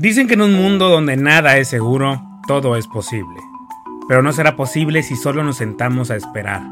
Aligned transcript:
Dicen 0.00 0.28
que 0.28 0.34
en 0.34 0.42
un 0.42 0.54
mundo 0.54 0.88
donde 0.88 1.16
nada 1.16 1.56
es 1.56 1.66
seguro, 1.66 2.22
todo 2.46 2.76
es 2.76 2.86
posible. 2.86 3.40
Pero 4.06 4.22
no 4.22 4.32
será 4.32 4.54
posible 4.54 5.02
si 5.02 5.16
solo 5.16 5.42
nos 5.42 5.56
sentamos 5.56 6.12
a 6.12 6.14
esperar, 6.14 6.62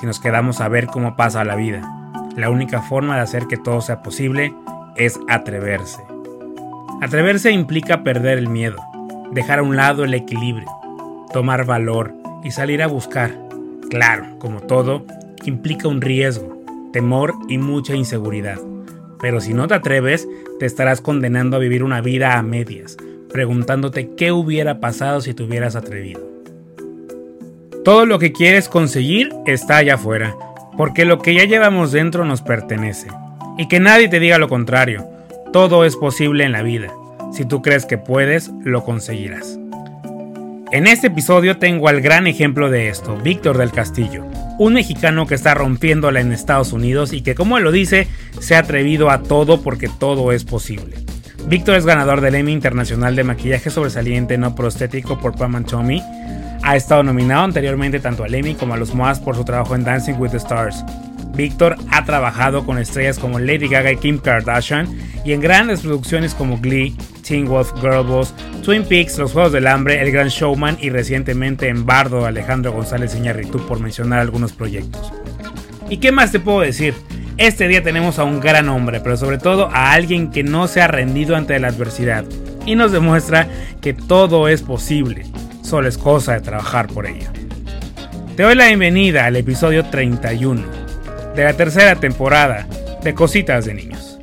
si 0.00 0.06
nos 0.06 0.18
quedamos 0.18 0.60
a 0.60 0.66
ver 0.66 0.88
cómo 0.88 1.14
pasa 1.14 1.44
la 1.44 1.54
vida. 1.54 1.88
La 2.34 2.50
única 2.50 2.82
forma 2.82 3.14
de 3.14 3.20
hacer 3.20 3.46
que 3.46 3.56
todo 3.56 3.80
sea 3.80 4.02
posible 4.02 4.52
es 4.96 5.20
atreverse. 5.28 6.02
Atreverse 7.00 7.52
implica 7.52 8.02
perder 8.02 8.38
el 8.38 8.48
miedo, 8.48 8.82
dejar 9.30 9.60
a 9.60 9.62
un 9.62 9.76
lado 9.76 10.02
el 10.02 10.12
equilibrio, 10.12 10.68
tomar 11.32 11.64
valor 11.66 12.12
y 12.42 12.50
salir 12.50 12.82
a 12.82 12.88
buscar. 12.88 13.38
Claro, 13.88 14.36
como 14.40 14.58
todo, 14.58 15.06
implica 15.44 15.86
un 15.86 16.00
riesgo, 16.00 16.60
temor 16.92 17.36
y 17.48 17.58
mucha 17.58 17.94
inseguridad. 17.94 18.58
Pero 19.24 19.40
si 19.40 19.54
no 19.54 19.66
te 19.66 19.72
atreves, 19.72 20.28
te 20.58 20.66
estarás 20.66 21.00
condenando 21.00 21.56
a 21.56 21.58
vivir 21.58 21.82
una 21.82 22.02
vida 22.02 22.36
a 22.36 22.42
medias, 22.42 22.98
preguntándote 23.32 24.10
qué 24.18 24.32
hubiera 24.32 24.80
pasado 24.80 25.22
si 25.22 25.32
te 25.32 25.42
hubieras 25.42 25.76
atrevido. 25.76 26.20
Todo 27.86 28.04
lo 28.04 28.18
que 28.18 28.32
quieres 28.32 28.68
conseguir 28.68 29.32
está 29.46 29.78
allá 29.78 29.94
afuera, 29.94 30.36
porque 30.76 31.06
lo 31.06 31.20
que 31.20 31.32
ya 31.32 31.44
llevamos 31.44 31.90
dentro 31.90 32.26
nos 32.26 32.42
pertenece. 32.42 33.08
Y 33.56 33.66
que 33.66 33.80
nadie 33.80 34.10
te 34.10 34.20
diga 34.20 34.36
lo 34.36 34.50
contrario, 34.50 35.06
todo 35.54 35.86
es 35.86 35.96
posible 35.96 36.44
en 36.44 36.52
la 36.52 36.60
vida. 36.60 36.92
Si 37.32 37.46
tú 37.46 37.62
crees 37.62 37.86
que 37.86 37.96
puedes, 37.96 38.50
lo 38.62 38.84
conseguirás. 38.84 39.58
En 40.74 40.88
este 40.88 41.06
episodio 41.06 41.58
tengo 41.58 41.86
al 41.86 42.00
gran 42.00 42.26
ejemplo 42.26 42.68
de 42.68 42.88
esto, 42.88 43.16
Víctor 43.16 43.58
del 43.58 43.70
Castillo, 43.70 44.26
un 44.58 44.72
mexicano 44.72 45.24
que 45.24 45.36
está 45.36 45.54
rompiéndola 45.54 46.20
en 46.20 46.32
Estados 46.32 46.72
Unidos 46.72 47.12
y 47.12 47.22
que 47.22 47.36
como 47.36 47.60
lo 47.60 47.70
dice, 47.70 48.08
se 48.40 48.56
ha 48.56 48.58
atrevido 48.58 49.08
a 49.08 49.22
todo 49.22 49.62
porque 49.62 49.88
todo 49.88 50.32
es 50.32 50.42
posible. 50.42 50.96
Víctor 51.46 51.76
es 51.76 51.86
ganador 51.86 52.20
del 52.20 52.34
Emmy 52.34 52.50
Internacional 52.50 53.14
de 53.14 53.22
Maquillaje 53.22 53.70
Sobresaliente 53.70 54.36
No 54.36 54.56
Prostético 54.56 55.16
por 55.16 55.36
Pam 55.36 55.64
Tommy. 55.64 56.02
Ha 56.64 56.74
estado 56.74 57.04
nominado 57.04 57.44
anteriormente 57.44 58.00
tanto 58.00 58.24
al 58.24 58.34
Emmy 58.34 58.56
como 58.56 58.74
a 58.74 58.76
los 58.76 58.96
MOAS 58.96 59.20
por 59.20 59.36
su 59.36 59.44
trabajo 59.44 59.76
en 59.76 59.84
Dancing 59.84 60.14
with 60.14 60.30
the 60.30 60.38
Stars. 60.38 60.84
Víctor 61.36 61.76
ha 61.92 62.04
trabajado 62.04 62.66
con 62.66 62.78
estrellas 62.78 63.20
como 63.20 63.38
Lady 63.38 63.68
Gaga 63.68 63.92
y 63.92 63.96
Kim 63.98 64.18
Kardashian 64.18 64.88
y 65.24 65.34
en 65.34 65.40
grandes 65.40 65.82
producciones 65.82 66.34
como 66.34 66.58
Glee, 66.58 66.96
Teen 67.24 67.46
Wolf, 67.46 67.72
Girl 67.80 68.04
Boss, 68.06 68.34
Twin 68.62 68.84
Peaks, 68.84 69.18
Los 69.18 69.32
Juegos 69.32 69.52
del 69.52 69.66
Hambre, 69.66 70.00
El 70.00 70.12
Gran 70.12 70.28
Showman 70.28 70.78
y 70.80 70.90
recientemente 70.90 71.68
en 71.68 71.84
Bardo 71.84 72.24
Alejandro 72.26 72.72
González 72.72 73.16
Iñárritu 73.16 73.66
por 73.66 73.80
mencionar 73.80 74.20
algunos 74.20 74.52
proyectos. 74.52 75.12
¿Y 75.90 75.96
qué 75.96 76.12
más 76.12 76.32
te 76.32 76.40
puedo 76.40 76.60
decir? 76.60 76.94
Este 77.36 77.66
día 77.66 77.82
tenemos 77.82 78.18
a 78.18 78.24
un 78.24 78.38
gran 78.38 78.68
hombre, 78.68 79.00
pero 79.00 79.16
sobre 79.16 79.38
todo 79.38 79.68
a 79.72 79.92
alguien 79.92 80.30
que 80.30 80.44
no 80.44 80.68
se 80.68 80.80
ha 80.80 80.86
rendido 80.86 81.34
ante 81.34 81.58
la 81.58 81.68
adversidad 81.68 82.24
y 82.64 82.76
nos 82.76 82.92
demuestra 82.92 83.48
que 83.80 83.92
todo 83.92 84.48
es 84.48 84.62
posible, 84.62 85.26
solo 85.62 85.88
es 85.88 85.98
cosa 85.98 86.34
de 86.34 86.40
trabajar 86.40 86.86
por 86.86 87.06
ello. 87.06 87.28
Te 88.36 88.42
doy 88.42 88.54
la 88.54 88.66
bienvenida 88.66 89.26
al 89.26 89.36
episodio 89.36 89.84
31 89.84 90.62
de 91.34 91.44
la 91.44 91.54
tercera 91.54 91.96
temporada 91.96 92.66
de 93.02 93.14
Cositas 93.14 93.64
de 93.64 93.74
Niños. 93.74 94.13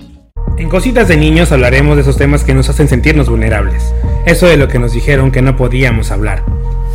En 0.61 0.69
Cositas 0.69 1.07
de 1.07 1.17
Niños 1.17 1.51
hablaremos 1.51 1.95
de 1.95 2.03
esos 2.03 2.17
temas 2.17 2.43
que 2.43 2.53
nos 2.53 2.69
hacen 2.69 2.87
sentirnos 2.87 3.27
vulnerables, 3.27 3.95
eso 4.27 4.45
de 4.45 4.57
lo 4.57 4.67
que 4.67 4.77
nos 4.77 4.93
dijeron 4.93 5.31
que 5.31 5.41
no 5.41 5.57
podíamos 5.57 6.11
hablar. 6.11 6.43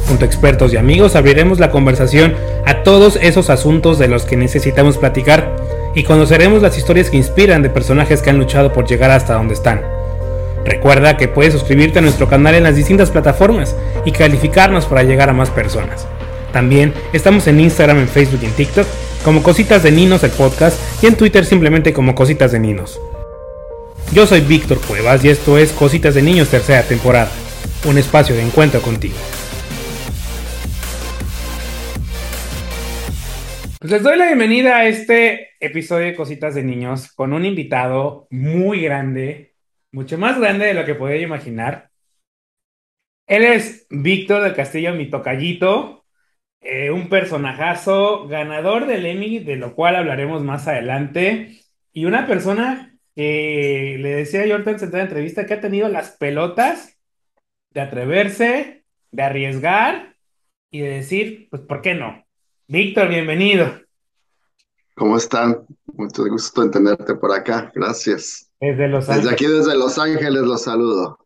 Junto 0.06 0.24
a 0.24 0.28
expertos 0.28 0.72
y 0.72 0.76
amigos 0.76 1.16
abriremos 1.16 1.58
la 1.58 1.72
conversación 1.72 2.36
a 2.64 2.84
todos 2.84 3.18
esos 3.20 3.50
asuntos 3.50 3.98
de 3.98 4.06
los 4.06 4.24
que 4.24 4.36
necesitamos 4.36 4.98
platicar 4.98 5.56
y 5.96 6.04
conoceremos 6.04 6.62
las 6.62 6.78
historias 6.78 7.10
que 7.10 7.16
inspiran 7.16 7.62
de 7.62 7.68
personajes 7.68 8.22
que 8.22 8.30
han 8.30 8.38
luchado 8.38 8.72
por 8.72 8.86
llegar 8.86 9.10
hasta 9.10 9.34
donde 9.34 9.54
están. 9.54 9.82
Recuerda 10.64 11.16
que 11.16 11.26
puedes 11.26 11.52
suscribirte 11.52 11.98
a 11.98 12.02
nuestro 12.02 12.28
canal 12.28 12.54
en 12.54 12.62
las 12.62 12.76
distintas 12.76 13.10
plataformas 13.10 13.74
y 14.04 14.12
calificarnos 14.12 14.86
para 14.86 15.02
llegar 15.02 15.28
a 15.28 15.32
más 15.32 15.50
personas. 15.50 16.06
También 16.52 16.94
estamos 17.12 17.48
en 17.48 17.58
Instagram, 17.58 17.98
en 17.98 18.08
Facebook 18.08 18.38
y 18.42 18.46
en 18.46 18.52
TikTok 18.52 18.86
como 19.24 19.42
Cositas 19.42 19.82
de 19.82 19.90
Ninos 19.90 20.22
el 20.22 20.30
podcast 20.30 20.78
y 21.02 21.06
en 21.06 21.16
Twitter 21.16 21.44
simplemente 21.44 21.92
como 21.92 22.14
Cositas 22.14 22.52
de 22.52 22.60
Ninos. 22.60 23.00
Yo 24.12 24.24
soy 24.26 24.40
Víctor 24.40 24.80
Cuevas 24.86 25.24
y 25.24 25.28
esto 25.28 25.58
es 25.58 25.72
Cositas 25.72 26.14
de 26.14 26.22
Niños 26.22 26.50
tercera 26.50 26.82
temporada, 26.82 27.30
un 27.86 27.98
espacio 27.98 28.34
de 28.34 28.42
encuentro 28.42 28.80
contigo. 28.80 29.16
Pues 33.78 33.90
les 33.90 34.02
doy 34.02 34.16
la 34.16 34.26
bienvenida 34.26 34.78
a 34.78 34.86
este 34.86 35.50
episodio 35.60 36.06
de 36.06 36.14
Cositas 36.14 36.54
de 36.54 36.62
Niños 36.62 37.12
con 37.12 37.32
un 37.34 37.44
invitado 37.44 38.26
muy 38.30 38.80
grande, 38.80 39.54
mucho 39.92 40.16
más 40.16 40.38
grande 40.40 40.66
de 40.66 40.74
lo 40.74 40.86
que 40.86 40.94
podía 40.94 41.20
imaginar. 41.20 41.90
Él 43.26 43.44
es 43.44 43.86
Víctor 43.90 44.42
del 44.42 44.54
Castillo, 44.54 44.94
mi 44.94 45.10
tocallito, 45.10 46.06
eh, 46.60 46.90
un 46.90 47.08
personajazo, 47.08 48.28
ganador 48.28 48.86
del 48.86 49.04
Emmy, 49.04 49.40
de 49.40 49.56
lo 49.56 49.74
cual 49.74 49.96
hablaremos 49.96 50.42
más 50.42 50.66
adelante, 50.68 51.60
y 51.92 52.06
una 52.06 52.26
persona 52.26 52.95
que 53.16 53.96
le 53.98 54.10
decía 54.10 54.46
yo 54.46 54.56
ahorita 54.56 54.84
en 54.84 54.92
la 54.92 55.02
entrevista 55.02 55.46
que 55.46 55.54
ha 55.54 55.60
tenido 55.60 55.88
las 55.88 56.10
pelotas 56.12 56.98
de 57.70 57.80
atreverse, 57.80 58.84
de 59.10 59.22
arriesgar 59.22 60.16
y 60.70 60.80
de 60.80 60.90
decir, 60.90 61.48
pues, 61.50 61.62
¿por 61.62 61.80
qué 61.80 61.94
no? 61.94 62.26
Víctor, 62.68 63.08
bienvenido. 63.08 63.72
¿Cómo 64.94 65.16
están? 65.16 65.66
Mucho 65.94 66.26
gusto 66.26 66.62
en 66.62 66.70
tenerte 66.70 67.14
por 67.14 67.32
acá. 67.32 67.72
Gracias. 67.74 68.50
Desde 68.60 68.86
Los 68.88 69.08
Ángeles. 69.08 69.30
Desde 69.30 69.34
aquí, 69.34 69.46
desde 69.46 69.78
Los 69.78 69.98
Ángeles, 69.98 70.42
los 70.42 70.62
saludo. 70.62 71.18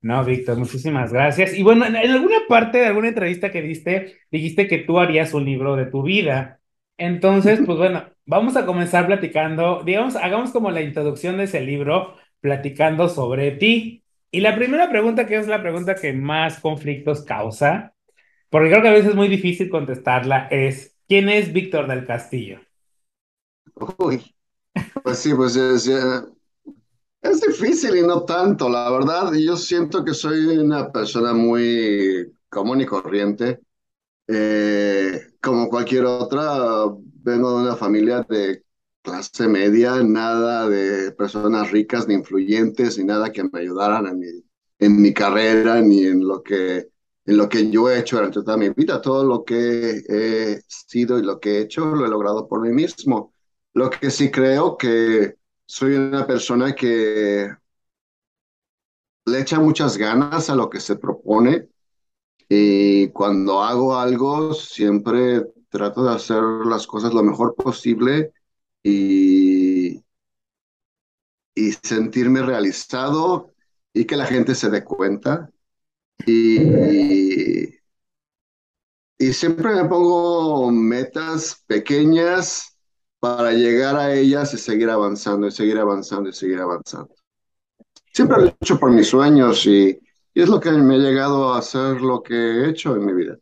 No, 0.00 0.24
Víctor, 0.24 0.56
muchísimas 0.56 1.12
gracias. 1.12 1.54
Y 1.54 1.62
bueno, 1.62 1.86
en, 1.86 1.96
alguna 1.96 2.38
parte 2.48 2.78
de 2.78 2.86
alguna 2.86 3.08
entrevista 3.08 3.52
que 3.52 3.62
diste, 3.62 4.18
dijiste 4.32 4.66
que 4.66 4.78
tú 4.78 4.98
harías 4.98 5.32
un 5.32 5.44
libro 5.44 5.76
de 5.76 5.86
tu 5.86 6.02
vida. 6.02 6.60
Entonces, 6.98 7.60
pues 7.64 7.78
bueno, 7.78 8.04
vamos 8.26 8.56
a 8.56 8.66
comenzar 8.66 9.06
platicando, 9.06 9.82
digamos, 9.84 10.16
hagamos 10.16 10.50
como 10.50 10.70
la 10.70 10.82
introducción 10.82 11.36
de 11.38 11.44
ese 11.44 11.60
libro, 11.60 12.16
platicando 12.40 13.08
sobre 13.08 13.52
ti. 13.52 14.04
Y 14.30 14.40
la 14.40 14.54
primera 14.56 14.90
pregunta, 14.90 15.26
que 15.26 15.36
es 15.36 15.46
la 15.48 15.62
pregunta 15.62 15.94
que 15.94 16.12
más 16.12 16.60
conflictos 16.60 17.22
causa, 17.22 17.94
porque 18.50 18.70
creo 18.70 18.82
que 18.82 18.88
a 18.88 18.92
veces 18.92 19.10
es 19.10 19.16
muy 19.16 19.28
difícil 19.28 19.70
contestarla, 19.70 20.48
es, 20.50 20.96
¿quién 21.08 21.28
es 21.28 21.52
Víctor 21.52 21.86
del 21.88 22.06
Castillo? 22.06 22.60
Uy, 23.98 24.34
pues 25.02 25.18
sí, 25.18 25.34
pues 25.34 25.56
es, 25.56 25.88
es 25.88 27.40
difícil 27.40 27.96
y 27.96 28.02
no 28.02 28.24
tanto, 28.24 28.68
la 28.68 28.90
verdad. 28.90 29.32
Yo 29.34 29.56
siento 29.56 30.04
que 30.04 30.14
soy 30.14 30.58
una 30.58 30.90
persona 30.90 31.32
muy 31.32 32.32
común 32.48 32.80
y 32.80 32.86
corriente. 32.86 33.60
Eh, 34.28 35.20
como 35.40 35.68
cualquier 35.68 36.04
otra, 36.04 36.86
vengo 37.26 37.50
de 37.58 37.64
una 37.64 37.76
familia 37.76 38.22
de 38.22 38.64
clase 39.02 39.48
media, 39.48 40.02
nada 40.02 40.68
de 40.68 41.10
personas 41.12 41.70
ricas 41.72 42.06
ni 42.06 42.14
influyentes, 42.14 42.98
ni 42.98 43.04
nada 43.04 43.32
que 43.32 43.42
me 43.44 43.60
ayudaran 43.60 44.06
en 44.06 44.18
mi, 44.18 44.26
en 44.78 45.02
mi 45.02 45.12
carrera, 45.12 45.80
ni 45.82 46.04
en 46.04 46.26
lo, 46.26 46.42
que, 46.42 46.88
en 47.24 47.36
lo 47.36 47.48
que 47.48 47.68
yo 47.70 47.90
he 47.90 47.98
hecho 47.98 48.16
durante 48.16 48.42
toda 48.42 48.56
mi 48.56 48.70
vida. 48.70 49.00
Todo 49.02 49.24
lo 49.24 49.44
que 49.44 50.02
he 50.08 50.62
sido 50.68 51.18
y 51.18 51.22
lo 51.22 51.40
que 51.40 51.58
he 51.58 51.60
hecho 51.62 51.84
lo 51.94 52.06
he 52.06 52.08
logrado 52.08 52.46
por 52.48 52.60
mí 52.60 52.70
mismo. 52.70 53.34
Lo 53.74 53.90
que 53.90 54.10
sí 54.10 54.30
creo 54.30 54.76
que 54.76 55.36
soy 55.66 55.94
una 55.94 56.26
persona 56.26 56.74
que 56.74 57.50
le 59.26 59.40
echa 59.40 59.58
muchas 59.58 59.96
ganas 59.96 60.48
a 60.48 60.54
lo 60.54 60.70
que 60.70 60.78
se 60.80 60.96
propone 60.96 61.68
y 62.48 63.08
cuando 63.08 63.62
hago 63.62 63.96
algo 63.96 64.54
siempre 64.54 65.44
trato 65.76 66.04
de 66.04 66.14
hacer 66.14 66.42
las 66.42 66.86
cosas 66.86 67.12
lo 67.12 67.22
mejor 67.22 67.54
posible 67.54 68.32
y, 68.82 70.02
y 71.54 71.72
sentirme 71.82 72.42
realizado 72.42 73.52
y 73.92 74.06
que 74.06 74.16
la 74.16 74.26
gente 74.26 74.54
se 74.54 74.70
dé 74.70 74.82
cuenta. 74.82 75.50
Y, 76.26 77.76
y 79.18 79.32
siempre 79.32 79.74
me 79.74 79.84
pongo 79.86 80.70
metas 80.70 81.62
pequeñas 81.66 82.78
para 83.20 83.52
llegar 83.52 83.96
a 83.96 84.14
ellas 84.14 84.54
y 84.54 84.58
seguir 84.58 84.88
avanzando 84.88 85.46
y 85.46 85.50
seguir 85.50 85.78
avanzando 85.78 86.30
y 86.30 86.32
seguir 86.32 86.60
avanzando. 86.60 87.14
Siempre 88.12 88.38
lo 88.38 88.46
he 88.46 88.56
hecho 88.60 88.78
por 88.78 88.90
mis 88.92 89.08
sueños 89.08 89.66
y, 89.66 89.98
es 90.34 90.48
lo 90.48 90.60
que 90.60 90.70
me 90.70 90.96
ha 90.96 90.98
llegado 90.98 91.52
a 91.52 91.58
hacer 91.58 92.00
lo 92.00 92.22
que 92.22 92.34
he 92.34 92.68
hecho 92.70 92.94
en 92.94 93.06
mi 93.06 93.14
vida. 93.14 93.38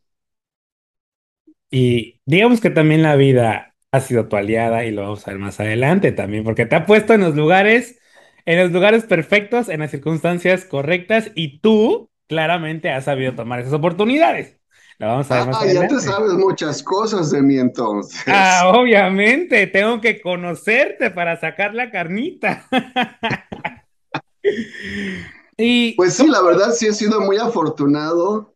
Y 1.77 2.21
digamos 2.25 2.61
que 2.61 2.71
también 2.71 3.03
la 3.03 3.17
vida 3.17 3.75
ha 3.91 4.01
sido 4.01 4.29
tu 4.29 4.37
aliada 4.37 4.85
y 4.85 4.93
lo 4.93 5.03
vamos 5.03 5.27
a 5.27 5.33
ver 5.33 5.41
más 5.41 5.59
adelante 5.59 6.13
también, 6.13 6.45
porque 6.45 6.67
te 6.67 6.77
ha 6.77 6.87
puesto 6.87 7.15
en 7.15 7.23
los 7.23 7.35
lugares, 7.35 7.99
en 8.47 8.61
los 8.61 8.71
lugares 8.71 9.03
perfectos, 9.03 9.69
en 9.69 9.81
las 9.81 9.91
circunstancias 9.91 10.67
correctas 10.67 11.33
y 11.35 11.59
tú 11.59 12.11
claramente 12.29 12.91
has 12.91 13.07
sabido 13.07 13.35
tomar 13.35 13.59
esas 13.59 13.73
oportunidades. 13.73 14.61
La 15.01 15.09
vamos 15.09 15.29
a 15.33 15.45
ver 15.47 15.55
ah, 15.57 15.67
ya 15.67 15.89
te 15.89 15.99
sabes 15.99 16.35
muchas 16.35 16.81
cosas 16.81 17.33
de 17.33 17.43
mí 17.43 17.59
entonces. 17.59 18.23
Ah, 18.29 18.71
obviamente, 18.73 19.67
tengo 19.67 20.01
que 20.01 20.21
conocerte 20.21 21.11
para 21.11 21.41
sacar 21.41 21.75
la 21.75 21.91
carnita. 21.91 22.69
Y 25.57 25.95
Pues 25.95 26.15
sí, 26.15 26.27
la 26.27 26.43
verdad 26.43 26.73
sí 26.73 26.87
he 26.87 26.93
sido 26.93 27.21
muy 27.21 27.39
afortunado, 27.39 28.54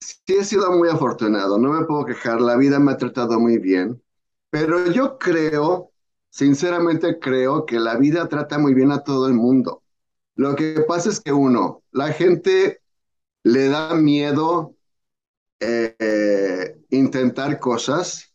sí 0.00 0.16
he 0.28 0.44
sido 0.44 0.70
muy 0.72 0.88
afortunado, 0.88 1.58
no 1.58 1.70
me 1.72 1.86
puedo 1.86 2.04
quejar, 2.04 2.40
la 2.40 2.56
vida 2.56 2.78
me 2.78 2.92
ha 2.92 2.96
tratado 2.96 3.38
muy 3.38 3.58
bien, 3.58 4.02
pero 4.50 4.90
yo 4.90 5.18
creo, 5.18 5.92
sinceramente 6.30 7.18
creo 7.18 7.66
que 7.66 7.78
la 7.78 7.96
vida 7.96 8.28
trata 8.28 8.58
muy 8.58 8.74
bien 8.74 8.92
a 8.92 9.02
todo 9.04 9.28
el 9.28 9.34
mundo. 9.34 9.82
Lo 10.36 10.56
que 10.56 10.84
pasa 10.88 11.10
es 11.10 11.20
que 11.20 11.32
uno, 11.32 11.82
la 11.92 12.12
gente 12.12 12.80
le 13.42 13.68
da 13.68 13.94
miedo 13.94 14.74
eh, 15.60 16.80
intentar 16.90 17.60
cosas 17.60 18.32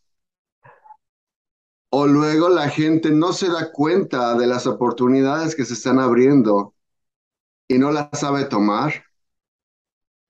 o 1.90 2.08
luego 2.08 2.50
la 2.50 2.70
gente 2.70 3.10
no 3.12 3.32
se 3.34 3.48
da 3.50 3.72
cuenta 3.72 4.36
de 4.36 4.48
las 4.48 4.68
oportunidades 4.68 5.56
que 5.56 5.66
se 5.66 5.74
están 5.74 5.98
abriendo 5.98 6.74
y 7.70 7.78
no 7.78 7.92
las 7.92 8.10
sabe 8.20 8.46
tomar, 8.46 9.06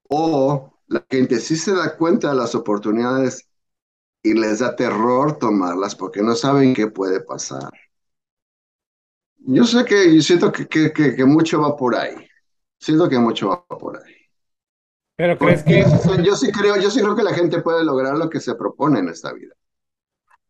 o 0.10 0.75
la 0.88 1.06
gente 1.10 1.40
sí 1.40 1.56
se 1.56 1.74
da 1.74 1.98
cuenta 1.98 2.30
de 2.30 2.36
las 2.36 2.56
oportunidades 2.56 3.48
y 4.24 4.34
les 4.36 4.60
da 4.60 4.76
terror 4.76 5.40
tomarlas 5.40 5.96
porque 5.96 6.22
no 6.24 6.36
saben 6.36 6.74
qué 6.76 6.88
puede 6.88 7.22
pasar. 7.22 7.72
Yo 9.58 9.64
sé 9.66 9.86
que, 9.86 10.14
yo 10.16 10.22
siento 10.22 10.52
que, 10.52 10.68
que, 10.68 10.92
que, 10.92 11.16
que 11.16 11.26
mucho 11.26 11.62
va 11.62 11.76
por 11.78 11.96
ahí. 11.96 12.16
Siento 12.80 13.08
que 13.10 13.20
mucho 13.20 13.50
va 13.50 13.66
por 13.68 13.98
ahí. 14.04 14.14
pero 15.16 15.38
crees 15.40 15.64
Porque 15.64 15.64
que 15.64 15.86
yo, 16.26 16.36
sí 16.36 16.52
creo, 16.52 16.76
yo 16.78 16.92
sí 16.92 17.00
creo 17.00 17.16
que 17.16 17.24
la 17.24 17.34
gente 17.34 17.62
puede 17.62 17.86
lograr 17.86 18.18
lo 18.18 18.30
que 18.30 18.42
se 18.42 18.56
propone 18.56 19.00
en 19.00 19.08
esta 19.10 19.32
vida. 19.32 19.56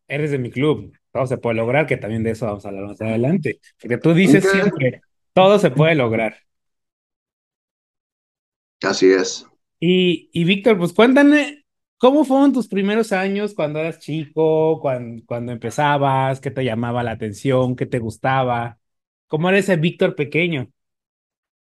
eres 0.08 0.30
de 0.30 0.38
mi 0.38 0.50
club, 0.50 0.92
todo 1.12 1.26
se 1.26 1.38
puede 1.38 1.56
lograr, 1.56 1.86
que 1.86 1.96
también 1.96 2.22
de 2.22 2.30
eso 2.32 2.46
vamos 2.46 2.64
a 2.64 2.68
hablar 2.68 2.84
más 2.86 3.00
adelante. 3.00 3.60
Porque 3.80 3.98
tú 3.98 4.14
dices 4.14 4.48
siempre, 4.48 5.02
todo 5.32 5.58
se 5.58 5.70
puede 5.70 5.94
lograr. 5.94 6.36
Así 8.82 9.12
es. 9.12 9.46
Y, 9.80 10.30
y 10.32 10.44
Víctor, 10.44 10.78
pues 10.78 10.92
cuéntame, 10.92 11.64
¿cómo 11.98 12.24
fueron 12.24 12.52
tus 12.52 12.68
primeros 12.68 13.12
años 13.12 13.54
cuando 13.54 13.78
eras 13.80 13.98
chico, 13.98 14.80
cuando, 14.80 15.22
cuando 15.26 15.52
empezabas, 15.52 16.40
qué 16.40 16.50
te 16.50 16.64
llamaba 16.64 17.02
la 17.02 17.12
atención, 17.12 17.76
qué 17.76 17.86
te 17.86 17.98
gustaba? 17.98 18.78
¿Cómo 19.28 19.48
era 19.48 19.58
ese 19.58 19.76
Víctor 19.76 20.14
pequeño? 20.14 20.70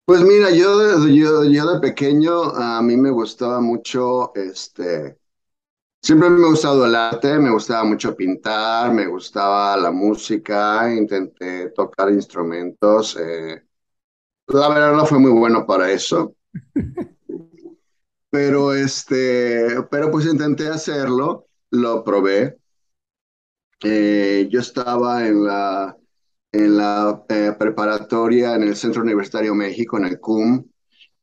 Pues 0.05 0.21
mira, 0.23 0.51
yo, 0.51 0.79
de- 0.79 1.17
yo, 1.17 1.45
yo 1.45 1.73
de 1.73 1.81
pequeño 1.81 2.45
a 2.55 2.81
mí 2.83 2.97
me 2.97 3.11
gustaba 3.11 3.61
mucho, 3.61 4.33
este, 4.37 5.19
siempre 6.03 6.31
me 6.31 6.45
ha 6.47 6.51
gustado 6.51 6.87
el 6.87 6.95
arte, 6.97 7.39
me 7.39 7.51
gustaba 7.51 7.85
mucho 7.85 8.17
pintar, 8.17 8.93
me 8.93 9.07
gustaba 9.09 9.77
la 9.77 9.91
música, 9.93 10.93
intenté 10.95 11.71
tocar 11.71 12.11
instrumentos. 12.13 13.17
eh, 13.21 13.65
la 14.49 14.69
verdad 14.71 14.95
no 14.95 15.07
fue 15.07 15.19
muy 15.21 15.33
bueno 15.33 15.67
para 15.67 15.91
eso, 15.93 16.37
pero 18.37 18.75
este, 18.75 19.83
pero 19.91 20.11
pues 20.11 20.27
intenté 20.27 20.69
hacerlo, 20.69 21.47
lo 21.71 22.05
probé. 22.05 22.59
Eh, 23.83 24.47
yo 24.51 24.61
estaba 24.61 25.27
en 25.27 25.45
la, 25.45 25.97
en 26.53 26.77
la 26.77 27.25
eh, 27.31 27.55
preparatoria 27.59 28.55
en 28.55 28.65
el 28.65 28.77
Centro 28.77 29.01
Universitario 29.03 29.55
México, 29.55 29.97
en 29.97 30.05
el 30.05 30.21
CUM. 30.21 30.67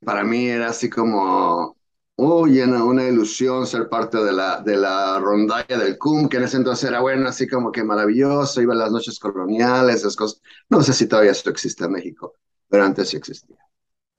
Para 0.03 0.23
mí 0.23 0.47
era 0.47 0.69
así 0.69 0.89
como, 0.89 1.77
uy, 2.15 2.61
una, 2.61 3.07
ilusión 3.07 3.67
ser 3.67 3.89
parte 3.89 4.17
de 4.17 4.33
la, 4.33 4.61
de 4.61 4.75
la 4.75 5.19
rondalla 5.19 5.77
del 5.77 5.99
CUM, 5.99 6.27
que 6.29 6.37
en 6.37 6.45
ese 6.45 6.57
entonces 6.57 6.89
era 6.89 7.01
bueno, 7.01 7.29
así 7.29 7.47
como 7.47 7.71
que 7.71 7.83
maravilloso, 7.83 8.59
iba 8.59 8.73
las 8.73 8.91
noches 8.91 9.19
coloniales, 9.19 9.97
esas 9.97 10.15
cosas. 10.15 10.41
No 10.67 10.81
sé 10.81 10.93
si 10.93 11.07
todavía 11.07 11.31
esto 11.31 11.51
existe 11.51 11.85
en 11.85 11.91
México, 11.91 12.33
pero 12.67 12.85
antes 12.85 13.09
sí 13.09 13.17
existía. 13.17 13.57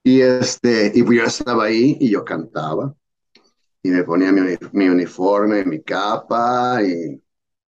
Y, 0.05 0.21
este, 0.21 0.91
y 0.93 1.01
pues 1.01 1.17
yo 1.17 1.23
estaba 1.25 1.63
ahí 1.63 1.97
y 1.99 2.11
yo 2.11 2.23
cantaba 2.23 2.93
y 3.81 3.89
me 3.89 4.03
ponía 4.03 4.31
mi, 4.31 4.55
mi 4.73 4.87
uniforme, 4.87 5.65
mi 5.65 5.81
capa 5.81 6.79
y 6.83 7.19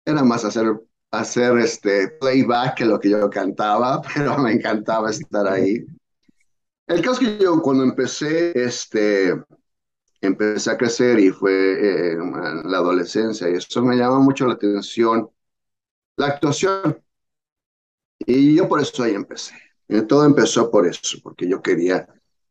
era 0.04 0.22
más 0.22 0.44
hacer, 0.44 0.66
hacer 1.10 1.56
este 1.58 2.08
playback 2.20 2.76
que 2.76 2.84
lo 2.84 3.00
que 3.00 3.08
yo 3.08 3.30
cantaba, 3.30 4.02
pero 4.14 4.36
me 4.36 4.52
encantaba 4.52 5.10
estar 5.10 5.48
ahí. 5.48 5.86
El 6.86 7.00
caso 7.00 7.20
que 7.20 7.38
yo 7.38 7.62
cuando 7.62 7.84
empecé, 7.84 8.52
este, 8.54 9.34
empecé 10.20 10.70
a 10.70 10.76
crecer 10.76 11.18
y 11.18 11.30
fue 11.30 11.52
eh, 11.52 12.12
en 12.12 12.70
la 12.70 12.78
adolescencia 12.78 13.48
y 13.48 13.54
eso 13.54 13.82
me 13.82 13.96
llama 13.96 14.18
mucho 14.20 14.46
la 14.46 14.54
atención, 14.54 15.30
la 16.16 16.26
actuación. 16.26 17.02
Y 18.18 18.56
yo 18.56 18.68
por 18.68 18.80
eso 18.82 19.02
ahí 19.02 19.14
empecé. 19.14 19.54
Y 19.88 20.02
todo 20.02 20.26
empezó 20.26 20.70
por 20.70 20.86
eso, 20.86 21.18
porque 21.22 21.48
yo 21.48 21.62
quería 21.62 22.06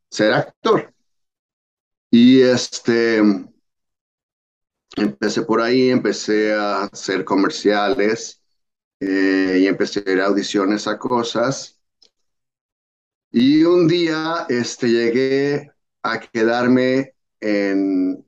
ser 0.10 0.34
actor. 0.34 0.92
Y 2.12 2.42
este, 2.42 3.22
empecé 4.98 5.42
por 5.44 5.62
ahí, 5.62 5.90
empecé 5.90 6.54
a 6.54 6.84
hacer 6.84 7.24
comerciales 7.26 8.42
eh, 9.02 9.60
y 9.62 9.68
empecé 9.68 10.04
a 10.08 10.12
ir 10.12 10.22
a 10.22 10.28
audiciones 10.28 10.88
a 10.88 10.98
cosas. 11.00 11.80
Y 13.32 13.64
un 13.64 13.88
día 13.88 14.46
este, 14.50 14.88
llegué 14.90 15.72
a 16.04 16.20
quedarme 16.20 17.14
en, 17.42 18.26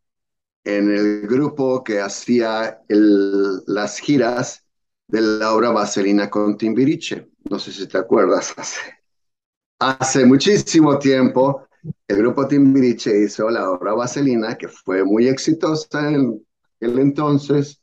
en 0.65 0.91
el 0.95 1.27
grupo 1.27 1.83
que 1.83 2.01
hacía 2.01 2.81
el- 2.89 3.63
las 3.67 3.99
giras 3.99 4.65
de 5.07 5.21
la 5.21 5.53
obra 5.53 5.71
Vaselina 5.71 6.29
con 6.29 6.57
Timbiriche. 6.57 7.29
No 7.49 7.59
sé 7.59 7.71
si 7.73 7.87
te 7.87 7.97
acuerdas, 7.99 8.53
hace, 8.57 8.81
hace 9.79 10.25
muchísimo 10.25 10.99
tiempo 10.99 11.66
el 12.07 12.17
grupo 12.17 12.47
Timbiriche 12.47 13.23
hizo 13.23 13.49
la 13.49 13.69
obra 13.71 13.93
Vaselina, 13.93 14.57
que 14.57 14.67
fue 14.67 15.03
muy 15.03 15.27
exitosa 15.27 16.09
en 16.09 16.45
el 16.79 16.99
entonces, 16.99 17.81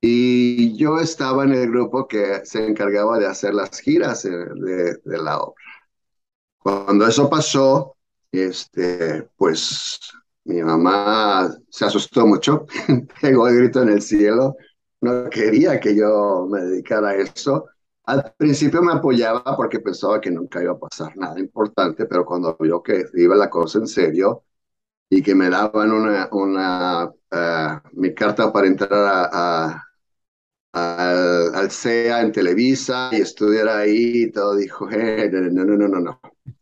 y 0.00 0.76
yo 0.78 1.00
estaba 1.00 1.44
en 1.44 1.52
el 1.54 1.70
grupo 1.70 2.08
que 2.08 2.42
se 2.44 2.66
encargaba 2.66 3.18
de 3.18 3.26
hacer 3.26 3.54
las 3.54 3.80
giras 3.80 4.22
de, 4.24 4.96
de 5.04 5.18
la 5.22 5.40
obra. 5.40 5.62
Cuando 6.58 7.06
eso 7.06 7.28
pasó, 7.30 7.96
este, 8.32 9.28
pues 9.36 9.98
mi 10.44 10.62
mamá 10.62 11.50
se 11.70 11.84
asustó 11.86 12.26
mucho, 12.26 12.66
pegó 13.20 13.48
el 13.48 13.56
grito 13.56 13.82
en 13.82 13.90
el 13.90 14.02
cielo, 14.02 14.56
no 15.00 15.30
quería 15.30 15.80
que 15.80 15.96
yo 15.96 16.46
me 16.50 16.60
dedicara 16.60 17.10
a 17.10 17.16
eso. 17.16 17.66
Al 18.10 18.34
principio 18.36 18.82
me 18.82 18.92
apoyaba 18.94 19.56
porque 19.56 19.80
pensaba 19.80 20.20
que 20.20 20.30
nunca 20.30 20.62
iba 20.62 20.72
a 20.72 20.78
pasar 20.78 21.16
nada 21.16 21.38
importante, 21.38 22.06
pero 22.06 22.24
cuando 22.24 22.56
vio 22.58 22.82
que 22.82 23.04
iba 23.14 23.36
la 23.36 23.48
cosa 23.50 23.78
en 23.78 23.86
serio 23.86 24.44
y 25.10 25.22
que 25.22 25.34
me 25.34 25.50
daban 25.50 25.92
una, 25.92 26.28
una 26.32 27.06
uh, 27.06 27.80
mi 27.94 28.14
carta 28.14 28.52
para 28.52 28.68
entrar 28.68 28.92
a, 28.94 29.70
a, 29.72 29.84
al, 30.72 31.54
al 31.54 31.70
CEA 31.70 32.22
en 32.22 32.32
Televisa 32.32 33.10
y 33.12 33.22
estudiar 33.22 33.68
ahí 33.68 34.24
y 34.24 34.32
todo, 34.32 34.56
dijo, 34.56 34.90
eh, 34.90 35.30
no, 35.32 35.64
no, 35.64 35.76
no, 35.76 35.88
no, 35.88 36.00
no. 36.00 36.20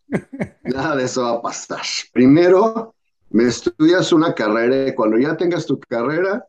Nada 0.65 0.97
de 0.97 1.05
eso 1.05 1.23
va 1.25 1.33
a 1.33 1.43
pasar. 1.43 1.83
Primero, 2.13 2.95
me 3.31 3.45
estudias 3.47 4.13
una 4.13 4.35
carrera 4.35 4.89
y 4.89 4.95
cuando 4.95 5.19
ya 5.19 5.37
tengas 5.37 5.67
tu 5.67 5.79
carrera, 5.81 6.47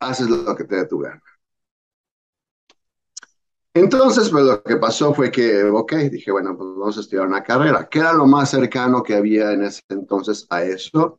haces 0.00 0.28
lo 0.30 0.54
que 0.56 0.64
te 0.64 0.76
dé 0.76 0.86
tu 0.86 0.98
gana. 1.00 1.20
Entonces, 3.74 4.30
pues 4.30 4.44
lo 4.44 4.62
que 4.62 4.76
pasó 4.76 5.12
fue 5.14 5.30
que, 5.32 5.64
ok, 5.64 5.94
dije, 6.10 6.30
bueno, 6.30 6.56
pues 6.56 6.68
vamos 6.76 6.96
a 6.96 7.00
estudiar 7.00 7.26
una 7.26 7.42
carrera. 7.42 7.88
¿Qué 7.90 7.98
era 7.98 8.12
lo 8.12 8.26
más 8.26 8.50
cercano 8.50 9.02
que 9.02 9.14
había 9.14 9.52
en 9.52 9.64
ese 9.64 9.82
entonces 9.88 10.46
a 10.50 10.62
eso? 10.62 11.18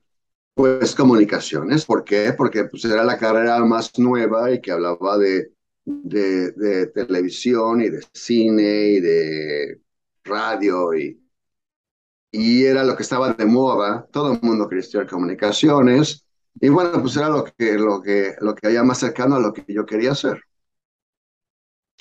Pues 0.56 0.96
comunicaciones. 0.96 1.86
¿Por 1.86 2.04
qué? 2.06 2.34
Porque 2.38 2.66
pues, 2.66 2.86
era 2.86 3.04
la 3.04 3.18
carrera 3.18 3.60
más 3.66 3.98
nueva 4.00 4.52
y 4.52 4.62
que 4.62 4.72
hablaba 4.72 5.18
de, 5.18 5.52
de, 5.86 6.52
de 6.54 6.88
televisión 6.88 7.82
y 7.82 7.90
de 7.90 8.02
cine 8.14 8.88
y 8.90 9.02
de 9.02 9.82
radio 10.26 10.94
y, 10.96 11.20
y 12.32 12.66
era 12.66 12.84
lo 12.84 12.96
que 12.96 13.04
estaba 13.04 13.34
de 13.34 13.46
moda. 13.46 14.08
Todo 14.12 14.34
el 14.34 14.42
mundo 14.42 14.68
quería 14.68 14.82
estudiar 14.84 15.08
comunicaciones. 15.10 16.26
Y 16.60 16.70
bueno, 16.70 17.02
pues 17.02 17.16
era 17.18 17.30
lo 17.30 17.44
que, 17.46 17.74
lo 17.78 18.02
que, 18.02 18.36
lo 18.42 18.56
que 18.56 18.68
había 18.68 18.84
más 18.84 19.00
cercano 19.00 19.36
a 19.36 19.40
lo 19.40 19.54
que 19.54 19.64
yo 19.68 19.86
quería 19.86 20.12
hacer. 20.12 20.42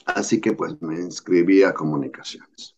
Así 0.07 0.41
que 0.41 0.53
pues 0.53 0.81
me 0.83 0.97
inscribí 0.97 1.63
a 1.63 1.73
comunicaciones. 1.73 2.75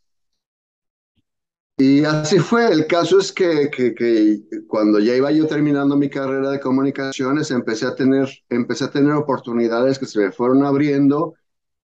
Y 1.78 2.04
así 2.04 2.38
fue. 2.38 2.72
El 2.72 2.86
caso 2.86 3.18
es 3.18 3.32
que, 3.32 3.70
que, 3.70 3.94
que, 3.94 4.40
cuando 4.66 4.98
ya 4.98 5.14
iba 5.14 5.30
yo 5.30 5.46
terminando 5.46 5.96
mi 5.96 6.08
carrera 6.08 6.50
de 6.50 6.60
comunicaciones, 6.60 7.50
empecé 7.50 7.86
a 7.86 7.94
tener, 7.94 8.28
empecé 8.48 8.84
a 8.84 8.90
tener 8.90 9.12
oportunidades 9.12 9.98
que 9.98 10.06
se 10.06 10.20
me 10.20 10.32
fueron 10.32 10.64
abriendo 10.64 11.34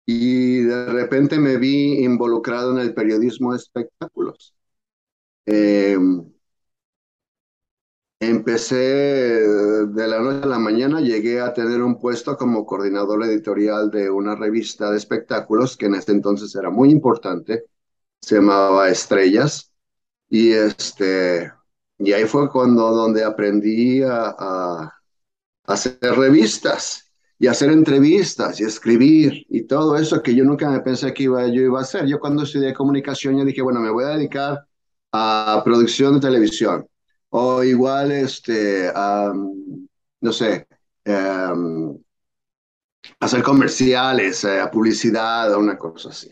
y 0.05 0.61
de 0.61 0.85
repente 0.85 1.39
me 1.39 1.57
vi 1.57 2.03
involucrado 2.05 2.71
en 2.71 2.79
el 2.79 2.93
periodismo 2.93 3.51
de 3.51 3.57
espectáculos. 3.57 4.53
Eh, 5.45 5.97
empecé 8.21 8.75
de 8.77 10.07
la 10.07 10.19
noche 10.19 10.43
a 10.43 10.47
la 10.47 10.59
mañana, 10.59 11.01
llegué 11.01 11.41
a 11.41 11.53
tener 11.53 11.81
un 11.81 11.99
puesto 11.99 12.37
como 12.37 12.65
coordinador 12.65 13.23
editorial 13.25 13.91
de 13.91 14.09
una 14.09 14.35
revista 14.35 14.91
de 14.91 14.97
espectáculos 14.97 15.77
que 15.77 15.87
en 15.87 15.95
ese 15.95 16.11
entonces 16.13 16.55
era 16.55 16.69
muy 16.69 16.91
importante, 16.91 17.65
se 18.21 18.35
llamaba 18.35 18.89
Estrellas 18.89 19.71
Y, 20.29 20.51
este, 20.53 21.51
y 21.99 22.13
ahí 22.13 22.25
fue 22.25 22.49
cuando 22.51 22.91
donde 22.91 23.23
aprendí 23.25 24.03
a, 24.03 24.35
a 24.39 24.93
hacer 25.65 25.97
revistas 26.01 27.11
y 27.39 27.47
hacer 27.47 27.71
entrevistas 27.71 28.59
y 28.61 28.65
escribir 28.65 29.45
y 29.49 29.63
todo 29.63 29.97
eso 29.97 30.21
que 30.23 30.35
yo 30.35 30.43
nunca 30.45 30.69
me 30.69 30.81
pensé 30.81 31.13
que 31.13 31.23
iba, 31.23 31.47
yo 31.47 31.61
iba 31.61 31.79
a 31.79 31.83
hacer. 31.83 32.05
Yo 32.07 32.19
cuando 32.19 32.43
estudié 32.43 32.73
comunicación, 32.73 33.37
yo 33.37 33.45
dije, 33.45 33.61
bueno, 33.63 33.79
me 33.81 33.91
voy 33.91 34.05
a 34.05 34.09
dedicar 34.09 34.59
a 35.13 35.61
producción 35.65 36.15
de 36.15 36.21
televisión 36.21 36.87
o 37.31 37.63
igual, 37.63 38.11
este, 38.11 38.91
a, 38.93 39.33
no 40.21 40.33
sé, 40.33 40.67
um, 41.05 41.97
hacer 43.19 43.43
comerciales, 43.43 44.45
a 44.45 44.69
publicidad 44.69 45.55
una 45.55 45.77
cosa 45.77 46.09
así. 46.09 46.29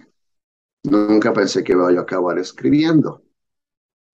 Nunca 0.84 1.34
pensé 1.34 1.64
que 1.64 1.74
iba 1.74 1.90
a 1.90 2.02
acabar 2.02 2.38
escribiendo. 2.40 3.24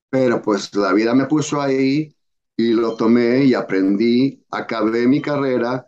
Pero 0.10 0.42
pues 0.42 0.74
la 0.76 0.94
vida 0.94 1.14
me 1.14 1.26
puso 1.26 1.62
ahí 1.62 2.16
y 2.56 2.74
lo 2.74 2.96
tomé 2.96 3.44
y 3.46 3.54
aprendí, 3.54 4.44
acabé 4.52 5.08
mi 5.08 5.22
carrera 5.22 5.88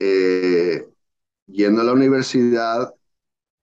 eh, 0.00 0.88
yendo 1.46 1.82
a 1.82 1.84
la 1.84 1.92
universidad 1.92 2.94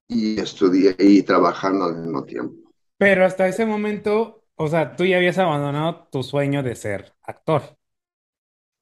y 0.08 0.40
estudié 0.40 0.96
y 1.00 1.24
trabajando 1.24 1.86
al 1.86 1.98
mismo 1.98 2.24
tiempo. 2.24 2.72
Pero 2.98 3.26
hasta 3.26 3.48
ese 3.48 3.66
momento, 3.66 4.41
o 4.62 4.68
sea, 4.68 4.96
tú 4.96 5.06
ya 5.06 5.18
habías 5.18 5.38
abandonado 5.38 6.08
tu 6.12 6.24
sueño 6.24 6.62
de 6.62 6.76
ser 6.76 7.14
actor. 7.24 7.78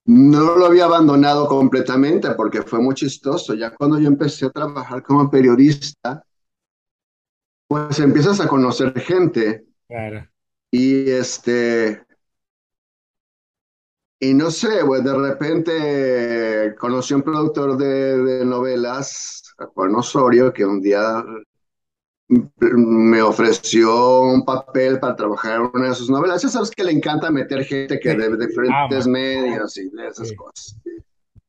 No 0.04 0.56
lo 0.56 0.66
había 0.66 0.84
abandonado 0.84 1.46
completamente 1.46 2.30
porque 2.32 2.62
fue 2.62 2.80
muy 2.80 2.94
chistoso. 2.94 3.54
Ya 3.54 3.74
cuando 3.74 3.98
yo 3.98 4.08
empecé 4.08 4.46
a 4.46 4.50
trabajar 4.50 5.02
como 5.02 5.30
periodista, 5.30 6.24
pues 7.68 7.98
empiezas 8.00 8.40
a 8.40 8.48
conocer 8.48 8.98
gente. 9.00 9.64
Claro. 9.86 10.28
Y 10.70 11.10
este, 11.10 12.04
y 14.22 14.34
no 14.34 14.50
sé, 14.50 14.84
pues 14.84 15.02
de 15.02 15.14
repente 15.14 16.74
conocí 16.78 17.14
a 17.14 17.16
un 17.16 17.22
productor 17.22 17.78
de, 17.78 18.44
novelas, 18.44 19.54
Juan 19.74 19.94
Osorio, 19.94 20.52
que 20.52 20.66
un 20.66 20.82
día 20.82 21.24
me 22.30 23.20
ofreció 23.22 24.20
un 24.20 24.44
papel 24.44 25.00
para 25.00 25.16
trabajar 25.16 25.56
en 25.56 25.70
una 25.74 25.88
de 25.88 25.94
sus 25.94 26.08
novelas. 26.08 26.42
Ya 26.42 26.48
sabes 26.48 26.70
que 26.70 26.84
le 26.84 26.92
encanta 26.92 27.30
meter 27.30 27.64
gente 27.64 27.98
que 27.98 28.14
de 28.14 28.46
diferentes 28.46 29.06
medios 29.06 29.76
y 29.76 29.90
de 29.90 30.08
esas 30.08 30.32
cosas. 30.34 30.76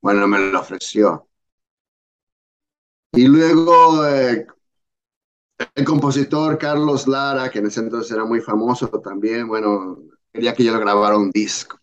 Bueno, 0.01 0.27
me 0.27 0.39
lo 0.39 0.59
ofreció. 0.59 1.27
Y 3.13 3.27
luego 3.27 4.07
eh, 4.07 4.47
el 5.75 5.85
compositor 5.85 6.57
Carlos 6.57 7.07
Lara, 7.07 7.51
que 7.51 7.59
en 7.59 7.67
ese 7.67 7.81
entonces 7.81 8.11
era 8.11 8.25
muy 8.25 8.41
famoso 8.41 8.87
también, 8.87 9.47
bueno, 9.47 9.99
quería 10.33 10.55
que 10.55 10.63
yo 10.63 10.79
grabara 10.79 11.17
un 11.17 11.29
disco. 11.29 11.77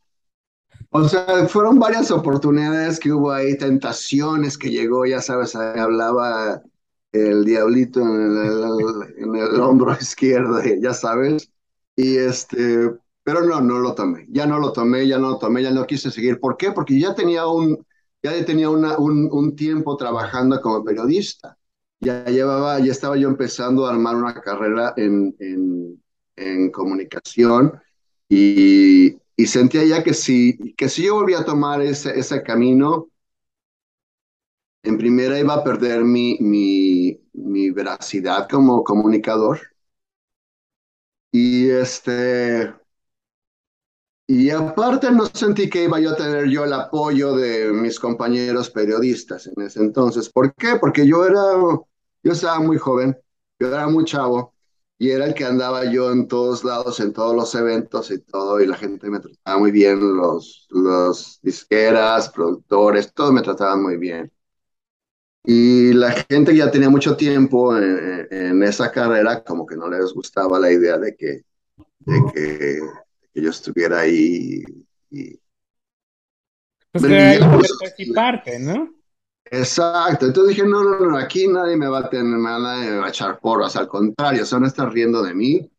O 0.90 1.06
sea, 1.06 1.46
fueron 1.46 1.78
varias 1.78 2.10
oportunidades 2.10 2.98
que 2.98 3.12
hubo 3.12 3.30
ahí, 3.30 3.56
tentaciones 3.58 4.58
que 4.58 4.70
llegó, 4.70 5.04
ya 5.06 5.20
sabes, 5.20 5.54
hablaba 5.54 6.62
el 7.12 7.44
diablito 7.44 8.00
en 8.00 9.36
el, 9.36 9.60
hombro 9.60 9.96
izquierdo, 10.00 10.60
ya 10.80 10.94
sabes, 10.94 11.50
y 11.96 12.16
este, 12.16 12.90
pero 13.22 13.42
no, 13.42 13.60
no 13.60 13.78
lo 13.78 13.94
tomé, 13.94 14.26
ya 14.30 14.46
no 14.46 14.58
lo 14.58 14.72
tomé, 14.72 15.06
ya 15.06 15.18
no 15.18 15.30
lo 15.30 15.38
tomé, 15.38 15.62
ya 15.62 15.70
no 15.70 15.86
quise 15.86 16.10
seguir. 16.10 16.40
¿Por 16.40 16.56
qué? 16.56 16.72
Porque 16.72 16.98
ya 16.98 17.14
tenía 17.14 17.46
un, 17.46 17.84
ya 18.22 18.44
tenía 18.44 18.70
un, 18.70 18.84
un 19.30 19.56
tiempo 19.56 19.96
trabajando 19.96 20.60
como 20.60 20.84
periodista, 20.84 21.58
ya 22.00 22.24
llevaba, 22.26 22.78
ya 22.80 22.92
estaba 22.92 23.16
yo 23.16 23.28
empezando 23.28 23.86
a 23.86 23.90
armar 23.90 24.16
una 24.16 24.34
carrera 24.40 24.94
en, 24.96 25.34
en, 25.40 26.02
en 26.36 26.70
comunicación 26.70 27.72
y, 28.28 29.16
y 29.36 29.46
sentía 29.46 29.84
ya 29.84 30.02
que 30.02 30.14
si, 30.14 30.74
que 30.74 30.88
si 30.88 31.04
yo 31.04 31.14
volvía 31.14 31.40
a 31.40 31.44
tomar 31.44 31.82
ese, 31.82 32.18
ese 32.18 32.42
camino, 32.42 33.08
en 34.88 34.98
primera 34.98 35.38
iba 35.38 35.54
a 35.54 35.64
perder 35.64 36.04
mi, 36.04 36.36
mi, 36.40 37.20
mi 37.34 37.70
veracidad 37.70 38.48
como 38.48 38.84
comunicador. 38.84 39.60
Y 41.32 41.70
este, 41.70 42.74
y 44.26 44.50
aparte 44.50 45.10
no 45.10 45.26
sentí 45.26 45.70
que 45.70 45.84
iba 45.84 45.98
yo 46.00 46.10
a 46.10 46.16
tener 46.16 46.48
yo 46.50 46.64
el 46.64 46.72
apoyo 46.74 47.34
de 47.34 47.72
mis 47.72 47.98
compañeros 47.98 48.70
periodistas 48.70 49.46
en 49.46 49.62
ese 49.64 49.80
entonces. 49.80 50.28
¿Por 50.30 50.54
qué? 50.54 50.76
Porque 50.80 51.06
yo 51.06 51.24
era, 51.24 51.40
yo 52.22 52.32
estaba 52.32 52.60
muy 52.60 52.76
joven, 52.78 53.16
yo 53.58 53.68
era 53.68 53.88
muy 53.88 54.04
chavo 54.04 54.54
y 54.98 55.10
era 55.10 55.24
el 55.26 55.34
que 55.34 55.44
andaba 55.44 55.84
yo 55.90 56.12
en 56.12 56.28
todos 56.28 56.62
lados, 56.64 57.00
en 57.00 57.12
todos 57.12 57.34
los 57.34 57.54
eventos 57.54 58.10
y 58.10 58.18
todo, 58.20 58.60
y 58.60 58.66
la 58.66 58.76
gente 58.76 59.08
me 59.10 59.20
trataba 59.20 59.58
muy 59.58 59.70
bien, 59.70 60.16
los, 60.16 60.66
los 60.70 61.38
disqueras, 61.42 62.28
productores, 62.30 63.14
todos 63.14 63.32
me 63.32 63.42
trataban 63.42 63.82
muy 63.82 63.96
bien. 63.96 64.30
Y 65.44 65.92
la 65.92 66.12
gente 66.28 66.54
ya 66.54 66.70
tenía 66.70 66.90
mucho 66.90 67.16
tiempo 67.16 67.76
en, 67.76 68.62
esa 68.62 68.90
carrera, 68.90 69.42
como 69.42 69.64
que 69.64 69.76
no 69.76 69.88
les 69.88 70.12
gustaba 70.12 70.58
la 70.58 70.70
idea 70.70 70.98
de 70.98 71.14
que, 71.16 71.42
de 72.00 72.22
que, 72.34 72.80
yo 73.40 73.50
estuviera 73.50 74.00
ahí. 74.00 74.62
Y, 75.10 75.40
pues 76.92 77.04
que 77.04 77.38
participarte, 77.80 78.58
¿no? 78.58 78.98
Exacto, 79.50 80.26
entonces 80.26 80.56
dije, 80.56 80.68
no, 80.68 80.84
no, 80.84 80.98
no, 81.00 81.16
aquí 81.16 81.48
nadie 81.48 81.76
me 81.76 81.88
va 81.88 82.00
a 82.00 82.10
tener 82.10 82.38
nada, 82.38 82.80
me 82.80 82.98
va 82.98 83.06
a 83.06 83.08
echar 83.08 83.38
porras, 83.38 83.76
al 83.76 83.88
contrario, 83.88 84.44
se 84.44 84.54
van 84.54 84.64
a 84.64 84.68
estar 84.68 84.92
riendo 84.92 85.22
de 85.22 85.34
mí. 85.34 85.70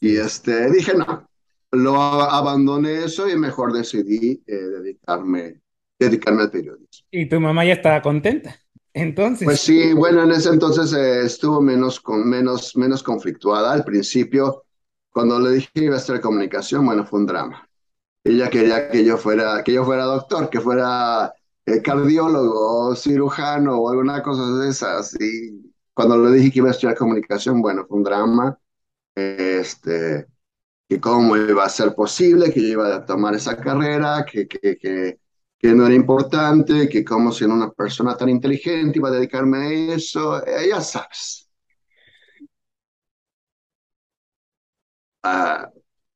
Y 0.00 0.16
este, 0.16 0.70
dije, 0.70 0.94
no, 0.94 1.28
lo 1.72 2.00
abandoné 2.00 3.04
eso 3.04 3.28
y 3.28 3.36
mejor 3.36 3.72
decidí 3.72 4.42
eh, 4.46 4.54
dedicarme, 4.54 5.60
dedicarme 5.98 6.42
al 6.42 6.50
periodismo. 6.50 7.06
Y 7.10 7.28
tu 7.28 7.40
mamá 7.40 7.64
ya 7.64 7.74
estaba 7.74 8.00
contenta, 8.00 8.58
entonces. 8.94 9.44
Pues 9.44 9.60
sí, 9.60 9.92
bueno, 9.92 10.22
en 10.22 10.32
ese 10.32 10.50
entonces 10.50 10.92
eh, 10.92 11.22
estuvo 11.24 11.60
menos, 11.60 12.00
con, 12.00 12.28
menos, 12.28 12.76
menos 12.76 13.02
conflictuada. 13.02 13.72
Al 13.72 13.84
principio, 13.84 14.64
cuando 15.10 15.38
le 15.40 15.52
dije 15.52 15.70
que 15.74 15.84
iba 15.84 15.94
a 15.94 15.98
estudiar 15.98 16.22
comunicación, 16.22 16.84
bueno, 16.86 17.06
fue 17.06 17.20
un 17.20 17.26
drama. 17.26 17.68
Ella 18.24 18.50
quería 18.50 18.90
que 18.90 19.04
yo 19.04 19.16
fuera, 19.16 19.62
que 19.64 19.72
yo 19.72 19.84
fuera 19.84 20.04
doctor, 20.04 20.50
que 20.50 20.60
fuera 20.60 21.32
eh, 21.66 21.82
cardiólogo 21.82 22.94
cirujano 22.96 23.78
o 23.78 23.90
alguna 23.90 24.22
cosa 24.22 24.58
de 24.58 24.68
esas. 24.70 25.14
Y 25.20 25.72
cuando 25.94 26.18
le 26.18 26.36
dije 26.36 26.50
que 26.50 26.58
iba 26.58 26.68
a 26.68 26.72
estudiar 26.72 26.96
comunicación, 26.96 27.60
bueno, 27.62 27.86
fue 27.88 27.98
un 27.98 28.04
drama. 28.04 28.58
Este, 29.14 30.26
que 30.88 31.00
cómo 31.00 31.36
iba 31.36 31.64
a 31.64 31.68
ser 31.68 31.94
posible, 31.94 32.52
que 32.52 32.62
yo 32.62 32.68
iba 32.68 32.94
a 32.96 33.04
tomar 33.04 33.34
esa 33.34 33.56
carrera, 33.56 34.24
que, 34.24 34.48
que, 34.48 34.78
que, 34.78 35.18
que 35.58 35.74
no 35.74 35.86
era 35.86 35.94
importante, 35.94 36.88
que 36.88 37.04
como 37.04 37.32
siendo 37.32 37.56
una 37.56 37.70
persona 37.72 38.16
tan 38.16 38.28
inteligente 38.28 38.98
iba 38.98 39.08
a 39.08 39.12
dedicarme 39.12 39.58
a 39.58 39.94
eso, 39.96 40.44
eh, 40.46 40.68
ya 40.70 40.80
sabes. 40.80 41.48
Ah, 45.22 45.70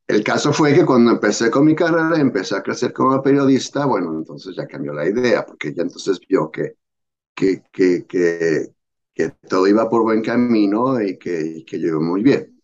el 0.07 0.25
caso 0.25 0.53
fue 0.53 0.75
que 0.75 0.85
cuando 0.87 1.11
empecé 1.13 1.51
con 1.51 1.65
mi 1.65 1.75
carrera, 1.75 2.19
empecé 2.21 2.57
a 2.57 2.63
crecer 2.63 2.93
como 2.93 3.23
periodista, 3.23 3.87
bueno, 3.87 4.13
entonces 4.19 4.55
ya 4.57 4.67
cambió 4.67 4.93
la 4.93 5.09
idea, 5.09 5.45
porque 5.45 5.75
ya 5.75 5.83
entonces 5.83 6.21
vio 6.29 6.51
que, 6.51 6.77
que, 7.35 7.63
que, 7.73 8.07
que, 8.07 8.69
que 9.15 9.31
todo 9.49 9.67
iba 9.69 9.89
por 9.91 10.03
buen 10.03 10.23
camino 10.23 11.01
y 11.03 11.19
que, 11.19 11.65
que 11.67 11.81
yo 11.81 11.89
iba 11.89 12.01
muy 12.01 12.23
bien. 12.23 12.61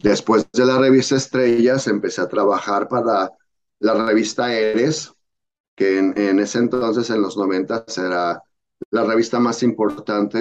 Después 0.00 0.48
de 0.52 0.66
la 0.66 0.78
revista 0.78 1.16
Estrellas, 1.16 1.88
empecé 1.88 2.22
a 2.22 2.28
trabajar 2.28 2.88
para 2.88 3.30
la 3.80 4.06
revista 4.06 4.54
Eres, 4.54 5.12
que 5.74 5.98
en, 5.98 6.18
en 6.18 6.38
ese 6.40 6.58
entonces, 6.58 7.10
en 7.10 7.22
los 7.22 7.36
90, 7.36 7.84
era 7.98 8.42
la 8.90 9.04
revista 9.04 9.38
más 9.38 9.62
importante 9.62 10.38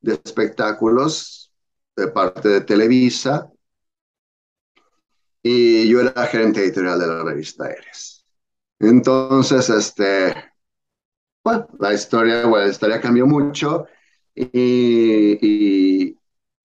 de 0.00 0.12
espectáculos 0.24 1.52
de 1.96 2.08
parte 2.08 2.48
de 2.48 2.60
Televisa 2.62 3.50
y 5.42 5.88
yo 5.88 6.00
era 6.00 6.26
gerente 6.26 6.60
editorial 6.60 6.98
de 6.98 7.06
la 7.06 7.22
revista 7.24 7.70
Eres. 7.70 8.24
Entonces, 8.78 9.70
este, 9.70 10.34
bueno, 11.44 11.68
la 11.78 11.92
historia, 11.94 12.46
bueno, 12.46 12.66
la 12.66 12.72
historia 12.72 13.00
cambió 13.00 13.26
mucho 13.26 13.86
y, 14.34 14.48
y, 15.40 16.18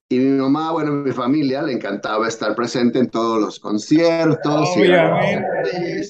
y, 0.10 0.20
mi 0.20 0.40
mamá, 0.42 0.72
bueno, 0.72 0.92
mi 0.92 1.12
familia 1.12 1.62
le 1.62 1.74
encantaba 1.74 2.28
estar 2.28 2.56
presente 2.56 3.00
en 3.00 3.10
todos 3.10 3.40
los 3.40 3.60
conciertos. 3.60 4.70
Obviamente. 4.76 6.02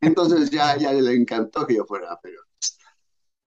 Entonces 0.00 0.50
ya, 0.50 0.76
ya 0.76 0.92
le 0.92 1.14
encantó 1.14 1.66
que 1.66 1.76
yo 1.76 1.84
fuera 1.84 2.18
periodista. 2.20 2.84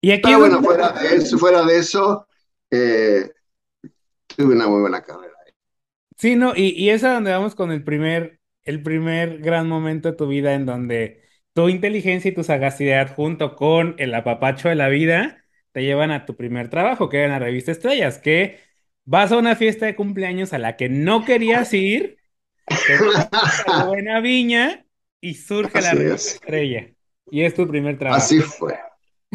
Y 0.01 0.11
aquí 0.11 0.23
Pero 0.23 0.39
bueno, 0.39 0.61
fuera 0.61 0.91
de 0.91 1.15
eso, 1.15 1.37
fuera 1.37 1.63
de 1.63 1.77
eso 1.77 2.27
eh, 2.69 3.31
tuve 4.27 4.55
una 4.55 4.67
muy 4.67 4.81
buena 4.81 5.01
carrera. 5.01 5.33
Sí, 6.17 6.35
no, 6.35 6.53
y, 6.55 6.69
y 6.69 6.89
es 6.89 7.03
a 7.03 7.13
donde 7.13 7.31
vamos 7.31 7.55
con 7.55 7.71
el 7.71 7.83
primer 7.83 8.39
el 8.63 8.81
primer 8.81 9.39
gran 9.39 9.67
momento 9.67 10.11
de 10.11 10.17
tu 10.17 10.27
vida 10.27 10.53
en 10.53 10.65
donde 10.65 11.23
tu 11.53 11.69
inteligencia 11.69 12.29
y 12.31 12.33
tu 12.33 12.43
sagacidad 12.43 13.13
junto 13.15 13.55
con 13.55 13.95
el 13.97 14.13
apapacho 14.15 14.69
de 14.69 14.75
la 14.75 14.87
vida 14.89 15.43
te 15.71 15.83
llevan 15.83 16.11
a 16.11 16.25
tu 16.25 16.35
primer 16.35 16.69
trabajo, 16.69 17.09
que 17.09 17.17
era 17.17 17.25
en 17.25 17.31
la 17.31 17.39
revista 17.39 17.71
Estrellas, 17.71 18.19
que 18.19 18.59
vas 19.05 19.31
a 19.31 19.37
una 19.37 19.55
fiesta 19.55 19.85
de 19.85 19.95
cumpleaños 19.95 20.53
a 20.53 20.59
la 20.59 20.77
que 20.77 20.89
no 20.89 21.25
querías 21.25 21.73
ir 21.73 22.17
buena 23.87 24.19
viña 24.21 24.85
y 25.23 25.35
surge 25.35 25.81
la 25.81 25.91
Así 25.91 25.97
revista 25.97 26.31
es. 26.31 26.35
Estrella. 26.35 26.93
Y 27.29 27.43
es 27.43 27.53
tu 27.53 27.65
primer 27.65 27.97
trabajo. 27.97 28.17
Así 28.17 28.41
fue. 28.41 28.77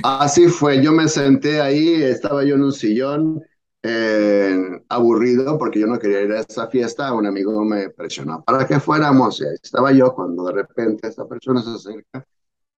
Así 0.03 0.49
fue. 0.49 0.83
Yo 0.83 0.93
me 0.93 1.09
senté 1.09 1.63
ahí, 1.63 2.03
estaba 2.03 2.45
yo 2.45 2.57
en 2.57 2.63
un 2.65 2.73
sillón, 2.73 3.43
eh, 3.83 4.83
aburrido 4.91 5.59
porque 5.59 5.81
yo 5.81 5.87
no 5.87 5.99
quería 5.99 6.21
ir 6.21 6.33
a 6.33 6.41
esa 6.41 6.69
fiesta. 6.69 7.15
Un 7.15 7.27
amigo 7.27 7.65
me 7.65 7.89
presionó 7.89 8.45
para 8.45 8.67
que 8.67 8.79
fuéramos 8.79 9.41
y 9.41 9.45
ahí 9.45 9.57
estaba 9.63 9.91
yo 9.93 10.15
cuando 10.15 10.45
de 10.45 10.53
repente 10.53 11.09
esta 11.09 11.27
persona 11.27 11.63
se 11.63 11.71
acerca. 11.71 12.27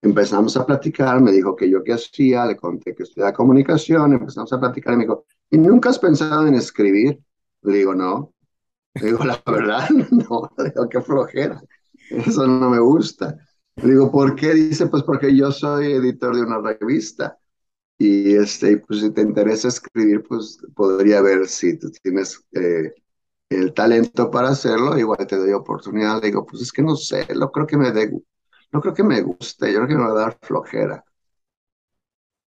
Empezamos 0.01 0.55
a 0.55 0.65
platicar, 0.65 1.21
me 1.21 1.33
dijo 1.33 1.53
que 1.53 1.69
yo 1.69 1.83
qué 1.83 1.93
hacía, 1.93 2.45
le 2.45 2.55
conté 2.55 2.95
que 2.95 3.03
estudiaba 3.03 3.33
comunicación, 3.33 4.13
empezamos 4.13 4.51
a 4.53 4.59
platicar 4.59 4.93
y 4.93 4.97
me 4.97 5.03
dijo, 5.03 5.25
¿y 5.49 5.57
nunca 5.57 5.89
has 5.89 5.99
pensado 5.99 6.47
en 6.47 6.55
escribir? 6.55 7.19
Le 7.63 7.77
digo, 7.77 7.93
no. 7.93 8.33
Le 8.95 9.07
digo, 9.07 9.25
la 9.25 9.41
verdad, 9.45 9.89
no. 10.11 10.49
Le 10.57 10.69
digo, 10.69 10.89
qué 10.89 11.01
flojera. 11.01 11.61
Eso 12.27 12.47
no 12.47 12.69
me 12.69 12.79
gusta. 12.79 13.37
Digo, 13.75 14.11
¿por 14.11 14.35
qué? 14.35 14.53
Dice, 14.53 14.87
pues 14.87 15.03
porque 15.03 15.35
yo 15.35 15.51
soy 15.51 15.93
editor 15.93 16.35
de 16.35 16.43
una 16.43 16.59
revista. 16.59 17.37
Y 17.97 18.35
este, 18.35 18.77
pues 18.79 19.01
si 19.01 19.11
te 19.11 19.21
interesa 19.21 19.69
escribir, 19.69 20.23
pues 20.27 20.59
podría 20.75 21.21
ver 21.21 21.47
si 21.47 21.77
tú 21.77 21.91
tienes 22.03 22.43
eh, 22.53 22.93
el 23.49 23.73
talento 23.73 24.31
para 24.31 24.49
hacerlo, 24.49 24.97
igual 24.97 25.27
te 25.27 25.37
doy 25.37 25.53
oportunidad. 25.53 26.21
Digo, 26.21 26.45
pues 26.45 26.63
es 26.63 26.71
que 26.71 26.81
no 26.83 26.95
sé, 26.95 27.27
no 27.35 27.51
creo 27.51 27.67
que 27.67 27.77
me 27.77 27.91
no 28.71 28.81
creo 28.81 28.93
que 28.93 29.03
me 29.03 29.21
guste, 29.21 29.71
yo 29.71 29.79
creo 29.79 29.87
que 29.89 29.95
me 29.95 30.03
va 30.05 30.11
a 30.11 30.25
dar 30.25 30.39
flojera. 30.41 31.05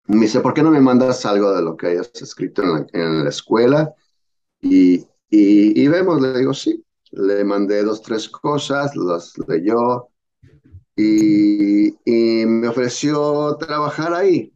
Me 0.08 0.22
dice, 0.22 0.42
¿por 0.42 0.54
qué 0.54 0.62
no 0.64 0.72
me 0.72 0.82
mandas 0.82 1.26
algo 1.26 1.54
de 1.56 1.62
lo 1.62 1.78
que 1.78 1.88
hayas 1.88 2.12
escrito 2.22 2.62
en 2.64 2.72
la, 2.74 2.86
en 2.94 3.24
la 3.24 3.30
escuela? 3.30 3.94
Y, 4.62 4.98
y, 5.30 5.84
y, 5.84 5.88
vemos, 5.90 6.22
le 6.22 6.38
digo, 6.40 6.54
sí. 6.54 6.86
Le 7.16 7.44
mandé 7.44 7.84
dos, 7.84 8.02
tres 8.02 8.28
cosas, 8.28 8.96
las 8.96 9.38
leyó 9.48 10.10
y, 10.96 11.90
y 12.06 12.46
me 12.46 12.68
ofreció 12.68 13.56
trabajar 13.58 14.14
ahí. 14.14 14.52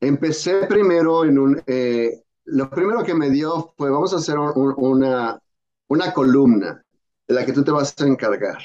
Empecé 0.00 0.66
primero 0.66 1.24
en 1.24 1.38
un, 1.38 1.62
eh, 1.66 2.22
lo 2.44 2.70
primero 2.70 3.02
que 3.02 3.14
me 3.14 3.30
dio 3.30 3.74
fue, 3.76 3.90
vamos 3.90 4.12
a 4.14 4.18
hacer 4.18 4.38
un, 4.38 4.74
una, 4.76 5.40
una 5.88 6.12
columna 6.12 6.84
de 7.26 7.34
la 7.34 7.44
que 7.44 7.52
tú 7.52 7.64
te 7.64 7.72
vas 7.72 7.94
a 8.00 8.06
encargar. 8.06 8.58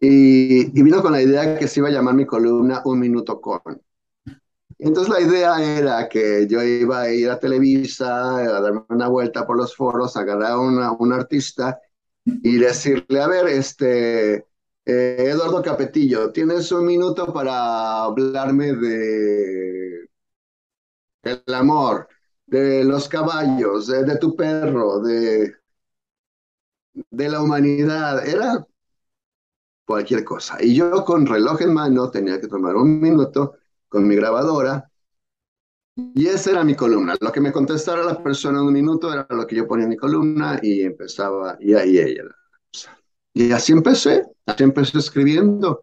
Y, 0.00 0.76
y, 0.76 0.82
vino 0.82 1.00
con 1.00 1.12
la 1.12 1.22
idea 1.22 1.56
que 1.56 1.68
se 1.68 1.78
iba 1.78 1.88
a 1.88 1.92
llamar 1.92 2.14
mi 2.14 2.26
columna 2.26 2.82
Un 2.84 2.98
Minuto 2.98 3.40
Con. 3.40 3.80
Entonces 4.78 5.14
la 5.14 5.20
idea 5.20 5.62
era 5.78 6.08
que 6.08 6.48
yo 6.48 6.60
iba 6.60 7.02
a 7.02 7.12
ir 7.12 7.30
a 7.30 7.38
Televisa, 7.38 8.36
a 8.36 8.60
darme 8.60 8.82
una 8.88 9.06
vuelta 9.06 9.46
por 9.46 9.56
los 9.56 9.76
foros, 9.76 10.16
agarrar 10.16 10.52
a 10.52 10.58
un 10.58 11.12
artista 11.12 11.78
y 12.24 12.58
decirle, 12.58 13.20
a 13.20 13.28
ver, 13.28 13.48
este, 13.48 14.34
eh, 14.36 14.44
Eduardo 14.86 15.62
Capetillo, 15.62 16.32
tienes 16.32 16.70
un 16.72 16.86
minuto 16.86 17.32
para 17.32 18.04
hablarme 18.04 18.72
de 18.74 20.08
el 21.24 21.42
amor, 21.54 22.08
de 22.46 22.84
los 22.84 23.08
caballos, 23.08 23.86
de, 23.88 24.04
de 24.04 24.18
tu 24.18 24.36
perro, 24.36 25.00
de, 25.00 25.52
de 27.10 27.28
la 27.28 27.40
humanidad. 27.42 28.26
Era 28.26 28.66
cualquier 29.84 30.24
cosa. 30.24 30.58
Y 30.60 30.74
yo 30.74 31.04
con 31.04 31.26
reloj 31.26 31.62
en 31.62 31.74
mano 31.74 32.10
tenía 32.10 32.40
que 32.40 32.48
tomar 32.48 32.76
un 32.76 33.00
minuto 33.00 33.54
con 33.88 34.06
mi 34.06 34.16
grabadora 34.16 34.90
y 35.96 36.26
esa 36.26 36.50
era 36.52 36.64
mi 36.64 36.74
columna. 36.74 37.16
Lo 37.20 37.32
que 37.32 37.40
me 37.40 37.52
contestara 37.52 38.02
la 38.04 38.22
persona 38.22 38.58
en 38.60 38.66
un 38.66 38.72
minuto 38.72 39.12
era 39.12 39.26
lo 39.30 39.46
que 39.46 39.56
yo 39.56 39.66
ponía 39.66 39.84
en 39.84 39.90
mi 39.90 39.96
columna 39.96 40.58
y 40.62 40.82
empezaba, 40.82 41.56
y 41.60 41.74
ahí 41.74 41.98
ella. 41.98 42.24
Y 43.34 43.52
así 43.52 43.72
empecé, 43.72 44.24
así 44.46 44.64
empecé 44.64 44.98
escribiendo. 44.98 45.82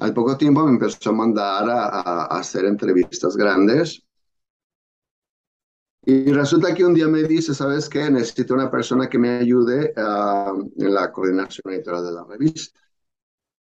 Al 0.00 0.14
poco 0.14 0.36
tiempo 0.36 0.64
me 0.64 0.72
empezó 0.72 1.10
a 1.10 1.12
mandar 1.12 1.68
a, 1.70 1.86
a, 1.88 2.38
hacer 2.38 2.64
entrevistas 2.66 3.36
grandes. 3.36 4.02
Y 6.06 6.32
resulta 6.32 6.74
que 6.74 6.84
un 6.84 6.94
día 6.94 7.08
me 7.08 7.22
dice, 7.22 7.54
¿sabes 7.54 7.88
qué? 7.88 8.10
Necesito 8.10 8.54
una 8.54 8.70
persona 8.70 9.08
que 9.08 9.18
me 9.18 9.30
ayude 9.38 9.94
uh, 9.96 10.70
en 10.76 10.94
la 10.94 11.10
coordinación 11.10 11.72
editorial 11.72 12.04
de 12.04 12.12
la 12.12 12.24
revista. 12.24 12.78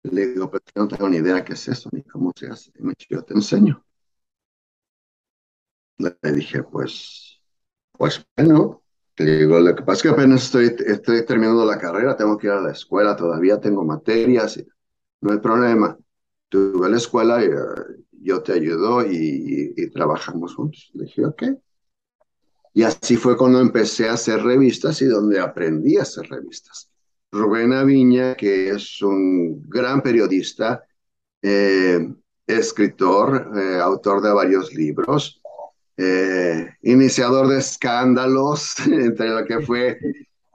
Le 0.04 0.28
digo, 0.28 0.50
pero 0.50 0.64
no 0.76 0.88
tengo 0.88 1.08
ni 1.08 1.18
idea 1.18 1.44
qué 1.44 1.54
es 1.54 1.68
eso, 1.68 1.90
ni 1.92 2.02
cómo 2.02 2.32
se 2.36 2.48
hace. 2.48 2.72
Y 2.78 2.82
me 2.82 2.94
dice, 2.98 3.08
yo 3.10 3.22
te 3.22 3.34
enseño. 3.34 3.84
Le 6.00 6.32
dije, 6.32 6.62
pues, 6.62 7.40
pues 7.92 8.24
bueno. 8.36 8.82
Le 9.16 9.36
digo, 9.40 9.60
lo 9.60 9.74
que 9.74 9.82
pasa 9.82 9.96
es 9.96 10.02
que 10.02 10.08
apenas 10.08 10.44
estoy, 10.44 10.74
estoy 10.86 11.26
terminando 11.26 11.66
la 11.66 11.78
carrera, 11.78 12.16
tengo 12.16 12.38
que 12.38 12.46
ir 12.46 12.54
a 12.54 12.60
la 12.62 12.72
escuela, 12.72 13.14
todavía 13.14 13.60
tengo 13.60 13.84
materias, 13.84 14.64
no 15.20 15.32
hay 15.32 15.38
problema. 15.38 15.98
Tú 16.48 16.82
a 16.84 16.88
la 16.88 16.96
escuela 16.96 17.44
y 17.44 17.48
uh, 17.48 18.02
yo 18.12 18.42
te 18.42 18.54
ayudo 18.54 19.04
y, 19.04 19.14
y, 19.14 19.74
y, 19.76 19.90
trabajamos 19.90 20.54
juntos. 20.54 20.90
Le 20.94 21.04
dije, 21.04 21.26
ok. 21.26 21.42
Y 22.72 22.82
así 22.82 23.16
fue 23.16 23.36
cuando 23.36 23.60
empecé 23.60 24.08
a 24.08 24.14
hacer 24.14 24.42
revistas 24.42 25.02
y 25.02 25.06
donde 25.06 25.38
aprendí 25.38 25.98
a 25.98 26.02
hacer 26.02 26.26
revistas. 26.28 26.90
Rubén 27.32 27.72
Aviña, 27.72 28.34
que 28.34 28.70
es 28.70 29.02
un 29.02 29.68
gran 29.68 30.02
periodista, 30.02 30.84
eh, 31.42 32.12
escritor, 32.46 33.52
eh, 33.56 33.78
autor 33.80 34.20
de 34.22 34.32
varios 34.32 34.74
libros, 34.74 35.39
eh, 36.02 36.76
iniciador 36.82 37.48
de 37.48 37.58
escándalos, 37.58 38.74
entre 38.86 39.28
lo 39.28 39.44
que 39.44 39.60
fue 39.60 39.98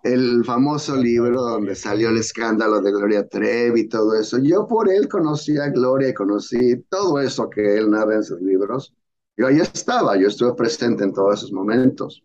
el 0.04 0.44
famoso 0.46 0.96
libro 0.96 1.42
donde 1.42 1.76
salió 1.76 2.10
el 2.10 2.18
escándalo 2.18 2.82
de 2.82 2.92
Gloria 2.92 3.28
Trevi 3.28 3.82
y 3.82 3.90
todo 3.90 4.16
eso. 4.20 4.40
Yo 4.40 4.68
por 4.68 4.90
él 4.90 5.08
conocí 5.08 5.58
a 5.58 5.70
Gloria 5.70 6.10
y 6.10 6.14
conocí 6.14 6.78
todo 6.90 7.20
eso 7.20 7.50
que 7.50 7.78
él 7.78 7.92
narra 7.92 8.16
en 8.16 8.24
sus 8.24 8.42
libros. 8.42 8.94
Yo 9.38 9.48
ahí 9.48 9.60
estaba, 9.60 10.18
yo 10.18 10.28
estuve 10.28 10.54
presente 10.56 11.04
en 11.04 11.14
todos 11.14 11.40
esos 11.40 11.52
momentos. 11.52 12.24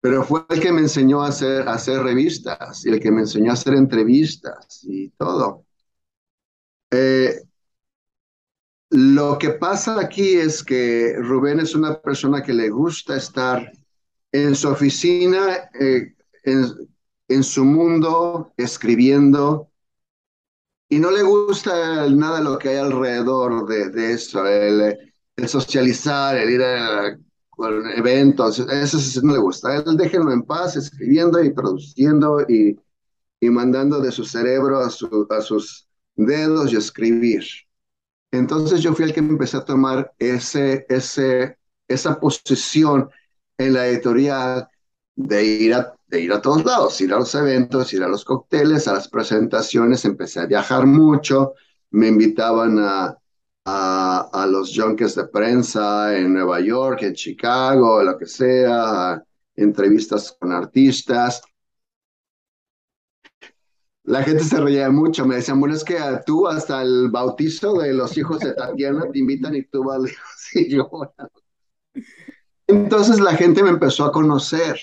Pero 0.00 0.24
fue 0.24 0.44
el 0.50 0.60
que 0.60 0.72
me 0.72 0.80
enseñó 0.80 1.22
a 1.22 1.28
hacer, 1.28 1.68
a 1.68 1.74
hacer 1.74 2.02
revistas 2.02 2.84
y 2.84 2.90
el 2.90 3.00
que 3.00 3.12
me 3.12 3.20
enseñó 3.20 3.50
a 3.50 3.54
hacer 3.54 3.74
entrevistas 3.74 4.80
y 4.82 5.10
todo. 5.10 5.64
Eh, 6.90 7.42
lo 8.92 9.38
que 9.38 9.50
pasa 9.50 9.98
aquí 9.98 10.34
es 10.34 10.62
que 10.62 11.14
Rubén 11.16 11.60
es 11.60 11.74
una 11.74 11.98
persona 11.98 12.42
que 12.42 12.52
le 12.52 12.68
gusta 12.68 13.16
estar 13.16 13.72
en 14.30 14.54
su 14.54 14.68
oficina, 14.68 15.70
eh, 15.80 16.14
en, 16.44 17.42
su 17.42 17.64
mundo, 17.64 18.52
escribiendo, 18.58 19.70
y 20.90 20.98
no 20.98 21.10
le 21.10 21.22
gusta 21.22 22.06
nada 22.10 22.42
lo 22.42 22.58
que 22.58 22.68
hay 22.68 22.76
alrededor 22.76 23.66
de, 23.66 24.12
eso, 24.12 24.46
el, 24.46 24.98
socializar, 25.48 26.36
el 26.36 26.50
ir 26.50 26.62
a, 26.62 27.18
eventos, 27.96 28.58
eso 28.58 29.20
no 29.22 29.32
le 29.32 29.38
gusta. 29.38 29.74
Él 29.74 29.96
déjenlo 29.96 30.32
en 30.32 30.42
paz, 30.42 30.76
escribiendo 30.76 31.42
y 31.42 31.50
produciendo 31.50 32.42
y, 32.42 32.78
mandando 33.40 34.00
de 34.00 34.12
su 34.12 34.24
cerebro 34.24 34.80
a 34.80 34.90
sus 34.90 35.88
dedos 36.14 36.72
y 36.74 36.76
escribir. 36.76 37.42
Entonces 38.32 38.80
yo 38.80 38.94
fui 38.94 39.04
el 39.04 39.12
que 39.12 39.20
empecé 39.20 39.58
a 39.58 39.64
tomar 39.64 40.12
ese, 40.18 40.86
ese, 40.88 41.58
esa 41.86 42.18
posición 42.18 43.10
en 43.58 43.74
la 43.74 43.86
editorial 43.86 44.68
de 45.14 45.44
ir, 45.44 45.74
a, 45.74 45.94
de 46.06 46.20
ir 46.22 46.32
a 46.32 46.40
todos 46.40 46.64
lados, 46.64 47.00
ir 47.02 47.12
a 47.12 47.18
los 47.18 47.34
eventos, 47.34 47.92
ir 47.92 48.02
a 48.02 48.08
los 48.08 48.24
cócteles, 48.24 48.88
a 48.88 48.94
las 48.94 49.08
presentaciones, 49.08 50.04
empecé 50.06 50.40
a 50.40 50.46
viajar 50.46 50.86
mucho, 50.86 51.52
me 51.90 52.08
invitaban 52.08 52.78
a, 52.78 53.16
a, 53.66 54.46
los 54.50 54.72
junkets 54.74 55.14
de 55.14 55.26
prensa 55.26 56.16
en 56.16 56.32
Nueva 56.32 56.60
York, 56.60 57.02
en 57.02 57.14
Chicago, 57.14 58.02
lo 58.02 58.16
que 58.16 58.26
sea, 58.26 59.22
entrevistas 59.54 60.34
con 60.38 60.52
artistas 60.52 61.42
la 64.04 64.22
gente 64.22 64.42
se 64.42 64.60
reía 64.60 64.90
mucho, 64.90 65.24
me 65.24 65.36
decían, 65.36 65.60
bueno, 65.60 65.74
es 65.74 65.84
que 65.84 65.96
tú 66.26 66.48
hasta 66.48 66.82
el 66.82 67.10
bautizo 67.10 67.74
de 67.74 67.92
los 67.92 68.16
hijos 68.18 68.40
de 68.40 68.54
Tatiana 68.54 69.04
te 69.12 69.18
invitan 69.18 69.54
y 69.54 69.62
tú 69.64 69.84
vas 69.84 70.02
y 70.54 70.68
yo. 70.74 70.90
Entonces 72.66 73.20
la 73.20 73.34
gente 73.34 73.62
me 73.62 73.70
empezó 73.70 74.04
a 74.04 74.12
conocer, 74.12 74.78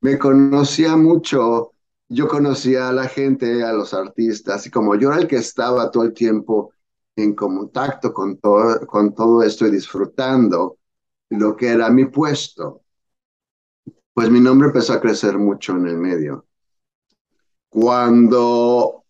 me 0.00 0.18
conocía 0.18 0.96
mucho, 0.96 1.72
yo 2.08 2.28
conocía 2.28 2.88
a 2.88 2.92
la 2.92 3.08
gente, 3.08 3.64
a 3.64 3.72
los 3.72 3.92
artistas, 3.92 4.66
y 4.66 4.70
como 4.70 4.94
yo 4.94 5.10
era 5.10 5.20
el 5.20 5.26
que 5.28 5.36
estaba 5.36 5.90
todo 5.90 6.04
el 6.04 6.12
tiempo 6.12 6.72
en 7.16 7.34
contacto 7.34 8.12
con 8.12 8.38
todo, 8.38 8.86
con 8.86 9.14
todo 9.14 9.42
esto 9.42 9.66
y 9.66 9.70
disfrutando 9.70 10.78
lo 11.30 11.56
que 11.56 11.68
era 11.68 11.90
mi 11.90 12.04
puesto, 12.06 12.82
pues 14.12 14.30
mi 14.30 14.40
nombre 14.40 14.68
empezó 14.68 14.92
a 14.92 15.00
crecer 15.00 15.38
mucho 15.38 15.72
en 15.72 15.86
el 15.88 15.98
medio 15.98 16.46
cuando 17.74 19.04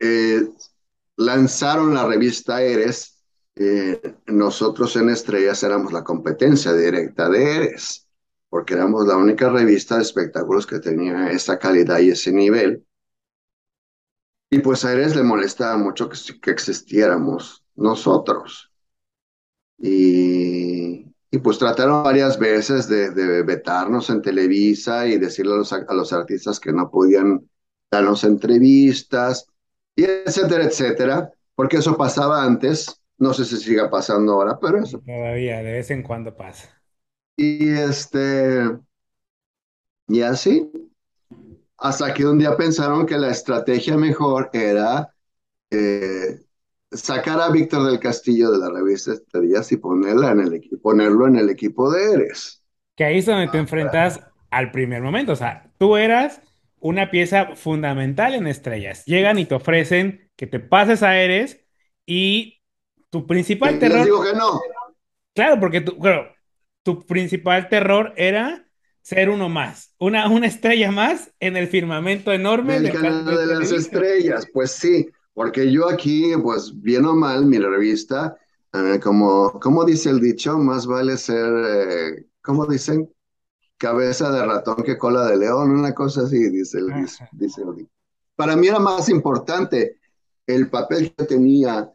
eh, 0.00 0.48
lanzaron 1.18 1.94
la 1.94 2.04
revista 2.04 2.60
Eres, 2.60 3.22
eh, 3.54 4.16
nosotros 4.26 4.96
en 4.96 5.08
Estrellas 5.10 5.62
éramos 5.62 5.92
la 5.92 6.02
competencia 6.02 6.72
directa 6.72 7.28
de 7.28 7.56
Eres, 7.56 8.08
porque 8.48 8.74
éramos 8.74 9.06
la 9.06 9.16
única 9.16 9.48
revista 9.50 9.94
de 9.94 10.02
espectáculos 10.02 10.66
que 10.66 10.80
tenía 10.80 11.30
esa 11.30 11.60
calidad 11.60 12.00
y 12.00 12.10
ese 12.10 12.32
nivel. 12.32 12.84
Y 14.50 14.58
pues 14.58 14.84
a 14.84 14.94
Eres 14.94 15.14
le 15.14 15.22
molestaba 15.22 15.76
mucho 15.76 16.08
que, 16.08 16.18
que 16.40 16.50
existiéramos 16.50 17.64
nosotros. 17.76 18.72
Y, 19.78 21.06
y, 21.30 21.38
pues 21.38 21.56
trataron 21.58 22.02
varias 22.02 22.36
veces 22.36 22.88
de, 22.88 23.12
de, 23.12 23.44
vetarnos 23.44 24.10
en 24.10 24.22
Televisa 24.22 25.06
y 25.06 25.18
decirle 25.18 25.54
a 25.54 25.58
los, 25.58 25.72
a 25.72 25.94
los 25.94 26.12
artistas 26.12 26.58
que 26.58 26.72
no 26.72 26.90
podían 26.90 27.48
darnos 27.90 28.24
entrevistas, 28.24 29.46
y 29.96 30.04
etcétera, 30.04 30.64
etcétera, 30.64 31.32
porque 31.54 31.78
eso 31.78 31.96
pasaba 31.96 32.44
antes. 32.44 33.00
No 33.18 33.34
sé 33.34 33.44
si 33.44 33.56
siga 33.56 33.90
pasando 33.90 34.34
ahora, 34.34 34.58
pero 34.60 34.78
eso. 34.82 35.00
Todavía, 35.04 35.58
de 35.58 35.72
vez 35.72 35.90
en 35.90 36.02
cuando 36.02 36.36
pasa. 36.36 36.68
Y 37.36 37.68
este, 37.70 38.62
y 40.08 40.22
así, 40.22 40.70
hasta 41.76 42.14
que 42.14 42.26
un 42.26 42.38
día 42.38 42.56
pensaron 42.56 43.06
que 43.06 43.18
la 43.18 43.30
estrategia 43.30 43.96
mejor 43.96 44.50
era 44.52 45.12
eh, 45.70 46.40
sacar 46.90 47.40
a 47.40 47.50
Víctor 47.50 47.86
del 47.86 48.00
Castillo 48.00 48.50
de 48.50 48.58
la 48.58 48.70
revista 48.70 49.12
Estrellas 49.12 49.70
y 49.72 49.76
ponerla 49.76 50.30
en 50.32 50.40
el, 50.40 50.80
ponerlo 50.82 51.26
en 51.26 51.36
el 51.36 51.50
equipo 51.50 51.90
de 51.90 52.12
Eres. 52.12 52.62
Que 52.96 53.04
ahí 53.04 53.18
es 53.18 53.26
donde 53.26 53.48
te 53.48 53.58
enfrentas 53.58 54.20
al 54.50 54.70
primer 54.70 55.02
momento. 55.02 55.32
O 55.32 55.36
sea, 55.36 55.70
tú 55.78 55.96
eras 55.96 56.40
una 56.80 57.10
pieza 57.10 57.56
fundamental 57.56 58.34
en 58.34 58.46
Estrellas. 58.46 59.04
Llegan 59.06 59.38
y 59.38 59.44
te 59.44 59.54
ofrecen 59.54 60.30
que 60.36 60.46
te 60.46 60.60
pases 60.60 61.02
a 61.02 61.18
Eres 61.18 61.64
y 62.06 62.60
tu 63.10 63.26
principal 63.26 63.76
y 63.76 63.78
terror. 63.78 64.04
Digo 64.04 64.22
que 64.22 64.32
no. 64.32 64.60
Claro, 65.34 65.60
porque 65.60 65.80
tu, 65.80 65.98
claro, 65.98 66.32
tu 66.82 67.04
principal 67.06 67.68
terror 67.68 68.12
era 68.16 68.66
ser 69.02 69.30
uno 69.30 69.48
más, 69.48 69.94
una, 69.98 70.28
una 70.28 70.46
estrella 70.46 70.90
más 70.90 71.32
en 71.40 71.56
el 71.56 71.68
firmamento 71.68 72.32
enorme 72.32 72.78
del 72.78 72.92
canal 72.92 73.24
de, 73.24 73.46
de 73.46 73.54
las 73.56 73.72
estrellas. 73.72 74.46
Pues 74.52 74.72
sí, 74.72 75.08
porque 75.32 75.70
yo 75.72 75.88
aquí, 75.88 76.32
pues 76.42 76.72
bien 76.74 77.06
o 77.06 77.14
mal, 77.14 77.46
mi 77.46 77.58
revista, 77.58 78.36
eh, 78.74 79.00
como, 79.02 79.58
como 79.60 79.84
dice 79.84 80.10
el 80.10 80.20
dicho, 80.20 80.58
más 80.58 80.86
vale 80.86 81.16
ser, 81.16 81.52
eh, 81.66 82.26
¿cómo 82.42 82.66
dicen? 82.66 83.08
Cabeza 83.78 84.30
de 84.30 84.44
ratón 84.44 84.82
que 84.84 84.98
cola 84.98 85.24
de 85.26 85.36
león, 85.38 85.70
una 85.70 85.94
cosa 85.94 86.22
así, 86.22 86.50
dice 86.50 86.78
el, 86.78 87.06
dice 87.32 87.62
el. 87.62 87.88
Para 88.34 88.56
mí 88.56 88.66
era 88.66 88.78
más 88.78 89.08
importante 89.08 89.98
el 90.46 90.68
papel 90.68 91.14
que 91.14 91.24
tenía 91.24 91.90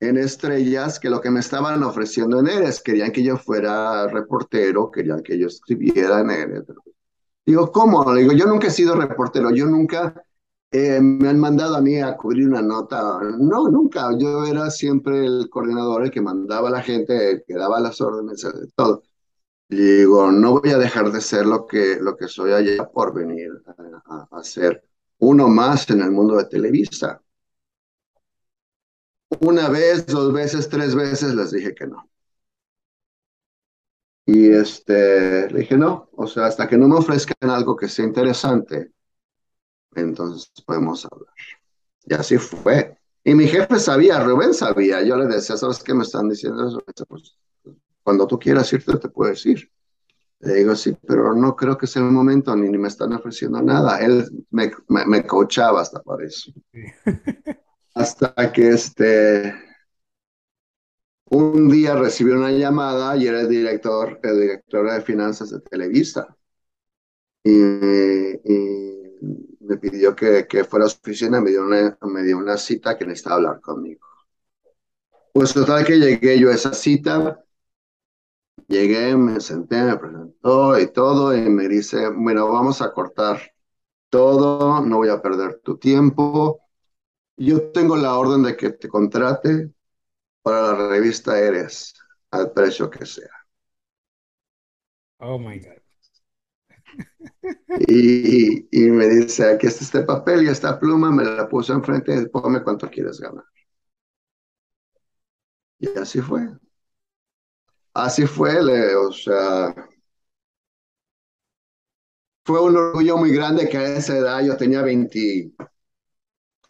en 0.00 0.18
Estrellas 0.18 0.98
que 0.98 1.08
lo 1.08 1.20
que 1.20 1.30
me 1.30 1.40
estaban 1.40 1.82
ofreciendo 1.82 2.40
en 2.40 2.48
Eres. 2.48 2.82
Querían 2.82 3.12
que 3.12 3.22
yo 3.22 3.36
fuera 3.36 4.06
reportero, 4.08 4.90
querían 4.90 5.22
que 5.22 5.38
yo 5.38 5.46
escribiera 5.46 6.20
en 6.20 6.30
Eres. 6.30 6.64
Digo, 7.46 7.70
¿cómo? 7.72 8.14
Digo, 8.14 8.32
yo 8.32 8.46
nunca 8.46 8.66
he 8.66 8.70
sido 8.70 8.94
reportero, 8.94 9.50
yo 9.50 9.66
nunca 9.66 10.14
eh, 10.72 11.00
me 11.00 11.28
han 11.28 11.38
mandado 11.38 11.76
a 11.76 11.80
mí 11.80 12.00
a 12.00 12.16
cubrir 12.16 12.48
una 12.48 12.62
nota. 12.62 13.20
No, 13.38 13.68
nunca. 13.68 14.08
Yo 14.18 14.44
era 14.44 14.70
siempre 14.70 15.24
el 15.24 15.48
coordinador, 15.50 16.04
el 16.04 16.10
que 16.10 16.20
mandaba 16.20 16.68
a 16.68 16.72
la 16.72 16.82
gente, 16.82 17.30
el 17.30 17.44
que 17.46 17.54
daba 17.54 17.78
las 17.78 18.00
órdenes, 18.00 18.46
todo. 18.74 19.02
Digo, 19.72 20.30
no 20.30 20.60
voy 20.60 20.70
a 20.70 20.78
dejar 20.78 21.10
de 21.10 21.20
ser 21.20 21.46
lo 21.46 21.66
que, 21.66 21.96
lo 22.00 22.16
que 22.16 22.28
soy 22.28 22.52
allá 22.52 22.88
por 22.90 23.12
venir 23.12 23.50
a, 23.66 24.28
a, 24.30 24.38
a 24.40 24.44
ser 24.44 24.84
uno 25.18 25.48
más 25.48 25.88
en 25.90 26.00
el 26.02 26.10
mundo 26.12 26.36
de 26.36 26.44
Televisa. 26.44 27.20
Una 29.40 29.68
vez, 29.68 30.06
dos 30.06 30.32
veces, 30.32 30.68
tres 30.68 30.94
veces 30.94 31.34
les 31.34 31.50
dije 31.50 31.74
que 31.74 31.86
no. 31.88 32.08
Y 34.26 34.50
este, 34.50 35.48
le 35.50 35.60
dije 35.60 35.76
no, 35.76 36.08
o 36.16 36.26
sea, 36.26 36.46
hasta 36.46 36.68
que 36.68 36.76
no 36.78 36.88
me 36.88 36.96
ofrezcan 36.96 37.50
algo 37.50 37.76
que 37.76 37.88
sea 37.88 38.04
interesante, 38.04 38.92
entonces 39.94 40.50
podemos 40.66 41.04
hablar. 41.10 41.34
Y 42.04 42.14
así 42.14 42.38
fue. 42.38 42.98
Y 43.24 43.34
mi 43.34 43.46
jefe 43.48 43.78
sabía, 43.80 44.20
Rubén 44.24 44.54
sabía, 44.54 45.02
yo 45.02 45.16
le 45.16 45.26
decía, 45.26 45.56
¿sabes 45.58 45.82
qué 45.82 45.94
me 45.94 46.04
están 46.04 46.28
diciendo 46.28 46.68
eso? 46.68 46.80
Cuando 48.02 48.26
tú 48.26 48.38
quieras 48.38 48.72
irte, 48.72 48.96
te 48.98 49.08
puedes 49.08 49.44
ir. 49.46 49.70
Le 50.40 50.54
digo, 50.54 50.74
sí, 50.74 50.96
pero 51.06 51.34
no 51.34 51.54
creo 51.54 51.78
que 51.78 51.86
sea 51.86 52.02
el 52.02 52.10
momento, 52.10 52.54
ni, 52.56 52.68
ni 52.68 52.78
me 52.78 52.88
están 52.88 53.12
ofreciendo 53.12 53.62
nada. 53.62 53.98
Él 54.00 54.28
me, 54.50 54.72
me, 54.88 55.06
me 55.06 55.26
coachaba 55.26 55.80
hasta 55.80 56.02
para 56.02 56.24
eso. 56.26 56.52
Sí. 56.72 56.80
hasta 57.94 58.52
que 58.52 58.70
este, 58.70 59.54
un 61.26 61.68
día 61.68 61.94
recibí 61.94 62.30
una 62.30 62.50
llamada 62.50 63.16
y 63.16 63.26
era 63.26 63.40
el 63.40 63.48
director, 63.48 64.20
el 64.22 64.40
director 64.40 64.90
de 64.90 65.00
finanzas 65.00 65.50
de 65.50 65.60
Televisa. 65.60 66.36
Y, 67.44 67.52
y 67.52 69.02
me 69.60 69.76
pidió 69.78 70.14
que, 70.14 70.46
que, 70.46 70.64
fuera 70.64 70.86
a 70.86 70.88
su 70.88 70.98
oficina, 71.02 71.40
me 71.40 71.50
dio, 71.50 71.64
una, 71.64 71.98
me 72.02 72.22
dio 72.22 72.38
una 72.38 72.56
cita 72.56 72.96
que 72.96 73.06
necesitaba 73.06 73.36
hablar 73.36 73.60
conmigo. 73.60 74.06
Pues 75.32 75.54
total 75.54 75.84
que 75.84 75.98
llegué 75.98 76.38
yo 76.38 76.50
a 76.50 76.54
esa 76.54 76.74
cita, 76.74 77.42
llegué, 78.68 79.16
me 79.16 79.40
senté, 79.40 79.82
me 79.82 79.96
presentó 79.96 80.78
y 80.78 80.92
todo, 80.92 81.36
y 81.36 81.42
me 81.48 81.68
dice, 81.68 82.08
bueno, 82.10 82.48
vamos 82.48 82.82
a 82.82 82.92
cortar 82.92 83.40
todo, 84.10 84.80
no 84.82 84.98
voy 84.98 85.08
a 85.08 85.22
perder 85.22 85.60
tu 85.64 85.78
tiempo, 85.78 86.60
yo 87.36 87.72
tengo 87.72 87.96
la 87.96 88.16
orden 88.18 88.42
de 88.42 88.56
que 88.56 88.70
te 88.70 88.88
contrate 88.88 89.72
para 90.42 90.72
la 90.72 90.88
revista 90.88 91.38
Eres, 91.38 91.94
al 92.30 92.52
precio 92.52 92.90
que 92.90 93.06
sea. 93.06 93.30
Oh 95.18 95.38
my 95.38 95.58
God. 95.58 95.82
Y, 97.88 98.68
y, 98.70 98.90
me 98.90 99.08
dice, 99.08 99.50
aquí 99.50 99.66
está 99.66 99.84
este 99.84 100.02
papel 100.02 100.44
y 100.44 100.48
esta 100.48 100.78
pluma, 100.78 101.10
me 101.10 101.24
la 101.24 101.48
puso 101.48 101.72
enfrente 101.72 102.14
y 102.14 102.26
ponme 102.28 102.62
cuánto 102.62 102.88
quieres 102.90 103.20
ganar. 103.20 103.44
Y 105.78 105.88
así 105.98 106.20
fue. 106.20 106.48
Así 107.94 108.26
fue, 108.26 108.62
le, 108.62 108.94
o 108.96 109.10
sea, 109.12 109.74
fue 112.44 112.60
un 112.62 112.76
orgullo 112.76 113.16
muy 113.16 113.32
grande 113.32 113.68
que 113.68 113.78
a 113.78 113.96
esa 113.96 114.16
edad 114.16 114.44
yo 114.44 114.56
tenía 114.56 114.82
20, 114.82 115.52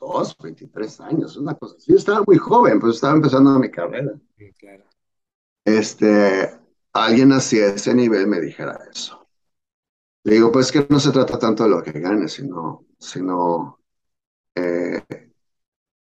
22, 0.01 0.37
23 0.43 1.01
años, 1.01 1.37
una 1.37 1.55
cosa 1.55 1.77
así. 1.77 1.93
Yo 1.93 1.99
estaba 1.99 2.23
muy 2.27 2.37
joven, 2.39 2.81
pues 2.81 2.97
estaba 2.97 3.15
empezando 3.15 3.59
mi 3.59 3.71
carrera. 3.71 4.13
Sí, 4.39 4.53
claro. 4.55 4.85
Este, 5.65 6.51
alguien 6.93 7.33
así 7.33 7.61
a 7.61 7.69
ese 7.69 7.95
nivel 7.95 8.27
me 8.29 8.41
dijera 8.41 8.79
eso. 8.93 9.29
Le 10.25 10.35
digo, 10.35 10.53
pues 10.53 10.73
que 10.73 10.87
no 10.91 11.01
se 11.01 11.13
trata 11.13 11.39
tanto 11.39 11.65
de 11.65 11.71
lo 11.71 11.83
que 11.83 11.93
gane, 11.93 12.29
sino, 12.29 12.87
sino 12.99 13.81
eh, 14.57 15.03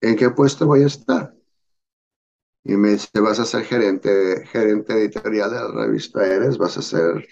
en 0.02 0.15
qué 0.17 0.30
puesto 0.32 0.65
voy 0.67 0.84
a 0.84 0.88
estar. 0.88 1.34
Y 2.63 2.76
me 2.76 2.89
dice, 2.89 3.19
vas 3.19 3.39
a 3.39 3.45
ser 3.45 3.63
gerente, 3.63 4.45
gerente 4.48 4.93
editorial 4.93 5.50
de 5.50 5.56
la 5.56 5.86
revista 5.86 6.26
Eres, 6.26 6.58
vas 6.58 6.78
a 6.78 6.82
ser, 6.82 7.28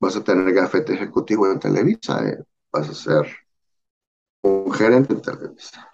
vas 0.00 0.16
a 0.16 0.24
tener 0.24 0.52
gafete 0.52 0.94
ejecutivo 0.94 1.50
en 1.50 1.60
Televisa, 1.60 2.28
eh, 2.28 2.38
vas 2.72 2.88
a 2.88 2.94
ser 2.94 3.36
un 4.42 4.72
gerente 4.72 5.14
en 5.14 5.22
Televisa. 5.22 5.88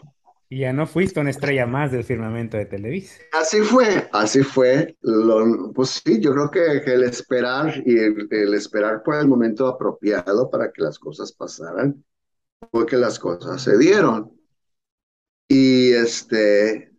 Y 0.49 0.61
ya 0.61 0.73
no 0.75 0.87
fuiste 0.87 1.19
una 1.19 1.31
estrella 1.31 1.67
más 1.67 1.93
del 1.93 2.05
firmamento 2.05 2.59
de 2.59 2.67
Televisa. 2.67 3.23
Así 3.33 3.61
fue, 3.61 4.09
así 4.13 4.43
fue. 4.43 4.99
Lo, 5.01 5.73
pues 5.73 6.03
sí, 6.05 6.21
yo 6.21 6.33
creo 6.33 6.51
que, 6.51 6.93
el 6.93 7.05
esperar 7.05 7.83
y 7.87 7.99
el, 7.99 8.29
el, 8.31 8.53
esperar 8.53 9.03
por 9.03 9.15
el 9.15 9.27
momento 9.27 9.67
apropiado 9.67 10.51
para 10.51 10.71
que 10.71 10.83
las 10.83 10.99
cosas 10.99 11.33
pasaran 11.33 12.05
fue 12.71 12.85
que 12.85 12.99
las 12.99 13.19
cosas 13.19 13.63
se 13.63 13.79
dieron. 13.79 14.31
Y 15.49 15.93
este, 15.93 16.92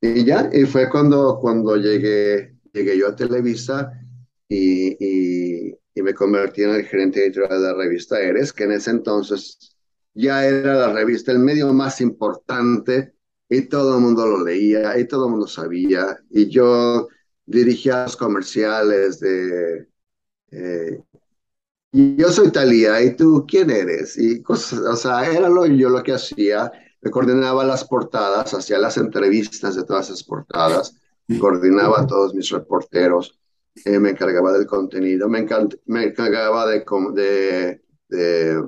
y 0.00 0.24
ya, 0.24 0.48
y 0.52 0.64
fue 0.64 0.88
cuando, 0.88 1.38
cuando 1.40 1.76
llegué, 1.76 2.56
llegué 2.72 2.98
yo 2.98 3.08
a 3.08 3.16
Televisa 3.16 3.92
y, 4.48 5.70
y, 5.70 5.78
me 6.00 6.14
convertí 6.14 6.62
en 6.62 6.70
el 6.70 6.84
gerente 6.86 7.24
editorial 7.24 7.60
de 7.60 7.68
la 7.68 7.74
revista 7.74 8.20
Eres, 8.20 8.52
que 8.52 8.64
en 8.64 8.72
ese 8.72 8.92
entonces 8.92 9.76
ya 10.14 10.46
era 10.46 10.74
la 10.74 10.92
revista, 10.92 11.32
el 11.32 11.40
medio 11.40 11.72
más 11.72 12.00
importante, 12.00 13.14
y 13.48 13.62
todo 13.62 13.96
el 13.96 14.02
mundo 14.02 14.24
lo 14.26 14.44
leía, 14.44 14.96
y 14.98 15.08
todo 15.08 15.26
el 15.26 15.32
mundo 15.32 15.48
sabía, 15.48 16.16
y 16.30 16.48
yo 16.48 17.08
dirigía 17.46 18.04
los 18.04 18.16
comerciales 18.16 19.18
de... 19.20 19.88
Eh, 20.52 21.02
yo 21.92 22.30
soy 22.30 22.52
Talía, 22.52 23.02
¿y 23.02 23.16
tú 23.16 23.44
quién 23.48 23.70
eres? 23.70 24.16
Y 24.18 24.42
cosas, 24.42 24.80
o 24.80 24.96
sea, 24.96 25.30
era 25.30 25.48
lo, 25.48 25.66
yo 25.66 25.88
lo 25.88 26.02
que 26.02 26.12
hacía, 26.12 26.70
coordinaba 27.10 27.64
las 27.64 27.84
portadas, 27.84 28.54
hacía 28.54 28.78
las 28.78 28.96
entrevistas 28.96 29.76
de 29.76 29.84
todas 29.84 30.06
esas 30.06 30.24
portadas, 30.24 30.94
coordinaba 31.40 32.00
a 32.00 32.06
todos 32.06 32.34
mis 32.34 32.50
reporteros, 32.50 33.38
eh, 33.84 33.98
me 33.98 34.10
encargaba 34.10 34.52
del 34.52 34.66
contenido, 34.66 35.28
me, 35.28 35.46
me 35.86 36.04
encargaba 36.04 36.66
de, 36.66 36.84
de, 37.14 37.82
de 38.08 38.62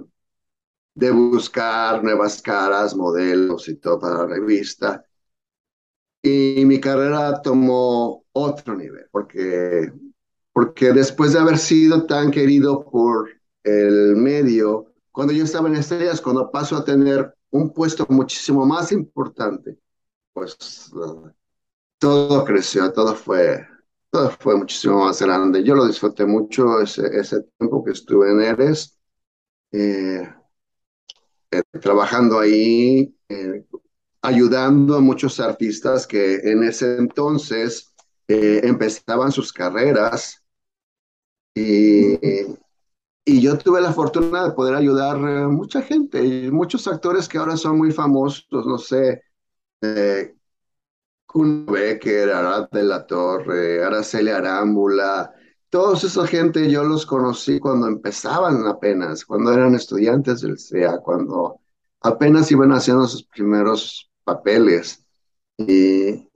de 0.94 1.10
buscar 1.10 2.02
nuevas 2.04 2.42
caras, 2.42 2.94
modelos 2.94 3.68
y 3.68 3.76
todo 3.76 3.98
para 3.98 4.18
la 4.18 4.26
revista. 4.26 5.04
Y 6.22 6.64
mi 6.66 6.78
carrera 6.80 7.40
tomó 7.40 8.24
otro 8.32 8.76
nivel, 8.76 9.06
porque, 9.10 9.90
porque 10.52 10.92
después 10.92 11.32
de 11.32 11.38
haber 11.38 11.56
sido 11.58 12.06
tan 12.06 12.30
querido 12.30 12.84
por 12.84 13.30
el 13.64 14.16
medio, 14.16 14.92
cuando 15.12 15.32
yo 15.32 15.44
estaba 15.44 15.68
en 15.68 15.76
Estrellas, 15.76 16.20
cuando 16.20 16.50
paso 16.50 16.76
a 16.76 16.84
tener 16.84 17.34
un 17.50 17.72
puesto 17.72 18.06
muchísimo 18.08 18.64
más 18.66 18.92
importante, 18.92 19.78
pues 20.32 20.56
todo 21.98 22.44
creció, 22.44 22.92
todo 22.92 23.14
fue, 23.14 23.66
todo 24.10 24.30
fue 24.40 24.56
muchísimo 24.56 25.04
más 25.04 25.20
grande. 25.20 25.62
Yo 25.62 25.74
lo 25.74 25.86
disfruté 25.86 26.24
mucho 26.26 26.80
ese, 26.80 27.06
ese 27.18 27.42
tiempo 27.58 27.84
que 27.84 27.92
estuve 27.92 28.30
en 28.30 28.40
Eres, 28.40 28.98
eh, 29.72 30.28
eh, 31.50 31.62
trabajando 31.80 32.38
ahí, 32.38 33.14
eh, 33.28 33.64
ayudando 34.22 34.96
a 34.96 35.00
muchos 35.00 35.40
artistas 35.40 36.06
que 36.06 36.36
en 36.36 36.64
ese 36.64 36.96
entonces 36.96 37.92
empezaban 38.28 39.32
sus 39.32 39.52
carreras 39.52 40.44
y, 41.52 42.14
y 43.30 43.40
yo 43.40 43.56
tuve 43.56 43.80
la 43.80 43.92
fortuna 43.92 44.44
de 44.44 44.52
poder 44.52 44.74
ayudar 44.74 45.16
a 45.16 45.48
mucha 45.48 45.82
gente, 45.82 46.24
y 46.24 46.50
muchos 46.50 46.88
actores 46.88 47.28
que 47.28 47.38
ahora 47.38 47.56
son 47.56 47.78
muy 47.78 47.92
famosos, 47.92 48.46
no 48.50 48.76
sé, 48.76 49.22
eh, 49.82 50.34
Kuno 51.26 51.70
Becker, 51.70 52.30
Arad 52.30 52.70
de 52.70 52.82
la 52.82 53.06
Torre, 53.06 53.84
Araceli 53.84 54.30
Arámbula, 54.30 55.32
todos 55.68 56.02
esa 56.02 56.26
gente 56.26 56.68
yo 56.68 56.82
los 56.82 57.06
conocí 57.06 57.60
cuando 57.60 57.86
empezaban 57.86 58.66
apenas, 58.66 59.24
cuando 59.24 59.52
eran 59.52 59.76
estudiantes 59.76 60.40
del 60.40 60.58
CEA, 60.58 60.98
cuando 60.98 61.60
apenas 62.00 62.50
iban 62.50 62.72
haciendo 62.72 63.06
sus 63.06 63.22
primeros 63.22 64.10
papeles. 64.24 65.06
Y, 65.56 66.28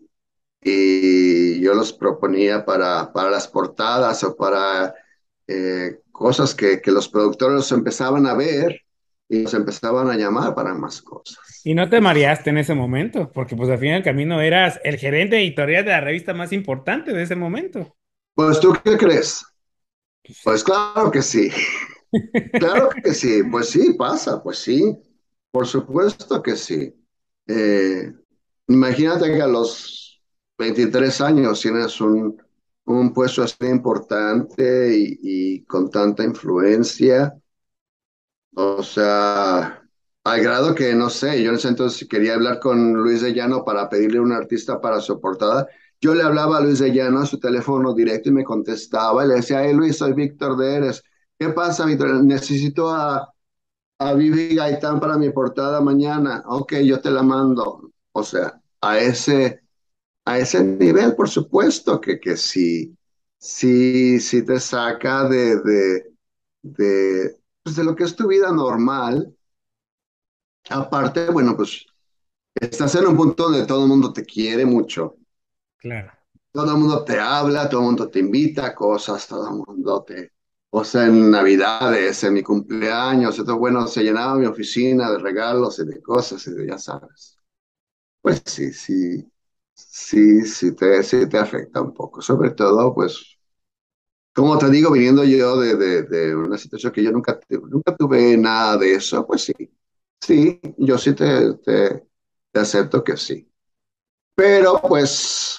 y 0.63 1.61
yo 1.61 1.75
los 1.75 1.93
proponía 1.93 2.65
para, 2.65 3.13
para 3.13 3.31
las 3.31 3.49
portadas 3.49 4.23
o 4.23 4.37
para 4.37 4.95
eh, 5.47 6.01
cosas 6.13 6.55
que, 6.55 6.81
que 6.81 6.91
los 6.91 7.09
productores 7.09 7.71
empezaban 7.73 8.27
a 8.27 8.35
ver 8.35 8.81
y 9.29 9.43
los 9.43 9.55
empezaban 9.55 10.11
a 10.11 10.17
llamar 10.17 10.55
para 10.55 10.75
más 10.75 11.03
cosas. 11.03 11.39
Y 11.65 11.75
no 11.75 11.89
te 11.89 12.01
mareaste 12.01 12.51
en 12.51 12.59
ese 12.59 12.75
momento, 12.75 13.31
porque 13.33 13.57
pues 13.57 13.71
al 13.71 13.79
fin 13.79 13.91
y 13.91 13.95
al 13.95 14.03
camino 14.03 14.41
eras 14.41 14.81
el 14.85 14.97
gerente 14.97 15.39
editorial 15.39 15.85
de 15.85 15.93
la 15.93 16.01
revista 16.01 16.35
más 16.35 16.53
importante 16.53 17.13
de 17.13 17.23
ese 17.23 17.37
momento. 17.37 17.97
Pues 18.35 18.61
tú 18.61 18.77
qué 18.85 18.97
crees? 18.97 19.45
Pues 20.43 20.65
claro 20.65 21.11
que 21.11 21.23
sí. 21.23 21.51
claro 22.59 22.91
que 22.91 23.15
sí, 23.15 23.43
pues 23.51 23.71
sí, 23.71 23.95
pasa, 23.95 24.43
pues 24.43 24.59
sí. 24.59 24.97
Por 25.51 25.67
supuesto 25.67 26.43
que 26.43 26.57
sí. 26.57 26.93
Eh, 27.47 28.13
imagínate 28.69 29.33
que 29.33 29.43
a 29.43 29.47
los 29.47 30.23
23 30.59 31.21
años 31.21 31.61
tienes 31.61 32.01
un, 32.01 32.37
un 32.87 33.13
puesto 33.13 33.43
así 33.43 33.57
importante 33.67 34.97
y, 34.97 35.65
con 35.65 35.91
tanta 35.91 36.25
influencia. 36.25 37.35
O 38.57 38.83
sea, 38.83 39.83
al 40.25 40.41
grado 40.43 40.75
que, 40.75 40.95
no 40.95 41.11
sé, 41.11 41.43
yo 41.43 41.51
en 41.51 41.57
ese 41.57 41.69
entonces 41.69 42.09
quería 42.09 42.35
hablar 42.35 42.61
con 42.61 42.95
Luis 42.95 43.23
de 43.23 43.33
Llano 43.35 43.65
para 43.65 43.89
pedirle 43.89 44.21
un 44.21 44.33
artista 44.33 44.81
para 44.81 45.01
su 45.01 45.21
portada. 45.21 45.67
Yo 46.01 46.15
le 46.15 46.23
hablaba 46.23 46.59
a 46.59 46.61
Luis 46.61 46.79
de 46.79 46.93
Llano 46.93 47.21
a 47.21 47.27
su 47.27 47.39
teléfono 47.41 47.95
directo 47.95 48.29
y 48.29 48.33
me 48.33 48.45
contestaba 48.45 49.25
y 49.25 49.29
le 49.29 49.35
decía, 49.37 49.65
hey 49.65 49.75
Luis, 49.75 49.97
soy 49.97 50.13
Víctor 50.13 50.57
de 50.57 50.75
Eres. 50.75 51.03
¿Qué 51.39 51.49
pasa, 51.51 51.87
Víctor? 51.87 52.23
Necesito 52.25 52.91
a, 52.91 53.33
a 53.99 54.15
Vivi 54.15 54.55
Gaitán 54.55 55.01
para 55.01 55.19
mi 55.19 55.31
portada 55.31 55.81
mañana. 55.81 56.43
Ok, 56.47 56.75
yo 56.85 57.01
te 57.01 57.11
la 57.11 57.23
mando. 57.23 57.91
O 58.13 58.23
sea, 58.23 58.61
a 58.81 58.99
ese 58.99 59.64
a 60.25 60.39
ese 60.39 60.63
nivel, 60.65 61.15
por 61.15 61.29
supuesto, 61.29 62.01
que, 62.01 62.19
que 62.21 62.37
sí, 62.37 62.97
sí, 63.39 64.21
sí 64.21 64.45
te 64.45 64.61
saca 64.61 65.29
de, 65.29 65.61
de, 65.63 66.15
de, 66.63 67.37
pues 67.63 67.77
de 67.77 67.85
lo 67.85 67.95
que 67.97 68.05
es 68.05 68.17
tu 68.17 68.29
vida 68.29 68.53
normal. 68.53 69.35
Aparte, 70.69 71.31
bueno, 71.31 71.57
pues 71.57 71.87
estás 72.55 72.95
en 72.97 73.07
un 73.09 73.17
punto 73.17 73.45
donde 73.45 73.67
todo 73.67 73.83
el 73.85 73.89
mundo 73.89 74.13
te 74.13 74.25
quiere 74.25 74.67
mucho. 74.67 75.17
Claro. 75.79 76.13
Todo 76.53 76.73
el 76.73 76.79
mundo 76.79 77.05
te 77.05 77.19
habla, 77.19 77.69
todo 77.69 77.81
el 77.81 77.87
mundo 77.87 78.09
te 78.09 78.21
invita 78.21 78.67
a 78.67 78.75
cosas, 78.75 79.27
todo 79.27 79.49
el 79.49 79.57
mundo 79.67 80.05
te... 80.05 80.33
O 80.71 80.85
sea, 80.85 81.07
en 81.07 81.31
Navidades, 81.31 82.25
en 82.25 82.35
mi 82.35 82.43
cumpleaños, 82.43 83.39
entonces, 83.39 83.59
bueno, 83.61 83.87
se 83.87 84.03
llenaba 84.03 84.35
mi 84.37 84.47
oficina 84.47 85.11
de 85.11 85.19
regalos 85.19 85.79
y 85.79 85.85
de 85.87 86.03
cosas 86.03 86.45
y 86.49 86.53
de, 86.53 86.67
ya 86.67 86.79
sabes. 86.79 87.39
Pues 88.23 88.43
sí, 88.47 88.73
sí, 88.73 89.27
sí, 89.75 90.43
sí 90.43 90.75
te, 90.75 91.03
sí 91.03 91.29
te 91.29 91.39
afecta 91.39 91.81
un 91.83 91.93
poco. 91.95 92.21
Sobre 92.23 92.51
todo, 92.51 92.95
pues, 92.95 93.39
como 94.35 94.59
te 94.59 94.71
digo, 94.71 94.91
viniendo 94.93 95.25
yo 95.25 95.59
de, 95.61 95.77
de, 96.05 96.37
una 96.37 96.59
situación 96.59 96.93
que 96.93 97.03
yo 97.03 97.13
nunca, 97.13 97.39
nunca 97.49 97.97
tuve 97.97 98.37
nada 98.37 98.77
de 98.79 98.95
eso, 98.95 99.27
pues 99.27 99.45
sí, 99.45 99.55
sí, 100.21 100.61
yo 100.79 100.99
sí 100.99 101.15
te, 101.15 101.55
te, 101.59 102.07
te 102.53 102.61
acepto 102.61 103.05
que 103.05 103.17
sí. 103.17 103.49
Pero 104.35 104.81
pues, 104.83 105.59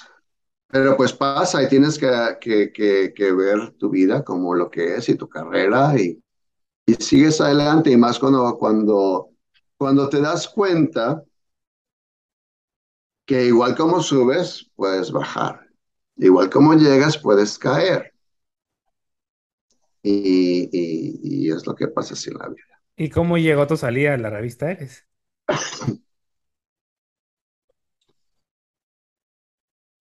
pero 0.68 0.96
pues 0.96 1.12
pasa 1.12 1.62
y 1.62 1.68
tienes 1.68 1.98
que, 1.98 2.10
que, 2.40 2.72
que, 2.72 3.14
que, 3.14 3.32
ver 3.32 3.72
tu 3.78 3.90
vida 3.90 4.24
como 4.24 4.54
lo 4.54 4.70
que 4.70 4.96
es 4.96 5.08
y 5.08 5.16
tu 5.16 5.28
carrera 5.28 5.94
y, 5.98 6.22
y 6.86 6.94
sigues 6.94 7.40
adelante 7.40 7.90
y 7.90 7.96
más 7.96 8.18
cuando, 8.18 8.56
cuando, 8.58 9.30
cuando 9.78 10.08
te 10.08 10.20
das 10.20 10.48
cuenta 10.48 11.24
que 13.26 13.44
igual 13.44 13.76
como 13.76 14.00
subes, 14.00 14.70
puedes 14.76 15.10
bajar. 15.10 15.68
Igual 16.16 16.48
como 16.48 16.74
llegas, 16.74 17.18
puedes 17.18 17.58
caer. 17.58 18.14
Y, 20.02 20.70
y, 20.72 21.50
es 21.50 21.66
lo 21.66 21.74
que 21.74 21.88
pasa 21.88 22.14
así 22.14 22.30
en 22.30 22.38
la 22.38 22.48
vida. 22.48 22.80
¿Y 22.96 23.10
cómo 23.10 23.36
llegó 23.36 23.66
tu 23.66 23.76
salida 23.76 24.14
a 24.14 24.16
la 24.16 24.30
revista 24.30 24.70
Eres? 24.70 25.04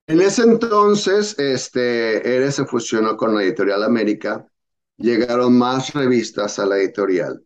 En 0.08 0.22
ese 0.22 0.44
entonces, 0.44 1.38
este, 1.40 2.36
Eres 2.36 2.56
se 2.56 2.66
fusionó 2.66 3.18
con 3.18 3.34
la 3.34 3.42
Editorial 3.42 3.84
América. 3.84 4.48
Llegaron 4.98 5.58
más 5.58 5.94
revistas 5.94 6.60
a 6.60 6.68
la 6.68 6.78
editorial. 6.78 7.44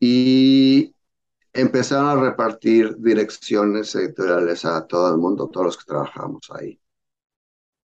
Y 0.00 0.91
empezaron 1.52 2.06
a 2.06 2.20
repartir 2.20 2.96
direcciones 2.98 3.94
editoriales 3.94 4.64
a 4.64 4.86
todo 4.86 5.10
el 5.12 5.18
mundo, 5.18 5.48
todos 5.48 5.66
los 5.66 5.76
que 5.76 5.84
trabajamos 5.84 6.50
ahí. 6.50 6.80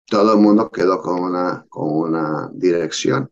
Todo 0.07 0.33
el 0.35 0.41
mundo 0.41 0.71
quedó 0.71 1.01
con 1.01 1.21
una, 1.21 1.67
con 1.69 1.91
una 1.91 2.51
dirección. 2.53 3.31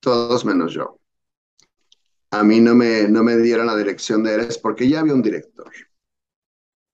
Todos 0.00 0.44
menos 0.44 0.72
yo. 0.72 0.98
A 2.30 2.42
mí 2.42 2.60
no 2.60 2.74
me, 2.74 3.08
no 3.08 3.22
me 3.22 3.36
dieron 3.36 3.66
la 3.66 3.76
dirección 3.76 4.22
de 4.24 4.34
Eres 4.34 4.58
porque 4.58 4.88
ya 4.88 5.00
había 5.00 5.14
un 5.14 5.22
director, 5.22 5.70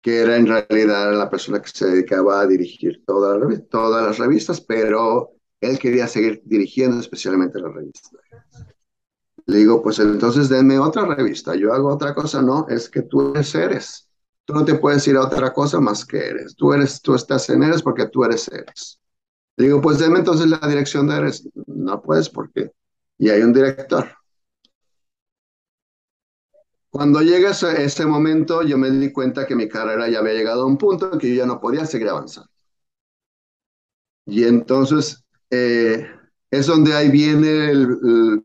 que 0.03 0.21
era 0.21 0.37
en 0.37 0.47
realidad 0.47 1.15
la 1.17 1.31
persona 1.31 1.63
que 1.63 1.69
se 1.71 1.87
dedicaba 1.87 2.41
a 2.41 2.47
dirigir 2.47 3.05
toda 3.07 3.39
todas 3.71 4.05
las 4.05 4.19
revistas, 4.19 4.61
pero 4.61 5.33
él 5.61 5.79
quería 5.79 6.09
seguir 6.09 6.43
dirigiendo 6.45 6.99
especialmente 7.01 7.61
la 7.61 7.69
revista. 7.69 8.11
Le 9.49 9.59
digo, 9.59 9.83
pues 9.83 9.99
entonces 9.99 10.51
denme 10.51 10.79
otra 10.79 11.07
revista, 11.07 11.55
yo 11.55 11.73
hago 11.73 11.89
otra 11.89 12.15
cosa, 12.15 12.43
no, 12.43 12.67
es 12.69 12.91
que 12.91 13.01
tú 13.01 13.33
eres 13.35 13.55
eres. 13.55 14.09
Tú 14.45 14.53
no 14.53 14.63
te 14.63 14.75
puedes 14.75 15.09
ir 15.09 15.17
a 15.17 15.25
otra 15.25 15.55
cosa 15.55 15.81
más 15.81 16.05
que 16.05 16.19
eres. 16.19 16.55
Tú 16.55 16.75
eres, 16.75 17.01
tú 17.01 17.15
estás 17.15 17.49
en 17.49 17.63
eres 17.63 17.83
porque 17.83 18.07
tú 18.09 18.25
eres 18.25 18.47
eres. 18.49 19.01
Le 19.57 19.67
digo, 19.67 19.81
pues 19.81 19.99
denme 19.99 20.19
entonces 20.19 20.49
la 20.49 20.59
dirección 20.69 21.09
de 21.09 21.17
eres. 21.17 21.49
No 21.67 22.03
puedes 22.03 22.29
porque 22.29 22.73
y 23.17 23.31
hay 23.31 23.41
un 23.41 23.55
director. 23.55 24.07
Cuando 26.91 27.23
llega 27.23 27.51
ese, 27.51 27.85
ese, 27.85 28.05
momento, 28.05 28.63
yo 28.63 28.77
me 28.77 28.91
di 28.91 29.13
cuenta 29.13 29.47
que 29.47 29.57
mi 29.57 29.67
carrera 29.67 30.09
ya 30.11 30.19
había 30.19 30.35
llegado 30.35 30.63
a 30.63 30.67
un 30.67 30.77
punto 30.77 31.13
en 31.15 31.19
que 31.19 31.31
yo 31.31 31.37
ya 31.37 31.47
no 31.47 31.59
podía 31.59 31.87
seguir 31.87 32.11
avanzando. 32.11 32.51
Y 34.27 34.45
entonces 34.45 35.25
eh, 35.51 36.07
es 36.51 36.67
donde 36.67 36.95
ahí 36.95 37.11
viene 37.11 37.71
el, 37.71 38.39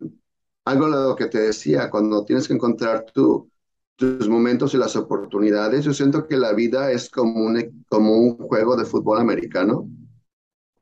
algo 0.66 0.86
de 0.90 1.04
lo 1.10 1.16
que 1.16 1.28
te 1.28 1.40
decía, 1.40 1.90
cuando 1.90 2.26
tienes 2.26 2.48
que 2.48 2.54
encontrar 2.54 3.06
tu, 3.14 3.50
tus 3.96 4.28
momentos 4.30 4.74
y 4.74 4.78
las 4.78 4.96
oportunidades, 4.96 5.86
yo 5.86 5.94
siento 5.94 6.28
que 6.28 6.38
la 6.38 6.54
vida 6.54 6.92
es 6.92 7.10
como 7.10 7.46
un, 7.46 7.86
como 7.90 8.16
un 8.18 8.38
juego 8.38 8.76
de 8.76 8.86
fútbol 8.86 9.20
americano. 9.20 9.90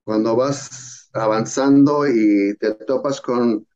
Cuando 0.04 0.36
vas 0.36 1.10
avanzando 1.14 2.08
y 2.08 2.56
te 2.60 2.74
topas 2.76 3.22
con, 3.22 3.68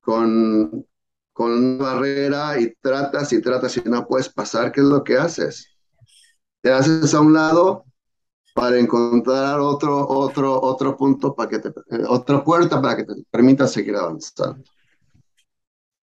con, 0.00 0.86
con 1.32 1.52
una 1.52 1.84
barrera 1.84 2.60
y 2.60 2.74
tratas 2.80 3.32
y 3.32 3.42
tratas 3.42 3.76
y 3.78 3.82
no 3.86 4.06
puedes 4.06 4.28
pasar, 4.30 4.72
¿qué 4.72 4.80
es 4.80 4.86
lo 4.86 5.04
que 5.04 5.16
haces? 5.18 5.68
Te 6.62 6.72
haces 6.72 7.14
a 7.14 7.20
un 7.20 7.32
lado 7.34 7.84
para 8.54 8.78
encontrar 8.78 9.60
otro, 9.60 10.08
otro, 10.08 10.60
otro 10.62 10.96
punto, 10.96 11.34
para 11.34 11.50
que 11.50 11.58
te, 11.60 11.72
otra 12.08 12.44
puerta 12.44 12.82
para 12.82 12.96
que 12.96 13.04
te 13.04 13.14
permita 13.30 13.68
seguir 13.68 13.96
avanzando. 13.96 14.64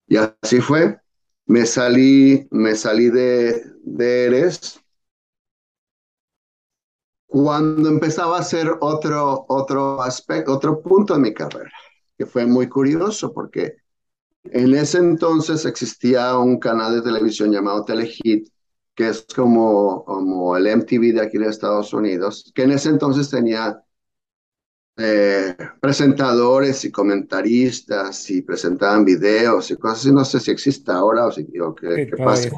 Y 0.10 0.18
así 0.18 0.60
fue. 0.60 1.00
Me 1.46 1.66
salí, 1.66 2.48
me 2.52 2.76
salí 2.76 3.10
de, 3.10 3.64
de 3.84 4.26
Eres 4.26 4.82
cuando 7.28 7.90
empezaba 7.90 8.38
a 8.38 8.42
hacer 8.42 8.72
otro, 8.82 9.46
otro 9.50 10.02
aspecto, 10.02 10.54
otro 10.54 10.82
punto 10.82 11.14
de 11.14 11.20
mi 11.20 11.34
carrera, 11.34 11.72
que 12.18 12.26
fue 12.26 12.46
muy 12.46 12.68
curioso 12.68 13.34
porque 13.34 13.76
En 14.46 14.76
ese 14.76 15.00
entonces 15.00 15.66
existía 15.66 16.38
un 16.38 16.60
canal 16.60 16.96
de 16.96 17.02
televisión 17.04 17.52
llamado 17.52 17.86
Telehit, 17.86 18.50
que 18.96 19.10
es 19.10 19.26
como, 19.36 20.06
como 20.06 20.58
el 20.58 20.68
MTV 20.68 21.14
de 21.14 21.22
aquí 21.22 21.38
de 21.40 21.48
Estados 21.50 21.94
Unidos, 21.94 22.52
que 22.56 22.64
en 22.64 22.72
ese 22.74 22.90
entonces 22.90 23.30
tenía 23.30 23.84
eh, 25.02 25.56
presentadores 25.80 26.84
y 26.84 26.92
comentaristas 26.92 28.30
y 28.30 28.42
presentaban 28.42 29.06
videos 29.06 29.72
y 29.72 29.78
cosas 29.78 30.00
así. 30.00 30.12
No 30.12 30.26
sé 30.26 30.42
si 30.42 30.52
existe 30.52 30.92
ahora 30.92 31.26
o, 31.26 31.32
si, 31.32 31.46
qué, 31.46 32.12
pasa. 32.18 32.50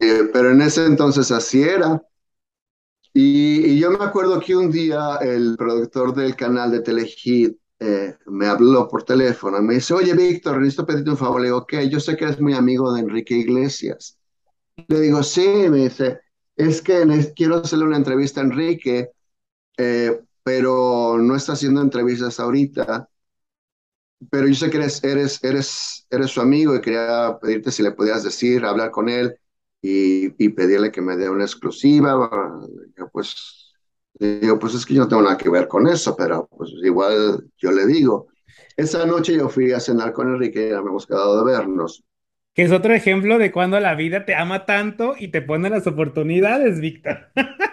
Eh, 0.00 0.28
pero 0.32 0.50
en 0.50 0.60
ese 0.60 0.84
entonces 0.86 1.30
así 1.30 1.62
era. 1.62 2.02
Y, 3.14 3.78
yo 3.78 3.92
me 3.92 4.04
acuerdo 4.04 4.40
que 4.40 4.56
un 4.56 4.72
día 4.72 5.18
el 5.20 5.54
productor 5.56 6.14
del 6.14 6.34
canal 6.34 6.72
de 6.72 6.80
Telehit 6.80 7.56
eh, 7.78 8.16
me 8.26 8.46
habló 8.46 8.88
por 8.88 9.04
teléfono. 9.04 9.62
Me 9.62 9.74
dice, 9.74 9.94
oye, 9.94 10.14
Víctor, 10.14 10.58
necesito 10.58 10.86
pedirte 10.86 11.10
un 11.10 11.16
favor. 11.16 11.40
Le 11.40 11.46
digo, 11.46 11.58
ok, 11.58 11.74
yo 11.88 12.00
sé 12.00 12.16
que 12.16 12.24
eres 12.24 12.40
muy 12.40 12.54
amigo 12.54 12.92
de 12.92 13.02
Enrique 13.02 13.34
Iglesias. 13.34 14.18
Le 14.88 15.00
digo, 15.00 15.22
sí, 15.22 15.46
me 15.68 15.84
dice, 15.84 16.20
es 16.56 16.82
que 16.82 17.04
quiero 17.36 17.56
hacerle 17.56 17.84
una 17.84 17.98
entrevista 17.98 18.40
a 18.40 18.44
Enrique. 18.44 19.10
Eh, 19.76 20.20
pero 20.42 21.18
no 21.18 21.36
está 21.36 21.52
haciendo 21.52 21.80
entrevistas 21.82 22.40
ahorita. 22.40 23.08
Pero 24.30 24.46
yo 24.46 24.54
sé 24.54 24.70
que 24.70 24.76
eres, 24.76 25.02
eres, 25.02 25.42
eres, 25.42 26.06
eres 26.10 26.30
su 26.30 26.40
amigo 26.40 26.74
y 26.76 26.80
quería 26.80 27.38
pedirte 27.40 27.72
si 27.72 27.82
le 27.82 27.90
podías 27.92 28.22
decir, 28.22 28.64
hablar 28.64 28.90
con 28.90 29.08
él 29.08 29.36
y, 29.80 30.44
y 30.44 30.48
pedirle 30.50 30.92
que 30.92 31.00
me 31.02 31.16
dé 31.16 31.28
una 31.28 31.44
exclusiva. 31.44 32.30
Yo, 32.96 33.08
pues, 33.10 33.72
digo, 34.14 34.58
pues 34.58 34.74
es 34.74 34.86
que 34.86 34.94
yo 34.94 35.02
no 35.02 35.08
tengo 35.08 35.22
nada 35.22 35.36
que 35.36 35.50
ver 35.50 35.66
con 35.66 35.88
eso, 35.88 36.14
pero 36.16 36.48
pues 36.56 36.70
igual 36.84 37.44
yo 37.58 37.72
le 37.72 37.86
digo. 37.86 38.28
Esa 38.76 39.04
noche 39.06 39.34
yo 39.36 39.48
fui 39.48 39.72
a 39.72 39.80
cenar 39.80 40.12
con 40.12 40.28
Enrique 40.28 40.68
y 40.68 40.72
hemos 40.72 41.06
quedado 41.06 41.44
de 41.44 41.52
vernos. 41.52 42.04
Que 42.54 42.62
es 42.64 42.72
otro 42.72 42.92
ejemplo 42.94 43.38
de 43.38 43.50
cuando 43.50 43.80
la 43.80 43.94
vida 43.94 44.24
te 44.24 44.34
ama 44.34 44.66
tanto 44.66 45.14
y 45.18 45.28
te 45.28 45.42
pone 45.42 45.70
las 45.70 45.86
oportunidades, 45.86 46.80
Víctor. 46.80 47.30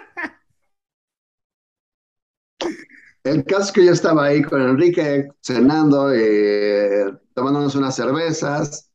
El 3.24 3.44
caso 3.44 3.64
es 3.64 3.72
que 3.72 3.84
yo 3.84 3.92
estaba 3.92 4.26
ahí 4.26 4.42
con 4.42 4.60
Enrique 4.62 5.28
cenando, 5.42 6.12
eh, 6.12 7.12
tomándonos 7.34 7.74
unas 7.74 7.94
cervezas. 7.96 8.90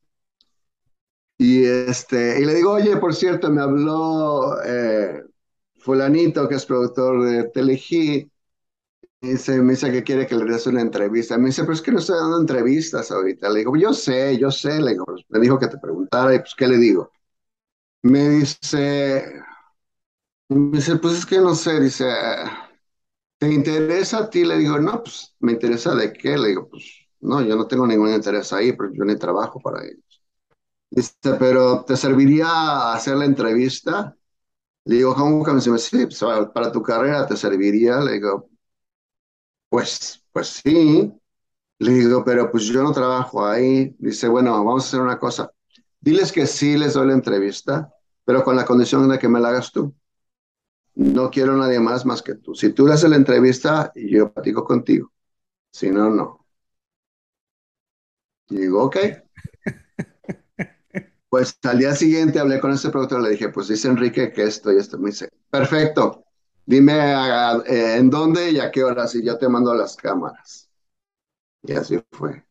Y, 1.37 1.65
este, 1.65 2.39
y 2.41 2.45
le 2.45 2.53
digo, 2.53 2.71
oye, 2.71 2.95
por 2.97 3.13
cierto, 3.13 3.51
me 3.51 3.61
habló 3.61 4.61
eh, 4.63 5.21
fulanito, 5.79 6.47
que 6.47 6.55
es 6.55 6.65
productor 6.65 7.23
de 7.25 7.43
Telejí, 7.49 8.31
y 9.21 9.29
dice, 9.31 9.61
me 9.61 9.73
dice 9.73 9.91
que 9.91 10.03
quiere 10.03 10.27
que 10.27 10.35
le 10.35 10.45
des 10.45 10.67
una 10.67 10.81
entrevista. 10.81 11.37
Me 11.37 11.47
dice, 11.47 11.63
pero 11.63 11.73
es 11.73 11.81
que 11.81 11.91
no 11.91 11.99
estoy 11.99 12.17
dando 12.19 12.41
entrevistas 12.41 13.11
ahorita. 13.11 13.49
Le 13.49 13.59
digo, 13.59 13.75
yo 13.77 13.93
sé, 13.93 14.37
yo 14.37 14.51
sé. 14.51 14.81
Le 14.81 14.91
digo, 14.91 15.05
me 15.29 15.39
dijo 15.39 15.59
que 15.59 15.67
te 15.67 15.77
preguntara, 15.79 16.35
y 16.35 16.39
pues, 16.39 16.55
¿qué 16.57 16.67
le 16.67 16.77
digo? 16.77 17.11
Me 18.03 18.29
dice, 18.29 19.41
me 20.49 20.77
dice, 20.77 20.95
pues 20.97 21.19
es 21.19 21.25
que 21.25 21.37
no 21.39 21.55
sé, 21.55 21.79
dice, 21.79 22.05
¿te 23.37 23.51
interesa 23.53 24.19
a 24.19 24.29
ti? 24.29 24.43
Le 24.45 24.57
digo, 24.57 24.79
no, 24.79 25.01
pues 25.03 25.35
me 25.39 25.53
interesa 25.53 25.95
de 25.95 26.13
qué. 26.13 26.37
Le 26.37 26.49
digo, 26.49 26.69
pues 26.69 26.83
no, 27.21 27.41
yo 27.41 27.55
no 27.55 27.67
tengo 27.67 27.87
ningún 27.87 28.09
interés 28.13 28.51
ahí, 28.53 28.73
pero 28.73 28.91
yo 28.93 29.05
ni 29.05 29.17
trabajo 29.17 29.59
para 29.59 29.83
ellos. 29.83 30.03
Dice, 30.89 31.13
pero 31.39 31.83
¿te 31.85 31.97
serviría 31.97 32.93
hacer 32.93 33.17
la 33.17 33.25
entrevista? 33.25 34.15
Le 34.85 34.97
digo, 34.97 35.15
¿cómo 35.15 35.43
que 35.45 35.51
me 35.51 35.57
dice, 35.59 35.77
sí, 35.79 36.05
pues, 36.07 36.21
para 36.53 36.71
tu 36.71 36.81
carrera 36.83 37.27
te 37.27 37.37
serviría? 37.37 37.99
Le 38.01 38.13
digo, 38.13 38.49
pues, 39.69 40.23
pues 40.31 40.61
sí. 40.63 41.13
Le 41.79 41.91
digo, 41.93 42.23
pero 42.25 42.51
pues 42.51 42.65
yo 42.65 42.83
no 42.83 42.93
trabajo 42.93 43.45
ahí. 43.45 43.95
Dice, 43.99 44.27
bueno, 44.29 44.51
vamos 44.53 44.85
a 44.85 44.87
hacer 44.87 45.01
una 45.01 45.19
cosa. 45.19 45.51
Diles 45.99 46.31
que 46.31 46.47
sí 46.47 46.77
les 46.77 46.93
doy 46.93 47.07
la 47.07 47.13
entrevista, 47.13 47.91
pero 48.25 48.43
con 48.43 48.55
la 48.55 48.65
condición 48.65 49.09
de 49.09 49.19
que 49.19 49.29
me 49.29 49.39
la 49.41 49.49
hagas 49.49 49.71
tú 49.71 49.93
no 50.95 51.29
quiero 51.31 51.55
nadie 51.57 51.79
más 51.79 52.05
más 52.05 52.21
que 52.21 52.35
tú. 52.35 52.55
Si 52.55 52.71
tú 52.73 52.87
le 52.87 52.93
haces 52.93 53.09
la 53.09 53.15
entrevista, 53.17 53.91
yo 53.95 54.31
platico 54.33 54.63
contigo. 54.65 55.11
Si 55.71 55.89
no, 55.91 56.09
no. 56.09 56.45
Y 58.49 58.57
digo, 58.57 58.83
ok. 58.83 58.97
Pues 61.29 61.57
al 61.63 61.79
día 61.79 61.93
siguiente 61.95 62.39
hablé 62.39 62.59
con 62.59 62.71
ese 62.71 62.89
productor, 62.89 63.21
le 63.21 63.31
dije, 63.31 63.49
pues 63.49 63.67
dice 63.67 63.87
Enrique 63.89 64.31
que 64.31 64.43
esto 64.43 64.71
y 64.71 64.77
esto. 64.77 64.97
Me 64.97 65.09
dice, 65.09 65.29
perfecto, 65.49 66.23
dime 66.65 66.93
eh, 67.67 67.97
en 67.97 68.09
dónde 68.09 68.51
y 68.51 68.59
a 68.59 68.71
qué 68.71 68.83
horas 68.83 69.15
y 69.15 69.23
yo 69.25 69.37
te 69.37 69.49
mando 69.49 69.73
las 69.73 69.95
cámaras. 69.95 70.69
Y 71.63 71.73
así 71.73 71.99
fue. 72.11 72.43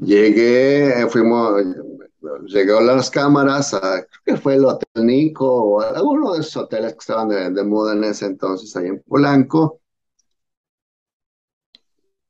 Llegué, 0.00 1.06
fuimos, 1.10 1.62
llegó 2.46 2.80
las 2.80 3.10
cámaras, 3.10 3.74
a, 3.74 3.80
creo 3.80 4.22
que 4.24 4.36
fue 4.36 4.54
el 4.54 4.64
Hotel 4.64 5.06
Nico 5.06 5.46
o 5.46 5.80
alguno 5.80 6.34
de 6.34 6.40
esos 6.40 6.56
hoteles 6.56 6.92
que 6.92 6.98
estaban 6.98 7.28
de, 7.28 7.64
moda 7.64 7.92
en 7.92 8.04
ese 8.04 8.26
entonces 8.26 8.74
ahí 8.76 8.86
en 8.86 9.02
Polanco. 9.02 9.80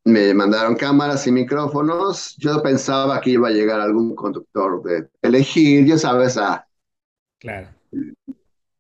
Me 0.05 0.33
mandaron 0.35 0.77
cámaras 0.77 1.27
y 1.27 1.33
micrófonos. 1.33 2.35
Yo 2.39 2.63
pensaba 2.63 3.21
que 3.21 3.31
iba 3.31 3.49
a 3.49 3.53
llegar 3.53 3.81
algún 3.81 4.15
conductor 4.15 4.83
de 4.83 5.09
elegir, 5.23 5.87
ya 5.87 5.99
sabes, 5.99 6.37
a... 6.37 6.67
Claro. 7.39 7.69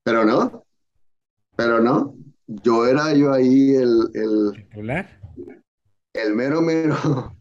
Pero 0.02 0.24
no, 0.24 0.64
pero 1.56 1.80
no. 1.80 2.14
Yo 2.46 2.86
era 2.86 3.12
yo 3.14 3.32
ahí 3.32 3.74
el... 3.74 4.10
El, 4.14 4.66
el 6.12 6.34
mero 6.34 6.60
mero 6.60 7.36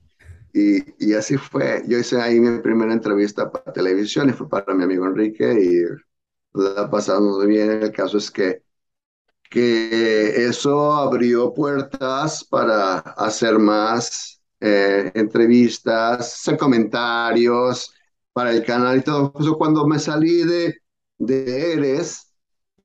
y, 0.54 1.14
así 1.14 1.38
fue. 1.38 1.84
Yo 1.88 1.98
hice 2.00 2.22
ahí 2.22 2.40
mi 2.40 2.60
primera 2.60 2.94
entrevista 2.94 3.52
para 3.52 3.72
televisión 3.74 4.30
y 4.30 4.34
fue 4.34 4.50
para 4.50 4.74
mi 4.74 4.84
amigo 4.84 5.06
Enrique 5.06 5.54
y 5.54 6.60
la 6.60 6.90
pasamos 6.90 7.38
muy 7.38 7.48
bien. 7.48 7.72
El 7.84 7.92
caso 7.92 8.18
es 8.18 8.32
que, 8.32 8.64
que 9.50 10.46
eso 10.48 10.94
abrió 10.94 11.54
puertas 11.54 12.44
para 12.46 13.00
hacer 13.00 13.60
más 13.60 14.42
eh, 14.60 15.12
entrevistas, 15.16 16.20
hacer 16.20 16.58
comentarios 16.58 17.94
para 18.34 18.52
el 18.52 18.64
canal 18.66 18.98
y 18.98 19.02
todo. 19.04 19.34
Eso 19.40 19.58
cuando 19.58 19.88
me 19.88 20.00
salí 20.00 20.44
de, 20.44 20.76
de 21.18 21.74
Eres, 21.74 22.34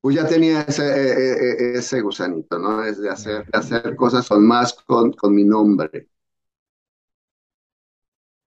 pues 0.00 0.16
ya 0.16 0.26
tenía 0.26 0.62
ese, 0.62 0.84
e, 0.84 1.12
e, 1.12 1.74
e, 1.76 1.78
ese 1.78 2.00
gusanito, 2.02 2.58
¿no? 2.58 2.84
Es 2.84 3.00
de 3.00 3.10
hacer, 3.10 3.46
hacer 3.52 3.96
cosas 3.96 4.28
con 4.28 4.46
más 4.46 4.74
con, 4.74 5.12
con 5.12 5.34
mi 5.34 5.44
nombre. 5.44 6.08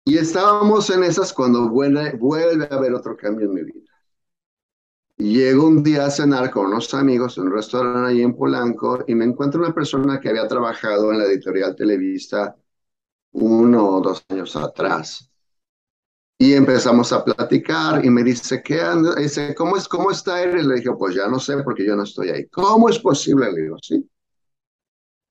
Y 0.08 0.18
estábamos 0.18 0.90
en 0.90 1.04
esas 1.04 1.34
cuando 1.34 1.68
vuelve, 1.68 2.66
a 2.72 2.76
haber 2.76 2.94
otro 2.94 3.18
cambio 3.18 3.48
en 3.48 3.54
mi 3.54 3.64
vida. 3.64 3.92
Llego 5.18 5.68
un 5.68 5.84
día 5.84 6.06
a 6.06 6.10
cenar 6.10 6.50
con 6.50 6.68
unos 6.68 6.94
amigos 6.94 7.38
en 7.38 7.48
un 7.48 7.52
restaurante 7.52 8.12
ahí 8.12 8.22
en 8.22 8.34
Polanco 8.34 9.04
y 9.06 9.14
me 9.16 9.26
encuentro 9.26 9.60
una 9.60 9.74
persona 9.74 10.22
que 10.22 10.30
había 10.30 10.48
trabajado 10.48 11.12
en 11.12 11.18
la 11.18 11.26
editorial 11.26 11.76
Televista 11.76 12.56
uno 13.34 13.86
o 13.98 14.02
dos 14.02 14.24
años 14.30 14.56
atrás. 14.56 15.30
Y 16.38 16.54
empezamos 16.54 17.12
a 17.12 17.26
platicar 17.26 18.06
y 18.06 18.10
me 18.10 18.24
dice, 18.24 18.64
¿qué 18.64 18.80
anda? 18.80 19.14
Dice, 19.16 19.54
¿cómo, 19.56 19.76
es, 19.76 19.90
¿cómo 19.90 20.10
está 20.10 20.42
él? 20.42 20.70
le 20.70 20.76
dije, 20.76 20.92
pues 20.98 21.16
ya 21.16 21.28
no 21.28 21.38
sé 21.38 21.58
porque 21.64 21.86
yo 21.86 21.98
no 21.98 22.04
estoy 22.04 22.30
ahí. 22.30 22.48
¿Cómo 22.48 22.88
es 22.88 22.98
posible? 23.00 23.52
Le 23.52 23.64
digo, 23.64 23.76
sí. 23.82 24.10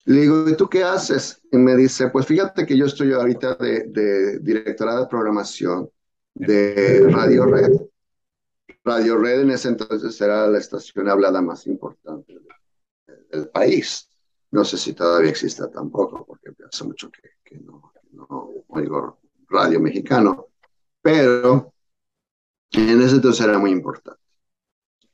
Le 0.07 0.21
digo, 0.21 0.49
¿y 0.49 0.57
tú 0.57 0.69
qué 0.69 0.85
haces? 0.85 1.43
Y 1.51 1.57
me 1.57 1.75
dice, 1.75 2.11
pues 2.11 2.27
fíjate 2.27 2.65
que 2.65 2.77
yo 2.77 2.87
estoy 2.87 3.13
ahorita 3.13 3.57
de, 3.57 4.39
directora 4.41 5.01
de 5.01 5.07
programación 5.09 5.91
de 6.33 7.09
Radio 7.11 7.45
Red. 7.45 7.73
Radio 8.85 9.19
Red 9.19 9.41
en 9.41 9.51
ese 9.51 9.69
entonces 9.69 10.21
era 10.21 10.47
la 10.47 10.59
estación 10.59 11.09
hablada 11.09 11.43
más 11.43 11.67
importante 11.67 12.39
del, 13.31 13.49
país. 13.49 14.09
No 14.53 14.65
sé 14.65 14.79
si 14.79 14.93
todavía 14.93 15.31
existe 15.31 15.67
tampoco, 15.75 16.25
porque 16.25 16.51
hace 16.65 16.85
mucho 16.85 17.11
que, 17.11 17.59
no, 17.59 17.93
oigo 18.69 19.19
radio 19.49 19.81
mexicano. 19.81 20.47
Pero 21.03 21.75
en 22.71 23.03
ese 23.03 23.17
entonces 23.17 23.45
era 23.45 23.59
muy 23.59 23.73
importante. 23.73 24.21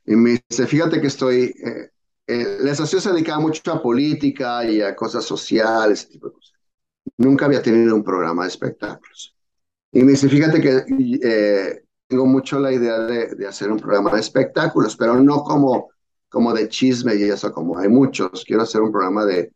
Y 0.05 0.15
me 0.15 0.43
dice, 0.47 0.67
fíjate 0.67 1.01
que 1.01 1.07
estoy, 1.07 1.55
eh, 1.65 1.89
eh, 2.25 2.57
la 2.61 2.71
estación 2.71 3.01
se 3.01 3.11
dedicaba 3.11 3.41
mucho 3.41 3.71
a 3.71 3.81
política 3.81 4.65
y 4.65 4.81
a 4.81 4.95
cosas 4.95 5.25
sociales, 5.25 6.01
ese 6.01 6.11
tipo 6.11 6.27
de 6.27 6.33
cosas. 6.33 6.53
Nunca 7.17 7.45
había 7.45 7.61
tenido 7.61 7.95
un 7.95 8.03
programa 8.03 8.43
de 8.43 8.49
espectáculos. 8.49 9.35
Y 9.91 10.03
me 10.03 10.11
dice, 10.11 10.29
fíjate 10.29 10.61
que 10.61 10.85
eh, 11.21 11.83
tengo 12.07 12.25
mucho 12.25 12.59
la 12.59 12.71
idea 12.71 12.99
de, 12.99 13.47
hacer 13.47 13.71
un 13.71 13.79
programa 13.79 14.11
de 14.13 14.21
espectáculos, 14.21 14.95
pero 14.95 15.19
no 15.19 15.43
como, 15.43 15.89
como 16.29 16.53
de 16.53 16.69
chisme 16.69 17.15
y 17.15 17.23
eso, 17.23 17.51
como 17.51 17.77
hay 17.77 17.89
muchos. 17.89 18.43
Quiero 18.45 18.63
hacer 18.63 18.81
un 18.81 18.91
programa 18.91 19.25
de 19.25 19.51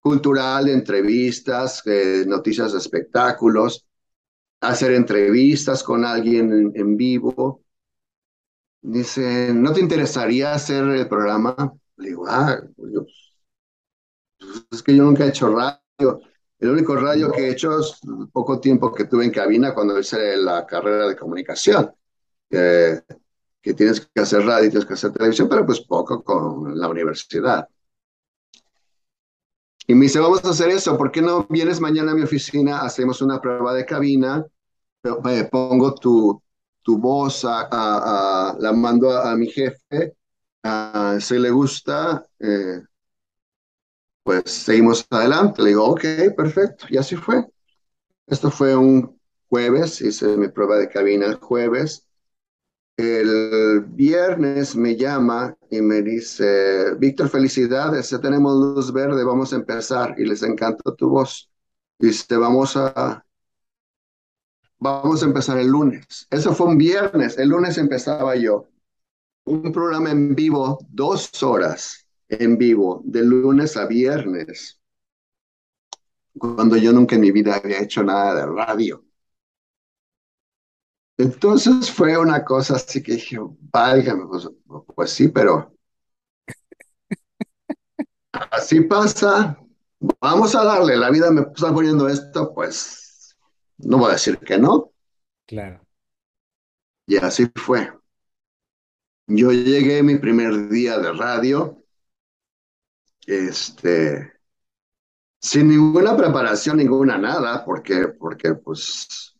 cultural, 0.00 0.66
de 0.66 0.72
entrevistas, 0.72 1.82
eh, 1.86 2.24
noticias 2.26 2.72
de 2.72 2.78
espectáculos, 2.78 3.86
hacer 4.60 4.92
entrevistas 4.92 5.82
con 5.82 6.04
alguien 6.04 6.52
en, 6.52 6.72
en 6.74 6.96
vivo 6.96 7.63
Dice, 8.86 9.50
¿no 9.54 9.72
te 9.72 9.80
interesaría 9.80 10.52
hacer 10.52 10.84
el 10.84 11.08
programa? 11.08 11.72
Le 11.96 12.08
digo, 12.08 12.26
ah, 12.28 12.60
pues, 12.76 12.92
pues, 14.38 14.66
es 14.70 14.82
que 14.82 14.94
yo 14.94 15.04
nunca 15.04 15.24
he 15.24 15.30
hecho 15.30 15.48
radio. 15.48 16.20
El 16.58 16.68
único 16.68 16.94
radio 16.94 17.32
que 17.32 17.46
he 17.46 17.50
hecho 17.52 17.80
es 17.80 17.98
poco 18.30 18.60
tiempo 18.60 18.92
que 18.92 19.06
tuve 19.06 19.24
en 19.24 19.30
cabina 19.30 19.72
cuando 19.72 19.98
hice 19.98 20.36
la 20.36 20.66
carrera 20.66 21.08
de 21.08 21.16
comunicación. 21.16 21.92
que 22.50 23.72
tienes 23.74 24.00
que 24.00 24.20
hacer 24.20 24.44
radio, 24.44 24.68
tienes 24.68 24.86
que 24.86 24.94
hacer 24.94 25.12
televisión, 25.12 25.48
pero 25.48 25.64
pues 25.64 25.80
poco 25.80 26.22
con 26.22 26.78
la 26.78 26.86
universidad. 26.88 27.66
Y 29.86 29.94
me 29.94 30.02
dice, 30.02 30.20
vamos 30.20 30.44
a 30.44 30.50
hacer 30.50 30.68
eso, 30.68 30.98
¿por 30.98 31.10
qué 31.10 31.22
no 31.22 31.46
vienes 31.48 31.80
mañana 31.80 32.12
a 32.12 32.14
mi 32.14 32.22
oficina? 32.22 32.80
Hacemos 32.82 33.22
una 33.22 33.40
prueba 33.40 33.72
de 33.72 33.86
cabina, 33.86 34.44
eh, 35.04 35.48
pongo 35.50 35.94
tu, 35.94 36.43
tu 36.84 36.98
voz, 36.98 37.44
la 37.44 38.72
mando 38.74 39.10
a, 39.10 39.34
mi 39.36 39.48
jefe, 39.48 40.14
si 41.20 41.38
le 41.38 41.50
gusta, 41.50 42.24
eh, 42.38 42.82
pues 44.22 44.50
seguimos 44.50 45.06
adelante. 45.10 45.62
Le 45.62 45.70
digo, 45.70 45.84
ok, 45.86 46.04
perfecto, 46.36 46.86
y 46.90 46.98
así 46.98 47.16
fue. 47.16 47.46
Esto 48.26 48.50
fue 48.50 48.76
un 48.76 49.18
jueves, 49.48 50.00
hice 50.02 50.36
mi 50.36 50.48
prueba 50.48 50.78
de 50.78 50.88
cabina 50.88 51.26
el 51.26 51.36
jueves. 51.36 52.06
El 52.96 53.80
viernes 53.88 54.76
me 54.76 54.96
llama 54.96 55.56
y 55.70 55.80
me 55.82 56.02
dice, 56.02 56.94
Víctor, 56.96 57.28
felicidades, 57.28 58.10
ya 58.10 58.20
tenemos 58.20 58.54
luz 58.54 58.92
verde, 58.92 59.24
vamos 59.24 59.52
a 59.52 59.56
empezar 59.56 60.14
y 60.18 60.24
les 60.26 60.42
encanta 60.42 60.94
tu 60.94 61.08
voz. 61.10 61.50
Dice, 61.98 62.36
vamos 62.36 62.76
a, 62.76 63.23
vamos 64.84 65.22
a 65.22 65.26
empezar 65.26 65.58
el 65.58 65.68
lunes. 65.68 66.26
Eso 66.30 66.54
fue 66.54 66.66
un 66.66 66.76
viernes, 66.78 67.38
el 67.38 67.48
lunes 67.48 67.78
empezaba 67.78 68.36
yo. 68.36 68.68
Un 69.46 69.72
programa 69.72 70.10
en 70.10 70.34
vivo, 70.34 70.78
dos 70.90 71.42
horas 71.42 72.06
en 72.28 72.58
vivo, 72.58 73.02
de 73.04 73.22
lunes 73.24 73.76
a 73.76 73.86
viernes, 73.86 74.80
cuando 76.38 76.76
yo 76.76 76.92
nunca 76.92 77.16
en 77.16 77.22
mi 77.22 77.30
vida 77.32 77.56
había 77.56 77.80
hecho 77.80 78.02
nada 78.04 78.34
de 78.34 78.46
radio. 78.46 79.04
Entonces 81.18 81.90
fue 81.90 82.16
una 82.18 82.44
cosa 82.44 82.76
así 82.76 83.02
que 83.02 83.12
dije, 83.14 83.38
válgame, 83.72 84.26
pues, 84.26 84.48
pues 84.94 85.10
sí, 85.10 85.28
pero 85.28 85.72
así 88.50 88.80
pasa. 88.82 89.58
Vamos 90.20 90.54
a 90.54 90.64
darle, 90.64 90.96
la 90.96 91.10
vida 91.10 91.30
me 91.30 91.42
está 91.42 91.72
poniendo 91.72 92.08
esto, 92.08 92.52
pues 92.54 93.03
no 93.78 93.98
voy 93.98 94.10
a 94.10 94.12
decir 94.14 94.38
que 94.38 94.58
no. 94.58 94.92
Claro. 95.46 95.86
Y 97.06 97.16
así 97.16 97.50
fue. 97.54 97.90
Yo 99.26 99.52
llegué 99.52 100.02
mi 100.02 100.16
primer 100.16 100.68
día 100.70 100.98
de 100.98 101.12
radio, 101.12 101.84
este, 103.26 104.32
sin 105.40 105.68
ninguna 105.68 106.16
preparación, 106.16 106.78
ninguna 106.78 107.18
nada, 107.18 107.64
porque, 107.64 108.08
porque 108.18 108.54
pues 108.54 109.34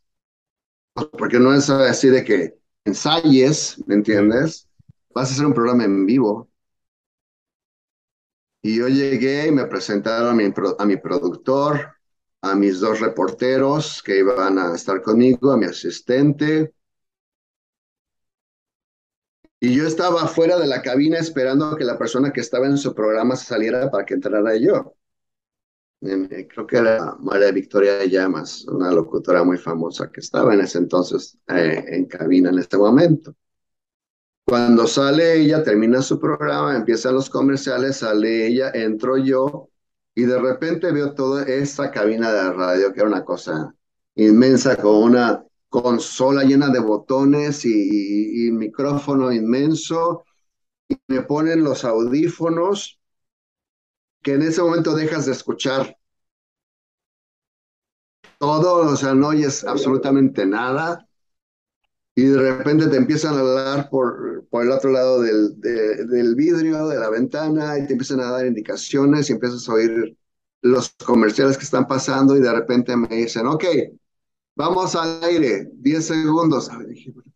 porque 0.94 1.38
no 1.38 1.52
es 1.52 1.68
así 1.70 2.08
de 2.08 2.24
que 2.24 2.54
ensayes, 2.84 3.82
¿me 3.86 3.94
entiendes? 3.94 4.68
Vas 5.14 5.30
a 5.30 5.32
hacer 5.34 5.46
un 5.46 5.54
programa 5.54 5.84
en 5.84 6.06
vivo. 6.06 6.48
Y 8.62 8.76
yo 8.78 8.88
llegué 8.88 9.48
y 9.48 9.52
me 9.52 9.66
presentaron 9.66 10.30
a 10.30 10.34
mi, 10.34 10.52
a 10.78 10.86
mi 10.86 10.96
productor, 10.96 11.93
a 12.44 12.54
mis 12.54 12.80
dos 12.80 13.00
reporteros 13.00 14.02
que 14.02 14.18
iban 14.18 14.58
a 14.58 14.74
estar 14.74 15.02
conmigo, 15.02 15.50
a 15.52 15.56
mi 15.56 15.66
asistente. 15.66 16.74
Y 19.60 19.74
yo 19.74 19.86
estaba 19.86 20.26
fuera 20.28 20.58
de 20.58 20.66
la 20.66 20.82
cabina 20.82 21.18
esperando 21.18 21.76
que 21.76 21.84
la 21.84 21.98
persona 21.98 22.32
que 22.32 22.40
estaba 22.40 22.66
en 22.66 22.76
su 22.76 22.94
programa 22.94 23.34
saliera 23.36 23.90
para 23.90 24.04
que 24.04 24.14
entrara 24.14 24.56
yo 24.56 24.94
creo 26.48 26.66
que 26.66 26.76
era 26.76 27.16
María 27.20 27.50
Victoria 27.50 28.04
Llamas, 28.04 28.64
una 28.66 28.90
locutora 28.92 29.42
muy 29.44 29.56
famosa 29.58 30.10
que 30.10 30.20
estaba 30.20 30.54
en 30.54 30.60
ese 30.60 30.78
entonces 30.78 31.38
eh, 31.48 31.84
en 31.88 32.06
cabina 32.06 32.50
en 32.50 32.58
este 32.58 32.76
momento. 32.76 33.34
Cuando 34.46 34.86
sale 34.86 35.40
ella, 35.40 35.62
termina 35.62 36.02
su 36.02 36.20
programa, 36.20 36.76
empiezan 36.76 37.14
los 37.14 37.30
comerciales, 37.30 37.96
sale 37.98 38.46
ella, 38.46 38.70
entro 38.74 39.16
yo 39.16 39.70
y 40.14 40.22
de 40.24 40.38
repente 40.38 40.92
veo 40.92 41.14
toda 41.14 41.44
esta 41.44 41.90
cabina 41.90 42.32
de 42.32 42.52
radio 42.52 42.92
que 42.92 43.00
era 43.00 43.08
una 43.08 43.24
cosa 43.24 43.74
inmensa 44.14 44.76
con 44.76 44.96
una 45.04 45.44
consola 45.68 46.44
llena 46.44 46.68
de 46.68 46.78
botones 46.80 47.64
y, 47.64 48.46
y 48.46 48.50
micrófono 48.52 49.32
inmenso 49.32 50.24
y 50.88 50.96
me 51.08 51.22
ponen 51.22 51.64
los 51.64 51.84
audífonos 51.84 53.00
que 54.22 54.32
en 54.34 54.42
ese 54.42 54.60
momento 54.62 54.94
dejas 54.96 55.26
de 55.26 55.32
escuchar. 55.32 55.96
Todo, 58.38 58.92
o 58.92 58.96
sea, 58.96 59.14
no 59.14 59.28
oyes 59.28 59.64
absolutamente 59.64 60.46
nada 60.46 61.08
y 62.16 62.24
de 62.24 62.38
repente 62.38 62.86
te 62.86 62.96
empiezan 62.96 63.34
a 63.34 63.40
hablar 63.40 63.88
por, 63.90 64.46
por 64.48 64.64
el 64.64 64.70
otro 64.70 64.92
lado 64.92 65.20
del, 65.20 65.60
del 65.60 66.34
vidrio, 66.36 66.86
de 66.88 66.98
la 66.98 67.10
ventana, 67.10 67.78
y 67.78 67.86
te 67.86 67.92
empiezan 67.94 68.20
a 68.20 68.30
dar 68.30 68.46
indicaciones 68.46 69.28
y 69.28 69.32
empiezas 69.32 69.68
a 69.68 69.72
oír 69.74 70.16
los 70.62 70.94
comerciales 71.04 71.58
que 71.58 71.64
están 71.64 71.86
pasando 71.86 72.36
y 72.36 72.40
de 72.40 72.52
repente 72.52 72.96
me 72.96 73.08
dicen, 73.08 73.46
ok, 73.46 73.64
vamos 74.56 74.94
al 74.94 75.22
aire, 75.24 75.68
10 75.74 76.06
segundos. 76.06 76.70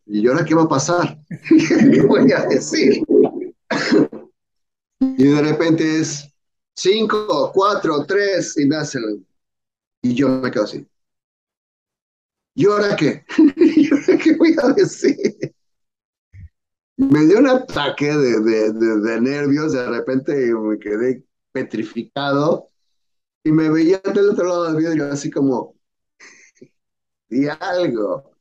¿Y 0.05 0.27
ahora 0.27 0.45
qué 0.45 0.55
va 0.55 0.63
a 0.63 0.67
pasar? 0.67 1.19
¿Qué 1.49 2.01
voy 2.01 2.31
a 2.31 2.45
decir? 2.45 3.03
y 4.99 5.23
de 5.23 5.41
repente 5.41 5.99
es, 5.99 6.29
cinco, 6.75 7.51
cuatro, 7.53 8.05
tres, 8.05 8.57
y 8.57 8.67
dáselo. 8.67 9.19
Y 10.01 10.15
yo 10.15 10.29
me 10.29 10.49
quedo 10.49 10.63
así. 10.63 10.87
¿Y 12.55 12.65
ahora 12.65 12.95
qué? 12.95 13.25
¿Y 14.09 14.11
ahora 14.13 14.23
qué 14.23 14.35
voy 14.35 14.55
a 14.61 14.67
decir? 14.73 15.55
Me 16.97 17.25
dio 17.25 17.39
un 17.39 17.47
ataque 17.47 18.13
de, 18.13 18.39
de, 18.41 18.73
de, 18.73 19.21
nervios, 19.21 19.71
de 19.71 19.87
repente 19.87 20.33
me 20.53 20.77
quedé 20.77 21.23
petrificado 21.51 22.69
y 23.43 23.51
me 23.51 23.69
veía 23.69 23.99
del 23.99 24.29
otro 24.29 24.45
lado 24.45 24.63
del 24.65 24.75
vidrio 24.75 25.11
así 25.11 25.31
como, 25.31 25.75
di 27.29 27.47
algo. 27.47 28.31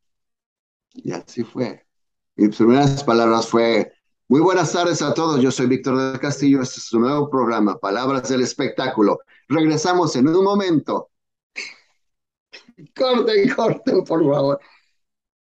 Y 0.92 1.12
así 1.12 1.44
fue. 1.44 1.86
Mis 2.34 2.56
primeras 2.56 3.04
palabras 3.04 3.46
fue, 3.46 3.92
muy 4.26 4.40
buenas 4.40 4.72
tardes 4.72 5.02
a 5.02 5.14
todos, 5.14 5.40
yo 5.40 5.52
soy 5.52 5.66
Víctor 5.66 5.96
del 5.96 6.20
Castillo, 6.20 6.60
este 6.60 6.80
es 6.80 6.86
su 6.86 6.98
nuevo 6.98 7.30
programa, 7.30 7.78
Palabras 7.78 8.28
del 8.28 8.42
Espectáculo. 8.42 9.20
Regresamos 9.48 10.16
en 10.16 10.28
un 10.28 10.42
momento. 10.42 11.10
corten, 12.96 13.48
corten, 13.54 14.04
por 14.04 14.24
favor. 14.24 14.60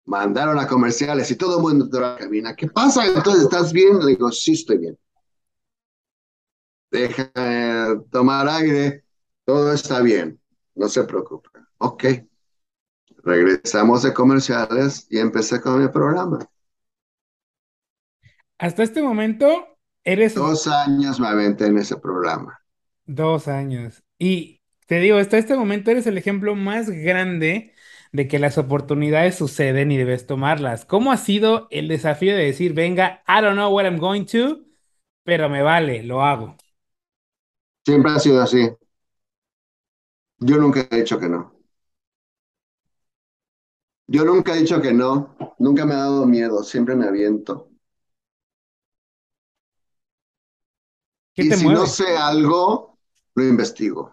Mandaron 0.08 0.58
a 0.58 0.66
comerciales 0.66 1.30
y 1.30 1.36
todo 1.36 1.58
el 1.58 1.62
mundo 1.62 1.84
de 1.84 2.00
la 2.00 2.16
cabina. 2.16 2.56
¿Qué 2.56 2.66
pasa? 2.66 3.06
Entonces, 3.06 3.42
¿estás 3.42 3.74
bien? 3.74 3.98
Le 4.00 4.12
digo, 4.12 4.32
sí, 4.32 4.52
estoy 4.52 4.78
bien. 4.78 4.98
Deja 6.90 7.30
tomar 8.10 8.48
aire, 8.48 9.04
todo 9.44 9.70
está 9.70 10.00
bien, 10.00 10.40
no 10.74 10.88
se 10.88 11.04
preocupe. 11.04 11.50
Ok. 11.76 12.04
Regresamos 13.22 14.02
de 14.02 14.14
comerciales 14.14 15.06
y 15.10 15.18
empecé 15.18 15.60
con 15.60 15.82
mi 15.82 15.88
programa. 15.88 16.38
Hasta 18.56 18.84
este 18.84 19.02
momento 19.02 19.78
eres... 20.04 20.34
Dos 20.34 20.66
años 20.68 21.20
me 21.20 21.28
aventé 21.28 21.66
en 21.66 21.76
ese 21.76 21.96
programa. 21.96 22.58
Dos 23.04 23.46
años. 23.46 24.02
Y 24.18 24.62
te 24.86 25.00
digo, 25.00 25.18
hasta 25.18 25.36
este 25.36 25.54
momento 25.54 25.90
eres 25.90 26.06
el 26.06 26.16
ejemplo 26.16 26.54
más 26.54 26.88
grande 26.88 27.74
de 28.12 28.28
que 28.28 28.38
las 28.38 28.58
oportunidades 28.58 29.36
suceden 29.36 29.92
y 29.92 29.96
debes 29.96 30.26
tomarlas. 30.26 30.84
¿Cómo 30.84 31.12
ha 31.12 31.16
sido 31.16 31.68
el 31.70 31.88
desafío 31.88 32.36
de 32.36 32.44
decir, 32.44 32.74
venga, 32.74 33.22
I 33.28 33.42
don't 33.42 33.54
know 33.54 33.70
what 33.74 33.84
I'm 33.84 33.98
going 33.98 34.24
to, 34.26 34.64
pero 35.24 35.48
me 35.48 35.62
vale, 35.62 36.02
lo 36.02 36.22
hago? 36.24 36.56
Siempre 37.84 38.12
ha 38.12 38.20
sido 38.20 38.40
así. 38.40 38.68
Yo 40.40 40.56
nunca 40.58 40.86
he 40.90 40.96
dicho 40.96 41.18
que 41.20 41.28
no. 41.28 41.52
Yo 44.06 44.24
nunca 44.24 44.54
he 44.54 44.58
dicho 44.60 44.80
que 44.82 44.92
no, 44.92 45.36
nunca 45.58 45.86
me 45.86 45.94
ha 45.94 45.98
dado 45.98 46.26
miedo, 46.26 46.62
siempre 46.64 46.96
me 46.96 47.06
aviento. 47.06 47.70
y 51.36 51.52
si 51.52 51.68
no 51.68 51.86
sé 51.86 52.16
algo, 52.16 52.98
lo 53.34 53.44
investigo. 53.44 54.12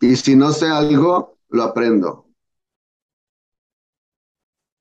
Y 0.00 0.14
si 0.14 0.36
no 0.36 0.52
sé 0.52 0.66
algo, 0.68 1.38
lo 1.48 1.64
aprendo. 1.64 2.23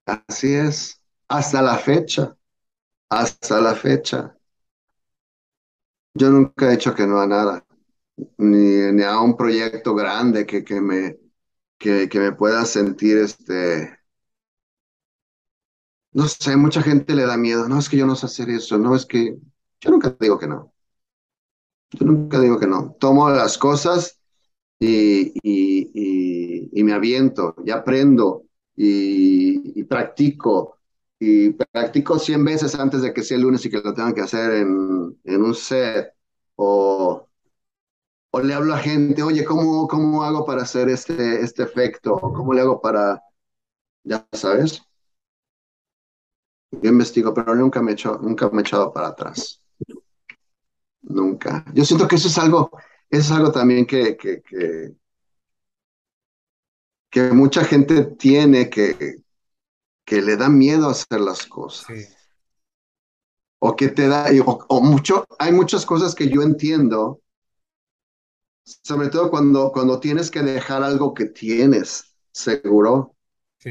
Así 0.06 0.54
es, 0.54 1.02
hasta 1.28 1.62
la 1.62 1.78
fecha, 1.78 2.38
hasta 3.10 3.62
la 3.62 3.76
fecha. 3.76 4.38
Yo 6.16 6.30
nunca 6.30 6.68
he 6.68 6.72
dicho 6.72 6.94
que 6.94 7.08
no 7.08 7.20
a 7.20 7.28
nada, 7.28 7.66
ni, 8.38 9.04
a 9.04 9.20
un 9.22 9.36
proyecto 9.38 9.96
grande 9.96 10.46
que, 10.46 10.64
que 10.64 10.82
me, 10.82 11.18
que, 11.78 12.10
que 12.10 12.20
me 12.20 12.34
pueda 12.34 12.66
sentir 12.66 13.18
este... 13.20 14.00
No 16.14 16.28
sé, 16.28 16.56
mucha 16.58 16.82
gente 16.82 17.14
le 17.14 17.26
da 17.26 17.38
miedo. 17.38 17.68
No, 17.68 17.78
es 17.80 17.90
que 17.90 17.98
yo 17.98 18.06
no 18.08 18.16
sé 18.16 18.26
hacer 18.28 18.50
eso. 18.50 18.78
No, 18.78 18.96
es 18.96 19.06
que 19.06 19.38
yo 19.82 19.92
nunca 19.92 20.16
digo 20.20 20.40
que 20.40 20.48
no. 20.48 20.74
Yo 21.92 22.06
nunca 22.06 22.40
digo 22.40 22.60
que 22.60 22.68
no. 22.68 22.96
Tomo 23.00 23.30
las 23.30 23.58
cosas 23.58 24.20
y, 24.80 25.34
y, 25.44 26.84
me 26.84 26.94
aviento 26.94 27.56
y 27.66 27.72
aprendo 27.72 28.46
y, 28.76 29.53
practico. 29.84 30.78
Y 31.20 31.52
practico 31.52 32.20
100 32.20 32.44
veces 32.44 32.76
antes 32.76 33.02
de 33.02 33.14
que 33.14 33.24
sea 33.24 33.38
el 33.38 33.44
lunes 33.44 33.66
y 33.66 33.70
que 33.70 33.82
lo 33.82 33.94
tenga 33.94 34.14
que 34.14 34.22
hacer 34.22 34.52
en, 34.54 35.18
en 35.24 35.42
un 35.42 35.56
set. 35.56 36.14
O, 36.56 37.28
o 38.32 38.42
le 38.42 38.54
hablo 38.54 38.74
a 38.74 38.80
gente, 38.80 39.24
oye, 39.24 39.46
¿cómo, 39.46 39.88
cómo 39.88 40.24
hago 40.24 40.46
para 40.46 40.64
hacer 40.64 40.90
este, 40.90 41.42
este 41.42 41.64
efecto? 41.64 42.20
¿Cómo 42.20 42.54
le 42.54 42.62
hago 42.62 42.82
para, 42.82 43.22
ya 44.04 44.28
sabes? 44.34 44.84
Yo 46.72 46.90
investigo, 46.90 47.34
pero 47.34 47.56
nunca 47.56 47.82
me, 47.82 47.94
he 47.94 47.96
nunca 48.22 48.50
me 48.50 48.60
he 48.60 48.62
echado 48.62 48.92
para 48.92 49.08
atrás. 49.08 49.62
Nunca. 51.02 51.66
Yo 51.74 51.84
siento 51.86 52.08
que 52.08 52.16
eso 52.16 52.28
es 52.28 52.38
algo, 52.38 52.72
es 53.10 53.30
algo 53.32 53.52
también 53.52 53.86
que, 53.86 54.16
que, 54.18 54.42
que, 57.10 57.32
mucha 57.32 57.64
gente 57.64 58.04
tiene 58.06 58.70
que, 58.70 59.23
que 60.06 60.22
le 60.22 60.38
da 60.38 60.50
miedo 60.50 60.90
hacer 60.90 61.22
las 61.22 61.46
cosas. 61.46 61.88
O 63.60 63.76
que 63.76 63.90
te 63.90 64.08
da, 64.08 64.28
o, 64.46 64.82
mucho, 64.82 65.26
hay 65.40 65.52
muchas 65.54 65.86
cosas 65.86 66.14
que 66.14 66.30
yo 66.30 66.42
entiendo, 66.42 67.22
sobre 68.64 69.10
todo 69.10 69.30
cuando, 69.30 69.72
cuando 69.72 70.00
tienes 70.00 70.30
que 70.30 70.42
dejar 70.42 70.84
algo 70.84 71.14
que 71.14 71.26
tienes 71.26 72.16
seguro 72.32 73.16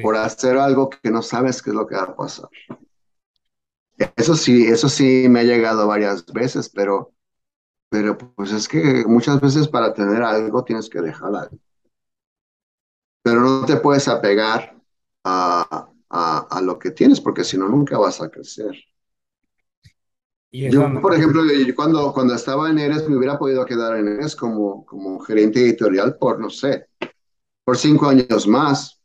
por 0.03 0.17
hacer 0.17 0.57
algo 0.57 0.89
que 0.89 1.11
no 1.11 1.21
sabes 1.21 1.63
qué 1.63 1.71
es 1.71 1.77
lo 1.77 1.87
que 1.87 1.97
va 1.97 2.05
a 2.05 2.17
pasar. 2.17 2.49
Eso 4.17 4.35
sí, 4.35 4.67
eso 4.67 4.89
sí 4.89 5.27
me 5.29 5.41
ha 5.41 5.45
llegado 5.45 5.87
varias 5.87 6.25
veces, 6.27 6.71
pero 6.71 7.13
pero 7.93 8.17
pues 8.17 8.51
es 8.53 8.67
que 8.67 9.05
muchas 9.07 9.39
veces 9.39 9.69
para 9.69 9.93
tener 9.93 10.23
algo 10.23 10.65
tienes 10.65 10.89
que 10.89 11.03
dejar 11.03 11.37
algo. 11.37 11.59
Pero 13.23 13.41
no 13.43 13.67
te 13.67 13.77
puedes 13.77 14.09
apegar 14.09 14.75
a, 15.25 15.92
a, 16.13 16.61
lo 16.63 16.79
que 16.79 16.91
tienes, 16.91 17.21
porque 17.21 17.43
si 17.43 17.57
no, 17.57 17.69
nunca 17.69 17.97
vas 17.99 18.21
a 18.21 18.29
crecer. 18.29 18.77
yo, 20.51 21.01
por 21.01 21.15
ejemplo, 21.15 21.43
cuando, 21.75 22.13
cuando 22.13 22.35
estaba 22.35 22.71
en 22.71 22.79
ERES, 22.79 23.09
me 23.09 23.17
hubiera 23.17 23.39
podido 23.39 23.65
quedar 23.65 23.97
en 23.97 24.09
ERES 24.09 24.37
como, 24.37 24.85
como 24.85 25.19
gerente 25.21 25.61
editorial 25.61 26.17
por, 26.17 26.39
no 26.39 26.51
sé, 26.51 26.87
por 27.65 27.79
cinco 27.79 28.09
años 28.09 28.47
más. 28.47 29.01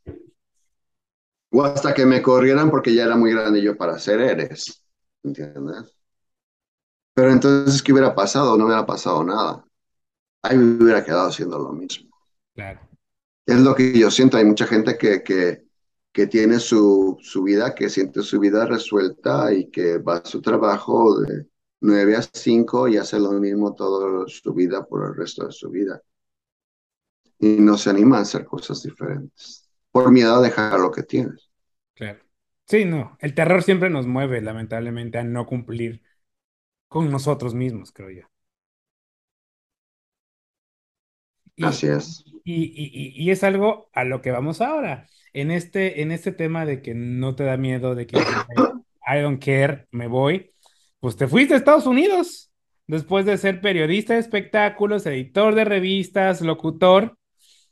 O 1.50 1.64
hasta 1.64 1.94
que 1.94 2.04
me 2.04 2.20
corrieran 2.20 2.70
porque 2.70 2.94
ya 2.94 3.04
era 3.04 3.16
muy 3.16 3.32
grande 3.32 3.62
yo 3.62 3.74
para 3.74 3.94
hacer 3.94 4.20
ERES. 4.20 4.84
¿Entiendes? 5.22 5.94
Pero 7.14 7.32
entonces, 7.32 7.82
¿qué 7.82 7.92
hubiera 7.92 8.14
pasado? 8.14 8.56
No 8.58 8.66
hubiera 8.66 8.84
pasado 8.84 9.24
nada. 9.24 9.64
Ahí 10.42 10.58
me 10.58 10.84
hubiera 10.84 11.02
quedado 11.02 11.28
haciendo 11.28 11.58
lo 11.58 11.72
mismo. 11.72 12.10
Claro. 12.54 12.80
Es 13.46 13.58
lo 13.58 13.74
que 13.74 13.98
yo 13.98 14.10
siento. 14.10 14.36
Hay 14.36 14.44
mucha 14.44 14.66
gente 14.66 14.98
que, 14.98 15.22
que, 15.22 15.67
que 16.18 16.26
tiene 16.26 16.58
su, 16.58 17.16
su, 17.20 17.44
vida, 17.44 17.76
que 17.76 17.88
siente 17.88 18.22
su 18.22 18.40
vida 18.40 18.66
resuelta 18.66 19.52
y 19.52 19.70
que 19.70 19.98
va 19.98 20.16
a 20.16 20.24
su 20.24 20.42
trabajo 20.42 21.20
de 21.20 21.46
9 21.80 22.16
a 22.16 22.22
5 22.22 22.88
y 22.88 22.96
hace 22.96 23.20
lo 23.20 23.30
mismo 23.34 23.72
toda 23.76 24.26
su 24.26 24.52
vida 24.52 24.84
por 24.84 25.06
el 25.06 25.14
resto 25.14 25.46
de 25.46 25.52
su 25.52 25.70
vida. 25.70 26.02
Y 27.38 27.58
no 27.60 27.78
se 27.78 27.90
anima 27.90 28.18
a 28.18 28.22
hacer 28.22 28.46
cosas 28.46 28.82
diferentes 28.82 29.70
por 29.92 30.10
miedo 30.10 30.34
a 30.34 30.42
dejar 30.42 30.80
lo 30.80 30.90
que 30.90 31.04
tienes. 31.04 31.52
Claro. 31.94 32.18
Sí, 32.66 32.84
no. 32.84 33.16
El 33.20 33.36
terror 33.36 33.62
siempre 33.62 33.88
nos 33.88 34.08
mueve, 34.08 34.40
lamentablemente, 34.40 35.18
a 35.18 35.22
no 35.22 35.46
cumplir 35.46 36.02
con 36.88 37.12
nosotros 37.12 37.54
mismos, 37.54 37.92
creo 37.92 38.10
yo. 38.10 38.22
Así 41.64 41.86
es. 41.86 42.24
Y, 42.42 43.30
es 43.30 43.44
algo 43.44 43.88
a 43.92 44.02
lo 44.02 44.20
que 44.20 44.32
vamos 44.32 44.60
ahora. 44.60 45.06
En 45.32 45.50
este, 45.50 46.02
en 46.02 46.10
este 46.10 46.32
tema 46.32 46.64
de 46.64 46.82
que 46.82 46.94
no 46.94 47.34
te 47.34 47.44
da 47.44 47.56
miedo, 47.56 47.94
de 47.94 48.06
que 48.06 48.18
I 48.18 49.20
don't 49.20 49.42
care, 49.42 49.86
me 49.90 50.06
voy, 50.06 50.52
pues 51.00 51.16
te 51.16 51.26
fuiste 51.28 51.54
a 51.54 51.56
Estados 51.56 51.86
Unidos 51.86 52.50
después 52.86 53.24
de 53.26 53.38
ser 53.38 53.60
periodista 53.60 54.14
de 54.14 54.20
espectáculos, 54.20 55.06
editor 55.06 55.54
de 55.54 55.64
revistas, 55.64 56.40
locutor. 56.40 57.16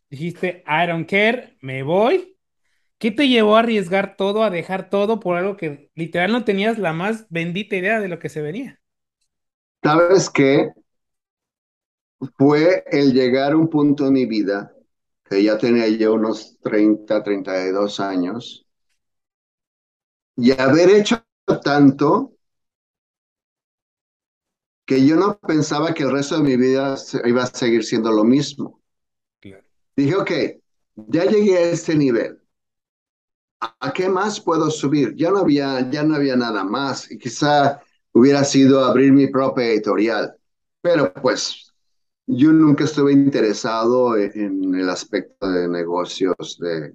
Dijiste, 0.08 0.62
I 0.66 0.86
don't 0.86 1.08
care, 1.08 1.56
me 1.60 1.82
voy. 1.82 2.36
¿Qué 2.98 3.10
te 3.10 3.28
llevó 3.28 3.56
a 3.56 3.60
arriesgar 3.60 4.16
todo, 4.16 4.42
a 4.42 4.50
dejar 4.50 4.88
todo 4.88 5.20
por 5.20 5.36
algo 5.36 5.56
que 5.56 5.90
literal 5.94 6.32
no 6.32 6.44
tenías 6.44 6.78
la 6.78 6.92
más 6.92 7.26
bendita 7.28 7.76
idea 7.76 8.00
de 8.00 8.08
lo 8.08 8.18
que 8.18 8.28
se 8.28 8.40
venía? 8.40 8.80
¿Sabes 9.82 10.30
qué? 10.30 10.70
Fue 12.38 12.84
el 12.90 13.12
llegar 13.12 13.52
a 13.52 13.56
un 13.56 13.68
punto 13.68 14.06
en 14.06 14.14
mi 14.14 14.24
vida, 14.24 14.72
que 15.28 15.42
ya 15.42 15.58
tenía 15.58 15.88
yo 15.88 16.14
unos 16.14 16.58
30, 16.60 17.22
32 17.22 18.00
años, 18.00 18.66
y 20.36 20.52
haber 20.52 20.90
hecho 20.90 21.24
tanto 21.62 22.32
que 24.84 25.04
yo 25.04 25.16
no 25.16 25.38
pensaba 25.38 25.92
que 25.92 26.04
el 26.04 26.12
resto 26.12 26.36
de 26.36 26.42
mi 26.42 26.56
vida 26.56 26.96
iba 27.24 27.42
a 27.42 27.46
seguir 27.46 27.84
siendo 27.84 28.12
lo 28.12 28.22
mismo. 28.22 28.80
Dije, 29.96 30.14
ok, 30.14 30.30
ya 30.94 31.24
llegué 31.24 31.56
a 31.56 31.70
este 31.70 31.96
nivel. 31.96 32.40
¿A 33.58 33.92
qué 33.92 34.08
más 34.08 34.38
puedo 34.40 34.70
subir? 34.70 35.14
Ya 35.16 35.30
no 35.30 35.38
había, 35.38 35.90
ya 35.90 36.04
no 36.04 36.14
había 36.14 36.36
nada 36.36 36.62
más. 36.62 37.10
Y 37.10 37.18
quizá 37.18 37.80
hubiera 38.12 38.44
sido 38.44 38.84
abrir 38.84 39.12
mi 39.12 39.26
propia 39.28 39.64
editorial. 39.64 40.36
Pero 40.82 41.12
pues 41.14 41.65
yo 42.26 42.52
nunca 42.52 42.84
estuve 42.84 43.12
interesado 43.12 44.16
en, 44.16 44.74
el 44.74 44.90
aspecto 44.90 45.48
de 45.48 45.68
negocios 45.68 46.58
de, 46.60 46.94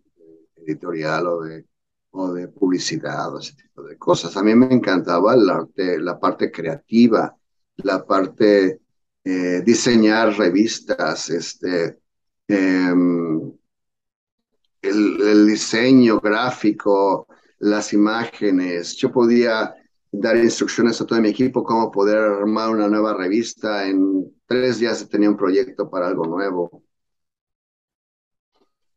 editorial 0.57 1.27
o 1.27 1.41
de, 1.41 1.65
o 2.11 2.33
de 2.33 2.47
publicidad 2.49 3.33
o 3.33 3.39
ese 3.39 3.55
tipo 3.55 3.83
de 3.83 3.97
cosas. 3.97 4.35
A 4.35 4.43
mí 4.43 4.53
me 4.55 4.73
encantaba 4.73 5.35
la, 5.35 6.19
parte 6.19 6.51
creativa, 6.51 7.35
la 7.77 8.05
parte 8.05 8.81
eh, 9.23 9.61
diseñar 9.65 10.37
revistas, 10.37 11.29
este, 11.29 11.99
em, 12.47 13.51
el, 14.81 15.21
el, 15.21 15.47
diseño 15.47 16.19
gráfico, 16.19 17.27
las 17.59 17.93
imágenes. 17.93 18.95
Yo 18.97 19.11
podía 19.11 19.73
dar 20.11 20.35
instrucciones 20.35 20.99
a 20.99 21.05
todo 21.05 21.21
mi 21.21 21.29
equipo 21.29 21.63
cómo 21.63 21.89
poder 21.89 22.17
armar 22.17 22.71
una 22.71 22.89
nueva 22.89 23.13
revista. 23.13 23.87
En 23.87 24.40
tres 24.51 24.79
días 24.79 25.07
tenía 25.07 25.29
un 25.29 25.37
proyecto 25.37 25.89
para 25.89 26.07
algo 26.07 26.25
nuevo. 26.25 26.83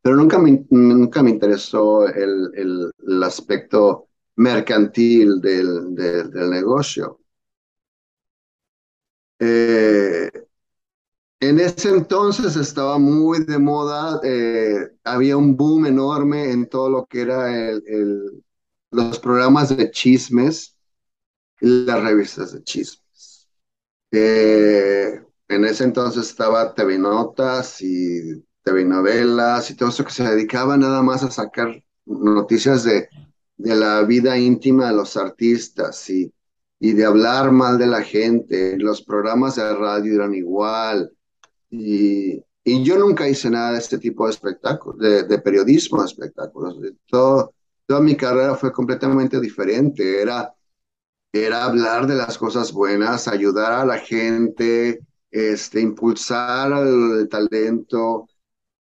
Pero 0.03 0.17
nunca 0.17 0.37
me, 0.37 0.67
nunca 0.71 1.23
me 1.23 1.31
interesó 1.31 2.09
el, 2.09 2.51
el, 2.57 3.23
aspecto 3.23 4.09
mercantil 4.37 5.41
del, 5.41 5.95
del, 5.95 6.51
negocio. 6.51 7.21
Eh, 9.39 10.29
en 11.39 11.61
ese 11.61 11.91
entonces 11.91 12.57
estaba 12.57 12.99
muy 12.99 13.45
de 13.45 13.59
moda, 13.59 14.21
eh, 14.25 14.91
había 15.05 15.37
un 15.37 15.57
boom 15.57 15.87
enorme 15.87 16.51
en 16.51 16.69
todo 16.69 16.91
lo 16.91 17.07
que 17.07 17.21
era 17.21 17.57
el, 17.57 18.43
los 18.91 19.21
programas 19.21 19.77
de 19.77 19.91
chismes 19.93 20.77
las 21.61 22.03
revistas 22.03 22.53
de 22.53 22.63
chismes. 22.65 23.49
Eh, 24.11 25.25
en 25.55 25.65
ese 25.65 25.85
entonces 25.85 26.29
estaba 26.29 26.75
TV 26.75 26.99
Notas 26.99 27.81
y 27.83 28.43
TV 28.63 28.85
Novelas 28.85 29.71
y 29.71 29.77
todo 29.77 29.89
eso 29.91 30.05
que 30.05 30.13
se 30.13 30.25
dedicaba 30.25 30.77
nada 30.77 31.03
más 31.03 31.23
a 31.23 31.31
sacar 31.31 31.83
noticias 32.07 32.85
de, 32.85 33.09
de 33.57 33.75
la 33.75 34.03
vida 34.03 34.39
íntima 34.39 34.89
de 34.89 34.97
los 34.97 35.17
artistas 35.17 36.09
y, 36.11 36.33
y 36.81 36.93
de 36.93 37.05
hablar 37.05 37.53
mal 37.53 37.79
de 37.79 37.87
la 37.87 38.03
gente. 38.03 38.77
Los 38.79 39.03
programas 39.03 39.57
de 39.57 39.75
radio 39.75 40.15
eran 40.15 40.35
igual. 40.35 41.13
Y, 41.71 42.43
y 42.65 42.83
yo 42.85 42.99
nunca 42.99 43.29
hice 43.29 43.51
nada 43.51 43.73
de 43.73 43.79
este 43.79 43.99
tipo 43.99 44.27
de 44.27 44.33
espectáculos, 44.33 44.99
de, 44.99 45.25
de 45.25 45.39
periodismo 45.39 46.01
de 46.01 46.07
espectáculos. 46.07 46.79
Todo, 47.07 47.55
toda 47.87 48.01
mi 48.01 48.17
carrera 48.17 48.55
fue 48.57 48.73
completamente 48.73 49.41
diferente. 49.41 50.23
Era 50.23 50.53
era 51.33 51.65
hablar 51.65 52.07
de 52.07 52.15
las 52.15 52.39
cosas 52.39 52.73
buenas, 52.73 53.27
ayudar 53.29 53.73
a 53.73 53.85
la 53.85 53.99
gente, 53.99 55.01
este, 55.35 55.81
impulsar 55.81 56.73
el 56.87 57.29
talento, 57.29 58.29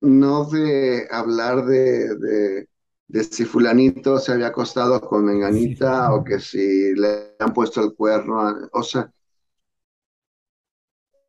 no 0.00 0.44
de 0.44 1.08
hablar 1.10 1.64
de, 1.66 2.68
de, 3.08 3.24
si 3.24 3.44
fulanito 3.44 4.18
se 4.18 4.32
había 4.32 4.48
acostado 4.48 5.00
con 5.00 5.24
menganita 5.24 6.12
o 6.14 6.22
que 6.22 6.38
si 6.38 6.94
le 6.94 7.34
han 7.40 7.52
puesto 7.52 7.82
el 7.82 7.94
cuerno, 7.94 8.68
o 8.72 8.82
sea, 8.84 9.12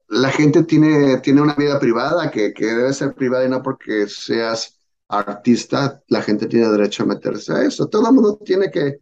la 0.09 0.29
gente 0.29 0.63
tiene, 0.63 1.17
tiene 1.21 1.41
una 1.41 1.55
vida 1.55 1.79
privada 1.79 2.29
que, 2.29 2.53
que 2.53 2.65
debe 2.67 2.93
ser 2.93 3.15
privada 3.15 3.45
y 3.45 3.49
no 3.49 3.63
porque 3.63 4.07
seas 4.07 4.79
artista, 5.07 6.03
la 6.07 6.21
gente 6.21 6.45
tiene 6.45 6.69
derecho 6.69 7.01
a 7.03 7.07
meterse 7.07 7.51
a 7.53 7.63
eso. 7.63 7.87
Todo 7.87 8.09
el 8.09 8.13
mundo 8.13 8.39
tiene 8.45 8.69
que 8.69 8.99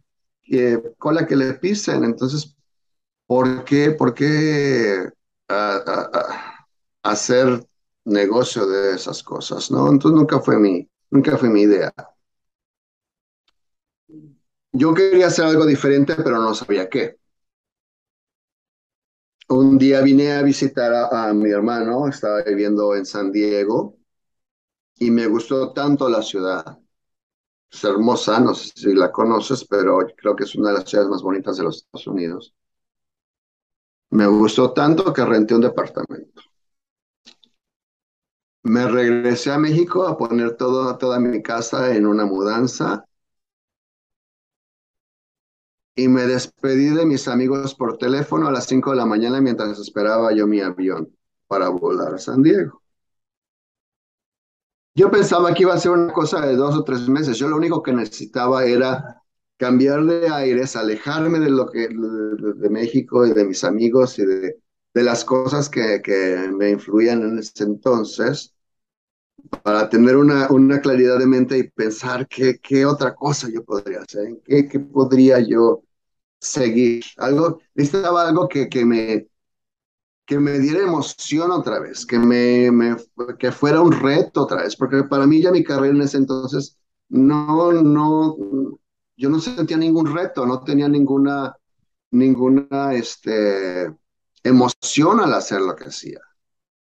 cola 0.98 1.26
que 1.26 1.36
le 1.36 1.54
pisen. 1.54 2.04
Entonces, 2.04 2.56
¿por 3.26 3.64
qué, 3.64 3.90
por 3.90 4.14
qué 4.14 5.10
hacer 7.02 7.66
negocio 8.04 8.66
de 8.66 8.94
esas 8.94 9.22
cosas, 9.22 9.70
¿no? 9.70 9.90
Entonces 9.90 10.18
nunca 10.18 10.40
fue 10.40 10.58
mi, 10.58 10.88
nunca 11.10 11.36
fue 11.36 11.48
mi 11.48 11.62
idea. 11.62 11.92
Yo 14.72 14.92
quería 14.92 15.28
hacer 15.28 15.44
algo 15.46 15.66
diferente, 15.66 16.16
pero 16.16 16.40
no 16.40 16.54
sabía 16.54 16.88
qué. 16.88 17.18
Un 19.48 19.78
día 19.78 20.00
vine 20.00 20.32
a 20.32 20.42
visitar 20.42 20.92
a, 20.92 21.32
mi 21.32 21.50
hermano, 21.50 22.08
estaba 22.08 22.42
viviendo 22.42 22.94
en 22.94 23.06
San 23.06 23.30
Diego, 23.30 23.96
y 24.98 25.10
me 25.10 25.26
gustó 25.26 25.72
tanto 25.72 26.08
la 26.08 26.22
ciudad. 26.22 26.78
Es 27.70 27.84
hermosa, 27.84 28.40
no 28.40 28.54
sé 28.54 28.72
si 28.74 28.94
la 28.94 29.12
conoces, 29.12 29.64
pero 29.66 29.98
creo 30.16 30.36
que 30.36 30.44
es 30.44 30.54
una 30.54 30.70
de 30.70 30.78
las 30.78 30.90
ciudades 30.90 31.10
más 31.10 31.22
bonitas 31.22 31.56
de 31.56 31.64
los 31.64 31.76
Estados 31.78 32.06
Unidos. 32.06 32.54
Me 34.14 34.28
gustó 34.28 34.72
tanto 34.72 35.12
que 35.12 35.24
renté 35.24 35.56
un 35.56 35.62
departamento. 35.62 36.40
Me 38.62 38.86
regresé 38.86 39.50
a 39.50 39.58
México 39.58 40.06
a 40.06 40.16
poner 40.16 40.56
toda 40.56 41.18
mi 41.18 41.42
casa 41.42 41.92
en 41.96 42.06
una 42.06 42.24
mudanza 42.24 43.04
y 45.96 46.06
me 46.06 46.26
despedí 46.26 46.90
de 46.90 47.06
mis 47.06 47.26
amigos 47.26 47.74
por 47.74 47.98
teléfono 47.98 48.46
a 48.46 48.52
las 48.52 48.66
5 48.66 48.90
de 48.90 48.98
la 48.98 49.06
mañana 49.06 49.40
mientras 49.40 49.80
esperaba 49.80 50.32
yo 50.32 50.46
mi 50.46 50.60
avión 50.60 51.12
para 51.48 51.68
volar 51.70 52.14
a 52.14 52.18
San 52.18 52.40
Diego. 52.40 52.82
Yo 54.94 55.10
pensaba 55.10 55.52
que 55.52 55.64
iba 55.64 55.74
a 55.74 55.78
ser 55.78 55.90
una 55.90 56.12
cosa 56.12 56.46
de 56.46 56.54
dos 56.54 56.76
o 56.76 56.84
tres 56.84 57.08
meses. 57.08 57.36
Yo 57.36 57.48
lo 57.48 57.56
único 57.56 57.82
que 57.82 57.92
necesitaba 57.92 58.64
era 58.64 59.23
cambiar 59.56 60.04
de 60.04 60.28
aires, 60.28 60.76
alejarme 60.76 61.40
de 61.40 61.50
lo 61.50 61.70
que 61.70 61.88
de, 61.88 62.70
México 62.70 63.26
y 63.26 63.32
de 63.32 63.44
mis 63.44 63.64
amigos 63.64 64.18
y 64.18 64.26
de, 64.26 64.56
de 64.94 65.02
las 65.02 65.24
cosas 65.24 65.68
que, 65.68 66.00
que, 66.02 66.50
me 66.52 66.70
influían 66.70 67.22
en 67.22 67.38
ese 67.38 67.64
entonces 67.64 68.54
para 69.62 69.88
tener 69.88 70.16
una, 70.16 70.48
una 70.50 70.80
claridad 70.80 71.18
de 71.18 71.26
mente 71.26 71.58
y 71.58 71.70
pensar 71.70 72.26
qué, 72.28 72.58
qué 72.62 72.86
otra 72.86 73.14
cosa 73.14 73.48
yo 73.52 73.64
podría 73.64 74.00
hacer, 74.00 74.40
qué, 74.44 74.68
qué 74.68 74.80
podría 74.80 75.40
yo 75.40 75.82
seguir. 76.40 77.04
Algo, 77.18 77.60
necesitaba 77.74 78.28
algo 78.28 78.48
que, 78.48 78.68
que 78.68 78.84
me 78.84 79.28
que 80.26 80.38
me 80.38 80.58
diera 80.58 80.80
emoción 80.80 81.50
otra 81.50 81.80
vez, 81.80 82.06
que, 82.06 82.18
me, 82.18 82.70
me, 82.70 82.96
que 83.38 83.52
fuera 83.52 83.80
un 83.80 83.92
reto 83.92 84.42
otra 84.42 84.62
vez, 84.62 84.76
porque 84.76 85.04
para 85.04 85.26
mí 85.26 85.42
ya 85.42 85.52
mi 85.52 85.62
carrera 85.62 85.94
en 85.94 86.02
ese 86.02 86.16
entonces 86.16 86.78
no, 87.08 87.72
no, 87.72 88.36
yo 89.16 89.28
no 89.30 89.40
sentía 89.40 89.76
ningún 89.76 90.14
reto, 90.14 90.46
no 90.46 90.62
tenía 90.62 90.88
ninguna, 90.88 91.56
ninguna 92.10 92.94
este, 92.94 93.92
emoción 94.42 95.20
al 95.20 95.34
hacer 95.34 95.60
lo 95.60 95.74
que 95.76 95.84
hacía. 95.84 96.20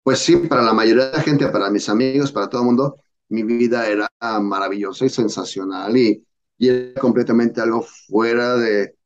Pues 0.03 0.21
sí, 0.21 0.37
para 0.37 0.63
la 0.63 0.73
mayoría 0.73 1.07
de 1.07 1.17
la 1.17 1.23
gente, 1.23 1.49
para 1.49 1.71
mis 1.71 1.89
amigos, 1.89 2.33
para 2.33 2.49
todo 2.49 2.63
el 2.63 2.67
mundo, 2.67 2.97
mi 3.29 3.43
vida 3.43 3.89
era 3.89 4.09
maravillosa 4.41 5.05
y 5.05 5.09
sensacional 5.09 5.97
y, 5.97 6.25
y 6.59 6.69
era 6.69 7.01
completamente 7.01 7.61
algo 7.61 7.83
fuera 7.83 8.57
de, 8.57 8.97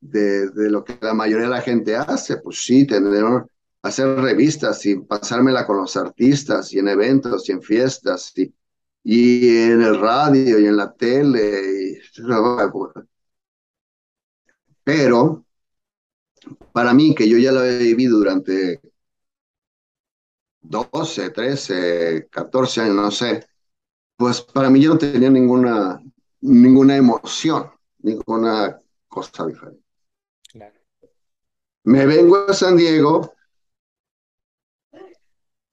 de, 0.00 0.48
de, 0.50 0.70
lo 0.70 0.82
que 0.84 0.98
la 1.00 1.14
mayoría 1.14 1.44
de 1.46 1.50
la 1.50 1.60
gente 1.60 1.96
hace. 1.96 2.38
Pues 2.38 2.64
sí, 2.64 2.86
tener 2.86 3.24
hacer 3.82 4.08
revistas 4.18 4.84
y 4.86 4.96
pasármela 4.96 5.66
con 5.66 5.76
los 5.78 5.96
artistas 5.96 6.72
y 6.72 6.78
en 6.78 6.88
eventos 6.88 7.48
y 7.48 7.52
en 7.52 7.62
fiestas 7.62 8.32
y, 8.36 8.52
y 9.08 9.48
en 9.48 9.82
el 9.82 10.00
radio 10.00 10.58
y 10.58 10.66
en 10.66 10.76
la 10.76 10.92
tele. 10.92 12.02
Pero 14.82 15.44
para 16.72 16.92
mí, 16.92 17.14
que 17.14 17.28
yo 17.28 17.38
ya 17.38 17.52
lo 17.52 17.64
he 17.64 17.78
vivido 17.78 18.18
durante 18.18 18.80
12, 20.60 21.30
13, 21.30 22.28
14 22.28 22.80
años, 22.80 22.96
no 22.96 23.10
sé, 23.12 23.46
pues 24.16 24.42
para 24.42 24.70
mí 24.70 24.82
yo 24.82 24.94
no 24.94 24.98
tenía 24.98 25.30
ninguna, 25.30 26.02
ninguna 26.40 26.96
emoción, 26.96 27.70
ninguna 27.98 28.80
cosa 29.06 29.46
diferente. 29.46 29.84
Me 31.84 32.06
vengo 32.06 32.38
a 32.48 32.52
San 32.52 32.76
Diego 32.76 33.32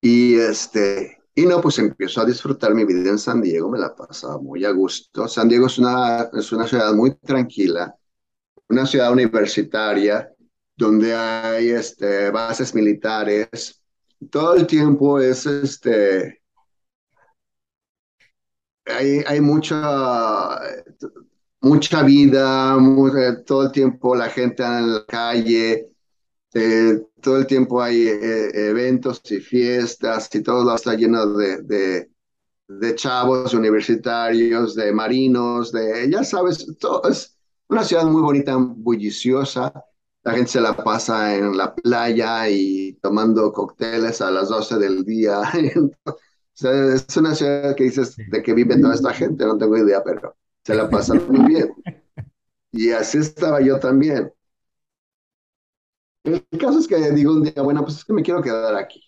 y 0.02 0.36
este, 0.36 1.23
y 1.36 1.46
no, 1.46 1.62
pues 1.62 1.80
empiezo 1.80 2.22
a 2.22 2.26
disfrutar 2.26 2.74
mi 2.76 2.86
vida 2.86 3.10
en 3.10 3.18
San 3.18 3.42
Diego, 3.42 3.70
me 3.70 3.80
la 3.80 3.96
pasaba 3.96 4.38
muy 4.40 4.66
a 4.66 4.72
gusto. 4.72 5.28
San 5.28 5.50
Diego 5.50 5.66
es 5.68 5.80
una, 5.80 6.30
es 6.34 6.52
una 6.52 6.68
ciudad 6.68 6.94
muy 6.94 7.16
tranquila, 7.16 7.96
una 8.70 8.86
ciudad 8.86 9.12
universitaria, 9.12 10.32
donde 10.76 11.16
hay 11.16 11.70
este, 11.70 12.30
bases 12.30 12.76
militares. 12.76 13.82
Todo 14.30 14.56
el 14.56 14.68
tiempo 14.68 15.20
es 15.20 15.46
este. 15.46 16.42
Hay, 18.86 19.24
hay 19.26 19.42
mucha, 19.42 20.60
mucha 21.62 22.04
vida, 22.04 22.78
todo 23.46 23.64
el 23.64 23.72
tiempo 23.72 24.16
la 24.16 24.30
gente 24.30 24.64
en 24.64 24.94
la 24.94 25.06
calle, 25.06 25.93
eh, 26.54 27.02
todo 27.22 27.38
el 27.38 27.48
tiempo 27.48 27.82
hay 27.82 28.08
eh, 28.08 28.70
eventos 28.70 29.22
y 29.32 29.40
fiestas 29.40 30.30
y 30.34 30.42
todo 30.42 30.76
está 30.76 30.94
lleno 30.94 31.26
de, 31.36 31.62
de, 31.64 32.12
de, 32.68 32.96
chavos 32.96 33.54
universitarios, 33.54 34.76
de 34.76 34.92
marinos, 34.92 35.72
de, 35.72 36.10
ya 36.10 36.24
sabes, 36.24 36.66
todo, 36.80 37.10
es 37.10 37.36
una 37.70 37.84
ciudad 37.84 38.06
muy 38.06 38.22
bonita, 38.22 38.56
bulliciosa. 38.58 39.74
La 40.24 40.34
gente 40.34 40.52
se 40.52 40.62
la 40.62 40.76
pasa 40.76 41.36
en 41.36 41.58
la 41.58 41.76
playa 41.76 42.48
y 42.50 42.94
tomando 43.02 43.52
cócteles 43.52 44.22
a 44.22 44.32
las 44.32 44.50
12 44.50 44.78
del 44.78 45.04
día. 45.04 45.42
es 46.56 47.18
una 47.18 47.36
ciudad 47.36 47.76
que 47.76 47.86
dices 47.86 48.16
de 48.16 48.44
que 48.44 48.54
vive 48.54 48.78
toda 48.78 48.94
esta 48.94 49.14
gente, 49.14 49.46
no 49.46 49.58
tengo 49.58 49.78
idea, 49.78 50.02
pero 50.04 50.36
se 50.64 50.76
la 50.76 50.90
pasa 50.90 51.16
muy 51.16 51.46
bien. 51.48 51.74
Y 52.76 52.90
así 52.90 53.20
estaba 53.20 53.62
yo 53.62 53.80
también. 53.80 54.34
El 56.24 56.46
caso 56.58 56.80
es 56.80 56.88
que 56.88 57.12
digo 57.12 57.34
un 57.34 57.44
día, 57.44 57.62
bueno, 57.62 57.82
pues 57.84 57.98
es 57.98 58.06
que 58.06 58.14
me 58.14 58.24
quiero 58.24 58.42
quedar 58.42 58.76
aquí, 58.76 59.04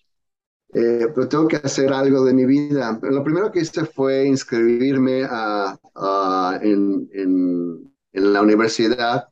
eh, 0.74 1.06
pero 1.14 1.28
tengo 1.28 1.48
que 1.48 1.56
hacer 1.56 1.92
algo 1.92 2.24
de 2.24 2.34
mi 2.34 2.44
vida. 2.44 2.98
Lo 3.02 3.24
primero 3.24 3.50
que 3.50 3.60
hice 3.60 3.86
fue 3.86 4.26
inscribirme 4.26 5.24
a, 5.28 5.78
en, 6.62 7.92
la 8.12 8.42
universidad 8.42 9.28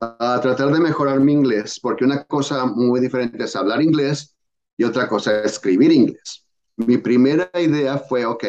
a 0.00 0.40
tratar 0.40 0.72
de 0.72 0.80
mejorar 0.80 1.20
mi 1.20 1.32
inglés, 1.32 1.78
porque 1.80 2.04
una 2.04 2.24
cosa 2.24 2.66
muy 2.66 3.00
diferente 3.00 3.44
es 3.44 3.56
hablar 3.56 3.80
inglés 3.82 4.36
y 4.76 4.84
otra 4.84 5.08
cosa 5.08 5.40
es 5.40 5.52
escribir 5.52 5.92
inglés. 5.92 6.44
Mi 6.76 6.98
primera 6.98 7.50
idea 7.54 7.98
fue, 7.98 8.26
ok, 8.26 8.44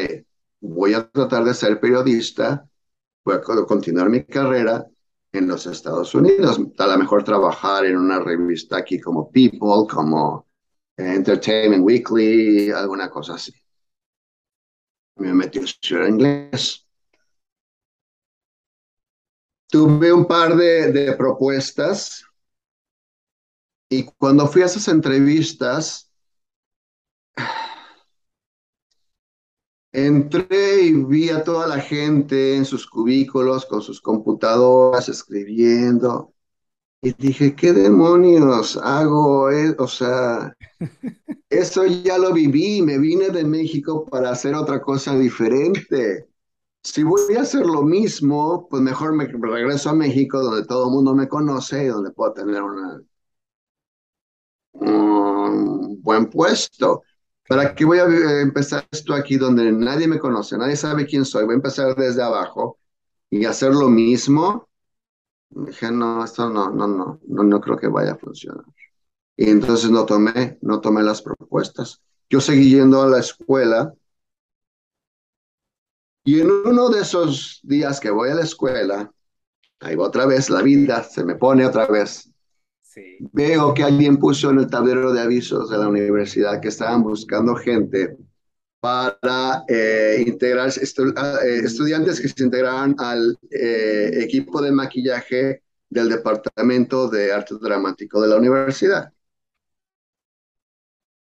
voy 0.61 0.93
a 0.93 1.09
tratar 1.09 1.43
de 1.45 1.53
ser 1.53 1.79
periodista, 1.79 2.65
voy 3.23 3.35
a 3.35 3.41
continuar 3.41 4.09
mi 4.09 4.23
carrera, 4.25 4.85
en 5.33 5.47
los 5.47 5.65
Estados 5.65 6.13
Unidos. 6.15 6.59
A 6.77 6.87
lo 6.87 6.97
mejor 6.97 7.23
trabajar 7.23 7.85
en 7.85 7.97
una 7.97 8.19
revista 8.19 8.77
aquí 8.77 8.99
como 8.99 9.29
People, 9.31 9.87
como 9.89 10.47
Entertainment 10.95 11.83
Weekly, 11.83 12.71
alguna 12.71 13.09
cosa 13.09 13.33
así. 13.33 13.51
Me 15.17 15.33
metí 15.33 15.59
a 15.59 15.63
estudiar 15.63 16.09
inglés. 16.09 16.87
Tuve 19.67 20.13
un 20.13 20.25
par 20.25 20.55
de, 20.55 20.91
de 20.91 21.13
propuestas 21.13 22.23
y 23.89 24.05
cuando 24.17 24.47
fui 24.47 24.61
a 24.61 24.65
esas 24.65 24.87
entrevistas, 24.87 26.11
Entré 29.93 30.81
y 30.83 30.93
vi 30.93 31.29
a 31.29 31.43
toda 31.43 31.67
la 31.67 31.79
gente 31.79 32.55
en 32.55 32.65
sus 32.65 32.87
cubículos 32.87 33.65
con 33.65 33.81
sus 33.81 34.01
computadoras 34.01 35.07
escribiendo. 35.09 36.33
Y 37.01 37.13
dije, 37.13 37.55
¿qué 37.55 37.73
demonios 37.73 38.77
hago? 38.77 39.51
Eh, 39.51 39.75
o 39.79 39.87
sea, 39.87 40.55
eso 41.49 41.85
ya 41.85 42.17
lo 42.17 42.33
viví, 42.33 42.81
me 42.81 42.97
vine 42.97 43.29
de 43.29 43.43
México 43.45 44.05
para 44.05 44.31
hacer 44.31 44.55
otra 44.55 44.81
cosa 44.81 45.17
diferente. 45.17 46.27
Si 46.83 47.03
voy 47.03 47.35
a 47.37 47.41
hacer 47.41 47.65
lo 47.65 47.83
mismo, 47.83 48.67
pues 48.69 48.81
mejor 48.83 49.13
me 49.13 49.25
regreso 49.27 49.89
a 49.91 49.93
México 49.95 50.41
donde 50.41 50.65
todo 50.67 50.87
el 50.87 50.91
mundo 50.93 51.15
me 51.15 51.27
conoce 51.29 51.85
y 51.85 51.87
donde 51.87 52.11
puedo 52.11 52.33
tener 52.33 52.61
una, 52.63 53.01
un 54.73 56.01
buen 56.01 56.29
puesto. 56.29 57.03
¿Para 57.53 57.75
qué 57.75 57.85
voy 57.85 57.99
a 57.99 58.05
eh, 58.05 58.41
empezar 58.41 58.87
esto 58.89 59.13
aquí 59.13 59.37
donde 59.37 59.71
nadie 59.71 60.07
me 60.07 60.17
conoce, 60.17 60.57
nadie 60.57 60.75
sabe 60.75 61.05
quién 61.05 61.23
soy? 61.23 61.45
Voy 61.45 61.53
a 61.53 61.57
empezar 61.57 61.95
desde 61.95 62.23
abajo 62.23 62.79
y 63.29 63.45
hacer 63.45 63.75
lo 63.75 63.89
mismo. 63.89 64.67
Dije, 65.51 65.91
no, 65.91 66.25
esto 66.25 66.49
no, 66.49 66.71
no, 66.71 66.87
no, 66.87 67.19
no, 67.27 67.43
no 67.43 67.61
creo 67.61 67.77
que 67.77 67.89
vaya 67.89 68.13
a 68.13 68.17
funcionar. 68.17 68.65
Y 69.37 69.51
entonces 69.51 69.91
no 69.91 70.03
tomé, 70.03 70.57
no 70.61 70.81
tomé 70.81 71.03
las 71.03 71.21
propuestas. 71.21 72.01
Yo 72.27 72.41
seguí 72.41 72.71
yendo 72.71 73.03
a 73.03 73.07
la 73.07 73.19
escuela 73.19 73.93
y 76.23 76.41
en 76.41 76.49
uno 76.49 76.89
de 76.89 77.01
esos 77.01 77.59
días 77.61 77.99
que 77.99 78.09
voy 78.09 78.31
a 78.31 78.35
la 78.35 78.41
escuela, 78.41 79.13
ahí 79.79 79.95
va 79.95 80.07
otra 80.07 80.25
vez 80.25 80.49
la 80.49 80.63
vida, 80.63 81.03
se 81.03 81.23
me 81.23 81.35
pone 81.35 81.67
otra 81.67 81.85
vez 81.85 82.32
Veo 83.31 83.73
que 83.73 83.83
alguien 83.83 84.17
puso 84.17 84.49
en 84.51 84.59
el 84.59 84.69
tablero 84.69 85.13
de 85.13 85.21
avisos 85.21 85.69
de 85.69 85.77
la 85.77 85.87
universidad 85.87 86.61
que 86.61 86.67
estaban 86.67 87.03
buscando 87.03 87.55
gente 87.55 88.17
para 88.79 89.63
eh, 89.67 90.23
integrar 90.27 90.69
ah, 91.15 91.37
eh, 91.45 91.61
estudiantes 91.63 92.19
que 92.19 92.27
se 92.27 92.43
integraran 92.43 92.95
al 92.99 93.37
eh, 93.49 94.11
equipo 94.21 94.61
de 94.61 94.71
maquillaje 94.71 95.63
del 95.89 96.09
Departamento 96.09 97.07
de 97.07 97.31
Arte 97.31 97.55
Dramático 97.61 98.21
de 98.21 98.27
la 98.27 98.35
universidad. 98.37 99.13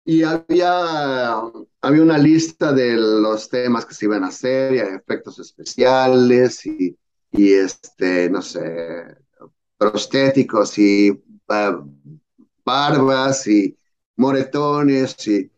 Y 0.04 0.22
había, 0.22 1.42
había 1.80 2.02
una 2.02 2.18
lista 2.18 2.72
de 2.72 2.94
los 2.96 3.48
temas 3.48 3.84
que 3.84 3.94
se 3.94 4.06
iban 4.06 4.24
a 4.24 4.28
hacer, 4.28 4.74
y 4.74 4.78
efectos 4.78 5.38
especiales 5.38 6.64
y, 6.66 6.98
y 7.30 7.52
este, 7.52 8.28
no 8.30 8.42
sé, 8.42 9.04
prostéticos 9.76 10.78
y 10.78 11.22
barbas 12.64 13.46
y 13.46 13.76
moretones 14.16 15.26
y 15.26 15.50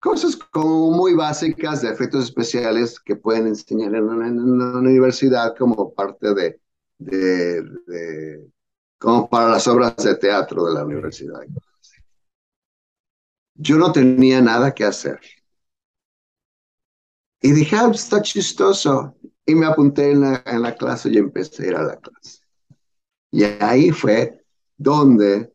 cosas 0.00 0.36
como 0.36 0.90
muy 0.92 1.14
básicas 1.14 1.82
de 1.82 1.90
efectos 1.90 2.24
especiales 2.24 3.00
que 3.00 3.16
pueden 3.16 3.48
enseñar 3.48 3.94
en 3.94 4.04
una, 4.04 4.78
universidad 4.78 5.56
como 5.56 5.92
parte 5.92 6.34
de, 6.34 6.60
de, 6.98 8.48
como 8.98 9.28
para 9.28 9.50
las 9.50 9.66
obras 9.66 9.96
de 9.96 10.14
teatro 10.16 10.66
de 10.66 10.74
la 10.74 10.84
universidad. 10.84 11.40
Yo 13.54 13.76
no 13.76 13.90
tenía 13.90 14.40
nada 14.40 14.72
que 14.72 14.84
hacer. 14.84 15.20
Y 17.40 17.52
dije, 17.52 17.76
ah, 17.76 17.90
está 17.92 18.22
chistoso. 18.22 19.16
Y 19.46 19.54
me 19.54 19.66
apunté 19.66 20.12
en 20.12 20.20
la, 20.20 20.42
en 20.46 20.62
la 20.62 20.76
clase 20.76 21.08
y 21.10 21.18
empecé 21.18 21.64
a 21.64 21.66
ir 21.66 21.74
a 21.76 21.82
la 21.82 21.96
clase. 21.96 22.40
Y 23.30 23.44
ahí 23.44 23.90
fue 23.90 24.37
donde 24.78 25.52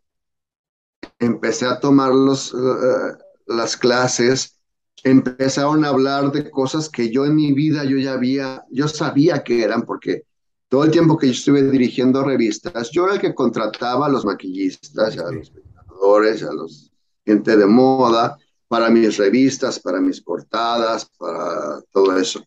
empecé 1.17 1.65
a 1.65 1.79
tomar 1.79 2.13
los, 2.13 2.53
uh, 2.53 3.17
las 3.47 3.75
clases, 3.75 4.59
empezaron 5.03 5.83
a 5.83 5.89
hablar 5.89 6.31
de 6.31 6.51
cosas 6.51 6.89
que 6.89 7.09
yo 7.09 7.25
en 7.25 7.35
mi 7.35 7.53
vida 7.53 7.83
yo 7.83 7.97
ya 7.97 8.13
había, 8.13 8.63
yo 8.69 8.87
sabía 8.87 9.43
que 9.43 9.63
eran, 9.63 9.83
porque 9.83 10.23
todo 10.69 10.83
el 10.83 10.91
tiempo 10.91 11.17
que 11.17 11.27
yo 11.27 11.33
estuve 11.33 11.63
dirigiendo 11.63 12.23
revistas, 12.23 12.91
yo 12.91 13.05
era 13.05 13.15
el 13.15 13.21
que 13.21 13.33
contrataba 13.33 14.05
a 14.05 14.09
los 14.09 14.25
maquillistas, 14.25 15.17
a 15.17 15.31
los 15.31 15.49
pintadores, 15.49 16.43
a 16.43 16.53
los 16.53 16.91
gente 17.25 17.55
de 17.55 17.65
moda, 17.65 18.37
para 18.67 18.89
mis 18.89 19.17
revistas, 19.17 19.79
para 19.79 20.01
mis 20.01 20.21
portadas, 20.21 21.09
para 21.17 21.81
todo 21.91 22.17
eso. 22.17 22.43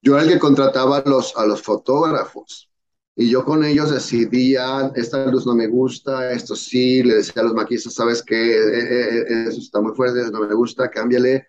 Yo 0.00 0.14
era 0.14 0.24
el 0.24 0.30
que 0.30 0.38
contrataba 0.38 0.98
a 0.98 1.08
los, 1.08 1.36
a 1.36 1.46
los 1.46 1.62
fotógrafos. 1.62 2.70
Y 3.14 3.28
yo 3.30 3.44
con 3.44 3.62
ellos 3.64 3.90
decidía, 3.90 4.90
esta 4.94 5.26
luz 5.26 5.46
no 5.46 5.54
me 5.54 5.66
gusta, 5.66 6.32
esto 6.32 6.56
sí, 6.56 7.02
le 7.02 7.16
decía 7.16 7.42
a 7.42 7.44
los 7.44 7.54
maquistas, 7.54 7.92
sabes 7.94 8.22
qué, 8.22 8.36
eh, 8.36 8.58
eh, 8.58 9.24
eh, 9.28 9.44
eso 9.48 9.58
está 9.60 9.80
muy 9.82 9.94
fuerte, 9.94 10.30
no 10.30 10.40
me 10.40 10.54
gusta, 10.54 10.90
cámbiale. 10.90 11.48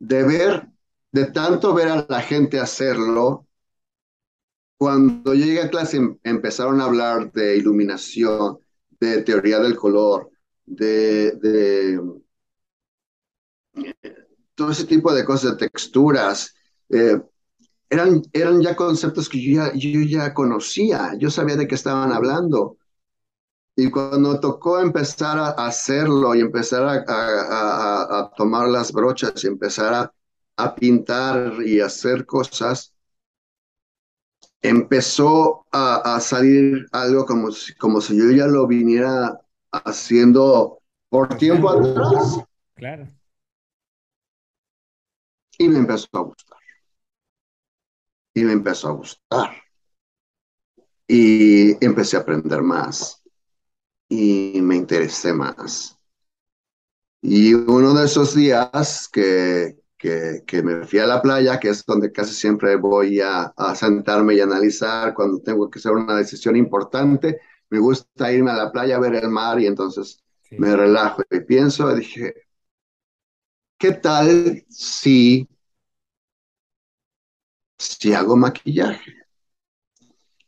De 0.00 0.22
ver, 0.24 0.66
de 1.12 1.26
tanto 1.26 1.72
ver 1.72 1.88
a 1.88 2.04
la 2.08 2.20
gente 2.20 2.58
hacerlo, 2.58 3.46
cuando 4.76 5.34
llegué 5.34 5.60
a 5.62 5.70
clase 5.70 5.96
em, 5.98 6.18
empezaron 6.22 6.80
a 6.80 6.84
hablar 6.84 7.32
de 7.32 7.56
iluminación, 7.56 8.58
de 9.00 9.22
teoría 9.22 9.58
del 9.60 9.76
color, 9.76 10.30
de, 10.64 11.32
de 11.32 12.00
todo 14.54 14.70
ese 14.70 14.84
tipo 14.84 15.12
de 15.12 15.24
cosas, 15.24 15.52
de 15.52 15.68
texturas. 15.68 16.54
Eh, 16.88 17.20
eran, 17.90 18.22
eran 18.32 18.60
ya 18.60 18.76
conceptos 18.76 19.28
que 19.28 19.40
yo 19.40 19.62
ya, 19.62 19.72
yo 19.74 20.00
ya 20.00 20.34
conocía, 20.34 21.14
yo 21.18 21.30
sabía 21.30 21.56
de 21.56 21.66
qué 21.66 21.74
estaban 21.74 22.12
hablando. 22.12 22.76
Y 23.76 23.90
cuando 23.90 24.40
tocó 24.40 24.80
empezar 24.80 25.38
a 25.38 25.50
hacerlo 25.50 26.34
y 26.34 26.40
empezar 26.40 26.82
a, 26.84 27.04
a, 27.06 28.18
a, 28.18 28.30
tomar 28.36 28.68
las 28.68 28.92
brochas 28.92 29.44
y 29.44 29.46
empezar 29.46 29.94
a, 29.94 30.12
a, 30.56 30.74
pintar 30.74 31.62
y 31.64 31.80
hacer 31.80 32.26
cosas, 32.26 32.92
empezó 34.60 35.64
a, 35.70 36.18
salir 36.20 36.86
algo 36.90 37.24
como 37.24 37.52
si, 37.52 37.72
como 37.76 38.00
si 38.00 38.18
yo 38.18 38.30
ya 38.32 38.48
lo 38.48 38.66
viniera 38.66 39.40
haciendo 39.70 40.80
por 41.08 41.36
tiempo 41.36 41.70
atrás. 41.70 42.40
Claro. 42.74 43.08
Y 45.56 45.68
me 45.68 45.78
empezó 45.78 46.08
a 46.14 46.20
gustar 46.20 46.47
y 48.38 48.44
me 48.44 48.52
empezó 48.52 48.88
a 48.88 48.92
gustar. 48.92 49.50
Y 51.06 51.84
empecé 51.84 52.16
a 52.16 52.20
aprender 52.20 52.62
más 52.62 53.22
y 54.08 54.60
me 54.62 54.76
interesé 54.76 55.32
más. 55.32 55.98
Y 57.20 57.52
uno 57.54 57.94
de 57.94 58.04
esos 58.06 58.34
días 58.34 59.08
que, 59.12 59.78
que, 59.96 60.42
que, 60.46 60.62
me 60.62 60.84
fui 60.86 61.00
a 61.00 61.06
la 61.06 61.20
playa, 61.20 61.58
que 61.58 61.70
es 61.70 61.84
donde 61.84 62.12
casi 62.12 62.34
siempre 62.34 62.76
voy 62.76 63.20
a, 63.20 63.52
a, 63.56 63.74
sentarme 63.74 64.34
y 64.34 64.40
analizar 64.40 65.14
cuando 65.14 65.40
tengo 65.40 65.68
que 65.68 65.78
hacer 65.78 65.92
una 65.92 66.16
decisión 66.16 66.56
importante, 66.56 67.40
me 67.70 67.78
gusta 67.80 68.32
irme 68.32 68.50
a 68.52 68.56
la 68.56 68.72
playa 68.72 68.96
a 68.96 69.00
ver 69.00 69.16
el 69.16 69.28
mar 69.28 69.60
y 69.60 69.66
entonces 69.66 70.22
me 70.52 70.74
relajo 70.76 71.22
y 71.30 71.40
pienso, 71.40 71.90
y 71.90 71.98
dije, 71.98 72.34
¿qué 73.76 73.92
tal 73.92 74.64
si 74.68 75.48
si 77.78 78.12
hago 78.12 78.36
maquillaje? 78.36 79.14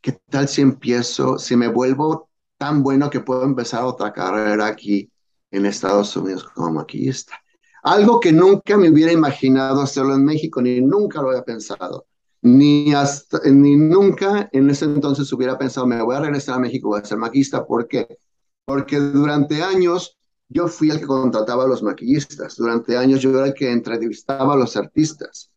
¿Qué 0.00 0.12
tal 0.28 0.48
si 0.48 0.62
empiezo, 0.62 1.38
si 1.38 1.56
me 1.56 1.68
vuelvo 1.68 2.30
tan 2.58 2.82
bueno 2.82 3.10
que 3.10 3.20
puedo 3.20 3.44
empezar 3.44 3.84
otra 3.84 4.12
carrera 4.12 4.66
aquí 4.66 5.10
en 5.50 5.66
Estados 5.66 6.16
Unidos 6.16 6.44
como 6.44 6.72
maquillista? 6.72 7.40
Algo 7.82 8.20
que 8.20 8.32
nunca 8.32 8.76
me 8.76 8.90
hubiera 8.90 9.12
imaginado 9.12 9.80
hacerlo 9.80 10.14
en 10.14 10.24
México, 10.24 10.60
ni 10.60 10.80
nunca 10.80 11.22
lo 11.22 11.30
había 11.30 11.44
pensado. 11.44 12.06
Ni, 12.42 12.94
hasta, 12.94 13.40
ni 13.50 13.76
nunca 13.76 14.48
en 14.52 14.70
ese 14.70 14.86
entonces 14.86 15.30
hubiera 15.32 15.58
pensado, 15.58 15.86
me 15.86 16.02
voy 16.02 16.16
a 16.16 16.20
regresar 16.20 16.56
a 16.56 16.60
México, 16.60 16.88
voy 16.88 17.00
a 17.00 17.04
ser 17.04 17.18
maquillista. 17.18 17.66
¿Por 17.66 17.86
qué? 17.86 18.18
Porque 18.64 18.98
durante 18.98 19.62
años 19.62 20.18
yo 20.48 20.66
fui 20.68 20.90
el 20.90 21.00
que 21.00 21.06
contrataba 21.06 21.64
a 21.64 21.68
los 21.68 21.82
maquillistas. 21.82 22.56
Durante 22.56 22.96
años 22.96 23.20
yo 23.20 23.30
era 23.30 23.46
el 23.46 23.54
que 23.54 23.70
entrevistaba 23.70 24.54
a 24.54 24.56
los 24.56 24.76
artistas 24.76 25.49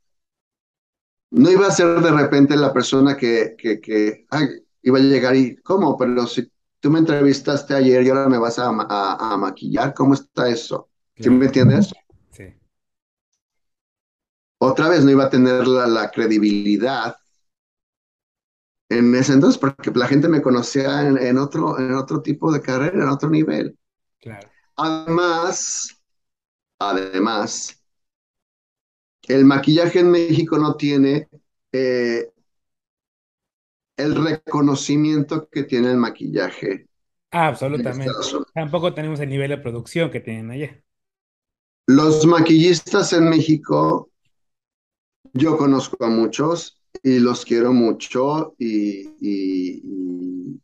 no 1.33 1.49
iba 1.49 1.67
a 1.67 1.71
ser 1.71 1.99
de 1.99 2.11
repente 2.11 2.55
la 2.55 2.71
persona 2.71 3.17
que, 3.17 3.55
que, 3.57 3.81
que 3.81 4.27
iba 4.83 4.97
a 4.99 5.01
llegar 5.01 5.35
y, 5.35 5.55
¿cómo? 5.57 5.97
Pero 5.97 6.27
si 6.27 6.51
tú 6.79 6.91
me 6.91 6.99
entrevistaste 6.99 7.73
ayer 7.73 8.03
y 8.03 8.09
ahora 8.09 8.29
me 8.29 8.37
vas 8.37 8.59
a, 8.59 8.67
a, 8.67 9.37
maquillar, 9.37 9.95
¿cómo 9.95 10.13
está 10.13 10.47
eso? 10.47 10.89
¿Sí 11.15 11.29
me 11.31 11.45
entiendes? 11.45 11.91
Sí. 12.29 12.53
Otra 14.59 14.89
vez 14.89 15.03
no 15.03 15.09
iba 15.09 15.23
a 15.23 15.29
tener 15.29 15.67
la, 15.67 15.87
la, 15.87 16.11
credibilidad 16.11 17.15
en 18.89 19.15
ese 19.15 19.33
entonces, 19.33 19.57
porque 19.57 19.89
la 19.95 20.07
gente 20.07 20.27
me 20.29 20.41
conocía 20.41 21.07
en, 21.07 21.17
en, 21.17 21.39
otro, 21.39 21.79
en 21.79 21.95
otro 21.95 22.21
tipo 22.21 22.51
de 22.51 22.61
carrera, 22.61 23.03
en 23.03 23.09
otro 23.09 23.29
nivel. 23.31 23.75
Claro. 24.19 24.47
Además, 24.75 25.99
además, 26.77 27.82
el 29.27 29.45
maquillaje 29.45 29.99
en 29.99 30.11
México 30.11 30.57
no 30.57 30.75
tiene 30.75 31.27
eh, 31.71 32.29
el 33.97 34.15
reconocimiento 34.15 35.49
que 35.49 35.63
tiene 35.63 35.91
el 35.91 35.97
maquillaje. 35.97 36.87
Ah, 37.31 37.47
absolutamente. 37.47 38.11
Tampoco 38.53 38.93
tenemos 38.93 39.19
el 39.19 39.29
nivel 39.29 39.49
de 39.49 39.57
producción 39.57 40.11
que 40.11 40.19
tienen 40.19 40.51
allá. 40.51 40.83
Los 41.87 42.25
maquillistas 42.25 43.13
en 43.13 43.29
México, 43.29 44.09
yo 45.33 45.57
conozco 45.57 46.03
a 46.05 46.09
muchos 46.09 46.79
y 47.01 47.19
los 47.19 47.45
quiero 47.45 47.73
mucho 47.73 48.55
y, 48.57 49.09
y 49.19 50.59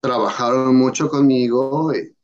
trabajaron 0.00 0.76
mucho 0.76 1.08
conmigo. 1.08 1.92
Y, 1.94 2.14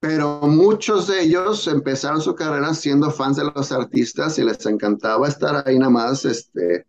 pero 0.00 0.40
muchos 0.40 1.06
de 1.08 1.22
ellos 1.22 1.68
empezaron 1.68 2.22
su 2.22 2.34
carrera 2.34 2.72
siendo 2.72 3.10
fans 3.10 3.36
de 3.36 3.44
los 3.44 3.70
artistas 3.70 4.38
y 4.38 4.44
les 4.44 4.64
encantaba 4.64 5.28
estar 5.28 5.62
ahí 5.66 5.78
nada 5.78 5.90
más, 5.90 6.24
este, 6.24 6.86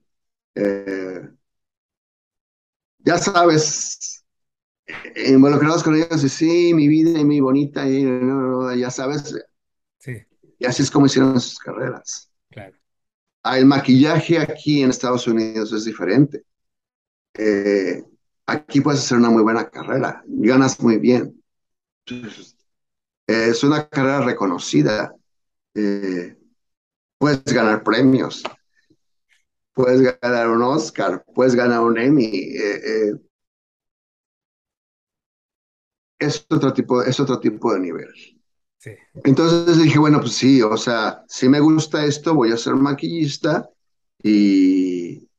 eh, 0.55 1.29
ya 2.99 3.17
sabes, 3.17 4.23
involucrados 5.27 5.83
con 5.83 5.95
ellos 5.95 6.23
y 6.23 6.29
sí, 6.29 6.73
mi 6.73 6.87
vida 6.87 7.19
y 7.19 7.25
mi 7.25 7.41
bonita, 7.41 7.87
y 7.87 8.05
ya 8.79 8.89
sabes. 8.89 9.35
Sí. 9.99 10.25
Y 10.57 10.65
así 10.65 10.83
es 10.83 10.89
como 10.89 11.07
hicieron 11.07 11.39
sus 11.39 11.59
carreras. 11.59 12.31
Claro. 12.49 12.77
Ah, 13.43 13.57
el 13.57 13.65
maquillaje 13.65 14.39
aquí 14.39 14.83
en 14.83 14.89
Estados 14.89 15.27
Unidos 15.27 15.73
es 15.73 15.83
diferente. 15.83 16.45
Eh, 17.33 18.03
aquí 18.45 18.79
puedes 18.79 19.01
hacer 19.01 19.17
una 19.17 19.29
muy 19.29 19.43
buena 19.43 19.69
carrera, 19.69 20.23
ganas 20.27 20.79
muy 20.79 20.97
bien. 20.97 21.41
Es 23.31 23.63
una 23.63 23.87
carrera 23.87 24.21
reconocida. 24.21 25.15
Eh, 25.73 26.37
puedes 27.17 27.45
ganar 27.45 27.81
premios, 27.81 28.43
puedes 29.73 30.19
ganar 30.19 30.49
un 30.49 30.61
Oscar, 30.61 31.23
puedes 31.33 31.55
ganar 31.55 31.79
un 31.79 31.97
Emmy. 31.97 32.25
Eh, 32.25 32.81
eh. 32.85 33.13
es 36.19 36.45
otro 36.49 36.73
tipo, 36.73 37.01
es 37.03 37.19
otro 37.21 37.39
tipo 37.39 37.73
de 37.73 37.79
nivel. 37.79 38.09
Sí. 38.77 38.91
Entonces 39.23 39.81
dije, 39.81 39.97
bueno, 39.97 40.19
pues 40.19 40.33
sí, 40.33 40.61
o 40.61 40.75
sea, 40.75 41.23
si 41.29 41.47
me 41.47 41.61
gusta 41.61 42.03
esto, 42.03 42.35
voy 42.35 42.51
a 42.51 42.57
ser 42.57 42.73
maquillista 42.73 43.69
y, 44.21 45.29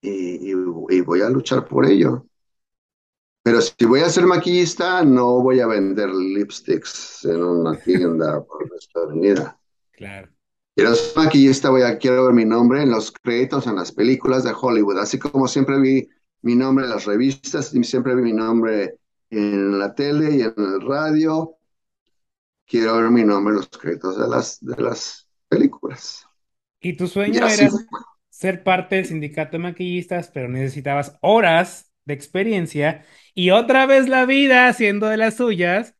y, 0.00 0.50
y 0.50 1.00
voy 1.02 1.20
a 1.20 1.28
luchar 1.28 1.66
por 1.68 1.84
ello. 1.84 2.26
Pero 3.46 3.60
si 3.60 3.84
voy 3.84 4.00
a 4.00 4.08
ser 4.08 4.26
maquillista, 4.26 5.04
no 5.04 5.40
voy 5.40 5.60
a 5.60 5.68
vender 5.68 6.08
lipsticks 6.10 7.24
en 7.26 7.44
una 7.44 7.78
tienda 7.78 8.44
por 8.44 8.68
nuestra 8.68 9.02
avenida. 9.02 9.56
Claro. 9.92 10.28
Quiero 10.74 10.92
ser 10.96 11.16
maquillista, 11.16 11.70
voy 11.70 11.82
a, 11.82 11.96
quiero 11.96 12.24
ver 12.24 12.34
mi 12.34 12.44
nombre 12.44 12.82
en 12.82 12.90
los 12.90 13.12
créditos, 13.12 13.68
en 13.68 13.76
las 13.76 13.92
películas 13.92 14.42
de 14.42 14.52
Hollywood. 14.52 14.98
Así 14.98 15.20
como 15.20 15.46
siempre 15.46 15.78
vi 15.78 16.08
mi 16.42 16.56
nombre 16.56 16.86
en 16.86 16.90
las 16.90 17.04
revistas, 17.04 17.72
y 17.72 17.84
siempre 17.84 18.16
vi 18.16 18.22
mi 18.22 18.32
nombre 18.32 18.98
en 19.30 19.78
la 19.78 19.94
tele 19.94 20.34
y 20.34 20.40
en 20.42 20.54
el 20.56 20.80
radio. 20.80 21.56
Quiero 22.66 22.96
ver 22.96 23.10
mi 23.12 23.22
nombre 23.22 23.52
en 23.52 23.58
los 23.58 23.68
créditos 23.68 24.18
de 24.18 24.26
las, 24.26 24.58
de 24.60 24.82
las 24.82 25.28
películas. 25.48 26.26
¿Y 26.80 26.96
tu 26.96 27.06
sueño 27.06 27.46
era 27.46 27.70
ser 28.28 28.64
parte 28.64 28.96
del 28.96 29.06
sindicato 29.06 29.52
de 29.52 29.62
maquillistas, 29.62 30.32
pero 30.34 30.48
necesitabas 30.48 31.16
horas 31.20 31.92
de 32.06 32.14
experiencia 32.14 33.04
y 33.36 33.50
otra 33.50 33.84
vez 33.84 34.08
la 34.08 34.24
vida 34.24 34.66
haciendo 34.66 35.06
de 35.06 35.18
las 35.18 35.36
suyas. 35.36 35.94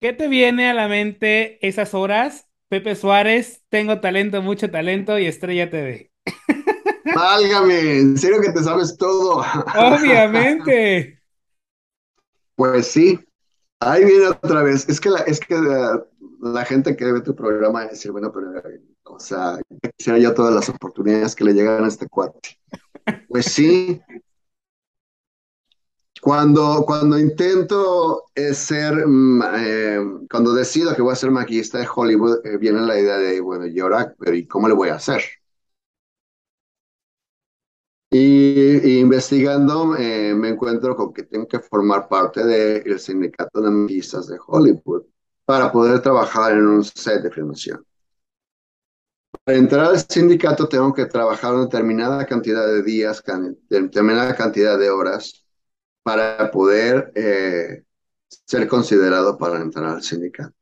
¿Qué 0.00 0.12
te 0.12 0.26
viene 0.26 0.68
a 0.68 0.74
la 0.74 0.88
mente 0.88 1.64
esas 1.66 1.94
horas? 1.94 2.48
Pepe 2.68 2.96
Suárez, 2.96 3.62
tengo 3.68 4.00
talento, 4.00 4.42
mucho 4.42 4.68
talento 4.68 5.16
y 5.16 5.26
Estrella 5.26 5.70
TV. 5.70 6.10
Válgame, 7.14 7.98
en 7.98 8.18
serio 8.18 8.40
que 8.40 8.50
te 8.50 8.64
sabes 8.64 8.96
todo. 8.98 9.44
Obviamente. 9.76 11.18
Pues 12.54 12.86
sí, 12.88 13.18
ahí 13.80 14.04
viene 14.04 14.26
otra 14.26 14.62
vez. 14.62 14.86
Es 14.88 15.00
que 15.00 15.08
la, 15.08 15.20
es 15.20 15.40
que 15.40 15.56
la, 16.40 16.64
gente 16.66 16.94
que 16.94 17.10
ve 17.10 17.22
tu 17.22 17.34
programa 17.34 17.86
decir, 17.86 18.12
bueno, 18.12 18.30
pero, 18.30 18.52
o 19.04 19.18
sea, 19.18 19.58
quisiera 19.96 20.18
yo 20.18 20.34
todas 20.34 20.54
las 20.54 20.68
oportunidades 20.68 21.34
que 21.34 21.44
le 21.44 21.54
llegan 21.54 21.82
a 21.82 21.88
este 21.88 22.08
cuate. 22.08 22.60
Pues 23.26 23.46
sí, 23.46 24.00
cuando, 26.22 26.84
cuando 26.86 27.18
intento 27.18 28.26
eh, 28.36 28.54
ser, 28.54 28.94
mm, 29.06 29.42
eh, 29.56 29.98
cuando 30.30 30.54
decido 30.54 30.94
que 30.94 31.02
voy 31.02 31.12
a 31.12 31.16
ser 31.16 31.32
maquillista 31.32 31.78
de 31.78 31.88
Hollywood, 31.92 32.46
eh, 32.46 32.58
viene 32.58 32.80
la 32.82 32.96
idea 32.96 33.16
de, 33.18 33.40
bueno, 33.40 33.66
¿y 33.66 33.80
ahora, 33.80 34.14
pero 34.16 34.36
¿y 34.36 34.46
cómo 34.46 34.68
le 34.68 34.74
voy 34.74 34.90
a 34.90 34.94
hacer? 34.94 35.20
Y, 38.10 39.00
investigando 39.00 39.86
me 39.86 40.48
encuentro 40.50 40.94
con 40.94 41.12
que 41.12 41.24
tengo 41.24 41.48
que 41.48 41.58
formar 41.58 42.08
parte 42.08 42.44
del 42.44 43.00
sindicato 43.00 43.60
de 43.60 43.70
maquillistas 43.70 44.28
de 44.28 44.38
Hollywood 44.46 45.04
para 45.44 45.72
poder 45.72 46.00
trabajar 46.02 46.52
en 46.52 46.66
un 46.66 46.84
set 46.84 47.22
de 47.22 47.30
filmación. 47.32 47.84
Para 49.44 49.58
entrar 49.58 49.86
al 49.86 49.98
sindicato 49.98 50.68
tengo 50.68 50.94
que 50.94 51.06
trabajar 51.06 51.54
una 51.54 51.64
determinada 51.64 52.24
cantidad 52.26 52.64
de 52.66 52.82
días, 52.84 53.22
determinada 53.68 54.36
cantidad 54.36 54.78
de 54.78 54.90
horas 54.90 55.41
para 56.02 56.50
poder 56.50 57.12
eh, 57.14 57.84
ser 58.46 58.68
considerado 58.68 59.38
para 59.38 59.60
entrar 59.60 59.86
al 59.86 60.02
sindicato. 60.02 60.54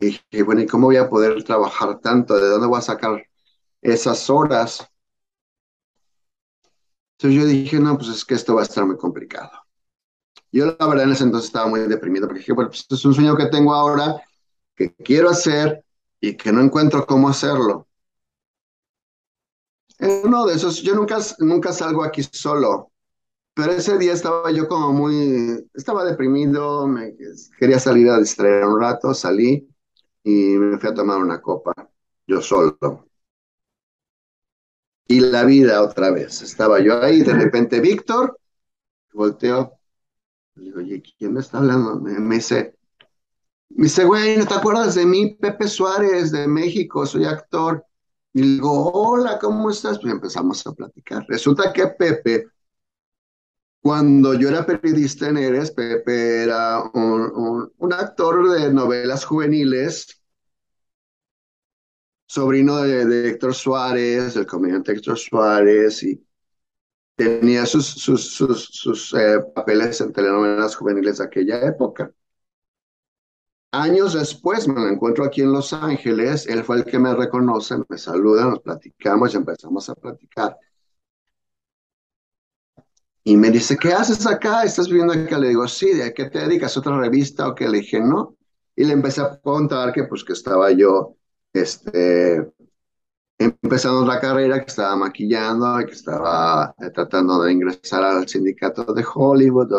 Y 0.00 0.42
bueno, 0.42 0.62
¿y 0.62 0.66
cómo 0.66 0.86
voy 0.86 0.96
a 0.96 1.10
poder 1.10 1.42
trabajar 1.44 2.00
tanto? 2.00 2.36
¿De 2.36 2.48
dónde 2.48 2.66
voy 2.66 2.78
a 2.78 2.82
sacar 2.82 3.22
esas 3.82 4.30
horas? 4.30 4.88
Entonces 7.18 7.40
yo 7.42 7.46
dije, 7.46 7.78
no, 7.78 7.98
pues 7.98 8.08
es 8.08 8.24
que 8.24 8.34
esto 8.34 8.54
va 8.54 8.62
a 8.62 8.64
estar 8.64 8.86
muy 8.86 8.96
complicado. 8.96 9.50
Yo 10.52 10.66
la 10.78 10.86
verdad 10.86 11.04
en 11.04 11.12
ese 11.12 11.24
entonces 11.24 11.48
estaba 11.48 11.68
muy 11.68 11.80
deprimido 11.80 12.26
porque 12.26 12.40
dije, 12.40 12.52
bueno, 12.52 12.70
pues 12.70 12.86
es 12.88 13.04
un 13.04 13.14
sueño 13.14 13.36
que 13.36 13.46
tengo 13.46 13.74
ahora, 13.74 14.22
que 14.74 14.94
quiero 14.94 15.28
hacer 15.28 15.84
y 16.20 16.36
que 16.36 16.50
no 16.50 16.62
encuentro 16.62 17.06
cómo 17.06 17.28
hacerlo. 17.28 17.86
Uno 20.24 20.46
de 20.46 20.54
esos, 20.54 20.80
yo 20.82 20.94
nunca, 20.94 21.18
nunca 21.38 21.72
salgo 21.72 22.02
aquí 22.02 22.22
solo. 22.22 22.89
Pero 23.54 23.72
ese 23.72 23.98
día 23.98 24.12
estaba 24.12 24.50
yo 24.52 24.68
como 24.68 24.92
muy, 24.92 25.68
estaba 25.74 26.04
deprimido, 26.04 26.86
me 26.86 27.14
quería 27.58 27.78
salir 27.78 28.08
a 28.08 28.18
distraer 28.18 28.64
un 28.64 28.80
rato, 28.80 29.12
salí 29.12 29.68
y 30.22 30.56
me 30.56 30.78
fui 30.78 30.88
a 30.88 30.94
tomar 30.94 31.18
una 31.18 31.40
copa, 31.40 31.72
yo 32.26 32.40
solo. 32.40 33.06
Y 35.08 35.20
la 35.20 35.44
vida 35.44 35.82
otra 35.82 36.10
vez, 36.10 36.40
estaba 36.42 36.80
yo 36.80 37.02
ahí, 37.02 37.22
de 37.22 37.34
repente 37.34 37.80
Víctor, 37.80 38.38
volteó, 39.12 39.72
le 40.54 40.64
digo, 40.64 40.78
oye, 40.78 41.02
¿quién 41.18 41.32
me 41.34 41.40
está 41.40 41.58
hablando? 41.58 41.96
Me, 42.00 42.36
dice, 42.36 42.76
me 43.70 43.84
dice, 43.84 44.04
güey, 44.04 44.36
¿no 44.36 44.46
te 44.46 44.54
acuerdas 44.54 44.94
de 44.94 45.06
mí? 45.06 45.34
Pepe 45.34 45.66
Suárez, 45.66 46.30
de 46.30 46.46
México, 46.46 47.06
soy 47.06 47.24
actor. 47.24 47.84
Y 48.32 48.42
digo, 48.42 48.92
hola, 48.92 49.38
¿cómo 49.40 49.70
estás? 49.70 49.98
Pues 49.98 50.12
empezamos 50.12 50.64
a 50.66 50.72
platicar. 50.72 51.26
Resulta 51.28 51.72
que 51.72 51.88
Pepe 51.88 52.46
cuando 53.80 54.34
yo 54.34 54.48
era 54.48 54.66
periodista 54.66 55.28
en 55.28 55.38
Eres, 55.38 55.70
Pepe 55.72 56.42
era 56.44 56.82
un, 56.92 57.72
actor 57.92 58.50
de 58.50 58.72
novelas 58.72 59.24
juveniles, 59.24 60.22
sobrino 62.26 62.78
de, 62.82 63.28
Héctor 63.30 63.54
Suárez, 63.54 64.36
el 64.36 64.46
comediante 64.46 64.92
Héctor 64.92 65.18
Suárez, 65.18 66.02
y 66.02 66.24
tenía 67.16 67.66
sus, 67.66 67.86
sus, 67.86 69.14
eh, 69.14 69.40
papeles 69.54 70.00
en 70.00 70.12
telenovelas 70.12 70.76
juveniles 70.76 71.18
de 71.18 71.24
aquella 71.24 71.60
época. 71.66 72.12
Años 73.72 74.14
después 74.14 74.66
me 74.66 74.80
lo 74.80 74.88
encuentro 74.88 75.24
aquí 75.24 75.42
en 75.42 75.52
Los 75.52 75.72
Ángeles, 75.72 76.46
él 76.48 76.64
fue 76.64 76.78
el 76.78 76.84
que 76.84 76.98
me 76.98 77.14
reconoce, 77.14 77.76
me 77.88 77.98
saluda, 77.98 78.44
nos 78.44 78.60
platicamos 78.60 79.32
y 79.32 79.36
empezamos 79.36 79.88
a 79.88 79.94
platicar. 79.94 80.56
Y 83.24 83.36
me 83.36 83.50
dice, 83.50 83.76
¿qué 83.76 83.92
haces 83.92 84.26
acá? 84.26 84.62
¿Estás 84.64 84.88
viviendo 84.88 85.12
acá? 85.12 85.38
Le 85.38 85.48
digo, 85.48 85.68
sí, 85.68 85.92
¿de 85.92 86.12
qué 86.14 86.30
te 86.30 86.40
dedicas? 86.40 86.76
¿Otra 86.76 86.98
revista 86.98 87.48
o 87.48 87.54
qué? 87.54 87.68
Le 87.68 87.78
dije, 87.78 88.00
no. 88.00 88.36
Y 88.74 88.84
le 88.84 88.94
empecé 88.94 89.20
a 89.20 89.38
contar 89.40 89.92
que 89.92 90.04
pues 90.04 90.24
que 90.24 90.32
estaba 90.32 90.70
yo, 90.72 91.16
este, 91.52 92.50
empezando 93.38 94.06
la 94.06 94.20
carrera, 94.20 94.60
que 94.60 94.66
estaba 94.70 94.96
maquillando, 94.96 95.78
que 95.86 95.92
estaba 95.92 96.74
eh, 96.78 96.90
tratando 96.90 97.42
de 97.42 97.52
ingresar 97.52 98.04
al 98.04 98.28
sindicato 98.28 98.84
de 98.92 99.04
Hollywood, 99.14 99.70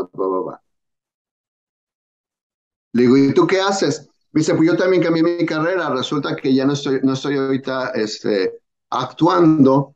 Le 2.94 3.02
digo, 3.04 3.18
¿y 3.18 3.34
tú 3.34 3.48
qué 3.48 3.62
haces? 3.62 4.08
Me 4.32 4.40
dice, 4.40 4.56
pues 4.56 4.68
yo 4.68 4.78
también 4.78 5.04
cambié 5.04 5.24
mi 5.24 5.46
carrera. 5.46 5.90
Resulta 5.90 6.36
que 6.36 6.54
ya 6.54 6.66
no 6.66 6.74
estoy, 6.74 7.00
no 7.04 7.14
estoy 7.14 7.38
ahorita 7.38 7.90
este, 7.96 8.62
actuando, 8.90 9.96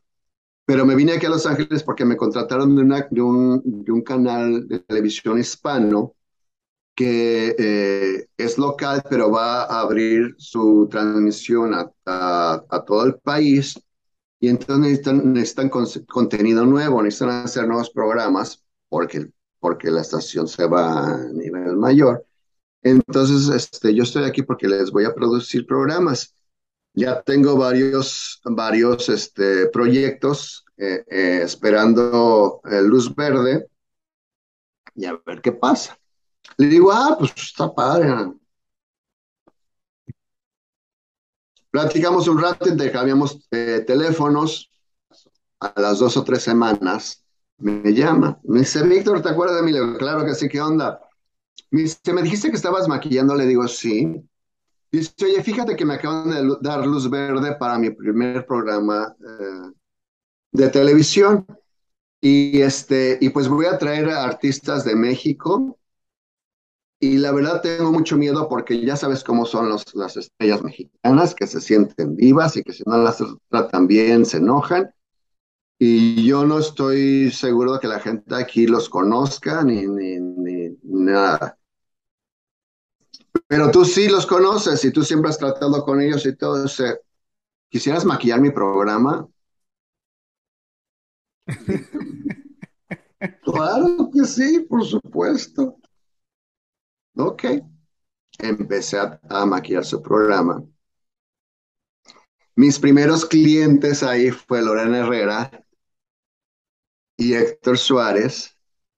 pero 0.65 0.85
me 0.85 0.95
vine 0.95 1.13
aquí 1.13 1.25
a 1.25 1.29
Los 1.29 1.45
Ángeles 1.45 1.83
porque 1.83 2.05
me 2.05 2.17
contrataron 2.17 2.75
de, 2.75 3.05
de, 3.11 3.21
un, 3.21 3.61
de 3.63 3.91
un, 3.91 4.01
canal 4.01 4.67
de 4.67 4.79
televisión 4.79 5.37
hispano 5.37 6.15
que 6.95 7.55
eh, 7.59 8.27
es 8.37 8.57
local, 8.57 9.03
pero 9.09 9.29
va 9.29 9.63
a 9.63 9.81
abrir 9.81 10.33
su 10.37 10.87
transmisión 10.89 11.73
a, 11.73 11.91
a, 12.05 12.85
todo 12.85 13.05
el 13.05 13.15
país. 13.15 13.79
Y 14.39 14.47
entonces 14.47 14.79
necesitan, 14.79 15.33
necesitan 15.33 15.69
contenido 16.07 16.65
nuevo, 16.65 17.01
necesitan 17.01 17.45
hacer 17.45 17.67
nuevos 17.67 17.89
programas 17.89 18.63
porque, 18.89 19.29
porque 19.59 19.91
la 19.91 20.01
estación 20.01 20.47
se 20.47 20.65
va 20.67 21.15
a 21.15 21.17
nivel 21.33 21.75
mayor. 21.75 22.25
Entonces, 22.81 23.49
este, 23.49 23.93
yo 23.93 24.03
estoy 24.03 24.23
aquí 24.23 24.43
porque 24.43 24.67
les 24.67 24.91
voy 24.91 25.05
a 25.05 25.13
producir 25.13 25.65
programas. 25.65 26.35
Ya 26.95 27.21
tengo 27.21 27.57
varios, 27.57 28.39
varios 28.45 29.09
este, 29.09 29.67
proyectos 29.67 30.65
eh, 30.77 31.03
eh, 31.07 31.41
esperando 31.43 32.61
eh, 32.69 32.81
luz 32.81 33.13
verde 33.13 33.67
y 34.95 35.05
a 35.05 35.19
ver 35.25 35.41
qué 35.41 35.51
pasa. 35.51 35.99
Le 36.57 36.67
digo, 36.67 36.91
ah, 36.93 37.17
pues 37.19 37.33
está 37.35 37.73
padre. 37.73 38.33
Platicamos 41.69 42.29
un 42.29 42.41
rato, 42.41 42.69
intercambiamos 42.69 43.45
teléfonos. 43.49 44.71
A 45.59 45.73
las 45.81 45.99
dos 45.99 46.15
o 46.15 46.23
tres 46.23 46.43
semanas 46.43 47.25
me 47.57 47.93
llama. 47.93 48.39
Me 48.43 48.59
dice, 48.59 48.83
Víctor, 48.83 49.21
¿te 49.21 49.29
acuerdas 49.29 49.57
de 49.57 49.63
mí? 49.63 49.71
Le 49.73 49.81
digo, 49.81 49.97
claro 49.97 50.25
que 50.25 50.35
sí, 50.35 50.47
¿qué 50.47 50.61
onda? 50.61 51.01
Me 51.71 51.81
dice, 51.81 52.13
me 52.13 52.21
dijiste 52.21 52.49
que 52.49 52.55
estabas 52.55 52.87
maquillando. 52.87 53.35
Le 53.35 53.45
digo, 53.45 53.67
sí. 53.67 54.23
Dice, 54.95 55.13
oye, 55.25 55.43
fíjate 55.43 55.75
que 55.75 55.83
me 55.83 55.95
acaban 55.95 56.29
de 56.29 56.55
dar 56.61 56.87
luz 56.87 57.09
verde 57.09 57.55
para 57.55 57.77
mi 57.77 57.89
primer 57.89 58.45
programa 58.45 59.13
eh, 59.19 59.71
de 60.53 60.69
televisión. 60.69 61.45
Y, 62.21 62.61
este, 62.61 63.17
y 63.19 63.27
pues 63.29 63.49
voy 63.49 63.65
a 63.65 63.77
traer 63.77 64.09
a 64.09 64.23
artistas 64.23 64.85
de 64.85 64.95
México. 64.95 65.77
Y 67.01 67.17
la 67.17 67.33
verdad 67.33 67.61
tengo 67.61 67.91
mucho 67.91 68.15
miedo 68.15 68.47
porque 68.47 68.85
ya 68.85 68.95
sabes 68.95 69.21
cómo 69.21 69.45
son 69.45 69.67
los, 69.67 69.83
las 69.95 70.15
estrellas 70.15 70.63
mexicanas, 70.63 71.35
que 71.35 71.45
se 71.45 71.59
sienten 71.59 72.15
vivas 72.15 72.55
y 72.55 72.63
que 72.63 72.71
si 72.71 72.83
no 72.85 72.97
las 72.97 73.21
tratan 73.49 73.87
bien 73.87 74.25
se 74.25 74.37
enojan. 74.37 74.93
Y 75.77 76.25
yo 76.25 76.45
no 76.45 76.59
estoy 76.59 77.31
seguro 77.31 77.73
de 77.73 77.79
que 77.81 77.87
la 77.89 77.99
gente 77.99 78.33
aquí 78.33 78.65
los 78.65 78.87
conozca 78.87 79.61
ni, 79.61 79.85
ni, 79.87 80.19
ni 80.21 80.77
nada. 80.81 81.57
Pero 83.47 83.71
tú 83.71 83.85
sí 83.85 84.07
los 84.09 84.25
conoces 84.25 84.83
y 84.85 84.91
tú 84.91 85.03
siempre 85.03 85.29
has 85.29 85.37
tratado 85.37 85.83
con 85.83 86.01
ellos 86.01 86.25
y 86.25 86.35
todo 86.35 86.65
ese. 86.65 86.99
¿Quisieras 87.69 88.05
maquillar 88.05 88.41
mi 88.41 88.51
programa? 88.51 89.27
Claro 93.43 94.09
que 94.11 94.25
sí, 94.25 94.59
por 94.69 94.83
supuesto. 94.85 95.77
Ok. 97.17 97.43
Empecé 98.39 98.99
a, 98.99 99.19
a 99.29 99.45
maquillar 99.45 99.85
su 99.85 100.01
programa. 100.01 100.63
Mis 102.57 102.79
primeros 102.79 103.25
clientes 103.25 104.03
ahí 104.03 104.29
fue 104.29 104.61
Lorena 104.61 104.97
Herrera 105.05 105.49
y 107.17 107.33
Héctor 107.33 107.77
Suárez, 107.77 108.54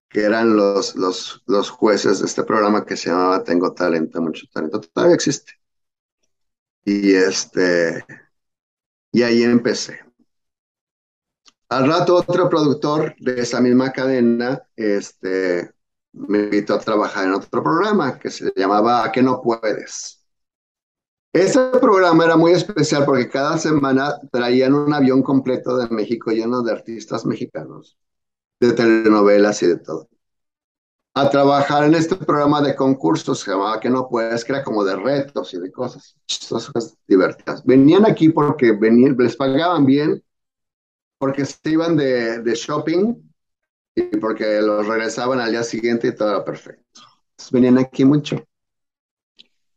que 0.09 0.23
eran 0.23 0.55
los, 0.55 0.95
los, 0.95 1.43
los 1.47 1.69
jueces 1.69 2.19
de 2.19 2.25
este 2.27 2.43
programa 2.43 2.85
que 2.85 2.97
se 2.97 3.09
llamaba 3.09 3.43
Tengo 3.43 3.73
Talento, 3.73 4.21
Mucho 4.21 4.45
Talento. 4.53 4.81
Todavía 4.81 5.15
existe. 5.15 5.53
Y 6.85 7.13
este, 7.13 8.05
y 9.11 9.23
ahí 9.23 9.43
empecé. 9.43 9.99
Al 11.69 11.87
rato 11.87 12.15
otro 12.15 12.49
productor 12.49 13.15
de 13.19 13.41
esa 13.41 13.59
misma 13.59 13.91
cadena 13.91 14.61
este, 14.75 15.71
me 16.13 16.39
invitó 16.43 16.75
a 16.75 16.79
trabajar 16.79 17.25
en 17.25 17.33
otro 17.33 17.61
programa 17.61 18.17
que 18.17 18.29
se 18.29 18.53
llamaba 18.55 19.03
¿A 19.03 19.11
qué 19.11 19.21
no 19.21 19.41
puedes? 19.41 20.25
Ese 21.33 21.59
programa 21.81 22.25
era 22.25 22.37
muy 22.37 22.53
especial 22.53 23.05
porque 23.05 23.29
cada 23.29 23.57
semana 23.57 24.17
traían 24.31 24.73
un 24.73 24.93
avión 24.93 25.21
completo 25.21 25.77
de 25.77 25.89
México 25.89 26.31
lleno 26.31 26.63
de 26.63 26.71
artistas 26.71 27.25
mexicanos, 27.25 27.97
de 28.59 28.73
telenovelas 28.73 29.61
y 29.63 29.67
de 29.67 29.77
todo, 29.77 30.09
a 31.13 31.29
trabajar 31.29 31.83
en 31.83 31.95
este 31.95 32.15
programa 32.15 32.61
de 32.61 32.75
concursos 32.75 33.39
se 33.39 33.49
llamaba 33.49 33.79
Que 33.79 33.89
no 33.89 34.07
puedes, 34.07 34.45
que 34.45 34.53
era 34.53 34.63
como 34.63 34.83
de 34.83 34.95
retos 34.95 35.51
y 35.53 35.59
de 35.59 35.71
cosas 35.71 36.15
chistosas, 36.27 36.95
divertidas. 37.07 37.65
Venían 37.65 38.05
aquí 38.05 38.29
porque 38.29 38.71
venían, 38.71 39.15
les 39.17 39.35
pagaban 39.35 39.85
bien, 39.85 40.23
porque 41.17 41.43
se 41.43 41.57
iban 41.65 41.97
de, 41.97 42.39
de 42.43 42.53
shopping 42.53 43.15
y 43.95 44.03
porque 44.17 44.61
los 44.61 44.85
regresaban 44.85 45.39
al 45.39 45.49
día 45.49 45.63
siguiente 45.63 46.09
y 46.09 46.15
todo 46.15 46.29
era 46.29 46.45
perfecto. 46.45 47.01
Entonces, 47.31 47.51
venían 47.51 47.79
aquí 47.79 48.05
mucho. 48.05 48.43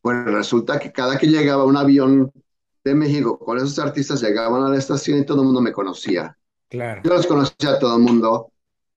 Pues 0.02 0.24
resulta 0.26 0.78
que 0.78 0.92
cada 0.92 1.16
que 1.16 1.26
llegaba 1.26 1.64
un 1.64 1.76
avión 1.78 2.30
de 2.84 2.94
México 2.94 3.38
con 3.38 3.56
esos 3.56 3.78
artistas 3.78 4.20
llegaban 4.20 4.62
a 4.62 4.68
la 4.68 4.76
estación 4.76 5.18
y 5.18 5.24
todo 5.24 5.40
el 5.40 5.46
mundo 5.46 5.62
me 5.62 5.72
conocía. 5.72 6.36
Claro. 6.68 7.00
Yo 7.02 7.14
los 7.14 7.26
conocía 7.26 7.70
a 7.70 7.78
todo 7.78 7.96
el 7.96 8.02
mundo. 8.02 8.49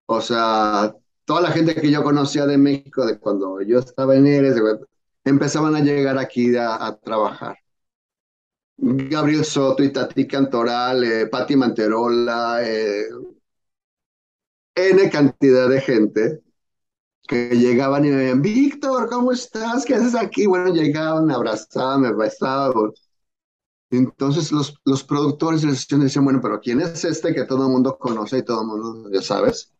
O 0.05 0.21
sea, 0.21 0.93
toda 1.25 1.41
la 1.41 1.51
gente 1.51 1.75
que 1.75 1.91
yo 1.91 2.03
conocía 2.03 2.45
de 2.45 2.57
México, 2.57 3.05
de 3.05 3.19
cuando 3.19 3.61
yo 3.61 3.79
estaba 3.79 4.15
en 4.15 4.27
Eres, 4.27 4.55
empezaban 5.23 5.75
a 5.75 5.81
llegar 5.81 6.17
aquí 6.17 6.55
a, 6.55 6.85
a 6.85 6.97
trabajar. 6.99 7.57
Gabriel 8.77 9.43
Soto 9.45 9.81
y 9.83 9.91
Tati 9.91 10.27
Cantoral, 10.27 11.03
eh, 11.03 11.25
Patti 11.27 11.55
Manterola, 11.55 12.59
eh, 12.63 13.05
N 14.75 15.09
cantidad 15.09 15.67
de 15.67 15.81
gente 15.81 16.41
que 17.27 17.51
llegaban 17.57 18.05
y 18.05 18.09
me 18.09 18.15
decían, 18.17 18.41
Víctor, 18.41 19.09
¿cómo 19.09 19.31
estás? 19.31 19.85
¿Qué 19.85 19.95
haces 19.95 20.15
aquí? 20.15 20.45
Bueno, 20.47 20.73
llegaban, 20.73 21.25
me 21.27 21.33
abrazaban, 21.35 22.01
me 22.01 22.13
besaban. 22.13 22.93
Entonces 23.91 24.51
los, 24.51 24.75
los 24.85 25.03
productores 25.05 25.61
de 25.61 25.69
la 25.69 25.75
sesión 25.75 26.01
decían, 26.01 26.25
bueno, 26.25 26.39
pero 26.41 26.59
¿quién 26.59 26.81
es 26.81 27.05
este 27.05 27.33
que 27.33 27.45
todo 27.45 27.65
el 27.67 27.71
mundo 27.71 27.97
conoce 27.97 28.39
y 28.39 28.43
todo 28.43 28.61
el 28.61 28.67
mundo, 28.67 29.09
ya 29.11 29.21
sabes? 29.21 29.71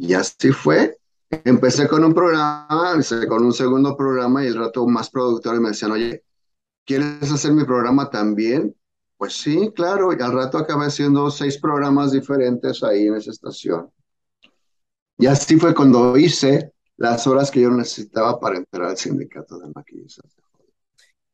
Y 0.00 0.14
así 0.14 0.50
fue. 0.50 0.96
Empecé 1.28 1.86
con 1.86 2.02
un 2.02 2.14
programa, 2.14 2.98
con 3.28 3.44
un 3.44 3.52
segundo 3.52 3.94
programa 3.94 4.42
y 4.42 4.46
el 4.46 4.56
rato 4.56 4.86
más 4.86 5.10
productores 5.10 5.60
me 5.60 5.68
decían, 5.68 5.92
oye, 5.92 6.24
¿quieres 6.86 7.30
hacer 7.30 7.52
mi 7.52 7.64
programa 7.64 8.08
también? 8.08 8.74
Pues 9.18 9.34
sí, 9.34 9.70
claro, 9.76 10.10
y 10.18 10.22
al 10.22 10.32
rato 10.32 10.56
acabé 10.56 10.86
haciendo 10.86 11.30
seis 11.30 11.58
programas 11.58 12.12
diferentes 12.12 12.82
ahí 12.82 13.08
en 13.08 13.16
esa 13.16 13.30
estación. 13.30 13.90
Y 15.18 15.26
así 15.26 15.58
fue 15.58 15.74
cuando 15.74 16.16
hice 16.16 16.72
las 16.96 17.26
horas 17.26 17.50
que 17.50 17.60
yo 17.60 17.70
necesitaba 17.70 18.40
para 18.40 18.56
entrar 18.56 18.88
al 18.88 18.96
sindicato 18.96 19.58
de 19.58 19.70
maquillistas. 19.74 20.34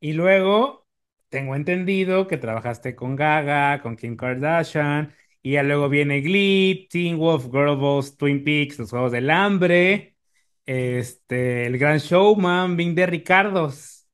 Y 0.01 0.13
luego 0.13 0.89
tengo 1.29 1.55
entendido 1.55 2.27
que 2.27 2.37
trabajaste 2.37 2.97
con 2.97 3.15
Gaga, 3.15 3.81
con 3.81 3.95
Kim 3.95 4.17
Kardashian, 4.17 5.15
y 5.47 5.53
ya 5.53 5.63
luego 5.63 5.89
viene 5.89 6.23
Glee, 6.23 6.89
Teen 6.91 7.19
Wolf, 7.19 7.45
Girl 7.53 7.77
Boss, 7.77 8.17
Twin 8.17 8.43
Peaks, 8.43 8.81
Los 8.81 8.91
Juegos 8.91 9.13
del 9.13 9.31
Hambre, 9.31 10.17
este, 10.65 11.67
El 11.67 11.79
Gran 11.79 11.99
Showman, 11.99 12.77
Bing 12.77 12.97
de 12.97 13.07
Ricardos. 13.07 14.09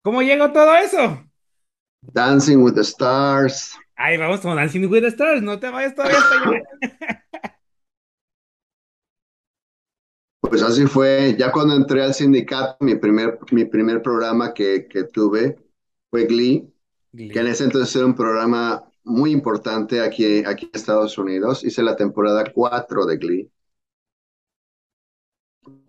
¿Cómo 0.00 0.22
llegó 0.22 0.52
todo 0.52 0.76
eso? 0.76 1.24
Dancing 2.02 2.58
with 2.58 2.74
the 2.74 2.82
Stars. 2.82 3.74
Ahí 3.96 4.16
vamos 4.16 4.38
con 4.38 4.54
Dancing 4.54 4.86
with 4.86 5.00
the 5.00 5.08
Stars, 5.08 5.42
no 5.42 5.58
te 5.58 5.70
vayas 5.70 5.96
todavía 5.96 6.18
hasta 6.18 6.34
allá. 6.36 6.62
Pues 10.40 10.62
así 10.62 10.86
fue. 10.86 11.34
Ya 11.36 11.50
cuando 11.50 11.74
entré 11.74 12.02
al 12.02 12.14
sindicato, 12.14 12.76
mi 12.80 12.94
primer, 12.94 13.38
mi 13.50 13.64
primer 13.64 14.00
programa 14.00 14.54
que, 14.54 14.86
que 14.88 15.04
tuve 15.04 15.58
fue 16.10 16.26
Glee, 16.26 16.72
que 17.12 17.38
en 17.38 17.48
ese 17.48 17.64
entonces 17.64 17.94
era 17.96 18.06
un 18.06 18.14
programa 18.14 18.87
muy 19.08 19.32
importante 19.32 20.00
aquí, 20.02 20.44
aquí 20.46 20.66
en 20.66 20.70
Estados 20.74 21.18
Unidos. 21.18 21.64
Hice 21.64 21.82
la 21.82 21.96
temporada 21.96 22.44
4 22.52 23.06
de 23.06 23.16
Glee. 23.18 23.50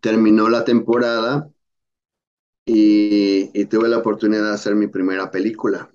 Terminó 0.02 0.50
la 0.50 0.64
temporada 0.66 1.50
y, 2.66 3.50
y 3.60 3.66
tuve 3.66 3.90
la 3.90 3.98
oportunidad 3.98 4.44
de 4.50 4.54
hacer 4.54 4.76
mi 4.76 4.88
primera 4.88 5.32
película, 5.32 5.92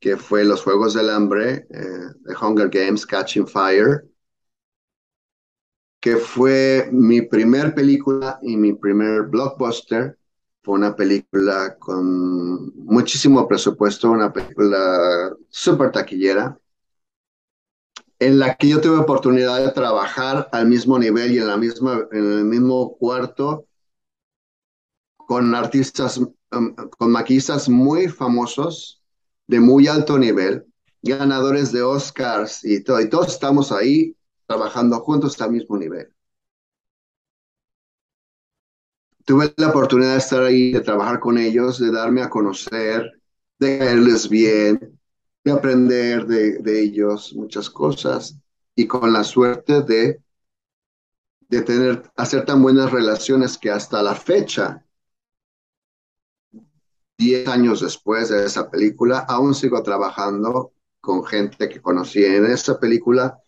que 0.00 0.16
fue 0.16 0.44
Los 0.44 0.62
Juegos 0.62 0.94
del 0.94 1.10
Hambre, 1.10 1.66
eh, 1.70 2.00
The 2.26 2.34
Hunger 2.40 2.70
Games, 2.70 3.06
Catching 3.06 3.46
Fire, 3.48 4.06
que 6.00 6.16
fue 6.16 6.88
mi 6.92 7.22
primer 7.22 7.74
película 7.74 8.38
y 8.42 8.56
mi 8.56 8.72
primer 8.74 9.22
blockbuster. 9.24 10.18
Fue 10.66 10.74
una 10.74 10.96
película 10.96 11.76
con 11.78 12.74
muchísimo 12.74 13.46
presupuesto, 13.46 14.10
una 14.10 14.32
película 14.32 15.32
súper 15.48 15.92
taquillera, 15.92 16.58
en 18.18 18.40
la 18.40 18.56
que 18.56 18.70
yo 18.70 18.80
tuve 18.80 18.98
oportunidad 18.98 19.64
de 19.64 19.70
trabajar 19.70 20.48
al 20.50 20.66
mismo 20.66 20.98
nivel 20.98 21.30
y 21.30 21.38
en 21.38 21.46
la 21.46 21.56
misma, 21.56 22.08
en 22.10 22.32
el 22.32 22.44
mismo 22.46 22.96
cuarto 22.98 23.68
con 25.18 25.54
artistas, 25.54 26.18
um, 26.18 26.74
con 26.98 27.12
maquillistas 27.12 27.68
muy 27.68 28.08
famosos, 28.08 29.00
de 29.46 29.60
muy 29.60 29.86
alto 29.86 30.18
nivel, 30.18 30.66
ganadores 31.00 31.70
de 31.70 31.82
Oscars 31.84 32.64
y 32.64 32.82
todo, 32.82 33.00
y 33.00 33.08
todos 33.08 33.28
estamos 33.28 33.70
ahí 33.70 34.16
trabajando 34.48 34.98
juntos 34.98 35.40
al 35.40 35.52
mismo 35.52 35.78
nivel. 35.78 36.15
Tuve 39.26 39.52
la 39.58 39.68
oportunidad 39.68 40.12
de 40.12 40.18
estar 40.18 40.42
ahí, 40.42 40.72
de 40.72 40.80
trabajar 40.80 41.20
con 41.20 41.36
ellos, 41.38 41.78
de 41.78 41.90
darme 41.92 42.22
a 42.22 42.30
conocer, 42.30 43.20
de 43.58 43.78
caerles 43.78 44.28
bien, 44.28 44.98
de 45.44 45.52
aprender 45.52 46.26
de, 46.26 46.58
de 46.58 46.82
ellos 46.82 47.34
muchas 47.34 47.68
cosas. 47.70 48.38
Y 48.76 48.86
con 48.86 49.12
la 49.12 49.24
suerte 49.24 49.82
de, 49.82 50.22
de 51.48 51.62
tener, 51.62 52.08
hacer 52.14 52.44
tan 52.44 52.62
buenas 52.62 52.92
relaciones 52.92 53.58
que 53.58 53.72
hasta 53.72 54.00
la 54.00 54.14
fecha, 54.14 54.84
10 57.18 57.48
años 57.48 57.80
después 57.80 58.28
de 58.30 58.44
esa 58.46 58.70
película, 58.70 59.18
aún 59.20 59.54
sigo 59.54 59.82
trabajando 59.82 60.72
con 61.00 61.24
gente 61.24 61.68
que 61.68 61.80
conocí 61.82 62.24
en 62.24 62.46
esa 62.46 62.78
película 62.80 63.38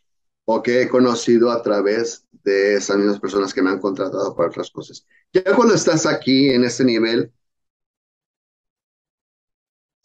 o 0.50 0.62
que 0.62 0.80
he 0.80 0.88
conocido 0.88 1.50
a 1.50 1.62
través 1.62 2.26
de 2.42 2.76
esas 2.76 2.96
mismas 2.96 3.20
personas 3.20 3.52
que 3.52 3.60
me 3.60 3.68
han 3.68 3.80
contratado 3.80 4.34
para 4.34 4.48
otras 4.48 4.70
cosas. 4.70 5.06
Ya 5.30 5.42
cuando 5.54 5.74
estás 5.74 6.06
aquí 6.06 6.48
en 6.48 6.64
ese 6.64 6.86
nivel, 6.86 7.30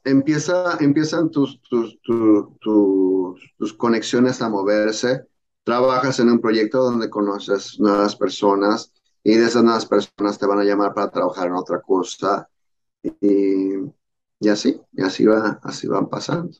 empieza, 0.03 0.75
empiezan 0.81 1.31
tus, 1.31 1.61
tus, 1.61 1.97
tus, 2.59 3.73
conexiones 3.77 4.41
a 4.41 4.49
moverse, 4.49 5.25
trabajas 5.63 6.19
en 6.19 6.29
un 6.29 6.41
proyecto 6.41 6.83
donde 6.83 7.09
conoces 7.09 7.79
nuevas 7.79 8.13
personas 8.17 8.91
y 9.23 9.35
de 9.35 9.45
esas 9.45 9.63
nuevas 9.63 9.85
personas 9.85 10.37
te 10.37 10.45
van 10.45 10.59
a 10.59 10.65
llamar 10.65 10.93
para 10.93 11.09
trabajar 11.09 11.47
en 11.47 11.53
otra 11.53 11.81
cosa 11.81 12.49
y, 13.01 13.75
y 14.41 14.49
así, 14.49 14.77
y 14.91 15.03
así 15.03 15.25
va, 15.25 15.61
así 15.63 15.87
van 15.87 16.09
pasando, 16.09 16.51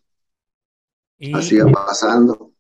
así 1.34 1.56
Y 1.58 1.60
va 1.60 1.86
pasando. 1.86 2.53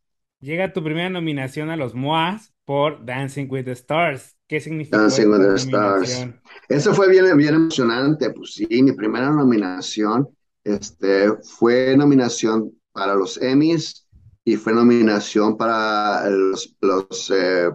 Llega 0.43 0.73
tu 0.73 0.83
primera 0.83 1.09
nominación 1.09 1.69
a 1.69 1.77
los 1.77 1.95
MOAs 1.95 2.53
por 2.65 3.05
Dancing 3.05 3.47
with 3.49 3.65
the 3.65 3.71
Stars. 3.71 4.35
¿Qué 4.47 4.59
significó 4.59 4.97
Dancing 4.97 5.27
with 5.27 5.39
the 5.39 5.55
Stars. 5.55 6.27
Eso 6.67 6.93
fue 6.93 7.09
bien, 7.09 7.35
bien 7.37 7.55
emocionante, 7.55 8.29
pues 8.31 8.53
sí, 8.53 8.67
mi 8.83 8.91
primera 8.91 9.29
nominación, 9.31 10.27
este, 10.63 11.31
fue 11.43 11.95
nominación 11.97 12.71
para 12.91 13.15
los 13.15 13.41
Emmys 13.41 14.07
y 14.43 14.57
fue 14.57 14.73
nominación 14.73 15.57
para 15.57 16.29
los, 16.29 16.75
los, 16.81 17.31
eh, 17.33 17.71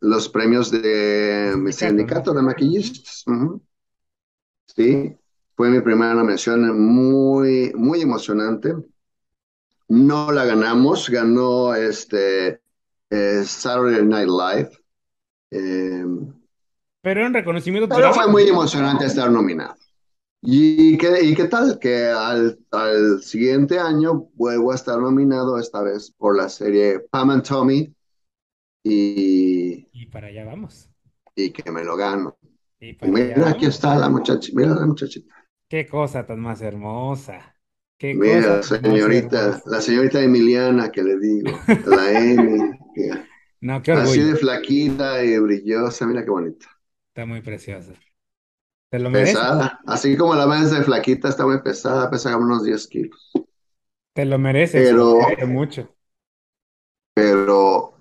los 0.00 0.28
premios 0.30 0.70
de 0.70 1.54
mi 1.56 1.72
Sindicato, 1.72 2.32
de 2.32 2.42
maquillistas. 2.42 3.24
Sí, 4.66 5.14
fue 5.54 5.70
mi 5.70 5.80
primera 5.80 6.14
nominación 6.14 6.80
muy, 6.80 7.72
muy 7.74 8.00
emocionante. 8.00 8.74
No 9.88 10.32
la 10.32 10.44
ganamos, 10.44 11.08
ganó 11.10 11.74
este 11.74 12.60
eh, 13.10 13.42
Saturday 13.44 14.04
Night 14.04 14.28
Live. 14.28 14.70
eh, 15.52 16.04
Pero 17.02 17.26
en 17.26 17.34
reconocimiento 17.34 17.88
pero 17.88 18.12
fue 18.12 18.28
muy 18.28 18.42
emocionante 18.48 19.06
estar 19.06 19.30
nominado. 19.30 19.74
¿Y 20.42 20.98
qué, 20.98 21.22
y 21.24 21.34
qué 21.34 21.44
tal? 21.46 21.78
Que 21.80 22.06
al, 22.08 22.58
al 22.72 23.22
siguiente 23.22 23.78
año 23.78 24.28
vuelvo 24.34 24.72
a 24.72 24.76
estar 24.76 24.98
nominado, 25.00 25.58
esta 25.58 25.82
vez 25.82 26.12
por 26.18 26.36
la 26.36 26.48
serie 26.48 27.00
Pam 27.10 27.30
and 27.30 27.44
Tommy, 27.46 27.94
y, 28.84 29.88
Y 29.92 30.06
para 30.06 30.28
allá 30.28 30.44
vamos. 30.46 30.90
y 31.34 31.50
que 31.52 31.70
me 31.70 31.84
lo 31.84 31.96
gano. 31.96 32.36
Y 32.80 32.92
Y 33.02 33.10
para 33.10 33.18
allá 33.18 33.38
mira, 33.38 33.50
aquí 33.50 33.66
vamos. 33.66 33.66
está 33.66 33.96
la 33.98 34.08
muchacha, 34.10 34.50
mira 34.54 34.74
la 34.74 34.86
muchachita. 34.86 35.34
Qué 35.68 35.86
cosa 35.86 36.26
tan 36.26 36.40
más 36.40 36.60
hermosa. 36.62 37.56
Qué 37.98 38.18
Mira, 38.18 38.62
cosa 38.62 38.62
la 38.82 38.98
señorita, 38.98 39.62
la 39.66 39.80
señorita 39.80 40.22
Emiliana 40.22 40.90
que 40.90 41.02
le 41.02 41.18
digo, 41.18 41.66
la 41.84 42.12
Emi, 42.12 42.72
No, 43.60 43.82
qué 43.82 43.92
así 43.92 44.20
de 44.22 44.36
flaquita 44.36 45.22
y 45.24 45.38
brillosa, 45.38 46.06
mira 46.06 46.24
qué 46.24 46.30
bonita. 46.30 46.66
Está 47.10 47.26
muy 47.26 47.42
preciosa. 47.42 47.92
Te 48.90 48.98
lo 49.00 49.10
mereces. 49.10 49.50
Pesada, 49.50 49.80
así 49.86 50.16
como 50.16 50.34
la 50.34 50.46
ves 50.46 50.70
de 50.70 50.82
flaquita, 50.82 51.28
está 51.28 51.44
muy 51.46 51.60
pesada, 51.62 52.10
pesa 52.10 52.32
como 52.32 52.46
unos 52.46 52.64
10 52.64 52.86
kilos. 52.88 53.30
Te 54.12 54.24
lo 54.26 54.38
mereces. 54.38 54.90
Pero, 54.90 55.18
Te 55.36 55.46
mucho. 55.46 55.88
pero, 57.14 57.92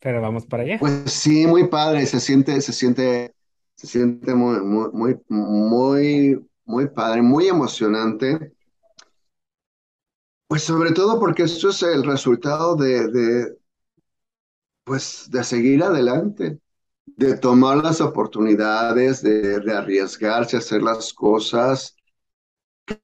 Pero 0.00 0.20
vamos 0.20 0.46
para 0.46 0.62
allá. 0.64 0.78
pues 0.78 1.12
sí, 1.12 1.46
muy 1.46 1.68
padre, 1.68 2.06
se 2.06 2.20
siente, 2.20 2.60
se 2.60 2.72
siente, 2.72 3.34
se 3.74 3.86
siente 3.86 4.34
muy, 4.34 4.60
muy, 4.60 4.90
muy, 4.92 5.16
muy, 5.28 6.48
muy 6.64 6.88
padre, 6.88 7.22
muy 7.22 7.48
emocionante. 7.48 8.52
Pues 10.48 10.62
sobre 10.64 10.92
todo 10.92 11.18
porque 11.20 11.44
esto 11.44 11.68
es 11.70 11.82
el 11.82 12.04
resultado 12.04 12.74
de, 12.76 13.56
pues, 14.84 15.28
de 15.30 15.44
seguir 15.44 15.82
adelante. 15.82 16.60
de 17.06 17.36
tomar 17.38 17.78
las 17.78 18.00
oportunidades, 18.02 19.22
de, 19.22 19.56
arriesgarse 19.74 20.56
a 20.56 20.60
hacer 20.60 20.82
las 20.82 21.14
cosas. 21.14 21.96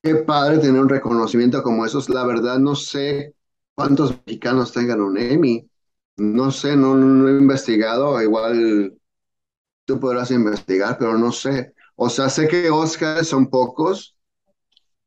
Qué 0.03 0.17
padre 0.17 0.59
tener 0.59 0.81
un 0.81 0.89
reconocimiento 0.89 1.63
como 1.63 1.85
esos. 1.87 2.09
La 2.09 2.25
verdad, 2.27 2.59
no 2.59 2.75
sé 2.77 3.35
cuántos 3.75 4.13
mexicanos 4.27 4.73
tengan 4.73 5.01
un 5.01 5.19
Emmy. 5.19 5.69
No 6.17 6.51
sé, 6.53 6.77
no, 6.77 6.95
no 6.97 7.29
he 7.29 7.33
investigado. 7.33 8.21
Igual 8.23 8.97
tú 9.87 10.01
podrás 10.01 10.31
investigar, 10.33 10.99
pero 10.99 11.19
no 11.19 11.33
sé. 11.33 11.75
O 11.97 12.11
sea, 12.11 12.29
sé 12.31 12.49
que 12.49 12.71
Oscars 12.71 13.29
son 13.29 13.49
pocos. 13.51 14.17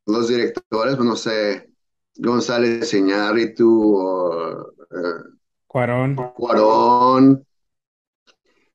Los 0.05 0.29
directores, 0.29 0.95
pues, 0.95 1.05
no 1.07 1.15
sé, 1.15 1.69
González 2.19 2.93
Iñárritu 2.93 3.95
o 3.95 4.71
eh, 4.91 5.23
Cuarón. 5.67 6.27
Cuarón. 6.35 7.25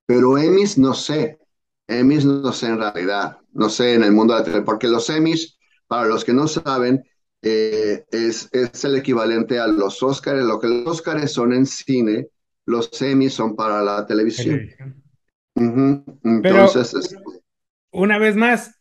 Pero 0.06 0.36
Emmys 0.38 0.78
no 0.78 0.94
sé, 0.94 1.38
Emmys 1.86 2.24
no 2.24 2.52
sé 2.52 2.66
en 2.66 2.78
realidad, 2.78 3.38
no 3.52 3.68
sé 3.68 3.94
en 3.94 4.04
el 4.04 4.12
mundo 4.12 4.34
de 4.34 4.40
la 4.40 4.44
televisión, 4.44 4.64
porque 4.64 4.88
los 4.88 5.08
Emmys, 5.10 5.58
para 5.86 6.06
los 6.08 6.24
que 6.24 6.32
no 6.32 6.48
saben, 6.48 7.02
eh, 7.42 8.04
es, 8.10 8.48
es 8.52 8.84
el 8.84 8.96
equivalente 8.96 9.58
a 9.58 9.66
los 9.66 10.02
Óscares, 10.02 10.44
lo 10.44 10.60
que 10.60 10.68
los 10.68 10.86
Óscares 10.86 11.32
son 11.32 11.52
en 11.52 11.66
cine, 11.66 12.28
los 12.66 12.90
Emmys 13.00 13.34
son 13.34 13.56
para 13.56 13.82
la 13.82 14.06
televisión. 14.06 14.56
Televisión. 14.56 15.02
Ujú, 15.54 16.04
Pero 16.42 16.64
Entonces, 16.64 16.94
es- 16.94 17.16
una 17.92 18.18
vez 18.18 18.36
más, 18.36 18.80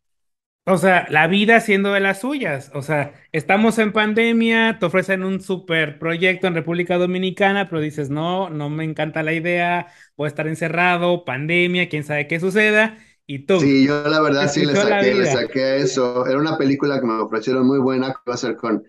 o 0.66 0.78
sea, 0.78 1.07
la 1.09 1.28
vida 1.28 1.59
siendo 1.59 1.91
de 1.93 1.99
las 1.99 2.22
suyas. 2.22 2.72
O 2.74 2.82
sea, 2.82 3.14
estamos 3.32 3.78
en 3.80 3.91
pandemia, 3.93 4.78
te 4.80 4.86
ofrecen 4.86 5.24
un 5.24 5.41
super 5.41 5.99
proyecto 5.99 6.47
en 6.47 6.55
República 6.55 6.97
Dominicana, 6.97 7.68
pero 7.70 7.82
dices, 7.82 8.09
no, 8.09 8.49
no 8.49 8.70
me 8.70 8.84
encanta 8.84 9.24
la 9.24 9.34
idea, 9.34 9.88
voy 10.16 10.26
a 10.26 10.30
estar 10.30 10.47
encerrado, 10.47 11.26
pandemia, 11.26 11.89
quién 11.89 12.03
sabe 12.03 12.28
qué 12.28 12.39
suceda, 12.39 12.97
y 13.26 13.39
tú, 13.45 13.59
sí, 13.59 13.86
yo 13.88 14.03
la 14.07 14.22
verdad 14.22 14.49
sí 14.51 14.66
le 14.66 14.76
saqué, 14.76 15.14
le 15.14 15.14
vida. 15.20 15.32
saqué 15.34 15.78
eso. 15.78 16.26
Era 16.26 16.38
una 16.39 16.57
película 16.57 16.99
que 16.99 17.05
me 17.07 17.14
ofrecieron 17.14 17.66
muy 17.68 17.80
buena, 17.80 18.07
que 18.14 18.20
iba 18.26 18.34
a 18.36 18.38
ser 18.38 18.55
con 18.55 18.84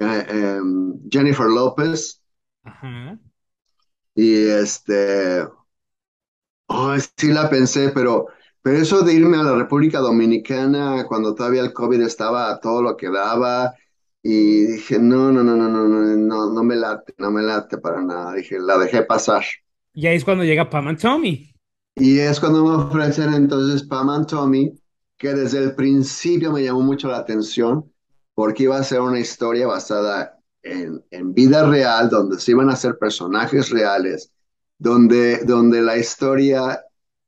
eh, 0.00 0.26
em, 0.28 1.00
Jennifer 1.10 1.46
López 1.46 2.22
Ajá. 2.64 3.18
y 4.14 4.48
este, 4.48 5.46
Ay, 6.68 7.00
sí 7.16 7.32
la 7.32 7.48
pensé, 7.50 7.90
pero, 7.90 8.26
pero 8.66 8.78
eso 8.78 9.02
de 9.02 9.14
irme 9.14 9.36
a 9.36 9.44
la 9.44 9.54
República 9.54 10.00
Dominicana 10.00 11.04
cuando 11.06 11.36
todavía 11.36 11.60
el 11.60 11.72
COVID 11.72 12.00
estaba 12.00 12.50
a 12.50 12.58
todo 12.58 12.82
lo 12.82 12.96
que 12.96 13.08
daba 13.08 13.76
y 14.20 14.62
dije, 14.62 14.98
no, 14.98 15.30
no, 15.30 15.44
no, 15.44 15.54
no, 15.54 15.68
no, 15.68 15.86
no, 15.86 16.16
no, 16.16 16.52
no 16.52 16.64
me 16.64 16.74
late, 16.74 17.14
no 17.16 17.30
me 17.30 17.44
late 17.44 17.78
para 17.78 18.02
nada. 18.02 18.34
Dije, 18.34 18.58
la 18.58 18.76
dejé 18.76 19.04
pasar. 19.04 19.44
Y 19.94 20.08
ahí 20.08 20.16
es 20.16 20.24
cuando 20.24 20.42
llega 20.42 20.68
Pam 20.68 20.88
and 20.88 21.00
Tommy. 21.00 21.54
Y 21.94 22.18
es 22.18 22.40
cuando 22.40 22.64
me 22.64 22.70
ofrecen 22.74 23.34
entonces 23.34 23.84
Pam 23.84 24.10
and 24.10 24.26
Tommy, 24.26 24.76
que 25.16 25.32
desde 25.32 25.60
el 25.62 25.76
principio 25.76 26.50
me 26.50 26.64
llamó 26.64 26.80
mucho 26.80 27.06
la 27.06 27.18
atención 27.18 27.84
porque 28.34 28.64
iba 28.64 28.76
a 28.76 28.82
ser 28.82 29.00
una 29.00 29.20
historia 29.20 29.68
basada 29.68 30.40
en, 30.64 31.04
en 31.12 31.32
vida 31.32 31.70
real, 31.70 32.10
donde 32.10 32.40
se 32.40 32.50
iban 32.50 32.68
a 32.68 32.72
hacer 32.72 32.98
personajes 32.98 33.70
reales, 33.70 34.32
donde, 34.76 35.44
donde 35.44 35.82
la 35.82 35.96
historia 35.98 36.82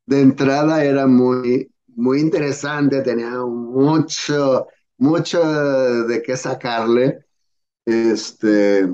de 0.08 0.22
entrada 0.22 0.82
era 0.84 1.06
muy, 1.06 1.70
muy 1.88 2.20
interesante, 2.20 3.02
tenía 3.02 3.30
mucho, 3.44 4.66
mucho 4.96 6.06
de 6.06 6.22
qué 6.22 6.36
sacarle. 6.36 7.26
Este, 7.84 8.88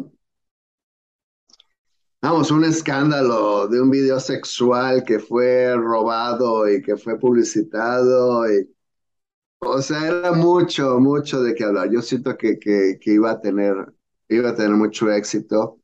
Vamos, 2.21 2.51
un 2.51 2.65
escándalo 2.65 3.69
de 3.69 3.81
un 3.81 3.91
video 3.91 4.19
sexual 4.19 5.05
que 5.05 5.19
fue 5.21 5.75
robado 5.77 6.69
y 6.69 6.81
que 6.83 6.97
fue 6.97 7.19
publicitado. 7.19 8.51
Y, 8.51 8.75
o 9.61 9.83
sea, 9.83 10.09
era 10.09 10.33
mucho, 10.33 10.99
mucho 11.01 11.43
de 11.43 11.55
qué 11.55 11.65
hablar. 11.65 11.91
Yo 11.91 12.03
siento 12.03 12.37
que, 12.37 12.59
que, 12.59 12.99
iba 13.05 13.31
a 13.31 13.41
tener, 13.41 13.77
iba 14.29 14.51
a 14.51 14.55
tener 14.57 14.73
mucho 14.73 15.11
éxito. 15.12 15.81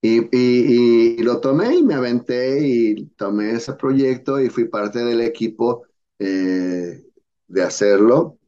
Y, 0.00 0.36
y, 0.36 1.22
lo 1.22 1.40
tomé 1.40 1.76
y 1.76 1.82
me 1.82 1.94
aventé 1.94 2.66
y 2.66 3.06
tomé 3.16 3.52
ese 3.52 3.74
proyecto 3.74 4.40
y 4.40 4.48
fui 4.48 4.66
parte 4.68 5.00
del 5.00 5.20
equipo 5.20 5.84
eh, 6.18 7.04
de 7.48 7.62
hacerlo. 7.62 8.38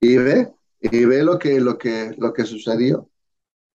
Y 0.00 0.16
ve, 0.16 0.52
y 0.80 1.04
ve 1.04 1.24
lo 1.24 1.38
que, 1.38 1.60
lo 1.60 1.76
que, 1.76 2.14
lo 2.18 2.32
que 2.32 2.44
sucedió. 2.44 3.10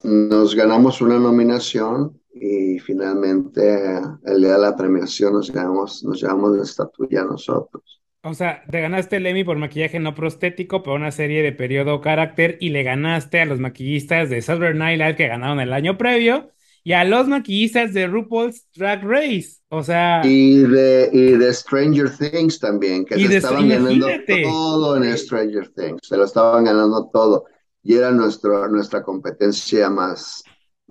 Nos 0.03 0.56
ganamos 0.56 1.02
una 1.02 1.19
nominación 1.19 2.22
y 2.34 2.80
finalmente 2.80 3.99
el 4.26 4.41
día 4.41 4.53
de 4.53 4.60
la 4.60 4.76
premiación 4.76 5.34
nos 5.34 5.49
llevamos, 5.49 6.03
nos 6.03 6.22
llevamos 6.22 6.56
la 6.57 6.64
estatuilla 6.64 7.23
nosotros. 7.23 8.03
O 8.26 8.34
sea, 8.34 8.64
te 8.72 8.80
ganaste 8.80 9.18
el 9.18 9.26
Emmy 9.26 9.44
por 9.44 9.58
maquillaje 9.58 10.00
no 10.00 10.16
prostético, 10.16 10.82
por 10.82 10.98
una 10.98 11.12
serie 11.12 11.44
de 11.44 11.52
periodo 11.52 12.00
carácter, 12.00 12.58
y 12.62 12.70
le 12.70 12.84
ganaste 12.84 13.41
a 13.41 13.45
los 13.45 13.60
maquillistas 13.60 14.30
de 14.30 14.41
Saturday 14.41 14.74
Night 14.74 14.98
Live 14.98 15.16
que 15.18 15.28
ganaron 15.28 15.60
el 15.60 15.74
año 15.74 15.98
previo, 15.98 16.50
y 16.86 16.94
a 16.94 17.04
los 17.04 17.28
maquillistas 17.28 17.94
de 17.94 18.08
RuPaul's 18.08 18.66
Drag 18.76 19.04
Race. 19.04 19.58
O 19.68 19.84
sea, 19.84 20.22
Y 20.24 20.60
de, 20.60 21.10
y 21.12 21.32
de 21.32 21.54
Stranger 21.54 22.10
Things 22.18 22.60
también, 22.60 23.04
que 23.04 23.16
se 23.16 23.38
estaban 23.38 23.68
ganando 23.68 24.08
todo 24.44 24.95
en 24.95 25.18
Stranger 25.18 25.70
Things, 25.76 26.00
se 26.02 26.16
lo 26.16 26.24
estaban 26.24 26.64
ganando 26.64 27.10
todo. 27.12 27.45
Y 27.84 27.95
era 27.95 28.12
nuestro, 28.12 28.70
nuestra 28.70 29.04
competencia 29.04 29.90
más, 29.90 30.44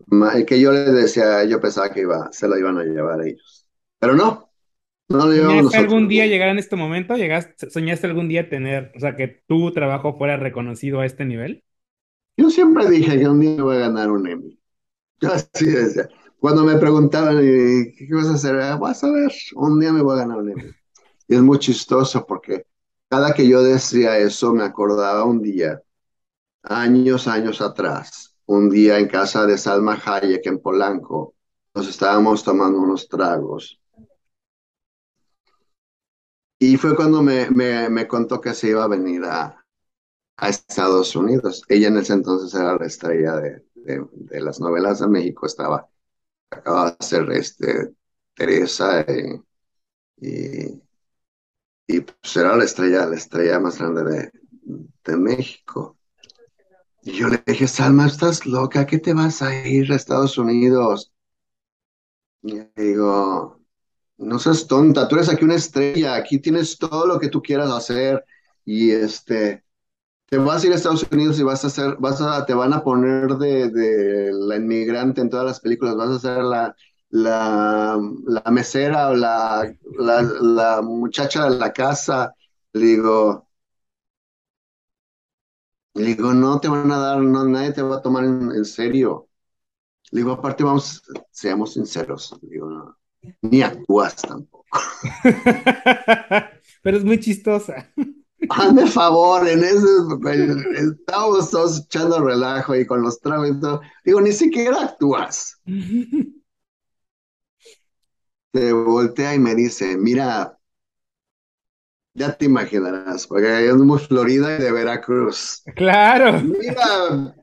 más, 0.08 0.44
que 0.44 0.60
yo 0.60 0.70
les 0.72 0.92
decía, 0.92 1.44
yo 1.44 1.60
pensaba 1.62 1.90
que 1.90 2.00
iba, 2.00 2.28
se 2.30 2.46
lo 2.46 2.58
iban 2.58 2.76
a 2.76 2.84
llevar 2.84 3.26
ellos. 3.26 3.66
Pero 3.98 4.14
no, 4.14 4.51
no 5.12 5.26
¿Soñaste 5.32 5.76
algún 5.76 6.08
día 6.08 6.26
llegar 6.26 6.48
en 6.50 6.58
este 6.58 6.76
momento? 6.76 7.16
¿Llegaste, 7.16 7.70
soñaste 7.70 8.06
algún 8.06 8.28
día 8.28 8.48
tener, 8.48 8.92
o 8.96 9.00
sea, 9.00 9.16
que 9.16 9.28
tu 9.46 9.72
trabajo 9.72 10.14
fuera 10.16 10.36
reconocido 10.36 11.00
a 11.00 11.06
este 11.06 11.24
nivel? 11.24 11.64
Yo 12.36 12.50
siempre 12.50 12.88
dije 12.88 13.18
que 13.18 13.28
un 13.28 13.40
día 13.40 13.62
voy 13.62 13.76
a 13.76 13.80
ganar 13.80 14.10
un 14.10 14.26
Emmy. 14.28 14.58
Yo 15.20 15.32
así 15.32 15.66
decía. 15.66 16.08
Cuando 16.40 16.64
me 16.64 16.78
preguntaban, 16.78 17.38
¿y 17.42 17.92
¿qué 17.94 18.14
vas 18.14 18.28
a 18.28 18.34
hacer? 18.34 18.56
"Ah, 18.60 18.76
Vas 18.76 19.04
a 19.04 19.10
ver, 19.12 19.32
un 19.56 19.80
día 19.80 19.92
me 19.92 20.02
voy 20.02 20.14
a 20.18 20.22
ganar 20.22 20.38
un 20.38 20.50
Emmy. 20.50 20.70
Y 21.28 21.36
es 21.36 21.42
muy 21.42 21.58
chistoso 21.60 22.26
porque 22.26 22.66
cada 23.10 23.34
que 23.34 23.48
yo 23.48 23.62
decía 23.64 24.18
eso 24.18 24.54
me 24.54 24.64
acordaba 24.64 25.24
un 25.24 25.42
día, 25.42 25.82
años, 26.64 27.28
años 27.28 27.62
atrás, 27.62 28.36
un 28.46 28.70
día 28.70 28.98
en 29.00 29.08
casa 29.08 29.46
de 29.46 29.58
Salma 29.58 30.00
Hayek 30.04 30.46
en 30.46 30.60
Polanco, 30.60 31.36
nos 31.74 31.88
estábamos 31.88 32.44
tomando 32.44 32.80
unos 32.80 33.08
tragos. 33.08 33.81
Y 36.72 36.76
fue 36.78 36.96
cuando 36.96 37.22
me, 37.22 37.50
me, 37.50 37.88
me 37.90 38.08
contó 38.08 38.40
que 38.40 38.54
se 38.54 38.68
iba 38.68 38.84
a 38.84 38.88
venir 38.88 39.24
a, 39.24 39.64
a 40.38 40.48
Estados 40.48 41.16
Unidos. 41.16 41.62
Ella 41.68 41.88
en 41.88 41.98
ese 41.98 42.14
entonces 42.14 42.54
era 42.60 42.76
la 42.76 42.86
estrella 42.86 43.36
de, 43.36 43.64
de, 43.74 44.40
las 44.40 44.60
novelas 44.60 45.00
de 45.00 45.08
México, 45.08 45.46
estaba, 45.46 45.88
acababa 46.50 46.92
de 46.92 47.06
ser 47.06 47.30
este, 47.32 47.94
Teresa 48.34 49.04
y, 49.08 49.42
y, 50.28 50.82
y 51.86 52.00
pues 52.00 52.36
era 52.36 52.56
la 52.56 52.64
estrella, 52.64 53.06
la 53.06 53.16
estrella 53.16 53.60
más 53.60 53.78
grande 53.78 54.02
de, 54.04 54.32
de 55.04 55.16
México. 55.16 55.96
Y 57.02 57.12
yo 57.12 57.28
le 57.28 57.40
dije, 57.46 57.68
Salma, 57.68 58.06
estás 58.08 58.44
loca, 58.44 58.86
¿qué 58.86 58.98
te 58.98 59.12
vas 59.14 59.40
a 59.42 59.54
ir 59.68 59.92
a 59.92 59.96
Estados 59.96 60.36
Unidos? 60.38 61.12
Y 62.42 62.60
digo, 62.76 63.60
no 64.22 64.38
seas 64.38 64.66
tonta, 64.66 65.08
tú 65.08 65.16
eres 65.16 65.28
aquí 65.28 65.44
una 65.44 65.56
estrella, 65.56 66.14
aquí 66.14 66.38
tienes 66.38 66.78
todo 66.78 67.06
lo 67.06 67.18
que 67.20 67.28
tú 67.28 67.42
quieras 67.42 67.70
hacer 67.70 68.24
y 68.64 68.90
este, 68.92 69.64
te 70.26 70.38
vas 70.38 70.62
a 70.64 70.66
ir 70.66 70.72
a 70.72 70.76
Estados 70.76 71.06
Unidos 71.12 71.38
y 71.38 71.42
vas 71.44 71.64
a 71.64 71.68
hacer, 71.68 71.96
vas 71.98 72.20
a, 72.22 72.46
te 72.46 72.54
van 72.54 72.72
a 72.72 72.82
poner 72.84 73.36
de, 73.36 73.70
de 73.70 74.32
la 74.32 74.56
inmigrante 74.56 75.20
en 75.20 75.30
todas 75.30 75.46
las 75.46 75.60
películas, 75.60 75.96
vas 75.96 76.10
a 76.10 76.18
ser 76.20 76.44
la, 76.44 76.76
la, 77.10 77.98
la 78.26 78.50
mesera 78.50 79.10
o 79.10 79.14
la, 79.16 79.72
la, 79.98 80.82
muchacha 80.82 81.48
de 81.50 81.58
la 81.58 81.72
casa. 81.72 82.34
Le 82.72 82.86
digo, 82.86 83.48
digo, 85.94 86.32
no 86.34 86.60
te 86.60 86.68
van 86.68 86.90
a 86.92 86.98
dar, 86.98 87.20
no, 87.22 87.44
nadie 87.44 87.72
te 87.72 87.82
va 87.82 87.96
a 87.96 88.02
tomar 88.02 88.24
en, 88.24 88.50
en 88.52 88.64
serio. 88.64 89.28
Le 90.12 90.20
digo, 90.20 90.32
aparte, 90.32 90.64
vamos, 90.64 91.02
seamos 91.30 91.74
sinceros. 91.74 92.38
Le 92.42 92.50
digo, 92.50 92.70
no, 92.70 92.98
ni 93.40 93.62
actúas 93.62 94.16
tampoco. 94.16 94.64
Pero 96.82 96.96
es 96.96 97.04
muy 97.04 97.20
chistosa. 97.20 97.92
Hazme 98.48 98.86
favor, 98.86 99.46
en 99.48 99.62
ese, 99.62 99.86
estábamos 100.74 101.50
todos 101.50 101.84
echando 101.84 102.24
relajo 102.24 102.74
y 102.74 102.84
con 102.86 103.02
los 103.02 103.20
tragos 103.20 103.50
y 103.50 103.60
todo. 103.60 103.80
Digo, 104.04 104.20
ni 104.20 104.32
siquiera 104.32 104.82
actúas. 104.82 105.60
Se 108.52 108.72
voltea 108.72 109.34
y 109.34 109.38
me 109.38 109.54
dice, 109.54 109.96
mira, 109.96 110.58
ya 112.14 112.36
te 112.36 112.44
imaginarás, 112.44 113.26
porque 113.26 113.66
es 113.66 113.76
muy 113.76 113.98
Florida 113.98 114.58
y 114.58 114.62
de 114.62 114.72
Veracruz. 114.72 115.62
Claro. 115.74 116.42
Mira, 116.42 117.34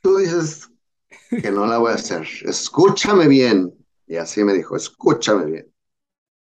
tú 0.00 0.16
dices 0.18 0.69
que 1.30 1.50
no 1.50 1.66
la 1.66 1.78
voy 1.78 1.92
a 1.92 1.94
hacer. 1.94 2.26
Escúchame 2.44 3.28
bien. 3.28 3.72
Y 4.06 4.16
así 4.16 4.42
me 4.42 4.52
dijo, 4.52 4.76
escúchame 4.76 5.44
bien. 5.46 5.72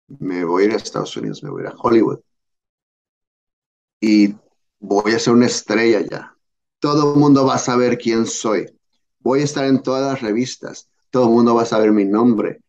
Me 0.08 0.44
voy 0.44 0.64
a 0.64 0.66
ir 0.68 0.74
a 0.74 0.78
Estados 0.78 1.16
Unidos, 1.18 1.44
me 1.44 1.52
voy 1.52 1.62
a 1.62 1.68
ir 1.68 1.72
a 1.72 1.76
Hollywood. 1.78 2.20
Y 4.02 4.36
voy 4.80 5.14
a 5.14 5.20
ser 5.20 5.34
una 5.34 5.46
estrella 5.46 6.02
ya. 6.02 6.36
Todo 6.80 7.14
el 7.14 7.20
mundo 7.20 7.46
va 7.46 7.56
a 7.56 7.60
saber 7.60 7.98
quién 7.98 8.26
soy. 8.26 8.66
Voy 9.20 9.42
a 9.42 9.44
estar 9.44 9.66
en 9.66 9.84
todas 9.84 10.12
las 10.12 10.22
revistas. 10.22 10.90
Todo 11.12 11.26
el 11.26 11.32
mundo 11.32 11.54
va 11.56 11.64
a 11.64 11.66
saber 11.66 11.92
mi 11.92 12.06
nombre. 12.06 12.62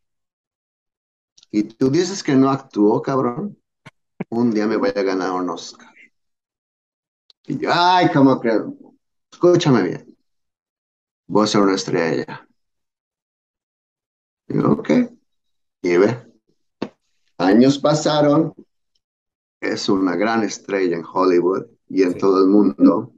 Y 1.50 1.62
tú 1.64 1.90
dices 1.90 2.22
que 2.22 2.34
no 2.34 2.50
actuó, 2.50 3.00
cabrón. 3.00 3.56
Un 4.28 4.50
día 4.50 4.66
me 4.66 4.76
voy 4.76 4.90
a 4.94 5.02
ganar 5.02 5.32
un 5.32 5.48
Oscar. 5.48 5.94
Y 7.46 7.58
yo, 7.58 7.70
ay, 7.72 8.10
¿cómo 8.12 8.40
que? 8.40 8.60
Escúchame 9.32 9.82
bien. 9.82 10.09
Voy 11.30 11.44
a 11.44 11.46
ser 11.46 11.60
una 11.60 11.76
estrella. 11.76 12.44
Ok. 14.64 14.90
Y 15.80 15.96
ve. 15.96 16.26
Años 17.38 17.78
pasaron. 17.78 18.52
Es 19.60 19.88
una 19.88 20.16
gran 20.16 20.42
estrella 20.42 20.96
en 20.96 21.04
Hollywood 21.04 21.66
y 21.88 22.02
en 22.02 22.14
Sí. 22.14 22.18
todo 22.18 22.40
el 22.40 22.48
mundo. 22.48 23.12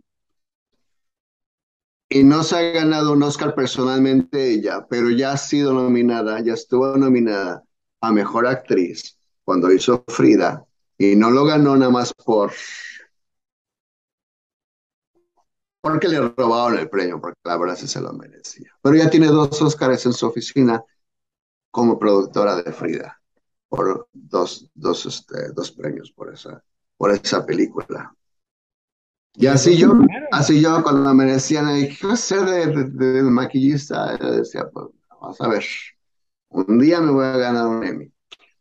Y 2.10 2.22
no 2.22 2.42
se 2.42 2.56
ha 2.56 2.60
ganado 2.72 3.14
un 3.14 3.22
Oscar 3.22 3.54
personalmente 3.54 4.50
ella, 4.50 4.86
pero 4.90 5.08
ya 5.08 5.32
ha 5.32 5.38
sido 5.38 5.72
nominada, 5.72 6.38
ya 6.42 6.52
estuvo 6.52 6.94
nominada 6.98 7.64
a 8.02 8.12
Mejor 8.12 8.46
Actriz 8.46 9.16
cuando 9.42 9.72
hizo 9.72 10.04
Frida 10.08 10.66
y 10.98 11.16
no 11.16 11.30
lo 11.30 11.46
ganó 11.46 11.74
nada 11.78 11.90
más 11.90 12.12
por 12.12 12.52
porque 15.82 16.08
le 16.08 16.20
robaron 16.20 16.78
el 16.78 16.88
premio, 16.88 17.20
porque 17.20 17.38
la 17.44 17.58
verdad 17.58 17.76
sí 17.76 17.88
se 17.88 18.00
lo 18.00 18.12
merecía. 18.12 18.70
Pero 18.80 18.96
ya 18.96 19.10
tiene 19.10 19.26
dos 19.26 19.60
Oscars 19.60 20.06
en 20.06 20.12
su 20.12 20.26
oficina 20.26 20.82
como 21.70 21.98
productora 21.98 22.62
de 22.62 22.72
Frida, 22.72 23.20
por 23.68 24.08
dos, 24.12 24.70
dos, 24.74 25.06
este, 25.06 25.52
dos 25.52 25.72
premios 25.72 26.12
por 26.12 26.32
esa, 26.32 26.62
por 26.96 27.10
esa 27.10 27.44
película. 27.44 28.14
Y 29.34 29.46
así 29.46 29.76
yo, 29.76 29.94
así 30.30 30.60
yo 30.60 30.82
cuando 30.82 31.12
me 31.14 31.24
decían, 31.24 31.66
¿qué 31.88 32.06
vas 32.06 32.32
a 32.32 32.44
ser 32.44 32.74
de 32.92 33.22
maquillista? 33.22 34.18
Yo 34.18 34.30
decía, 34.30 34.68
pues 34.72 34.86
vamos 35.20 35.40
a 35.40 35.48
ver, 35.48 35.64
un 36.50 36.78
día 36.78 37.00
me 37.00 37.10
voy 37.10 37.24
a 37.24 37.36
ganar 37.38 37.66
un 37.66 37.84
Emmy. 37.84 38.12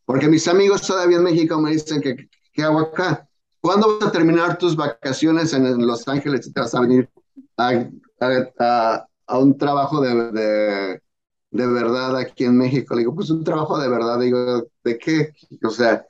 Porque 0.06 0.28
mis 0.28 0.48
amigos 0.48 0.88
todavía 0.88 1.18
en 1.18 1.24
México 1.24 1.60
me 1.62 1.72
dicen 1.72 2.02
que, 2.02 2.30
¿qué 2.52 2.64
hago 2.64 2.80
acá? 2.80 3.30
¿Cuándo 3.62 4.00
vas 4.00 4.10
a 4.10 4.12
terminar 4.12 4.58
tus 4.58 4.76
vacaciones 4.76 5.54
en, 5.54 5.86
Los 5.86 6.08
Ángeles 6.08 6.48
y 6.48 6.54
te 6.54 6.60
vas 6.62 6.74
a 6.74 6.82
venir 6.82 7.10
a, 7.58 7.70
a, 8.20 8.28
a, 8.60 9.08
a 9.28 9.38
un 9.38 9.58
trabajo 9.58 10.02
de, 10.02 10.32
de, 10.32 11.02
de, 11.52 11.68
verdad 11.68 12.18
aquí 12.18 12.46
en 12.46 12.58
México? 12.58 12.96
Le 12.96 13.02
digo, 13.02 13.16
pues 13.16 13.30
un 13.30 13.44
trabajo 13.44 13.80
de 13.80 13.88
verdad. 13.88 14.20
Digo, 14.20 14.68
¿de 14.84 14.98
qué? 14.98 15.34
O 15.64 15.70
sea, 15.70 16.04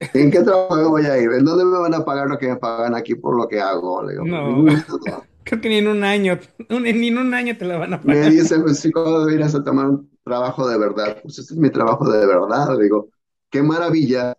¿en 0.00 0.30
qué 0.30 0.42
trabajo 0.42 0.90
voy 0.90 1.06
a 1.06 1.18
ir? 1.18 1.32
¿En 1.32 1.44
dónde 1.44 1.64
me 1.64 1.78
van 1.78 1.94
a 1.94 2.04
pagar 2.04 2.28
lo 2.28 2.38
que 2.38 2.48
me 2.48 2.56
pagan 2.56 2.94
aquí 2.94 3.14
por 3.14 3.36
lo 3.36 3.48
que 3.48 3.60
hago? 3.60 4.02
Le 4.04 4.12
digo, 4.12 4.24
No, 4.24 4.62
no. 4.62 4.72
creo 5.44 5.60
que 5.62 5.68
ni 5.70 5.76
en 5.76 5.88
un 5.88 6.04
año, 6.04 6.38
ni 6.68 7.08
en 7.08 7.18
un 7.18 7.32
año 7.34 7.56
te 7.56 7.64
la 7.64 7.78
van 7.78 7.94
a 7.94 7.98
Me 7.98 8.04
pagar. 8.14 8.30
dice, 8.30 8.58
pues 8.60 8.80
sí, 8.80 8.92
¿cuándo 8.92 9.30
irás 9.30 9.54
a 9.54 9.64
tomar 9.64 9.86
un 9.86 10.10
trabajo 10.22 10.68
de 10.68 10.78
verdad? 10.78 11.18
Pues 11.22 11.38
este 11.38 11.54
es 11.54 11.58
mi 11.60 11.70
trabajo 11.70 12.10
de 12.10 12.26
verdad. 12.26 12.76
Le 12.76 12.84
digo, 12.84 13.08
qué 13.50 13.62
maravilla 13.62 14.36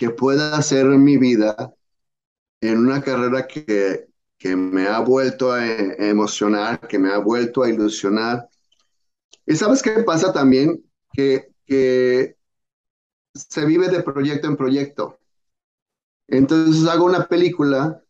que 0.00 0.08
pueda 0.08 0.56
hacer 0.56 0.86
mi 0.86 1.18
vida 1.18 1.74
en 2.62 2.78
una 2.78 3.02
carrera 3.02 3.46
que, 3.46 4.08
que 4.38 4.56
me 4.56 4.86
ha 4.86 4.98
vuelto 5.00 5.52
a 5.52 5.62
emocionar, 5.62 6.88
que 6.88 6.98
me 6.98 7.12
ha 7.12 7.18
vuelto 7.18 7.62
a 7.62 7.68
ilusionar. 7.68 8.48
¿Y 9.44 9.56
sabes 9.56 9.82
qué 9.82 10.02
pasa 10.02 10.32
también? 10.32 10.82
Que, 11.12 11.52
que 11.66 12.34
se 13.34 13.66
vive 13.66 13.88
de 13.88 14.02
proyecto 14.02 14.46
en 14.46 14.56
proyecto. 14.56 15.18
Entonces 16.28 16.88
hago 16.88 17.04
una 17.04 17.26
película, 17.26 18.02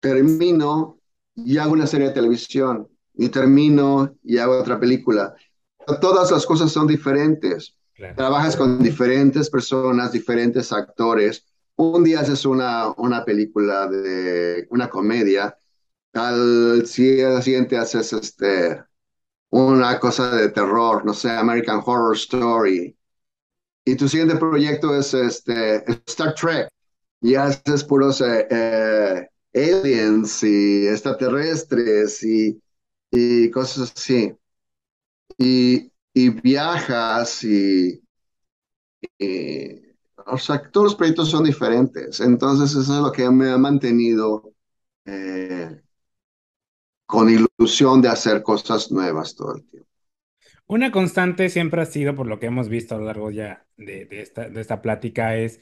termino 0.00 1.00
y 1.34 1.56
hago 1.56 1.72
una 1.72 1.86
serie 1.86 2.08
de 2.08 2.14
televisión, 2.14 2.90
y 3.14 3.30
termino 3.30 4.18
y 4.22 4.36
hago 4.36 4.60
otra 4.60 4.78
película. 4.78 5.34
Todas 6.02 6.30
las 6.30 6.44
cosas 6.44 6.70
son 6.70 6.86
diferentes. 6.86 7.74
Claro. 8.00 8.14
Trabajas 8.16 8.56
con 8.56 8.82
diferentes 8.82 9.50
personas, 9.50 10.10
diferentes 10.12 10.72
actores. 10.72 11.44
Un 11.76 12.02
día 12.02 12.20
haces 12.20 12.46
una, 12.46 12.92
una 12.96 13.26
película 13.26 13.86
de 13.88 14.66
una 14.70 14.88
comedia, 14.88 15.54
al 16.14 16.86
siguiente 16.86 17.76
haces 17.76 18.14
este, 18.14 18.82
una 19.50 20.00
cosa 20.00 20.34
de 20.34 20.48
terror, 20.48 21.04
no 21.04 21.12
sé, 21.12 21.30
American 21.30 21.82
Horror 21.84 22.16
Story. 22.16 22.96
Y 23.84 23.96
tu 23.96 24.08
siguiente 24.08 24.36
proyecto 24.36 24.96
es 24.96 25.12
este, 25.12 25.84
Star 26.06 26.34
Trek. 26.34 26.70
Y 27.20 27.34
haces 27.34 27.84
puros 27.84 28.22
eh, 28.22 28.46
eh, 28.50 29.28
aliens 29.54 30.42
y 30.42 30.88
extraterrestres 30.88 32.22
y, 32.22 32.62
y 33.10 33.50
cosas 33.50 33.92
así. 33.94 34.34
Y, 35.36 35.89
y 36.14 36.30
viajas 36.30 37.42
y, 37.44 38.00
o 40.26 40.38
sea, 40.38 40.70
todos 40.70 40.84
los 40.84 40.94
proyectos 40.96 41.30
son 41.30 41.44
diferentes. 41.44 42.20
Entonces, 42.20 42.70
eso 42.72 42.80
es 42.96 43.02
lo 43.02 43.12
que 43.12 43.28
me 43.30 43.50
ha 43.50 43.58
mantenido 43.58 44.52
eh, 45.06 45.82
con 47.04 47.28
ilusión 47.28 48.00
de 48.00 48.08
hacer 48.08 48.42
cosas 48.42 48.90
nuevas 48.90 49.34
todo 49.34 49.54
el 49.56 49.68
tiempo. 49.68 49.90
Una 50.66 50.90
constante 50.92 51.48
siempre 51.48 51.82
ha 51.82 51.86
sido, 51.86 52.14
por 52.14 52.26
lo 52.26 52.38
que 52.38 52.46
hemos 52.46 52.68
visto 52.68 52.94
a 52.94 52.98
lo 52.98 53.04
largo 53.06 53.30
ya 53.30 53.66
de, 53.76 54.04
de 54.06 54.22
esta, 54.22 54.48
de 54.48 54.60
esta 54.60 54.80
plática, 54.82 55.36
es, 55.36 55.60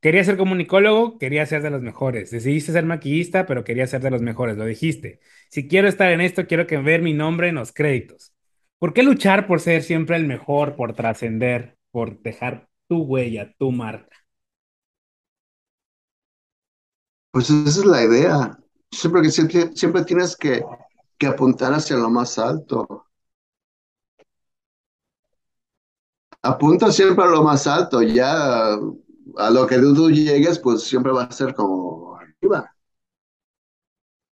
quería 0.00 0.24
ser 0.24 0.36
comunicólogo, 0.36 1.18
quería 1.18 1.46
ser 1.46 1.62
de 1.62 1.70
los 1.70 1.82
mejores. 1.82 2.30
Decidiste 2.30 2.72
ser 2.72 2.84
maquillista, 2.86 3.46
pero 3.46 3.64
quería 3.64 3.86
ser 3.86 4.02
de 4.02 4.10
los 4.10 4.22
mejores, 4.22 4.56
lo 4.56 4.64
dijiste. 4.66 5.20
Si 5.50 5.68
quiero 5.68 5.88
estar 5.88 6.10
en 6.12 6.20
esto, 6.22 6.46
quiero 6.46 6.66
que 6.66 6.78
ver 6.78 7.02
mi 7.02 7.12
nombre 7.14 7.48
en 7.48 7.56
los 7.56 7.72
créditos. 7.72 8.32
¿Por 8.78 8.94
qué 8.94 9.02
luchar 9.02 9.46
por 9.46 9.60
ser 9.60 9.82
siempre 9.82 10.16
el 10.16 10.26
mejor, 10.26 10.76
por 10.76 10.94
trascender, 10.94 11.76
por 11.90 12.22
dejar 12.22 12.68
tu 12.88 13.02
huella, 13.02 13.54
tu 13.58 13.70
marca? 13.70 14.16
Pues 17.30 17.50
esa 17.50 17.80
es 17.80 17.86
la 17.86 18.02
idea. 18.04 18.58
Siempre 18.90 19.22
que 19.22 19.30
siempre, 19.30 19.70
siempre 19.76 20.04
tienes 20.04 20.36
que, 20.36 20.64
que 21.18 21.26
apuntar 21.28 21.72
hacia 21.72 21.96
lo 21.96 22.10
más 22.10 22.38
alto. 22.38 23.06
Apunta 26.42 26.90
siempre 26.92 27.24
a 27.24 27.28
lo 27.28 27.42
más 27.42 27.66
alto, 27.66 28.00
ya 28.02 28.74
a 28.74 29.50
lo 29.50 29.66
que 29.66 29.78
tú 29.78 30.10
llegues, 30.10 30.58
pues 30.58 30.82
siempre 30.84 31.12
va 31.12 31.24
a 31.24 31.32
ser 31.32 31.54
como 31.54 32.16
arriba. 32.16 32.74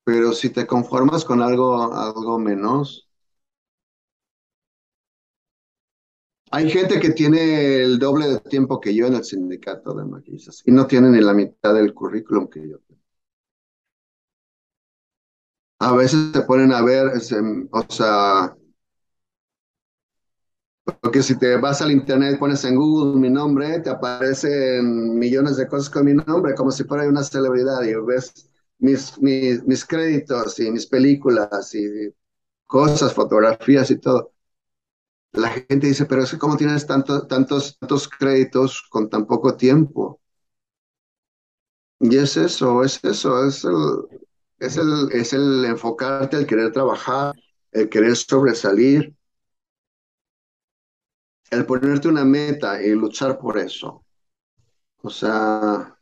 Pero 0.05 0.33
si 0.33 0.51
te 0.51 0.67
conformas 0.67 1.25
con 1.25 1.41
algo, 1.41 1.95
algo 1.95 2.39
menos, 2.39 3.08
Hay 6.51 6.69
gente 6.71 7.01
que 7.01 7.11
tiene 7.11 7.77
el 7.83 7.99
doble 7.99 8.29
de 8.29 8.41
tiempo 8.41 8.81
que 8.81 8.95
yo 8.95 9.07
en 9.07 9.15
el 9.15 9.25
sindicato 9.25 9.95
de 9.95 10.05
maquillistas 10.05 10.63
y 10.67 10.73
no 10.73 10.87
tienen 10.87 11.13
ni 11.13 11.21
la 11.21 11.33
mitad 11.33 11.73
del 11.75 11.95
currículum 11.95 12.49
que 12.49 12.69
yo 12.69 12.79
tengo. 12.81 13.01
A 15.81 15.93
veces 15.97 16.31
se 16.33 16.43
ponen 16.43 16.73
a 16.73 16.83
ver, 16.83 17.09
o 17.09 17.21
sea, 17.91 18.55
porque 21.01 21.23
si 21.23 21.39
te 21.39 21.57
vas 21.57 21.83
al 21.83 21.93
internet, 21.93 22.39
pones 22.39 22.65
en 22.65 22.77
Google 22.77 23.21
mi 23.21 23.31
nombre, 23.31 23.81
te 23.81 23.91
aparecen 23.91 25.19
millones 25.19 25.57
de 25.57 25.69
cosas 25.69 25.91
con 25.91 26.05
mi 26.07 26.15
nombre, 26.15 26.55
como 26.55 26.71
si 26.71 26.85
fuera 26.85 27.09
una 27.09 27.23
celebridad, 27.23 27.83
y 27.83 27.95
ves 28.07 28.51
mis, 28.79 29.19
mis, 29.21 29.65
mis 29.65 29.85
créditos 29.85 30.59
y 30.61 30.71
mis 30.71 30.87
películas 30.87 31.75
y 31.75 32.13
cosas, 32.67 33.15
fotografías 33.15 33.91
y 33.91 33.99
todo. 33.99 34.33
La 35.33 35.49
gente 35.49 35.87
dice, 35.87 36.05
pero 36.05 36.23
es 36.23 36.31
que 36.33 36.37
¿cómo 36.39 36.59
tienes 36.59 36.87
tanto, 36.87 37.27
tantos, 37.27 37.79
tantos 37.79 38.09
créditos 38.11 38.83
con 38.91 39.09
tan 39.09 39.27
poco 39.27 39.57
tiempo? 39.57 40.21
Y 42.01 42.17
es 42.17 42.37
eso, 42.37 42.83
es 42.85 43.03
eso, 43.05 43.45
es 43.47 43.65
el, 43.65 43.75
es 44.61 44.77
el, 44.77 45.09
es 45.13 45.33
el 45.33 45.65
enfocarte, 45.65 46.37
el 46.37 46.47
querer 46.47 46.73
trabajar, 46.73 47.35
el 47.73 47.89
querer 47.89 48.17
sobresalir, 48.17 49.15
el 51.51 51.67
ponerte 51.67 52.09
una 52.09 52.25
meta 52.25 52.83
y 52.83 52.89
luchar 52.95 53.39
por 53.39 53.59
eso. 53.59 54.03
O 55.03 55.11
sea, 55.11 55.99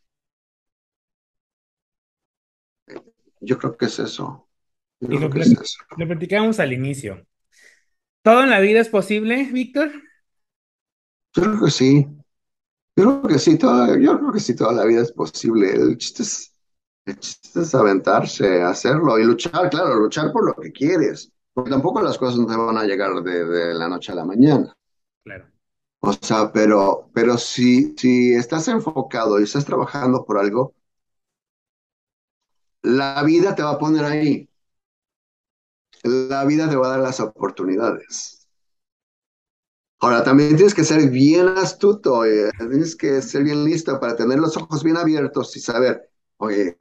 yo 3.41 3.59
creo 3.59 3.77
que 3.77 3.87
es 3.87 3.99
eso. 3.99 4.49
Yo 5.01 5.09
Y 5.11 5.19
lo, 5.19 5.31
que 5.31 5.41
pla- 5.41 5.47
es 5.47 5.55
eso. 5.55 5.79
lo 5.97 6.07
platicábamos 6.07 6.61
al 6.61 6.73
inicio. 6.73 7.27
¿Todo 8.27 8.43
en 8.43 8.51
la 8.51 8.61
vida 8.61 8.81
es 8.81 8.91
posible, 8.91 9.45
Víctor? 9.53 9.91
Yo 11.35 11.43
creo 11.43 11.61
que 11.65 11.71
sí. 11.71 12.07
Yo 12.97 13.05
creo 13.23 13.23
que 13.23 13.39
sí, 13.41 13.59
toda, 13.59 13.99
yo 14.01 14.19
creo 14.19 14.33
que 14.33 14.41
sí, 14.41 14.57
toda 14.57 14.73
la 14.73 14.85
vida 14.85 15.03
es 15.03 15.13
posible. 15.13 15.73
El 15.75 15.99
chiste 15.99 16.23
es, 16.25 16.53
el 17.07 17.19
chiste 17.21 17.63
es 17.63 17.75
aventarse, 17.75 18.63
hacerlo 18.63 19.19
y 19.19 19.25
luchar, 19.25 19.71
claro, 19.71 19.97
luchar 19.97 20.33
por 20.33 20.47
lo 20.47 20.55
que 20.63 20.73
quieres. 20.73 21.33
Porque 21.55 21.71
tampoco 21.71 22.03
las 22.03 22.19
cosas 22.19 22.39
no 22.39 22.47
te 22.47 22.57
van 22.57 22.79
a 22.79 22.85
llegar 22.85 23.23
de, 23.23 23.45
de 23.47 23.75
la 23.75 23.89
noche 23.89 24.13
a 24.13 24.17
la 24.17 24.25
mañana. 24.27 24.75
Claro. 25.25 25.47
O 26.01 26.13
sea, 26.15 26.53
pero, 26.53 27.11
pero 27.13 27.37
si, 27.37 27.95
si 27.99 28.33
estás 28.35 28.67
enfocado 28.69 29.39
y 29.39 29.45
estás 29.45 29.67
trabajando 29.67 30.25
por 30.25 30.39
algo, 30.39 30.75
la 32.83 33.23
vida 33.23 33.55
te 33.55 33.63
va 33.63 33.73
a 33.73 33.79
poner 33.79 34.05
ahí. 34.05 34.49
La 36.07 36.45
vida 36.45 36.69
te 36.71 36.77
va 36.77 36.87
a 36.87 36.91
dar 36.91 37.01
las 37.01 37.21
oportunidades. 37.21 38.47
Ahora, 40.01 40.23
también 40.25 40.57
tienes 40.57 40.75
que 40.75 40.85
ser 40.85 41.09
bien 41.11 41.49
astuto, 41.49 42.25
eh, 42.25 42.51
tienes 42.59 42.95
que 42.97 43.23
ser 43.23 43.45
bien 43.45 43.65
listo 43.65 43.99
para 43.99 44.15
tener 44.17 44.39
los 44.39 44.57
ojos 44.57 44.85
bien 44.85 44.97
abiertos 44.97 45.57
y 45.57 45.61
saber, 45.61 46.11
oye, 46.37 46.77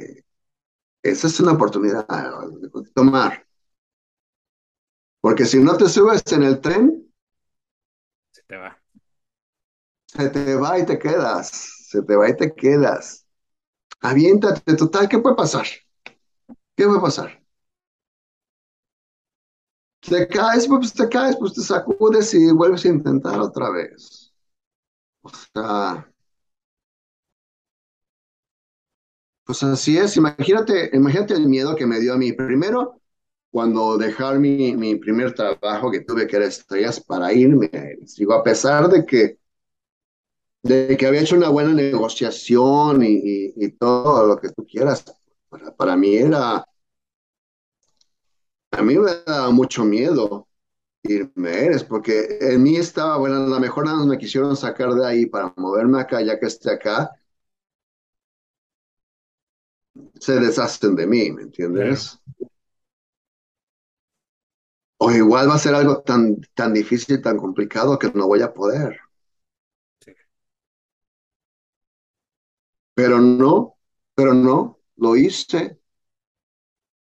esa 1.03 1.27
es 1.27 1.39
una 1.39 1.53
oportunidad 1.53 2.05
de 2.07 2.69
tomar. 2.93 3.45
Porque 5.19 5.43
si 5.45 5.59
no 5.59 5.75
te 5.75 5.89
subes 5.89 6.23
en 6.31 6.43
el 6.43 6.61
tren, 6.61 7.05
Se 8.31 8.43
te 8.47 8.57
va. 8.57 8.71
se 10.07 10.29
te 10.29 10.55
va 10.55 10.79
y 10.79 10.85
te 10.85 10.97
quedas, 10.99 11.49
se 11.89 12.01
te 12.01 12.15
va 12.15 12.29
y 12.29 12.35
te 12.35 12.53
quedas. 12.55 13.25
Aviéntate, 14.01 14.75
total, 14.75 15.09
¿qué 15.09 15.19
puede 15.19 15.35
pasar? 15.37 15.65
¿Qué 16.75 16.85
puede 16.85 17.01
pasar? 17.01 17.44
Te 20.09 20.27
caes, 20.27 20.67
pues 20.67 20.93
te 20.93 21.09
caes, 21.09 21.35
pues 21.37 21.53
te 21.53 21.61
sacudes 21.61 22.33
y 22.33 22.51
vuelves 22.51 22.85
a 22.85 22.89
intentar 22.89 23.39
otra 23.39 23.69
vez. 23.71 24.33
O 25.23 25.29
sea, 25.29 26.07
pues 29.45 29.63
así 29.63 29.97
es. 29.97 30.17
Imagínate, 30.17 30.89
imagínate 30.93 31.33
el 31.35 31.47
miedo 31.47 31.75
que 31.75 31.85
me 31.85 31.99
dio 31.99 32.13
a 32.13 32.17
mí. 32.17 32.33
Primero, 32.33 33.01
cuando 33.51 33.97
dejar 33.97 34.39
mi, 34.39 34.75
mi 34.75 34.95
primer 34.95 35.33
trabajo 35.33 35.91
que 35.91 36.01
tuve 36.01 36.27
que 36.27 36.37
era 36.37 36.45
estrellas 36.45 36.99
para 37.01 37.33
irme. 37.33 37.69
Digo, 38.17 38.33
a 38.33 38.43
pesar 38.43 38.89
de 38.89 39.05
que, 39.05 39.39
de 40.63 40.97
que 40.97 41.05
había 41.07 41.21
hecho 41.21 41.35
una 41.35 41.49
buena 41.49 41.73
negociación 41.73 43.03
y, 43.03 43.13
y, 43.23 43.53
y 43.55 43.71
todo 43.71 44.25
lo 44.27 44.37
que 44.37 44.49
tú 44.49 44.65
quieras, 44.65 45.05
para, 45.49 45.75
para 45.75 45.95
mí 45.95 46.15
era, 46.15 46.65
a 48.77 48.81
mí 48.81 48.97
me 48.97 49.11
daba 49.25 49.51
mucho 49.51 49.83
miedo 49.85 50.47
irme, 51.03 51.65
eres, 51.65 51.83
porque 51.83 52.37
en 52.41 52.63
mí 52.63 52.77
estaba, 52.77 53.17
bueno, 53.17 53.37
a 53.37 53.47
lo 53.47 53.59
mejor 53.59 53.85
nada 53.85 53.97
más 53.99 54.07
me 54.07 54.17
quisieron 54.19 54.55
sacar 54.57 54.93
de 54.95 55.07
ahí 55.07 55.25
para 55.27 55.53
moverme 55.57 56.01
acá, 56.01 56.21
ya 56.21 56.39
que 56.39 56.47
esté 56.47 56.71
acá, 56.71 57.11
se 60.19 60.39
deshacen 60.39 60.95
de 60.95 61.07
mí, 61.07 61.31
¿me 61.31 61.41
Claro. 61.41 61.43
entiendes? 61.43 62.19
O 65.05 65.07
igual 65.19 65.47
va 65.51 65.53
a 65.55 65.61
ser 65.65 65.73
algo 65.77 65.93
tan, 66.09 66.23
tan 66.53 66.73
difícil, 66.73 67.21
tan 67.21 67.37
complicado 67.37 67.97
que 67.97 68.11
no 68.13 68.27
voy 68.27 68.41
a 68.41 68.53
poder. 68.53 68.99
Sí. 69.99 70.13
Pero 72.93 73.19
no, 73.21 73.77
pero 74.15 74.33
no, 74.33 74.79
lo 74.97 75.15
hice. 75.15 75.79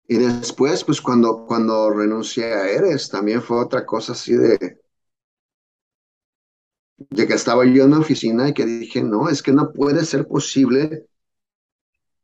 Y 0.10 0.18
después, 0.18 0.84
pues 0.84 1.00
cuando, 1.00 1.46
cuando 1.46 1.90
renuncié 1.90 2.54
a 2.54 2.68
Eres, 2.70 3.08
también 3.10 3.42
fue 3.42 3.64
otra 3.64 3.86
cosa 3.86 4.12
así 4.12 4.34
de, 4.34 4.82
de 7.12 7.28
que 7.28 7.34
estaba 7.34 7.66
yo 7.66 7.84
en 7.84 7.92
la 7.92 8.00
oficina 8.00 8.50
y 8.50 8.54
que 8.54 8.66
dije, 8.66 9.04
no, 9.04 9.30
es 9.30 9.44
que 9.44 9.52
no 9.54 9.72
puede 9.74 10.06
ser 10.06 10.28
posible 10.28 11.06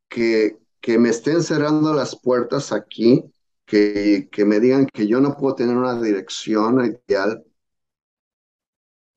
que, 0.09 0.57
que 0.81 0.97
me 0.99 1.09
estén 1.09 1.43
cerrando 1.43 1.93
las 1.93 2.15
puertas 2.19 2.71
aquí, 2.71 3.23
que, 3.65 4.29
que 4.31 4.45
me 4.45 4.59
digan 4.59 4.87
que 4.87 5.07
yo 5.07 5.19
no 5.21 5.35
puedo 5.37 5.55
tener 5.55 5.75
una 5.77 5.99
dirección 6.01 6.79
ideal 7.07 7.43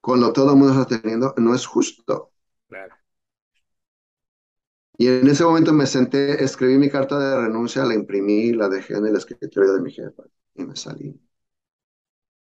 cuando 0.00 0.32
todo 0.32 0.50
el 0.52 0.56
mundo 0.58 0.80
está 0.82 1.00
teniendo, 1.00 1.34
no 1.36 1.54
es 1.54 1.64
justo. 1.66 2.32
Y 4.98 5.06
en 5.08 5.26
ese 5.28 5.44
momento 5.44 5.72
me 5.72 5.86
senté, 5.86 6.42
escribí 6.44 6.76
mi 6.76 6.90
carta 6.90 7.18
de 7.18 7.36
renuncia, 7.46 7.84
la 7.86 7.94
imprimí, 7.94 8.52
la 8.52 8.68
dejé 8.68 8.96
en 8.96 9.06
el 9.06 9.16
escritorio 9.16 9.72
de 9.74 9.80
mi 9.80 9.92
jefa 9.92 10.24
y 10.54 10.64
me 10.64 10.76
salí. 10.76 11.18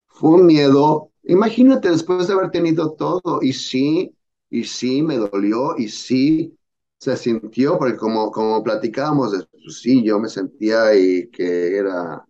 Fue 0.08 0.32
un 0.32 0.46
miedo, 0.46 1.12
imagínate 1.24 1.90
después 1.90 2.28
de 2.28 2.34
haber 2.34 2.52
tenido 2.52 2.94
todo, 2.94 3.40
y 3.42 3.54
sí, 3.54 4.16
y 4.50 4.64
sí, 4.66 5.02
me 5.02 5.18
dolió, 5.18 5.76
y 5.78 5.88
sí, 5.90 6.58
se 7.00 7.18
sintió, 7.18 7.78
porque 7.80 7.98
como, 7.98 8.32
como 8.32 8.64
platicábamos, 8.64 9.34
sí, 9.70 10.04
yo 10.04 10.20
me 10.20 10.30
sentía 10.30 10.94
y 10.96 11.30
que 11.32 11.78
era 11.78 12.26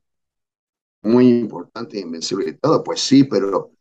muy 1.03 1.27
importante, 1.29 1.99
invencible 1.99 2.49
y 2.49 2.53
todo, 2.57 2.83
pues 2.83 3.01
sí, 3.01 3.23
pero 3.23 3.71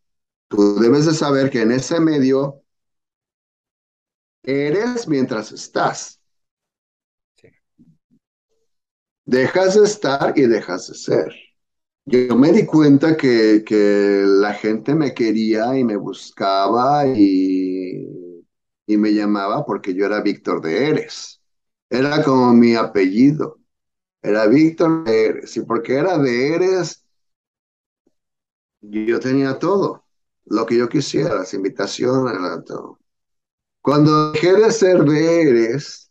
tú 0.49 0.77
debes 0.81 1.07
de 1.07 1.15
saber 1.15 1.51
que 1.51 1.63
en 1.63 1.73
ese 1.73 2.01
medio 2.01 2.63
eres 4.43 5.09
mientras 5.09 5.51
estás. 5.53 6.21
Sí. 7.35 7.49
Dejas 9.35 9.75
de 9.77 9.85
estar 9.85 10.33
y 10.37 10.43
dejas 10.47 10.89
de 10.89 10.95
ser. 10.95 11.35
Yo 12.07 12.37
me 12.37 12.53
di 12.53 12.67
cuenta 12.67 13.17
que, 13.17 13.65
que 13.67 14.25
la 14.27 14.55
gente 14.55 14.95
me 14.95 15.15
quería 15.15 15.79
y 15.79 15.85
me 15.85 15.97
buscaba 15.97 17.07
y, 17.07 18.07
y 18.87 18.97
me 18.99 19.15
llamaba 19.15 19.65
porque 19.67 19.95
yo 19.95 20.07
era 20.07 20.23
Víctor 20.23 20.61
de 20.63 20.89
Eres. 20.91 21.43
Era 21.91 22.23
como 22.25 22.53
mi 22.55 22.75
apellido. 22.77 23.61
Era 24.23 24.47
Víctor 24.49 25.05
de 25.05 25.27
Eres. 25.27 25.57
Y 25.57 25.63
porque 25.63 25.95
era 25.97 26.19
de 26.19 26.55
Eres, 26.57 27.05
yo 28.81 29.21
tenía 29.21 29.59
todo. 29.59 30.05
Lo 30.47 30.67
que 30.67 30.77
yo 30.77 30.89
quisiera, 30.89 31.35
las 31.35 31.55
invitaciones, 31.55 32.65
todo. 32.67 32.99
Cuando 33.83 34.33
dejé 34.33 34.55
de 34.55 34.73
ser 34.73 35.05
de 35.05 35.43
Eres. 35.43 36.11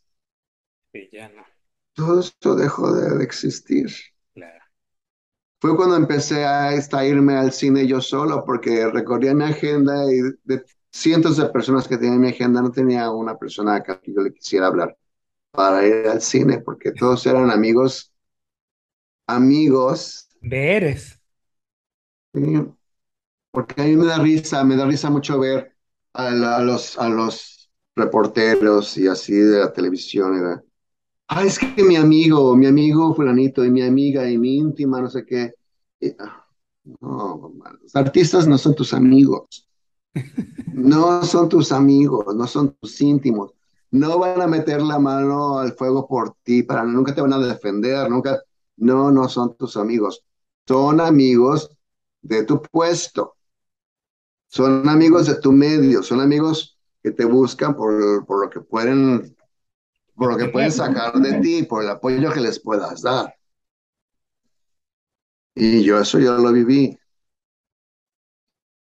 Todo 2.00 2.20
esto 2.20 2.54
dejó 2.56 2.92
de, 2.92 3.22
existir. 3.24 3.90
Claro. 4.34 4.64
Fue 5.60 5.76
cuando 5.76 5.96
empecé 5.96 6.44
a 6.46 6.72
esta, 6.74 7.04
irme 7.06 7.34
al 7.36 7.52
cine 7.52 7.86
yo 7.86 8.00
solo, 8.00 8.44
porque 8.46 8.88
recorría 8.90 9.34
mi 9.34 9.44
agenda 9.44 10.04
y 10.10 10.20
de 10.44 10.64
cientos 10.90 11.36
de 11.36 11.46
personas 11.50 11.86
que 11.86 11.98
tenía 11.98 12.14
en 12.14 12.20
mi 12.22 12.28
agenda, 12.28 12.62
no 12.62 12.70
tenía 12.72 13.10
una 13.10 13.36
persona 13.36 13.76
a 13.76 13.82
que 13.82 14.00
yo 14.06 14.22
le 14.22 14.32
quisiera 14.32 14.66
hablar 14.68 14.96
para 15.52 15.86
ir 15.86 16.08
al 16.08 16.22
cine, 16.22 16.60
porque 16.60 16.92
todos 16.92 17.26
eran 17.26 17.50
amigos, 17.50 18.12
amigos, 19.26 20.28
De 20.42 20.76
eres. 20.76 21.18
¿sí? 22.34 22.40
porque 23.50 23.82
a 23.82 23.84
mí 23.86 23.96
me 23.96 24.06
da 24.06 24.18
risa, 24.18 24.64
me 24.64 24.76
da 24.76 24.86
risa 24.86 25.10
mucho 25.10 25.38
ver 25.40 25.76
a, 26.14 26.30
la- 26.30 26.56
a 26.58 26.62
los, 26.62 26.98
a 26.98 27.08
los 27.08 27.70
reporteros 27.96 28.96
y 28.98 29.08
así 29.08 29.34
de 29.34 29.60
la 29.60 29.72
televisión, 29.72 30.36
y 30.36 30.40
de, 30.40 30.62
ah, 31.30 31.44
es 31.44 31.58
que 31.58 31.82
mi 31.82 31.96
amigo, 31.96 32.56
mi 32.56 32.66
amigo 32.66 33.14
fulanito, 33.14 33.64
y 33.64 33.70
mi 33.70 33.82
amiga, 33.82 34.28
y 34.28 34.36
mi 34.36 34.56
íntima, 34.56 35.00
no 35.00 35.08
sé 35.08 35.24
qué. 35.24 35.54
Ah, 36.18 36.46
no, 37.00 37.52
los 37.82 37.96
artistas 37.96 38.46
no 38.46 38.58
son 38.58 38.74
tus 38.74 38.92
amigos. 38.92 39.68
No 40.72 41.22
son 41.24 41.48
tus 41.48 41.72
amigos, 41.72 42.34
no 42.34 42.46
son 42.46 42.74
tus 42.80 43.00
íntimos. 43.00 43.52
No 43.92 44.18
van 44.18 44.40
a 44.40 44.46
meter 44.46 44.82
la 44.82 44.98
mano 44.98 45.58
al 45.58 45.72
fuego 45.72 46.06
por 46.06 46.34
ti, 46.42 46.62
para 46.62 46.84
nunca 46.84 47.14
te 47.14 47.20
van 47.20 47.32
a 47.32 47.38
defender, 47.38 48.10
nunca. 48.10 48.42
No, 48.76 49.10
no 49.10 49.28
son 49.28 49.56
tus 49.56 49.76
amigos. 49.76 50.24
Son 50.66 51.00
amigos 51.00 51.70
de 52.22 52.44
tu 52.44 52.62
puesto. 52.62 53.36
Son 54.48 54.88
amigos 54.88 55.26
de 55.26 55.36
tu 55.36 55.52
medio, 55.52 56.02
son 56.02 56.20
amigos 56.20 56.78
que 57.02 57.12
te 57.12 57.24
buscan 57.24 57.76
por, 57.76 58.26
por 58.26 58.44
lo 58.44 58.50
que 58.50 58.60
pueden, 58.60 59.36
por 60.20 60.32
lo 60.32 60.36
que 60.36 60.52
pueden 60.52 60.70
sacar 60.70 61.14
de 61.14 61.40
ti, 61.40 61.62
por 61.62 61.82
el 61.82 61.88
apoyo 61.88 62.30
que 62.30 62.40
les 62.40 62.60
puedas 62.60 63.00
dar. 63.00 63.34
Y 65.54 65.82
yo 65.82 65.98
eso 65.98 66.18
ya 66.18 66.32
lo 66.32 66.52
viví. 66.52 66.98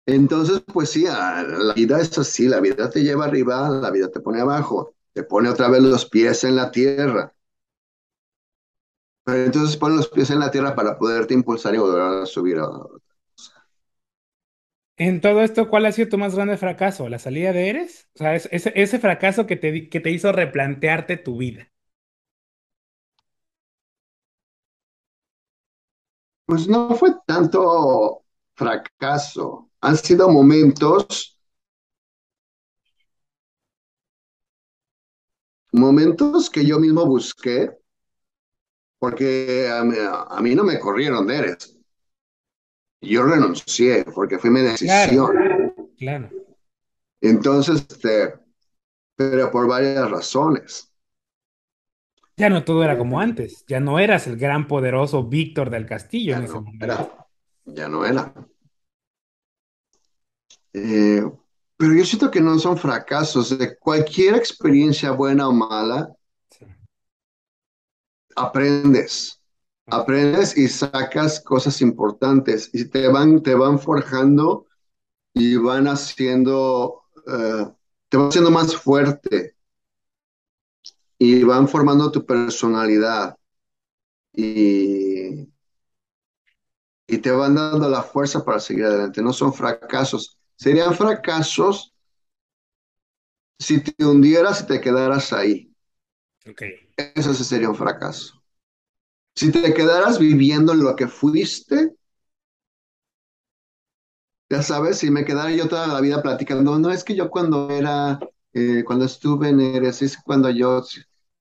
Entonces, 0.06 0.62
pues 0.72 0.88
sí, 0.88 1.04
la 1.04 1.74
vida 1.76 2.00
es 2.00 2.16
así, 2.16 2.48
la 2.48 2.60
vida 2.60 2.88
te 2.88 3.02
lleva 3.02 3.26
arriba, 3.26 3.68
la 3.68 3.90
vida 3.90 4.10
te 4.10 4.20
pone 4.20 4.40
abajo, 4.40 4.94
te 5.12 5.24
pone 5.24 5.50
otra 5.50 5.68
vez 5.68 5.82
los 5.82 6.06
pies 6.06 6.42
en 6.44 6.56
la 6.56 6.70
tierra. 6.70 7.34
Pero 9.24 9.44
entonces 9.44 9.76
pon 9.76 9.94
los 9.94 10.08
pies 10.08 10.30
en 10.30 10.40
la 10.40 10.50
tierra 10.50 10.74
para 10.74 10.96
poderte 10.96 11.34
impulsar 11.34 11.74
y 11.74 11.78
volver 11.78 12.00
a 12.00 12.24
subir 12.24 12.58
a, 12.60 12.66
En 14.98 15.20
todo 15.22 15.40
esto, 15.42 15.68
¿cuál 15.70 15.86
ha 15.86 15.92
sido 15.92 16.08
tu 16.10 16.18
más 16.18 16.34
grande 16.34 16.56
fracaso? 16.58 17.08
¿La 17.08 17.18
salida 17.18 17.52
de 17.54 17.68
Eres? 17.70 18.08
O 18.14 18.18
sea, 18.18 18.34
es- 18.34 18.48
ese, 18.52 18.98
fracaso 18.98 19.46
que 19.46 19.56
te, 19.56 19.88
que 19.88 20.00
te 20.00 20.10
hizo 20.10 20.32
replantearte 20.32 21.16
tu 21.16 21.38
vida. 21.38 21.70
Pues 26.44 26.66
no 26.68 26.94
fue 26.96 27.10
tanto 27.26 28.24
fracaso, 28.54 29.70
han 29.80 29.96
sido 29.96 30.28
momentos, 30.28 31.38
momentos 35.72 36.50
que 36.50 36.66
yo 36.66 36.80
mismo 36.80 37.06
busqué, 37.06 37.70
porque 38.98 39.68
a 39.70 40.40
mí 40.42 40.54
no 40.54 40.64
me 40.64 40.78
corrieron 40.78 41.26
de 41.26 41.36
Eres. 41.38 41.75
Yo 43.00 43.22
renuncié 43.24 44.04
porque 44.14 44.38
fue 44.38 44.50
mi 44.50 44.60
Claro, 44.60 44.72
decisión. 44.72 45.74
claro. 45.98 46.30
Entonces, 47.20 47.86
este, 47.88 48.34
pero 49.16 49.50
por 49.50 49.68
varias 49.68 50.10
razones. 50.10 50.92
Ya 52.36 52.48
no 52.50 52.64
todo 52.64 52.82
era 52.84 52.98
como 52.98 53.20
antes. 53.20 53.64
Ya 53.66 53.80
no 53.80 53.98
eras 53.98 54.26
el 54.26 54.36
gran 54.36 54.66
poderoso 54.68 55.24
Víctor 55.24 55.70
del 55.70 55.86
Castillo 55.86 56.32
Ya 56.32 56.38
en 56.38 56.44
ese 56.44 56.54
no 56.54 56.62
momento. 56.62 56.84
era, 56.84 57.26
ya 57.64 57.88
no 57.88 58.04
era. 58.04 58.32
Eh, 60.72 61.22
pero 61.76 61.94
yo 61.94 62.04
siento 62.04 62.30
que 62.30 62.40
no 62.40 62.58
son 62.58 62.78
fracasos. 62.78 63.58
De 63.58 63.76
cualquier 63.78 64.34
experiencia 64.36 65.10
buena 65.10 65.48
o 65.48 65.52
mala, 65.52 66.14
Sí. 66.50 66.66
aprendes. 68.36 69.35
Aprendes 69.88 70.56
y 70.56 70.68
sacas 70.68 71.40
cosas 71.40 71.80
importantes 71.80 72.70
y 72.72 72.86
te 72.86 73.08
van, 73.08 73.42
te 73.42 73.54
van 73.54 73.78
forjando 73.78 74.66
y 75.34 75.56
van 75.56 75.88
haciendo, 75.88 77.04
eh, 77.26 77.66
te 78.08 78.16
van 78.18 78.28
haciendo 78.28 78.50
más 78.52 78.76
fuerte 78.76 79.56
y 81.18 81.42
van 81.44 81.68
formando 81.68 82.10
tu 82.10 82.24
personalidad 82.26 83.36
y, 84.34 85.48
y 87.08 87.18
te 87.18 87.30
van 87.30 87.54
dando 87.54 87.88
la 87.88 88.02
fuerza 88.02 88.44
para 88.44 88.60
seguir 88.60 88.84
adelante. 88.84 89.22
No 89.22 89.32
son 89.32 89.52
fracasos. 89.52 90.38
Serían 90.56 90.94
fracasos 90.94 91.92
si 93.58 93.80
te 93.82 94.04
hundieras 94.06 94.62
y 94.62 94.66
te 94.66 94.80
quedaras 94.80 95.32
ahí. 95.34 95.70
Ok. 96.48 96.62
Eso 97.14 97.32
sería 97.34 97.70
un 97.70 97.74
fracaso. 97.74 98.35
Si 99.36 99.52
te 99.52 99.72
quedaras 99.72 100.18
viviendo 100.18 100.72
en 100.72 100.80
lo 100.82 100.96
que 100.96 101.06
fuiste, 101.06 101.94
ya 104.50 104.62
sabes, 104.62 104.98
si 104.98 105.10
me 105.10 105.24
quedara 105.24 105.50
yo 105.50 105.68
toda 105.68 105.86
la 105.88 106.00
vida 106.00 106.22
platicando, 106.22 106.78
no 106.78 106.90
es 106.90 107.04
que 107.04 107.16
yo 107.16 107.30
cuando 107.30 107.70
era, 107.70 108.20
eh, 108.52 108.84
cuando 108.86 109.04
estuve 109.04 109.48
en 109.48 109.60
Eres, 109.60 110.02
es 110.02 110.16
cuando 110.22 110.50
yo, 110.50 110.82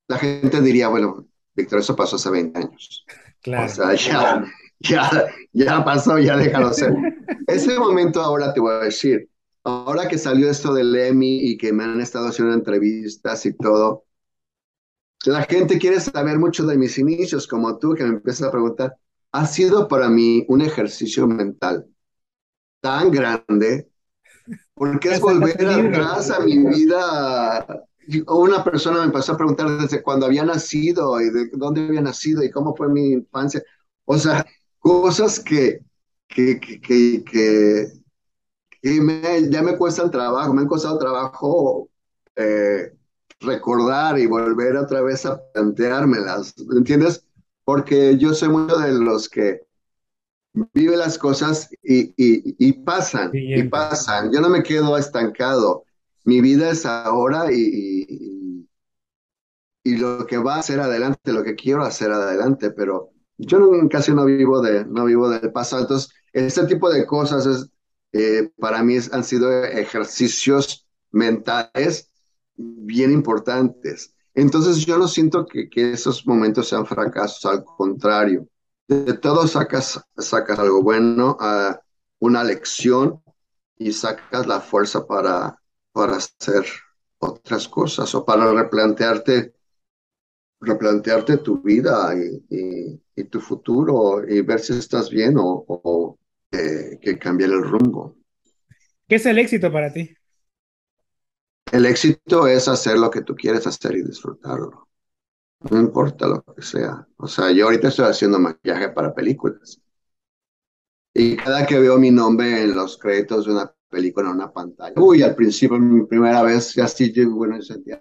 la 0.07 0.17
gente 0.17 0.61
diría, 0.61 0.87
bueno, 0.89 1.27
Víctor, 1.55 1.79
eso 1.79 1.95
pasó 1.95 2.15
hace 2.17 2.29
20 2.29 2.59
años. 2.59 3.07
O 3.55 3.67
Claro. 3.67 3.67
sea, 3.67 3.93
ya, 3.95 4.45
ya, 4.79 5.09
ya 5.53 5.85
pasó, 5.85 6.17
ya 6.19 6.35
déjalo 6.37 6.73
ser. 6.73 6.99
Ese 7.47 7.79
momento 7.79 8.21
ahora 8.21 8.53
te 8.53 8.59
voy 8.59 8.73
a 8.73 8.79
decir, 8.79 9.29
ahora 9.63 10.07
que 10.07 10.17
salió 10.17 10.49
esto 10.49 10.73
del 10.73 10.95
Emmy 10.95 11.39
y 11.51 11.57
que 11.57 11.71
me 11.73 11.83
han 11.83 12.01
estado 12.01 12.27
haciendo 12.29 12.53
entrevistas 12.53 13.45
y 13.45 13.53
todo, 13.53 14.04
la 15.25 15.43
gente 15.43 15.79
quiere 15.79 15.99
saber 15.99 16.37
mucho 16.39 16.65
de 16.65 16.77
mis 16.77 16.97
inicios, 16.97 17.47
como 17.47 17.77
tú 17.79 17.93
que 17.95 18.03
me 18.03 18.09
empiezas 18.11 18.47
a 18.47 18.51
preguntar. 18.51 18.95
Ha 19.31 19.45
sido 19.47 19.87
para 19.87 20.09
mí 20.09 20.45
un 20.49 20.61
ejercicio 20.61 21.27
mental 21.27 21.87
tan 22.81 23.11
grande, 23.11 23.89
porque 24.75 25.11
es 25.11 25.21
volver 25.21 25.67
atrás 25.69 26.31
a 26.31 26.39
mi 26.41 26.59
vida. 26.59 27.65
Una 28.27 28.63
persona 28.63 28.99
me 28.99 29.05
empezó 29.05 29.33
a 29.33 29.37
preguntar 29.37 29.69
desde 29.79 30.03
cuándo 30.03 30.25
había 30.27 30.45
nacido 30.45 31.19
y 31.21 31.29
de 31.31 31.49
dónde 31.53 31.87
había 31.87 32.01
nacido 32.01 32.43
y 32.43 32.51
cómo 32.51 32.75
fue 32.75 32.89
mi 32.89 33.11
infancia. 33.13 33.63
O 34.05 34.17
sea, 34.17 34.45
cosas 34.79 35.39
que, 35.39 35.79
que, 36.27 36.59
que, 36.59 36.79
que, 36.81 37.23
que- 37.25 37.87
que 38.81 39.01
me- 39.01 39.49
ya 39.49 39.61
me 39.61 39.77
cuestan 39.77 40.11
trabajo, 40.11 40.53
me 40.53 40.61
han 40.61 40.67
costado 40.67 40.97
trabajo 40.99 41.89
eh, 42.35 42.94
recordar 43.45 44.19
y 44.19 44.27
volver 44.27 44.77
otra 44.77 45.01
vez 45.01 45.25
a 45.25 45.41
planteármelas, 45.53 46.55
¿entiendes? 46.75 47.25
Porque 47.63 48.17
yo 48.17 48.33
soy 48.33 48.49
mucho 48.49 48.77
de 48.77 48.93
los 48.93 49.29
que 49.29 49.61
vive 50.73 50.95
las 50.97 51.17
cosas 51.17 51.69
y, 51.83 52.13
y, 52.17 52.55
y 52.59 52.73
pasan, 52.73 53.41
y 53.53 53.63
pasan. 53.63 54.31
Yo 54.33 54.41
no 54.41 54.49
me 54.49 54.63
quedo 54.63 54.97
estancado. 54.97 55.85
Mi 56.23 56.41
vida 56.41 56.69
es 56.71 56.85
ahora 56.85 57.51
y, 57.51 58.65
y, 59.83 59.97
lo 59.97 60.25
que 60.25 60.37
va 60.37 60.55
a 60.55 60.59
hacer 60.59 60.79
adelante, 60.79 61.31
lo 61.33 61.43
que 61.43 61.55
quiero 61.55 61.83
hacer 61.83 62.11
adelante, 62.11 62.71
pero 62.71 63.11
yo 63.37 63.59
no- 63.59 63.87
casi 63.89 64.11
no 64.13 64.25
vivo 64.25 64.61
de, 64.61 64.85
no 64.85 65.05
vivo 65.05 65.29
del 65.29 65.51
pasado. 65.51 65.83
Entonces, 65.83 66.11
este 66.33 66.65
tipo 66.67 66.89
de 66.89 67.05
cosas 67.05 67.45
es, 67.45 67.69
eh, 68.13 68.49
para 68.59 68.81
mí 68.83 68.95
es- 68.95 69.11
han 69.13 69.23
sido 69.23 69.51
ejercicios 69.63 70.87
mentales 71.11 72.11
bien 72.57 73.11
importantes. 73.11 74.15
Entonces, 74.33 74.85
yo 74.85 74.97
no 74.97 75.07
siento 75.07 75.45
que, 75.45 75.69
que 75.69 75.91
esos 75.93 76.25
momentos 76.27 76.67
sean 76.69 76.85
fracasos, 76.85 77.45
al 77.45 77.63
contrario. 77.63 78.47
De 78.87 79.13
todo 79.13 79.47
sacas, 79.47 80.01
sacas 80.17 80.59
algo 80.59 80.83
bueno, 80.83 81.37
ah, 81.39 81.79
una 82.19 82.43
lección 82.43 83.21
y 83.77 83.91
sacas 83.93 84.47
la 84.47 84.59
fuerza 84.61 85.05
para, 85.07 85.59
para 85.91 86.17
hacer 86.17 86.65
otras 87.19 87.67
cosas 87.67 88.13
o 88.15 88.25
para 88.25 88.51
replantearte 88.53 89.53
replantearte 90.59 91.37
tu 91.37 91.61
vida 91.61 92.13
y, 92.15 92.99
y- 93.15 93.23
tu 93.29 93.39
futuro 93.39 94.23
y 94.27 94.41
ver 94.41 94.59
si 94.59 94.73
estás 94.73 95.09
bien 95.09 95.37
o, 95.37 95.63
o, 95.67 96.19
eh, 96.51 96.99
que 97.01 97.17
cambiar 97.17 97.51
el 97.51 97.63
rumbo. 97.63 98.17
¿Qué 99.07 99.15
es 99.15 99.25
el 99.25 99.39
éxito 99.39 99.71
para 99.71 99.91
ti? 99.93 100.15
El 101.71 101.85
éxito 101.85 102.47
es 102.47 102.67
hacer 102.67 102.97
lo 102.97 103.09
que 103.09 103.21
tú 103.21 103.35
quieres 103.35 103.65
hacer 103.67 103.95
y 103.95 104.03
disfrutarlo. 104.03 104.87
No 105.69 105.79
importa 105.79 106.27
lo 106.27 106.43
que 106.43 106.61
sea. 106.61 107.07
O 107.17 107.27
sea, 107.27 107.51
yo 107.51 107.65
ahorita 107.65 107.87
estoy 107.87 108.05
haciendo 108.05 108.39
maquillaje 108.39 108.89
para 108.89 109.13
películas 109.13 109.81
y 111.17 111.37
cada 111.37 111.65
que 111.65 111.79
veo 111.79 111.97
mi 111.97 112.11
nombre 112.11 112.63
en 112.63 112.75
los 112.75 112.97
créditos 112.97 113.45
de 113.45 113.53
una 113.53 113.73
película 113.89 114.29
en 114.29 114.35
una 114.35 114.51
pantalla, 114.51 114.93
uy, 114.97 115.21
al 115.23 115.33
principio, 115.33 115.79
mi 115.79 116.05
primera 116.05 116.43
vez, 116.43 116.73
ya 116.73 116.89
sí, 116.89 117.13
yo, 117.13 117.31
bueno, 117.31 117.55
yo 117.55 117.61
sentía, 117.61 117.97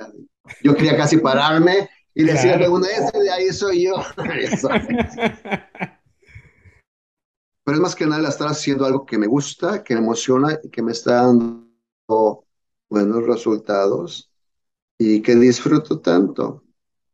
yo 0.61 0.75
quería 0.75 0.97
casi 0.97 1.19
pararme 1.19 1.89
y 2.13 2.25
decirle, 2.25 2.67
bueno, 2.67 2.87
ese 2.87 3.17
de 3.17 3.31
ahí 3.31 3.53
soy 3.53 3.85
yo. 3.85 3.95
Pero 7.65 7.77
es 7.77 7.81
más 7.81 7.95
que 7.95 8.05
nada 8.05 8.29
estar 8.29 8.49
haciendo 8.49 8.85
algo 8.85 9.07
que 9.07 9.17
me 9.17 9.29
gusta, 9.29 9.85
que 9.85 9.95
me 9.95 10.01
emociona 10.01 10.59
y 10.63 10.69
que 10.69 10.83
me 10.83 10.91
está 10.91 11.23
dando 11.23 12.44
buenos 12.89 13.25
resultados 13.27 14.31
y 14.99 15.23
que 15.23 15.37
disfruto 15.37 16.01
tanto. 16.01 16.65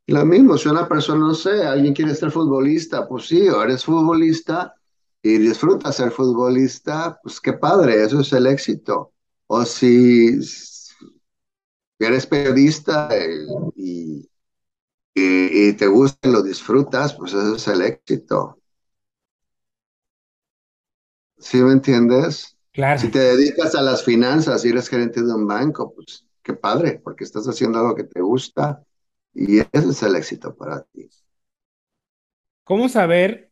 Lo 0.08 0.24
mismo, 0.26 0.58
si 0.58 0.68
una 0.68 0.88
persona, 0.88 1.20
no 1.20 1.34
sé, 1.34 1.64
alguien 1.64 1.94
quiere 1.94 2.14
ser 2.14 2.30
futbolista, 2.32 3.08
pues 3.08 3.26
sí, 3.28 3.48
o 3.48 3.62
eres 3.62 3.84
futbolista 3.84 4.74
y 5.22 5.38
disfrutas 5.38 5.96
ser 5.96 6.10
futbolista, 6.12 7.18
pues 7.22 7.40
qué 7.40 7.54
padre, 7.54 8.04
eso 8.04 8.20
es 8.20 8.32
el 8.32 8.46
éxito. 8.46 9.12
O 9.48 9.64
si 9.64 10.38
eres 11.98 12.26
periodista 12.26 13.08
y, 13.76 14.20
y, 15.14 15.68
y 15.70 15.72
te 15.74 15.86
gusta 15.86 16.28
y 16.28 16.32
lo 16.32 16.42
disfrutas, 16.42 17.14
pues 17.14 17.32
eso 17.34 17.56
es 17.56 17.68
el 17.68 17.82
éxito. 17.82 18.58
¿Sí 21.38 21.56
me 21.58 21.72
entiendes? 21.72 22.56
Claro. 22.80 22.98
Si 22.98 23.08
te 23.08 23.18
dedicas 23.18 23.74
a 23.74 23.82
las 23.82 24.02
finanzas 24.02 24.64
y 24.64 24.70
eres 24.70 24.88
gerente 24.88 25.22
de 25.22 25.34
un 25.34 25.46
banco, 25.46 25.92
pues 25.94 26.24
qué 26.42 26.54
padre, 26.54 26.98
porque 27.04 27.24
estás 27.24 27.46
haciendo 27.46 27.78
algo 27.78 27.94
que 27.94 28.04
te 28.04 28.22
gusta 28.22 28.82
y 29.34 29.58
ese 29.58 29.90
es 29.90 30.02
el 30.02 30.16
éxito 30.16 30.54
para 30.56 30.82
ti. 30.84 31.06
¿Cómo 32.64 32.88
saber 32.88 33.50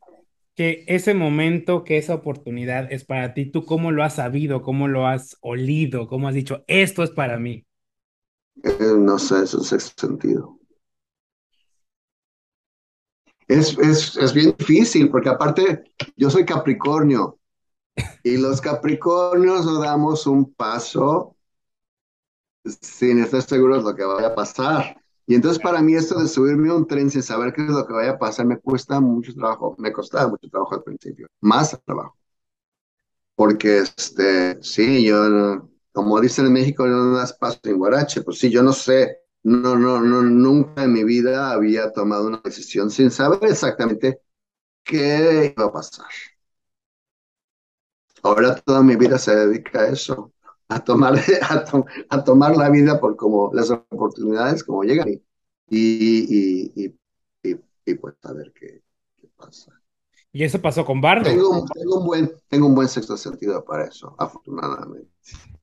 que 0.54 0.84
ese 0.88 1.12
momento, 1.12 1.84
que 1.84 1.98
esa 1.98 2.14
oportunidad 2.14 2.90
es 2.90 3.04
para 3.04 3.34
ti? 3.34 3.50
¿Tú 3.50 3.66
cómo 3.66 3.92
lo 3.92 4.02
has 4.02 4.14
sabido? 4.14 4.62
¿Cómo 4.62 4.88
lo 4.88 5.06
has 5.06 5.36
olido? 5.42 6.08
¿Cómo 6.08 6.26
has 6.26 6.34
dicho, 6.34 6.64
esto 6.66 7.02
es 7.02 7.10
para 7.10 7.38
mí? 7.38 7.66
Eh, 8.64 8.94
no 8.96 9.18
sé, 9.18 9.42
eso 9.42 9.60
es 9.60 9.66
sexto 9.66 10.06
sentido. 10.06 10.58
Es, 13.46 13.76
es, 13.78 14.16
es 14.16 14.32
bien 14.32 14.54
difícil, 14.58 15.10
porque 15.10 15.28
aparte 15.28 15.84
yo 16.16 16.30
soy 16.30 16.46
Capricornio 16.46 17.37
y 18.22 18.36
los 18.36 18.60
Capricornios 18.60 19.64
no 19.66 19.80
damos 19.80 20.26
un 20.26 20.52
paso 20.54 21.36
sin 22.80 23.20
estar 23.20 23.42
seguros 23.42 23.84
de 23.84 23.90
lo 23.90 23.96
que 23.96 24.04
vaya 24.04 24.28
a 24.28 24.34
pasar. 24.34 24.96
Y 25.26 25.34
entonces 25.34 25.62
para 25.62 25.82
mí 25.82 25.94
esto 25.94 26.18
de 26.20 26.28
subirme 26.28 26.70
a 26.70 26.74
un 26.74 26.86
tren 26.86 27.10
sin 27.10 27.22
saber 27.22 27.52
qué 27.52 27.62
es 27.62 27.70
lo 27.70 27.86
que 27.86 27.92
vaya 27.92 28.12
a 28.12 28.18
pasar 28.18 28.46
me 28.46 28.58
cuesta 28.58 29.00
mucho 29.00 29.34
trabajo, 29.34 29.74
me 29.78 29.92
costaba 29.92 30.28
mucho 30.28 30.48
trabajo 30.48 30.74
al 30.74 30.82
principio, 30.82 31.28
más 31.40 31.78
trabajo. 31.84 32.16
Porque, 33.34 33.78
este, 33.78 34.60
sí, 34.62 35.04
yo, 35.06 35.68
como 35.92 36.20
dicen 36.20 36.46
en 36.46 36.52
México, 36.54 36.86
no 36.86 37.16
das 37.16 37.32
paso 37.34 37.60
en 37.64 37.78
guarache, 37.78 38.22
pues 38.22 38.38
sí, 38.38 38.50
yo 38.50 38.62
no 38.62 38.72
sé, 38.72 39.18
no, 39.44 39.76
no, 39.76 40.00
no, 40.00 40.22
nunca 40.22 40.84
en 40.84 40.92
mi 40.92 41.04
vida 41.04 41.52
había 41.52 41.92
tomado 41.92 42.26
una 42.26 42.40
decisión 42.44 42.90
sin 42.90 43.10
saber 43.10 43.38
exactamente 43.44 44.20
qué 44.84 45.54
iba 45.56 45.66
a 45.66 45.72
pasar. 45.72 46.06
Ahora 48.22 48.56
toda 48.56 48.82
mi 48.82 48.96
vida 48.96 49.18
se 49.18 49.34
dedica 49.34 49.80
a 49.80 49.88
eso 49.88 50.32
a 50.68 50.84
tomar, 50.84 51.14
a, 51.42 51.64
a, 52.10 52.24
tomar 52.24 52.56
la 52.56 52.70
vida 52.70 53.00
por 53.00 53.16
como 53.16 53.50
las 53.54 53.70
oportunidades 53.70 54.62
como 54.62 54.82
llegan 54.84 55.08
y, 55.08 55.22
y, 55.70 56.72
y, 56.76 56.94
y 57.86 57.94
pues 57.94 58.14
a 58.22 58.32
ver 58.32 58.52
qué, 58.52 58.82
qué, 59.16 59.28
pasa. 59.36 59.72
¿Y 60.30 60.44
eso 60.44 60.60
pasó 60.60 60.84
con 60.84 61.00
Bardo? 61.00 61.24
Tengo, 61.24 61.64
tengo, 61.74 62.00
un 62.00 62.06
buen, 62.06 62.32
tengo 62.48 62.66
un 62.66 62.74
buen 62.74 62.88
sexto 62.88 63.16
sentido 63.16 63.64
para 63.64 63.86
eso, 63.86 64.14
afortunadamente. 64.18 65.10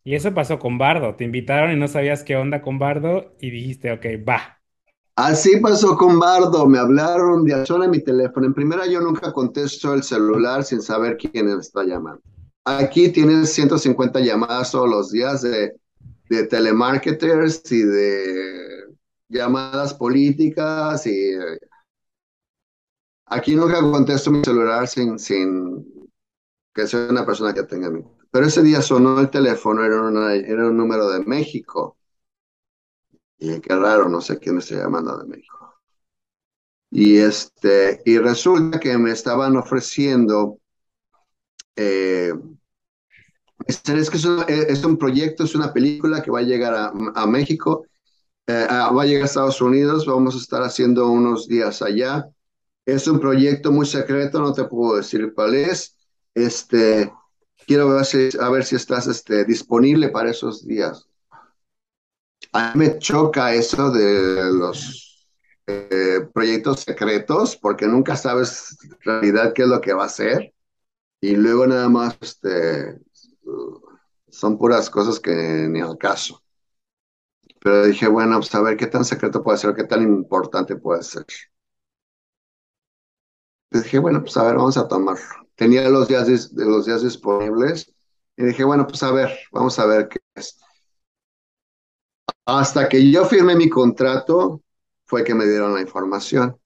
Y 0.04 0.16
eso 0.16 0.34
pasó 0.34 0.58
con 0.60 0.78
Bardo. 0.78 1.16
Te 1.16 1.24
invitaron 1.24 1.72
y 1.72 1.80
no 1.80 1.88
sabías 1.88 2.24
qué 2.24 2.36
onda 2.36 2.62
con 2.62 2.80
Bardo 2.80 3.36
y 3.40 3.52
dijiste, 3.52 3.92
ok, 3.92 4.06
va. 4.28 4.60
Así 5.16 5.60
pasó 5.60 5.96
con 5.96 6.20
Bardo. 6.20 6.66
Me 6.66 6.80
hablaron 6.80 7.44
de 7.44 7.54
a 7.54 7.88
mi 7.88 8.04
teléfono. 8.04 8.48
En 8.48 8.54
primera, 8.54 8.86
yo 8.88 9.02
nunca 9.02 9.32
contesto 9.32 9.94
el 9.94 10.04
celular 10.04 10.64
sin 10.64 10.82
saber 10.82 11.18
quién 11.18 11.48
está 11.48 11.84
llamando. 11.84 12.22
Aquí 12.66 13.10
tienes 13.12 13.54
150 13.54 14.20
llamadas 14.20 14.72
todos 14.72 14.90
los 14.90 15.12
días 15.12 15.42
de, 15.42 15.74
de 16.30 16.44
telemarketers 16.48 17.62
y 17.72 17.84
de 17.84 18.86
llamadas 19.30 19.94
políticas 19.94 21.06
y 21.08 21.32
aquí 23.28 23.56
nunca 23.56 23.82
contesto 23.82 24.32
mi 24.32 24.44
celular 24.44 24.88
sin, 24.88 25.20
sin 25.20 25.86
que 26.74 26.88
sea 26.88 27.08
una 27.10 27.26
persona 27.26 27.54
que 27.54 27.64
tenga 27.64 27.90
mi. 27.90 28.04
Pero 28.32 28.48
ese 28.48 28.64
día 28.64 28.82
sonó 28.82 29.20
el 29.20 29.30
teléfono, 29.30 29.84
era, 29.84 30.02
una, 30.02 30.36
era 30.36 30.68
un 30.68 30.78
número 30.78 31.10
de 31.10 31.22
México. 31.26 31.98
Y 33.38 33.62
qué 33.62 33.76
raro, 33.76 34.10
no 34.10 34.20
sé 34.22 34.40
quién 34.40 34.56
me 34.56 34.62
está 34.62 34.76
llamando 34.76 35.18
de 35.18 35.26
México. 35.26 35.76
Y, 36.92 37.18
este, 37.18 38.02
y 38.06 38.18
resulta 38.18 38.80
que 38.80 38.98
me 38.98 39.12
estaban 39.12 39.56
ofreciendo 39.58 40.60
eh, 41.76 42.34
es, 43.68 44.10
que 44.10 44.18
es 44.18 44.26
un, 44.26 44.44
es 44.48 44.84
un, 44.84 44.98
proyecto, 44.98 45.44
es 45.44 45.56
una 45.56 45.74
película 45.74 46.22
que 46.22 46.32
va 46.32 46.40
a 46.40 46.44
llegar 46.44 46.74
a, 46.74 46.94
a 47.16 47.28
México, 47.28 47.86
eh, 48.48 48.68
a, 48.70 48.92
va 48.92 49.04
a 49.04 49.06
llegar 49.06 49.24
a 49.24 49.26
Estados 49.26 49.62
Unidos, 49.62 50.06
vamos 50.06 50.36
a 50.36 50.40
estar 50.40 50.62
haciendo 50.64 51.08
unos 51.10 51.48
días 51.48 51.82
allá. 51.82 52.30
Es 52.86 53.08
un 53.08 53.20
proyecto 53.20 53.72
muy 53.72 53.86
secreto, 53.86 54.40
no 54.40 54.54
te 54.54 54.66
puedo 54.66 54.98
decir 54.98 55.34
cuál 55.34 55.56
es. 55.56 55.98
Este, 56.34 57.12
quiero 57.66 57.90
ver 57.90 58.06
si, 58.06 58.30
a 58.40 58.50
ver 58.50 58.66
si 58.66 58.76
estás 58.76 59.08
este, 59.08 59.46
disponible 59.46 60.10
para 60.10 60.32
esos 60.32 60.66
días. 60.68 61.08
A 62.52 62.74
mí 62.74 62.86
me 62.86 63.00
choca 63.00 63.54
eso 63.54 63.90
de 63.92 64.52
los 64.54 65.28
eh, 65.68 66.28
proyectos 66.34 66.82
secretos, 66.82 67.58
porque 67.58 67.88
nunca 67.88 68.16
sabes 68.16 68.78
en 68.84 68.98
realidad 69.02 69.54
qué 69.54 69.64
es 69.64 69.68
lo 69.68 69.82
que 69.82 69.94
va 69.94 70.06
a 70.06 70.10
ser 70.10 70.54
y 71.22 71.36
luego 71.36 71.66
nada 71.66 71.90
más 71.90 72.18
este, 72.22 73.00
son 74.30 74.58
puras 74.58 74.90
cosas 74.90 75.20
que 75.20 75.32
ni 75.32 75.82
al 75.82 75.98
caso. 75.98 76.42
Pero 77.62 77.86
dije, 77.86 78.08
bueno, 78.08 78.38
pues 78.40 78.54
a 78.56 78.62
ver 78.62 78.78
qué 78.78 78.88
tan 78.88 79.06
secreto 79.06 79.44
puede 79.44 79.58
ser, 79.58 79.74
qué 79.76 79.86
tan 79.86 80.02
importante 80.04 80.76
puede 80.76 81.04
ser. 81.04 81.26
dije, 83.72 84.00
bueno, 84.00 84.22
pues 84.22 84.38
a 84.38 84.44
ver, 84.44 84.56
vamos 84.56 84.78
a 84.78 84.88
tomarlo. 84.88 85.24
Tenía 85.56 85.90
los 85.90 86.08
días, 86.08 86.56
de 86.56 86.66
los 86.66 86.86
días 86.86 87.02
disponibles 87.04 87.94
y 88.38 88.46
dije, 88.46 88.64
bueno, 88.64 88.86
pues 88.88 89.02
a 89.04 89.12
ver, 89.12 89.38
vamos 89.52 89.78
a 89.80 89.86
ver 89.86 90.10
qué 90.10 90.20
es. 90.36 90.60
Hasta 92.46 92.88
que 92.90 93.12
yo 93.12 93.26
firmé 93.26 93.56
mi 93.56 93.70
contrato, 93.70 94.62
fue 95.06 95.24
que 95.24 95.34
me 95.34 95.46
dieron 95.46 95.74
la 95.74 95.82
información 95.82 96.60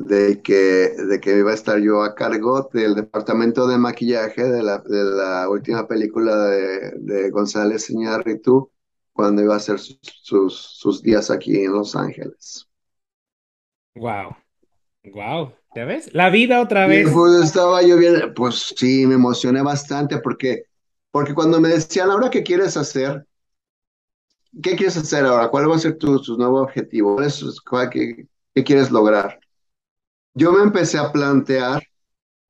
de 0.00 0.40
que, 0.40 0.94
de 0.96 1.20
que 1.20 1.38
iba 1.38 1.50
a 1.50 1.54
estar 1.54 1.78
yo 1.78 2.02
a 2.02 2.14
cargo 2.14 2.70
del 2.72 2.94
departamento 2.94 3.66
de 3.68 3.76
maquillaje 3.76 4.42
de 4.42 4.62
la, 4.62 4.78
de 4.78 5.04
la 5.04 5.48
última 5.48 5.86
película 5.86 6.36
de, 6.46 6.92
de 6.96 7.30
González 7.30 7.90
Iñárritu 7.90 8.70
cuando 9.12 9.42
iba 9.42 9.54
a 9.54 9.58
hacer 9.58 9.78
sus, 9.78 10.00
sus, 10.02 10.58
sus, 10.58 11.02
días 11.02 11.30
aquí 11.30 11.64
en 11.64 11.72
Los 11.72 11.94
Ángeles. 11.94 12.66
Wow, 13.94 14.36
wow, 15.12 15.52
¿ya 15.74 15.84
ves? 15.84 16.14
La 16.14 16.30
vida 16.30 16.62
otra 16.62 16.86
vez. 16.86 17.10
pues 17.12 17.44
estaba 17.44 17.82
yo 17.82 17.98
bien, 17.98 18.32
pues 18.34 18.72
sí, 18.74 19.06
me 19.06 19.16
emocioné 19.16 19.60
bastante 19.60 20.18
porque, 20.18 20.64
porque 21.10 21.34
cuando 21.34 21.60
me 21.60 21.68
decían, 21.68 22.10
ahora 22.10 22.30
qué 22.30 22.42
quieres 22.42 22.78
hacer, 22.78 23.26
¿qué 24.62 24.76
quieres 24.76 24.96
hacer 24.96 25.26
ahora? 25.26 25.48
¿Cuál 25.48 25.70
va 25.70 25.76
a 25.76 25.78
ser 25.78 25.98
tu, 25.98 26.22
tu 26.22 26.38
nuevo 26.38 26.62
objetivo? 26.62 27.18
¿Cuál, 27.68 27.90
qué, 27.90 28.26
¿Qué 28.54 28.64
quieres 28.64 28.90
lograr? 28.90 29.39
Yo 30.34 30.52
me 30.52 30.62
empecé 30.62 30.98
a 30.98 31.12
plantear 31.12 31.82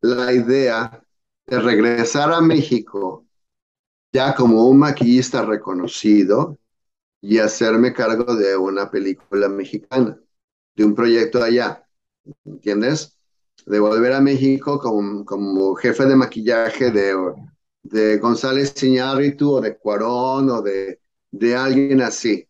la 0.03 0.33
idea 0.33 1.03
de 1.47 1.61
regresar 1.61 2.33
a 2.33 2.41
México 2.41 3.27
ya 4.13 4.35
como 4.35 4.67
un 4.67 4.79
maquillista 4.79 5.45
reconocido 5.45 6.59
y 7.21 7.39
hacerme 7.39 7.93
cargo 7.95 8.37
de 8.37 8.57
una 8.57 8.91
película 8.91 9.49
mexicana, 9.49 10.21
de 10.77 10.85
un 10.85 10.95
proyecto 10.95 11.43
allá, 11.43 11.87
¿entiendes? 12.45 13.19
De 13.67 13.81
volver 13.81 14.13
a 14.15 14.21
México 14.21 14.79
como, 14.81 15.25
como 15.25 15.75
jefe 15.77 16.07
de 16.07 16.17
maquillaje 16.17 16.91
de, 16.93 17.15
de 17.83 18.19
González 18.19 18.75
Iñárritu 18.83 19.53
o 19.55 19.61
de 19.61 19.79
Cuarón 19.79 20.51
o 20.51 20.63
de, 20.63 21.01
de 21.31 21.57
alguien 21.57 22.03
así. 22.03 22.49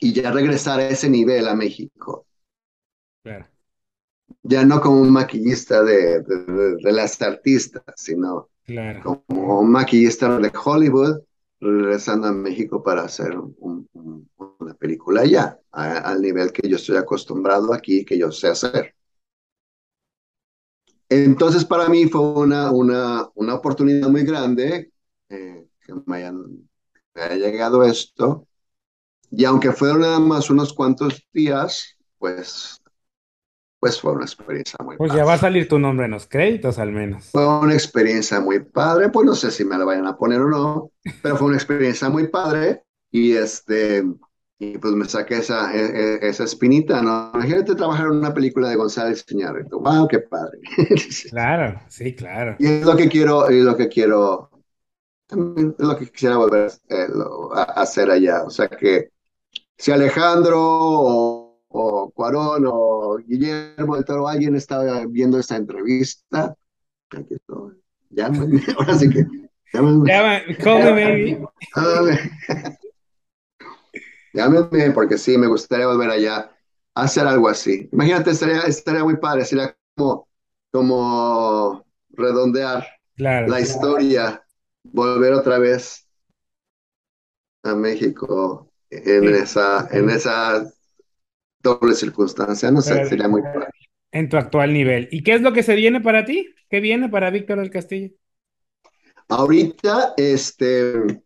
Y 0.00 0.12
ya 0.14 0.30
regresar 0.32 0.80
a 0.80 0.88
ese 0.88 1.10
nivel 1.10 1.46
a 1.48 1.54
México. 1.54 2.26
Claro 3.22 3.55
ya 4.48 4.64
no 4.64 4.80
como 4.80 5.00
un 5.00 5.12
maquillista 5.12 5.82
de, 5.82 6.20
de, 6.22 6.92
las 6.92 7.20
artistas, 7.20 7.82
sino 7.96 8.48
como 9.02 9.60
un 9.60 9.70
maquillista 9.70 10.38
de 10.38 10.52
Hollywood 10.64 11.20
regresando 11.60 12.28
a 12.28 12.32
México 12.32 12.82
para 12.82 13.02
hacer 13.02 13.36
una 13.36 14.74
película 14.74 15.24
ya, 15.24 15.58
al 15.72 16.20
nivel 16.20 16.52
que 16.52 16.68
yo 16.68 16.76
estoy 16.76 16.96
acostumbrado 16.96 17.72
aquí, 17.72 18.04
que 18.04 18.18
yo 18.18 18.30
sé 18.30 18.48
hacer. 18.48 18.94
Entonces 21.08 21.64
para 21.64 21.88
mí 21.88 22.06
fue 22.06 22.20
una, 22.20 22.70
una, 22.72 23.28
una 23.34 23.54
oportunidad 23.54 24.08
muy 24.08 24.24
grande 24.24 24.92
eh, 25.28 25.68
que 25.80 25.94
me, 26.04 26.16
hayan, 26.16 26.68
me 27.14 27.22
haya 27.22 27.36
llegado 27.36 27.84
esto. 27.84 28.46
Y 29.30 29.44
aunque 29.44 29.72
fueron 29.72 30.00
nada 30.00 30.18
más 30.18 30.50
unos 30.50 30.72
cuantos 30.72 31.24
días, 31.32 31.96
pues 32.18 32.80
pues 33.78 34.00
fue 34.00 34.12
una 34.12 34.24
experiencia 34.24 34.78
muy 34.82 34.96
Pues 34.96 35.12
ya 35.12 35.24
va 35.24 35.34
a 35.34 35.38
salir 35.38 35.68
tu 35.68 35.78
nombre 35.78 36.06
en 36.06 36.12
los 36.12 36.26
créditos 36.26 36.78
al 36.78 36.92
menos. 36.92 37.30
Fue 37.30 37.46
una 37.60 37.74
experiencia 37.74 38.40
muy 38.40 38.60
padre, 38.60 39.10
pues 39.10 39.26
no 39.26 39.34
sé 39.34 39.50
si 39.50 39.64
me 39.64 39.76
la 39.76 39.84
vayan 39.84 40.06
a 40.06 40.16
poner 40.16 40.40
o 40.40 40.48
no, 40.48 40.90
pero 41.22 41.36
fue 41.36 41.48
una 41.48 41.56
experiencia 41.56 42.08
muy 42.08 42.28
padre 42.28 42.82
y 43.10 43.32
este, 43.32 44.04
y 44.58 44.78
pues 44.78 44.94
me 44.94 45.04
saqué 45.06 45.36
esa, 45.38 45.74
e, 45.74 45.84
e, 45.84 46.28
esa 46.28 46.44
espinita, 46.44 47.02
¿no? 47.02 47.30
Imagínate 47.34 47.74
trabajar 47.74 48.06
en 48.06 48.12
una 48.12 48.32
película 48.32 48.70
de 48.70 48.76
González 48.76 49.24
Iñárritu, 49.28 49.80
wow, 49.80 50.08
qué 50.08 50.20
padre. 50.20 50.58
Claro, 51.30 51.80
sí, 51.88 52.14
claro. 52.14 52.56
Y 52.58 52.66
es 52.66 52.86
lo 52.86 52.96
que 52.96 53.08
quiero, 53.08 53.50
y 53.50 53.60
lo 53.62 53.76
que 53.76 53.88
quiero, 53.88 54.50
lo 55.30 55.96
que 55.98 56.10
quisiera 56.10 56.38
volver 56.38 56.72
eh, 56.88 57.06
a 57.54 57.62
hacer 57.82 58.10
allá, 58.10 58.44
o 58.44 58.50
sea 58.50 58.68
que 58.68 59.10
si 59.76 59.92
Alejandro 59.92 60.58
o 60.58 61.45
o 61.78 62.10
Cuarón 62.10 62.64
o 62.66 63.18
Guillermo 63.18 63.96
del 63.96 64.04
Toro, 64.04 64.28
alguien 64.28 64.56
estaba 64.56 65.04
viendo 65.06 65.38
esta 65.38 65.56
entrevista. 65.56 66.56
Aquí 67.10 67.34
estoy. 67.34 67.74
Ya, 68.10 68.26
ahora 68.78 68.94
sí 68.94 69.10
que 69.10 69.26
Llámame. 69.72 70.56
Call 70.58 70.82
me 70.82 70.92
baby. 71.04 71.38
Llámeme 74.32 74.90
porque 74.92 75.18
sí, 75.18 75.36
me 75.38 75.46
gustaría 75.46 75.86
volver 75.86 76.10
allá 76.10 76.50
a 76.94 77.02
hacer 77.02 77.26
algo 77.26 77.48
así. 77.48 77.88
Imagínate, 77.92 78.30
estaría, 78.30 78.60
estaría 78.62 79.04
muy 79.04 79.16
padre, 79.16 79.44
sería 79.44 79.76
como, 79.94 80.28
como 80.72 81.84
redondear 82.10 82.86
Claro. 83.16 83.48
la 83.48 83.60
historia, 83.60 84.42
volver 84.82 85.32
otra 85.32 85.58
vez 85.58 86.06
a 87.64 87.74
México 87.74 88.70
en 88.90 89.22
Sí. 89.22 89.42
esa, 89.42 89.88
en 89.90 90.10
esa 90.10 90.64
doble 91.66 91.94
circunstancia. 91.94 92.70
No 92.70 92.80
sé, 92.80 93.04
sería 93.06 93.28
muy 93.28 93.42
padre. 93.42 93.68
En 94.12 94.28
tu 94.28 94.36
actual 94.36 94.72
nivel. 94.72 95.08
¿Y 95.10 95.22
qué 95.22 95.34
es 95.34 95.42
lo 95.42 95.52
que 95.52 95.62
se 95.62 95.74
viene 95.74 96.00
para 96.00 96.24
ti? 96.24 96.54
¿Qué 96.70 96.80
viene 96.80 97.08
para 97.08 97.30
Víctor 97.30 97.58
del 97.58 97.70
Castillo? 97.70 98.10
Ahorita, 99.28 100.14
este, 100.16 101.22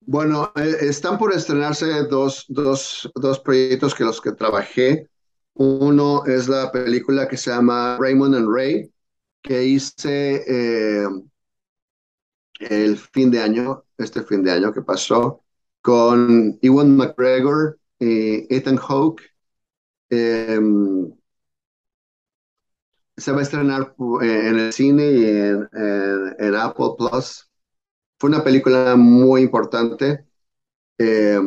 bueno, 0.00 0.52
eh, 0.56 0.76
están 0.82 1.18
por 1.18 1.32
estrenarse 1.32 1.86
dos, 2.04 2.44
dos, 2.48 3.10
dos 3.14 3.40
proyectos 3.40 3.94
que 3.94 4.04
los 4.04 4.20
que 4.20 4.32
trabajé. 4.32 5.08
Uno 5.54 6.24
es 6.26 6.48
la 6.48 6.70
película 6.70 7.26
que 7.26 7.36
se 7.36 7.50
llama 7.50 7.96
Raymond 7.98 8.34
and 8.34 8.54
Ray, 8.54 8.92
que 9.40 9.64
hice 9.64 10.44
eh, 10.46 11.06
el 12.60 12.98
fin 12.98 13.30
de 13.30 13.40
año, 13.40 13.84
este 13.98 14.22
fin 14.22 14.42
de 14.42 14.52
año 14.52 14.72
que 14.72 14.82
pasó, 14.82 15.42
con 15.80 16.58
Ewan 16.62 16.96
McGregor 16.96 17.78
y 17.98 18.54
Ethan 18.54 18.76
Hawke. 18.76 19.22
Eh, 20.10 20.60
se 23.16 23.32
va 23.32 23.40
a 23.40 23.42
estrenar 23.42 23.94
eh, 24.22 24.48
en 24.48 24.58
el 24.58 24.72
cine 24.72 25.06
y 25.12 25.24
en, 25.24 26.54
Apple 26.56 26.94
Plus. 26.98 27.48
Fue 28.18 28.28
una 28.30 28.42
película 28.42 28.96
muy 28.96 29.42
importante. 29.42 30.26
Eh, 30.98 31.38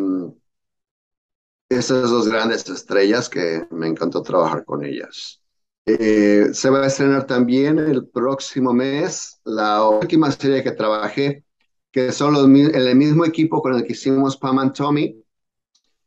esas 1.69 2.09
dos 2.09 2.27
grandes 2.27 2.67
estrellas 2.69 3.29
que 3.29 3.67
me 3.71 3.87
encantó 3.87 4.21
trabajar 4.21 4.63
con 4.65 4.85
ellas. 4.85 5.41
Eh, 5.85 6.49
se 6.53 6.69
va 6.69 6.83
a 6.83 6.87
estrenar 6.87 7.27
también 7.27 7.79
el 7.79 8.07
próximo 8.07 8.73
mes 8.73 9.39
la 9.45 9.87
última 9.87 10.31
serie 10.31 10.63
que 10.63 10.71
trabajé, 10.71 11.45
que 11.91 12.11
son 12.11 12.33
los, 12.33 12.45
el 12.45 12.95
mismo 12.95 13.25
equipo 13.25 13.61
con 13.61 13.73
el 13.73 13.83
que 13.83 13.93
hicimos 13.93 14.37
Pam 14.37 14.59
and 14.59 14.73
Tommy, 14.73 15.23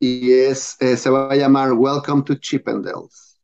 y 0.01 0.33
es, 0.35 0.77
eh, 0.81 0.99
se 0.99 1.11
va 1.11 1.31
a 1.33 1.37
llamar 1.37 1.75
Welcome 1.75 2.25
to 2.25 2.37
Chippendales. 2.37 3.41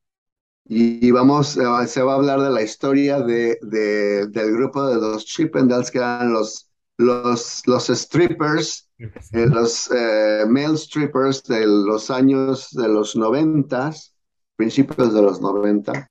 Y 0.66 1.10
vamos, 1.12 1.56
eh, 1.56 1.62
se 1.88 2.02
va 2.02 2.12
a 2.14 2.16
hablar 2.16 2.40
de 2.42 2.50
la 2.50 2.62
historia 2.62 3.20
de, 3.20 3.58
de- 3.62 4.26
del 4.28 4.52
grupo 4.52 4.86
de 4.86 4.96
los 4.96 5.24
Chippendales, 5.26 5.90
que 5.90 5.98
eran 5.98 6.32
los, 6.32 6.70
los, 6.98 7.62
los 7.66 7.86
strippers, 7.88 8.88
eh, 9.32 9.46
los 9.48 9.90
eh, 9.92 10.44
male 10.48 10.76
strippers 10.78 11.44
de 11.44 11.66
los 11.66 12.10
años 12.10 12.70
de 12.72 12.88
los 12.88 13.16
noventas, 13.16 14.14
principios 14.56 15.14
de 15.14 15.22
los 15.22 15.40
noventa, 15.40 16.08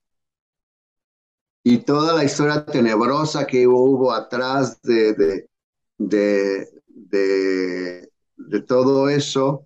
y 1.62 1.78
toda 1.78 2.14
la 2.14 2.24
historia 2.24 2.64
tenebrosa 2.64 3.46
que 3.46 3.66
hubo 3.66 4.12
atrás 4.12 4.80
de, 4.82 5.14
de, 5.14 5.48
de, 5.98 6.68
de, 6.88 8.10
de 8.36 8.62
todo 8.62 9.08
eso, 9.08 9.65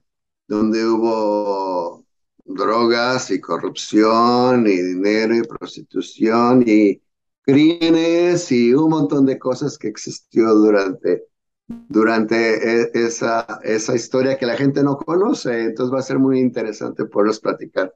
donde 0.50 0.84
hubo 0.84 2.04
drogas 2.44 3.30
y 3.30 3.40
corrupción 3.40 4.66
y 4.66 4.76
dinero 4.76 5.36
y 5.36 5.42
prostitución 5.42 6.64
y 6.66 7.00
crímenes 7.42 8.50
y 8.50 8.74
un 8.74 8.90
montón 8.90 9.26
de 9.26 9.38
cosas 9.38 9.78
que 9.78 9.86
existió 9.86 10.52
durante, 10.54 11.28
durante 11.68 12.82
e- 12.82 12.90
esa, 12.94 13.60
esa 13.62 13.94
historia 13.94 14.36
que 14.36 14.46
la 14.46 14.56
gente 14.56 14.82
no 14.82 14.96
conoce. 14.98 15.66
Entonces 15.66 15.94
va 15.94 16.00
a 16.00 16.02
ser 16.02 16.18
muy 16.18 16.40
interesante 16.40 17.04
poderlos 17.04 17.38
platicar, 17.38 17.94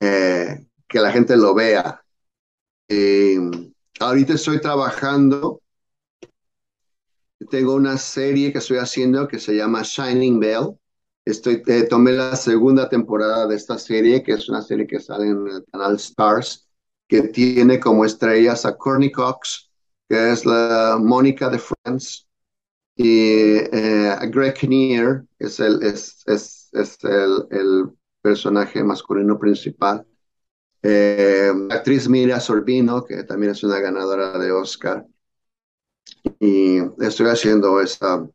eh, 0.00 0.66
que 0.86 1.00
la 1.00 1.10
gente 1.10 1.38
lo 1.38 1.54
vea. 1.54 2.04
Eh, 2.88 3.38
ahorita 4.00 4.34
estoy 4.34 4.60
trabajando, 4.60 5.62
tengo 7.50 7.74
una 7.74 7.96
serie 7.96 8.52
que 8.52 8.58
estoy 8.58 8.76
haciendo 8.76 9.26
que 9.26 9.38
se 9.38 9.54
llama 9.56 9.82
Shining 9.82 10.38
Bell. 10.38 10.78
Estoy, 11.24 11.62
eh, 11.66 11.84
tomé 11.84 12.12
la 12.12 12.36
segunda 12.36 12.88
temporada 12.88 13.46
de 13.46 13.56
esta 13.56 13.78
serie, 13.78 14.22
que 14.22 14.32
es 14.32 14.48
una 14.48 14.60
serie 14.62 14.86
que 14.86 15.00
sale 15.00 15.28
en 15.28 15.46
el 15.48 15.64
canal 15.72 15.96
Stars, 15.96 16.68
que 17.08 17.22
tiene 17.28 17.80
como 17.80 18.04
estrellas 18.04 18.66
a 18.66 18.76
Courtney 18.76 19.10
Cox, 19.10 19.70
que 20.08 20.32
es 20.32 20.44
la 20.44 20.98
Mónica 21.00 21.48
de 21.48 21.58
Friends, 21.58 22.28
y 22.96 23.56
eh, 23.72 24.08
a 24.18 24.26
Greg 24.26 24.54
Kinnear, 24.54 25.24
que 25.38 25.46
es 25.46 25.60
el, 25.60 25.82
es, 25.82 26.22
es, 26.26 26.68
es 26.72 26.98
el, 27.04 27.46
el 27.50 27.90
personaje 28.22 28.84
masculino 28.84 29.38
principal. 29.38 30.06
Eh, 30.82 31.52
la 31.68 31.76
actriz 31.76 32.08
Mira 32.08 32.40
Sorbino, 32.40 33.04
que 33.04 33.24
también 33.24 33.52
es 33.52 33.64
una 33.64 33.80
ganadora 33.80 34.38
de 34.38 34.52
Oscar. 34.52 35.06
Y 36.38 36.78
estoy 37.00 37.28
haciendo 37.28 37.80
esta, 37.80 38.28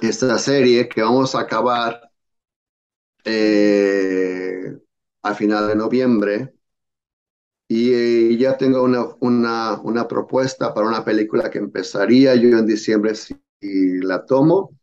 esta 0.00 0.38
serie 0.38 0.88
que 0.88 1.02
vamos 1.02 1.34
a 1.34 1.40
acabar 1.40 2.00
eh, 3.24 4.76
a 5.22 5.34
final 5.34 5.68
de 5.68 5.76
noviembre. 5.76 6.54
Y 7.70 7.92
eh, 7.92 8.36
ya 8.38 8.56
tengo 8.56 8.82
una, 8.82 9.06
una, 9.20 9.80
una 9.82 10.08
propuesta 10.08 10.72
para 10.74 10.88
una 10.88 11.04
película 11.04 11.50
que 11.50 11.58
empezaría 11.58 12.34
yo 12.34 12.58
en 12.58 12.66
diciembre. 12.66 13.14
Si 13.14 13.34
la 14.00 14.24
tomo, 14.24 14.74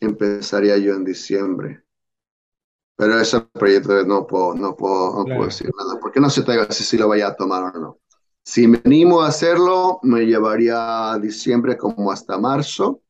empezaría 0.00 0.76
yo 0.78 0.94
en 0.94 1.04
diciembre. 1.04 1.84
Pero 2.96 3.18
ese 3.20 3.40
proyecto 3.40 4.04
no 4.04 4.26
puedo, 4.26 4.54
no 4.54 4.76
puedo, 4.76 5.14
no 5.18 5.24
Claro. 5.24 5.32
puedo 5.32 5.48
decir 5.48 5.70
nada, 5.76 5.98
porque 6.00 6.20
no 6.20 6.30
sé 6.30 6.42
todavía 6.42 6.70
si, 6.70 6.84
si 6.84 6.96
lo 6.96 7.08
vaya 7.08 7.28
a 7.28 7.36
tomar 7.36 7.64
o 7.76 7.80
no. 7.80 7.98
Si 8.44 8.68
me 8.68 8.80
animo 8.84 9.22
a 9.22 9.28
hacerlo, 9.28 9.98
me 10.02 10.26
llevaría 10.26 11.12
a 11.12 11.18
diciembre 11.18 11.76
como 11.76 12.12
hasta 12.12 12.38
marzo. 12.38 13.02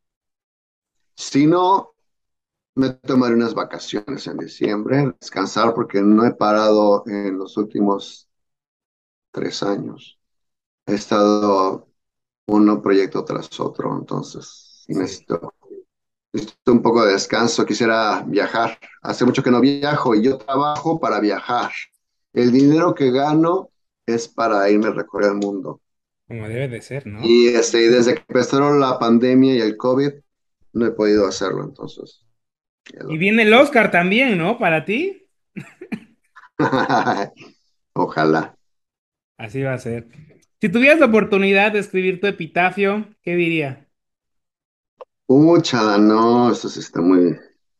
Si 1.16 1.47
no, 1.47 1.95
me 2.74 2.91
tomaré 2.91 3.35
unas 3.35 3.55
vacaciones 3.55 4.27
en 4.27 4.39
diciembre, 4.39 5.15
descansar 5.20 5.74
porque 5.74 6.03
no 6.03 6.27
he 6.27 6.35
parado 6.35 7.05
en 7.07 7.39
los 7.39 7.57
últimos 7.57 8.28
tres 9.31 9.62
años. 9.62 10.19
He 10.86 10.95
estado 10.95 11.89
uno 12.47 12.82
proyecto 12.82 13.24
tras 13.24 13.59
otro, 13.61 13.97
entonces 13.97 14.82
sí 14.86 14.93
necesito, 14.95 15.55
necesito 16.32 16.73
un 16.73 16.82
poco 16.82 17.05
de 17.05 17.12
descanso. 17.12 17.65
Quisiera 17.65 18.23
viajar. 18.27 18.78
Hace 19.03 19.24
mucho 19.24 19.43
que 19.43 19.51
no 19.51 19.61
viajo 19.61 20.15
y 20.15 20.23
yo 20.23 20.39
trabajo 20.39 21.01
para 21.01 21.20
viajar. 21.20 21.70
El 22.32 22.53
dinero 22.53 22.95
que 22.95 23.11
gano 23.11 23.70
es 24.05 24.28
para 24.28 24.69
irme 24.69 24.89
a 24.89 24.93
recorrer 24.93 25.31
el 25.31 25.36
mundo. 25.36 25.81
Como 26.27 26.49
debe 26.49 26.69
de 26.69 26.81
ser, 26.82 27.07
¿no? 27.07 27.20
Y 27.23 27.49
este, 27.49 27.82
y 27.82 27.89
desde 27.89 28.15
que 28.15 28.24
empezaron 28.28 28.81
la 28.81 28.99
pandemia 28.99 29.55
y 29.55 29.61
el 29.61 29.77
COVID, 29.77 30.12
no 30.74 30.86
he 30.86 30.92
podido 30.92 31.26
hacerlo, 31.26 31.64
entonces. 31.64 32.24
lo- 32.94 33.14
Y 33.14 33.16
viene 33.18 33.44
el 33.44 33.55
Oscar 33.55 33.90
también, 33.90 34.36
¿no? 34.36 34.59
Para 34.59 34.84
ti. 34.84 35.26
Ojalá. 37.94 38.56
Así 39.36 39.62
va 39.62 39.74
a 39.74 39.78
ser. 39.78 40.09
Si 40.60 40.68
tuvieras 40.68 40.98
la 41.01 41.06
oportunidad 41.06 41.72
de 41.72 41.78
escribir 41.80 42.20
tu 42.20 42.26
epitafio, 42.26 43.09
¿qué 43.22 43.36
diría? 43.36 43.88
Úchala, 45.28 45.98
no, 45.98 46.51
eso 46.51 46.68
sí 46.70 46.80
está 46.80 47.01
muy, 47.02 47.38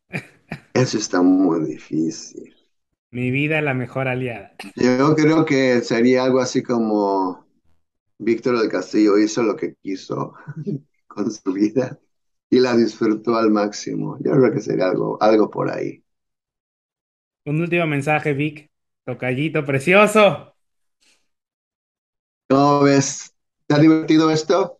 eso 0.73 0.97
está 0.99 1.21
muy 1.23 1.65
difícil. 1.65 2.53
Mi 3.09 3.31
vida, 3.31 3.61
la 3.61 3.73
mejor 3.73 4.07
aliada. 4.07 4.61
Yo 4.75 5.15
creo 5.15 5.45
que 5.45 5.81
sería 5.81 6.23
algo 6.23 6.39
así 6.39 6.63
como 6.63 7.45
Víctor 8.19 8.59
del 8.59 8.69
Castillo 8.69 9.17
hizo 9.19 9.43
lo 9.43 9.55
que 9.55 9.75
quiso 9.75 10.33
con 11.07 11.31
su 11.31 11.53
vida 11.53 11.99
y 12.49 12.59
la 12.59 12.75
disfrutó 12.75 13.35
al 13.37 13.51
máximo. 13.51 14.17
Yo 14.21 14.31
creo 14.33 14.51
que 14.53 14.61
sería 14.61 14.87
algo, 14.89 15.17
algo 15.21 15.49
por 15.51 15.71
ahí. 15.71 16.03
Un 17.45 17.59
último 17.61 17.87
mensaje, 17.87 18.33
Vic. 18.33 18.69
Tocallito 19.05 19.65
precioso. 19.65 20.55
¿Cómo 22.49 22.81
ves? 22.81 23.33
¿Te 23.67 23.75
ha 23.75 23.79
divertido 23.79 24.31
esto? 24.31 24.79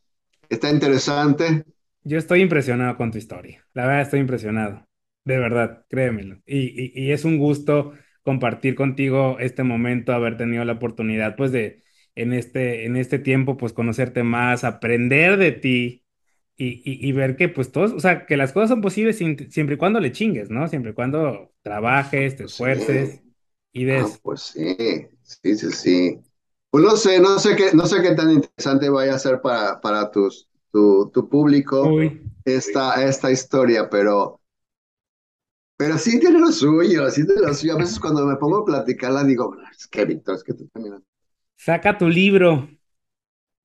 ¿Está 0.49 0.69
interesante? 0.69 1.65
Yo 2.03 2.17
estoy 2.17 2.41
impresionado 2.41 2.97
con 2.97 3.11
tu 3.11 3.17
historia. 3.17 3.65
La 3.73 3.85
verdad, 3.85 4.01
estoy 4.03 4.19
impresionado. 4.19 4.87
De 5.23 5.37
verdad, 5.39 5.85
créemelo. 5.89 6.41
Y, 6.45 6.59
y- 6.83 6.93
y 7.07 7.11
es 7.11 7.25
un 7.25 7.37
gusto 7.39 7.93
compartir 8.23 8.75
contigo 8.75 9.37
este 9.39 9.63
momento, 9.63 10.13
haber 10.13 10.37
tenido 10.37 10.63
la 10.65 10.73
oportunidad, 10.73 11.35
pues, 11.35 11.51
de 11.51 11.83
en 12.15 12.33
este, 12.33 12.85
en 12.85 12.95
este 12.95 13.19
tiempo, 13.19 13.57
pues, 13.57 13.73
conocerte 13.73 14.23
más, 14.23 14.63
aprender 14.63 15.37
de 15.37 15.51
ti 15.51 16.04
y, 16.57 16.67
y- 16.89 17.07
y 17.09 17.11
ver 17.11 17.35
que, 17.37 17.49
pues, 17.49 17.71
todos, 17.71 17.93
o 17.93 17.99
sea, 17.99 18.25
que 18.25 18.37
las 18.37 18.53
cosas 18.53 18.69
son 18.69 18.81
posibles 18.81 19.17
siempre 19.17 19.75
y 19.75 19.77
cuando 19.77 19.99
le 19.99 20.11
chingues, 20.11 20.49
¿no? 20.49 20.67
Siempre 20.67 20.91
y 20.91 20.93
cuando 20.95 21.53
trabajes, 21.61 22.35
te 22.37 22.43
Pues 22.43 22.45
esfuerces 22.45 23.21
sí. 23.21 23.33
y 23.73 23.85
Ah, 23.89 24.09
des. 24.09 24.23
pues 24.23 24.41
sí, 24.43 24.77
sí, 25.23 25.57
sí, 25.57 25.71
sí. 25.71 26.21
Pues 26.69 26.83
no 26.83 26.95
sé, 26.97 27.19
no 27.19 27.39
sé 27.39 27.55
qué, 27.55 27.73
no 27.73 27.85
sé 27.87 28.01
qué 28.01 28.13
tan 28.15 28.31
interesante 28.31 28.89
vaya 28.89 29.15
a 29.15 29.19
ser 29.19 29.41
para, 29.41 29.81
para 29.81 30.11
tus, 30.11 30.49
tu, 30.71 31.09
tu 31.13 31.29
público 31.29 32.03
esta, 32.45 33.03
esta 33.05 33.31
historia, 33.31 33.89
pero, 33.89 34.41
pero 35.77 35.97
sí 35.97 36.19
tiene 36.19 36.39
lo 36.39 36.51
suyo, 36.51 37.09
sí 37.11 37.25
tiene 37.25 37.41
lo 37.41 37.53
suyo. 37.53 37.73
A 37.75 37.77
veces 37.77 37.99
cuando 37.99 38.25
me 38.25 38.35
pongo 38.37 38.57
a 38.59 38.65
platicarla 38.65 39.23
digo, 39.23 39.55
es 39.77 39.87
que 39.87 40.05
Víctor, 40.05 40.35
es 40.35 40.43
que 40.43 40.53
tú 40.53 40.67
también... 40.67 41.03
Saca 41.57 41.97
tu 41.97 42.07
libro. 42.07 42.51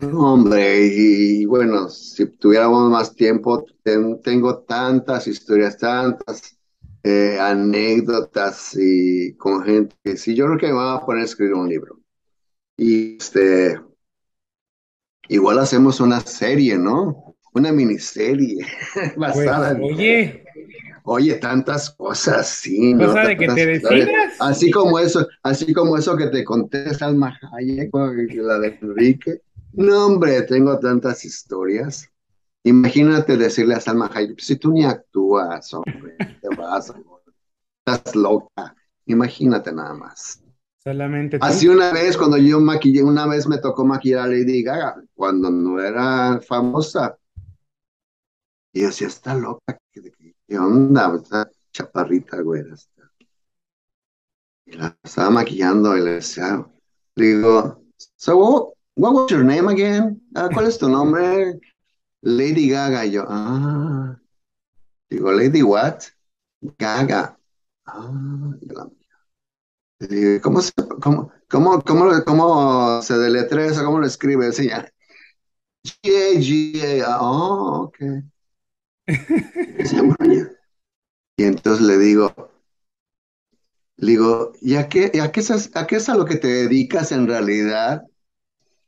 Hombre, 0.02 0.86
y, 0.86 1.44
bueno, 1.44 1.88
si 1.90 2.26
tuviéramos 2.26 2.90
más 2.90 3.14
tiempo, 3.14 3.64
tengo 3.82 4.58
tantas 4.60 5.26
historias, 5.26 5.76
tantas 5.76 6.58
eh, 7.02 7.38
anécdotas 7.38 8.74
y 8.78 9.34
con 9.34 9.62
gente 9.64 9.96
que 10.02 10.16
sí, 10.16 10.34
yo 10.34 10.46
creo 10.46 10.58
que 10.58 10.66
me 10.68 10.72
voy 10.72 10.96
a 10.96 11.04
poner 11.04 11.22
a 11.22 11.26
escribir 11.26 11.54
un 11.54 11.68
libro. 11.68 11.98
Y 12.78 13.16
este, 13.16 13.78
igual 15.28 15.58
hacemos 15.58 16.00
una 16.00 16.20
serie, 16.20 16.78
¿no? 16.78 17.36
Una 17.52 17.72
miniserie 17.72 18.64
basada 19.16 19.76
pues, 19.76 19.92
Oye. 19.92 20.44
Oye, 21.04 21.34
tantas 21.36 21.90
cosas, 21.90 22.48
sí, 22.48 22.94
¿no? 22.94 23.06
Cosa 23.06 23.28
de 23.28 23.36
que 23.36 23.48
te 23.48 23.66
decidas. 23.66 24.34
Así 24.38 24.70
como 24.70 24.98
eso, 24.98 25.26
así 25.42 25.72
como 25.72 25.96
eso 25.96 26.16
que 26.16 26.26
te 26.26 26.44
conté 26.44 26.94
Salma 26.94 27.38
Hayek, 27.52 27.90
la 28.34 28.58
de 28.58 28.78
Enrique. 28.80 29.40
No, 29.72 30.06
hombre, 30.06 30.42
tengo 30.42 30.78
tantas 30.78 31.24
historias. 31.24 32.10
Imagínate 32.64 33.36
decirle 33.36 33.74
a 33.74 33.80
Salma 33.80 34.10
Hayek, 34.12 34.40
si 34.40 34.56
tú 34.56 34.72
ni 34.72 34.84
actúas, 34.84 35.72
hombre, 35.72 36.16
te 36.42 36.48
vas, 36.56 36.92
estás 37.86 38.14
loca. 38.14 38.74
Imagínate 39.06 39.72
nada 39.72 39.94
más. 39.94 40.42
Solamente 40.82 41.38
Así 41.40 41.68
una 41.68 41.92
vez, 41.92 42.16
cuando 42.16 42.38
yo 42.38 42.58
maquillé, 42.58 43.02
una 43.02 43.26
vez 43.26 43.46
me 43.46 43.58
tocó 43.58 43.84
maquillar 43.84 44.20
a 44.20 44.26
Lady 44.28 44.62
Gaga, 44.62 45.02
cuando 45.14 45.50
no 45.50 45.80
era 45.80 46.40
famosa. 46.40 47.18
Y 48.72 48.80
yo 48.80 48.86
decía, 48.86 49.08
está 49.08 49.34
loca, 49.34 49.78
¿qué, 49.92 50.58
onda? 50.58 51.16
Está 51.16 51.50
chaparrita, 51.72 52.40
güey. 52.40 52.62
Y 54.66 54.72
la 54.72 54.96
estaba 55.02 55.30
maquillando 55.30 55.96
y 55.96 56.00
le 56.02 56.10
decía, 56.12 56.64
digo, 57.14 57.82
so 58.16 58.74
what, 59.00 59.14
was 59.14 59.30
your 59.30 59.44
name 59.44 59.68
again? 59.68 60.20
Ah, 60.36 60.48
¿Cuál 60.52 60.66
es 60.66 60.78
tu 60.78 60.88
nombre? 60.88 61.58
Lady 62.22 62.68
Gaga. 62.68 63.04
Yo, 63.06 63.24
ah, 63.28 64.16
digo, 65.08 65.32
Lady 65.32 65.62
what? 65.62 66.04
Gaga. 66.78 67.36
Ah, 67.86 68.52
la 68.60 68.90
¿Cómo 70.42 70.60
se, 70.62 70.72
cómo, 71.00 71.30
cómo, 71.48 71.82
cómo, 71.82 72.24
cómo 72.24 73.02
se 73.02 73.18
deletrea 73.18 73.66
eso? 73.66 73.84
¿Cómo 73.84 73.98
lo 73.98 74.06
escribe? 74.06 74.50
Ya. 74.52 74.90
G-A-G-A. 75.84 77.18
Oh, 77.20 77.84
ok. 77.84 77.98
Y 81.36 81.44
entonces 81.44 81.86
le 81.86 81.98
digo, 81.98 82.34
le 83.96 84.10
digo, 84.10 84.52
¿y 84.60 84.76
a 84.76 84.88
qué, 84.88 85.10
a 85.22 85.32
qué, 85.32 85.42
a 85.74 85.86
qué 85.86 85.96
es 85.96 86.08
a 86.08 86.14
lo 86.14 86.24
que 86.24 86.36
te 86.36 86.48
dedicas 86.48 87.12
en 87.12 87.26
realidad? 87.26 88.02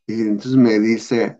Y 0.06 0.20
entonces 0.22 0.56
me 0.56 0.78
dice, 0.78 1.38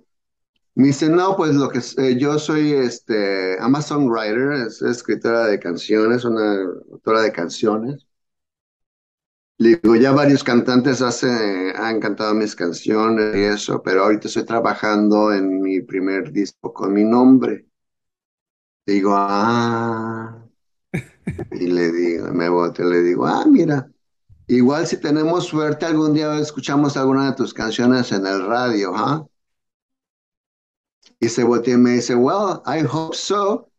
me 0.74 0.89
dice, 0.89 1.09
no, 1.10 1.36
pues 1.36 1.55
lo 1.55 1.68
que 1.70 1.80
eh, 1.98 2.18
yo 2.18 2.39
soy, 2.39 2.72
este, 2.72 3.59
Amazon 3.60 4.09
Writer, 4.10 4.52
es 4.66 4.82
escritora 4.82 5.47
de 5.47 5.60
canciones, 5.60 6.24
una 6.24 6.62
autora 6.93 7.22
de 7.22 7.32
canciones. 7.32 8.06
Le 9.59 9.76
digo, 9.82 9.97
ya 9.97 10.12
varios 10.12 10.44
cantantes 10.44 11.01
hace, 11.01 11.72
han 11.76 12.01
cantado 12.01 12.34
mis 12.34 12.55
canciones 12.55 13.34
y 13.36 13.40
eso, 13.44 13.82
pero 13.82 14.02
ahorita 14.05 14.28
estoy 14.28 14.44
trabajando 14.44 15.32
en 15.32 15.60
mi 15.62 15.80
primer 15.80 16.30
disco 16.32 16.72
con 16.72 16.93
mi 16.93 17.05
nombre. 17.05 17.66
Digo, 18.86 19.14
ah. 19.16 20.39
Y 21.52 21.66
le 21.68 21.93
digo, 21.93 22.32
me 22.32 22.48
bote, 22.48 22.84
le 22.84 23.02
digo, 23.02 23.26
ah, 23.26 23.44
mira, 23.48 23.91
igual 24.56 24.86
si 24.86 24.96
tenemos 24.98 25.46
suerte 25.46 25.86
algún 25.86 26.14
día 26.14 26.38
escuchamos 26.38 26.96
alguna 26.96 27.30
de 27.30 27.36
tus 27.36 27.54
canciones 27.54 28.12
en 28.12 28.26
el 28.26 28.46
radio, 28.46 28.92
¿ah? 28.94 29.26
Y 31.20 31.28
se 31.28 31.44
volteó 31.44 31.74
y 31.74 31.78
me 31.78 31.90
dice, 31.92 32.14
well, 32.14 32.60
I 32.66 32.84
hope 32.84 33.16
so. 33.16 33.70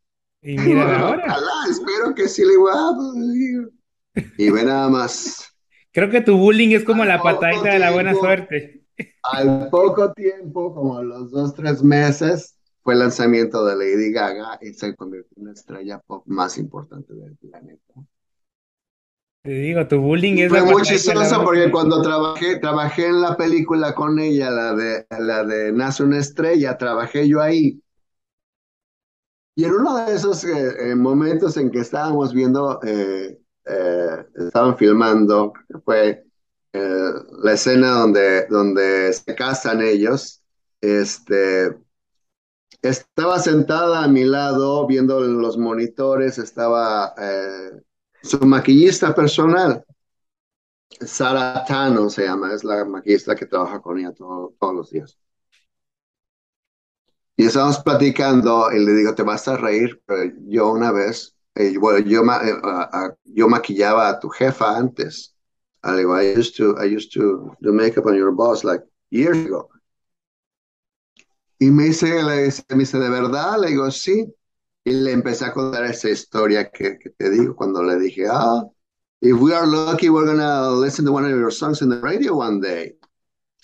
Y 0.42 0.58
mira 0.58 1.00
ahora. 1.00 1.36
espero 1.70 2.14
que 2.16 2.28
sí 2.28 2.44
le 2.44 2.54
pues, 4.14 4.28
Y 4.38 4.50
ve 4.50 4.64
nada 4.64 4.90
más. 4.90 5.54
Creo 5.92 6.10
que 6.10 6.22
tu 6.22 6.38
bullying 6.38 6.70
es 6.70 6.84
como 6.84 7.06
la 7.06 7.22
patadita 7.22 7.74
de 7.74 7.80
la 7.80 7.92
buena 7.92 8.16
suerte. 8.16 8.86
Al 9.24 9.70
poco 9.70 10.12
tiempo, 10.14 10.74
como 10.74 10.98
a 10.98 11.04
los 11.04 11.32
dos, 11.32 11.54
tres 11.54 11.84
meses, 11.84 12.58
fue 12.82 12.94
el 12.94 13.00
lanzamiento 13.00 13.66
de 13.66 13.76
Lady 13.76 14.12
Gaga 14.12 14.60
y 14.62 14.74
se 14.74 14.96
convirtió 14.96 15.38
en 15.38 15.46
la 15.46 15.54
estrella 15.54 16.00
pop 16.00 16.24
más 16.26 16.58
importante 16.58 17.14
del 17.14 17.36
planeta. 17.38 17.94
Te 19.44 19.52
digo, 19.52 19.86
tu 19.90 20.00
bullying 20.00 20.38
es 20.38 20.50
Fue 20.50 20.62
muy 20.64 20.84
chistoso 20.84 21.44
porque 21.44 21.70
cuando 21.70 22.02
trabajé, 22.02 22.60
trabajé 22.60 23.08
en 23.08 23.22
la 23.22 23.36
película 23.36 23.94
con 23.94 24.18
ella, 24.18 24.50
la 24.50 24.74
de, 24.74 25.06
la 25.20 25.44
de 25.44 25.74
Nace 25.74 26.04
una 26.04 26.20
estrella, 26.20 26.78
trabajé 26.78 27.28
yo 27.28 27.42
ahí. 27.42 27.82
Y 29.56 29.66
en 29.66 29.74
uno 29.74 29.98
de 29.98 30.16
esos 30.16 30.46
eh, 30.46 30.92
eh, 30.92 30.96
momentos 30.96 31.58
en 31.58 31.72
que 31.72 31.80
estábamos 31.80 32.34
viendo 32.34 32.80
eh, 32.84 33.38
eh, 33.66 34.26
estaban 34.48 34.78
filmando, 34.78 35.52
fue 35.84 36.24
eh, 36.72 37.12
la 37.44 37.54
escena 37.54 37.90
donde, 38.00 38.48
donde 38.48 39.12
se 39.12 39.36
casan 39.36 39.82
ellos, 39.82 40.42
este, 40.80 41.76
estaba 42.82 43.40
sentada 43.40 44.04
a 44.04 44.08
mi 44.08 44.24
lado 44.24 44.88
viendo 44.88 45.20
los 45.20 45.58
monitores, 45.58 46.38
estaba 46.38 47.14
eh, 47.18 47.82
su 48.24 48.40
maquillista 48.40 49.14
personal, 49.14 49.86
Sara 51.02 51.64
Tano 51.66 52.10
se 52.10 52.26
llama, 52.26 52.54
es 52.54 52.64
la 52.64 52.86
maquillista 52.86 53.36
que 53.36 53.46
trabaja 53.46 53.82
con 53.82 54.00
ella 54.00 54.14
todos 54.14 54.76
los 54.76 54.90
días. 54.90 55.18
Y 57.36 57.46
estábamos 57.46 57.80
platicando 57.80 58.72
y 58.72 58.84
le 58.84 58.94
digo, 58.94 59.14
te 59.14 59.24
vas 59.24 59.48
a 59.48 59.58
reír, 59.58 60.02
pero 60.06 60.32
yo 60.48 60.72
una 60.72 60.92
vez 60.92 61.36
eh, 61.56 61.78
bueno, 61.78 62.00
yo, 62.00 62.24
uh, 62.24 63.16
yo 63.26 63.48
maquillaba 63.48 64.10
a 64.10 64.20
tu 64.20 64.30
jefa 64.30 64.76
antes. 64.78 65.36
I, 65.84 66.02
I 66.02 66.34
used 66.38 66.56
to, 66.58 66.78
I 66.80 66.86
used 66.86 67.12
to 67.14 67.56
do 67.62 67.74
makeup 67.74 68.06
on 68.06 68.16
your 68.16 68.32
boss 68.32 68.64
like 68.64 68.82
years 69.12 69.38
ago. 69.46 69.70
Y 71.60 71.70
me 71.70 71.86
dice, 71.86 72.24
le 72.24 72.52
me 72.70 72.80
dice, 72.80 72.98
¿de 72.98 73.10
verdad? 73.10 73.60
Le 73.60 73.70
digo, 73.70 73.92
sí. 73.92 74.34
Y 74.86 74.92
le 74.92 75.12
empecé 75.12 75.46
a 75.46 75.54
contar 75.54 75.86
esa 75.86 76.10
historia 76.10 76.70
que, 76.70 76.98
que 77.00 77.10
te 77.12 77.30
digo 77.30 77.56
cuando 77.56 77.84
le 77.84 77.98
dije, 77.98 78.26
ah, 78.30 78.64
if 79.22 79.40
we 79.40 79.54
are 79.54 79.66
lucky, 79.66 80.10
we're 80.10 80.26
gonna 80.26 80.70
listen 80.72 81.06
to 81.06 81.12
one 81.12 81.26
of 81.26 81.32
your 81.32 81.52
songs 81.52 81.82
in 81.82 81.90
the 81.90 82.00
radio 82.02 82.36
one 82.36 82.60
day. 82.60 82.98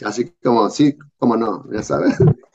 Así 0.03 0.33
como, 0.43 0.69
sí, 0.69 0.97
como 1.17 1.35
no, 1.35 1.65
ya 1.71 1.83
sabes. 1.83 2.17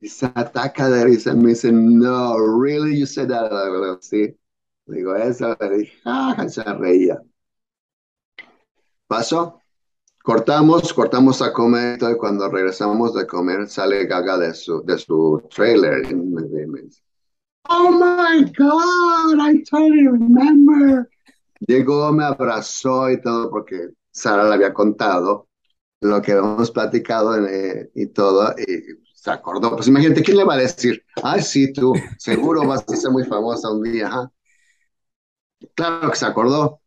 Y 0.00 0.08
se 0.08 0.26
ataca 0.26 0.88
de 0.88 1.04
risa, 1.04 1.34
me 1.34 1.48
dice, 1.48 1.72
no, 1.72 2.36
really, 2.38 2.96
you 2.96 3.04
said 3.04 3.30
that? 3.30 3.50
Sí. 4.00 4.38
Digo, 4.86 5.14
esa, 5.16 5.56
le 5.60 6.48
se 6.48 6.62
reía. 6.62 7.20
Pasó, 9.08 9.60
cortamos, 10.22 10.92
cortamos 10.94 11.42
a 11.42 11.52
comer, 11.52 11.98
y 12.00 12.16
cuando 12.16 12.48
regresamos 12.48 13.12
de 13.14 13.26
comer, 13.26 13.68
sale 13.68 14.06
Gaga 14.06 14.38
de 14.38 14.54
su, 14.54 14.82
de 14.84 14.98
su 14.98 15.42
trailer. 15.50 16.10
Y 16.10 16.14
me, 16.14 16.42
dice, 16.82 17.02
oh 17.68 17.90
my 17.90 18.44
God, 18.52 19.40
I 19.40 19.62
totally 19.62 20.06
remember. 20.06 21.08
Llegó, 21.60 22.12
me 22.12 22.24
abrazó 22.24 23.10
y 23.10 23.20
todo, 23.20 23.50
porque 23.50 23.90
Sara 24.10 24.44
le 24.48 24.54
había 24.54 24.72
contado 24.72 25.48
lo 26.00 26.22
que 26.22 26.32
habíamos 26.32 26.70
platicado 26.70 27.44
eh, 27.46 27.90
y 27.94 28.06
todo, 28.06 28.54
y 28.58 28.98
se 29.14 29.30
acordó. 29.30 29.74
Pues 29.74 29.88
imagínate, 29.88 30.22
¿quién 30.22 30.36
le 30.36 30.44
va 30.44 30.54
a 30.54 30.58
decir? 30.58 31.04
Ay, 31.22 31.42
sí, 31.42 31.72
tú, 31.72 31.92
seguro 32.18 32.66
vas 32.66 32.84
a 32.88 32.96
ser 32.96 33.10
muy 33.10 33.24
famosa 33.24 33.70
un 33.70 33.82
día. 33.82 34.30
Claro 35.74 36.10
que 36.10 36.16
se 36.16 36.26
acordó. 36.26 36.80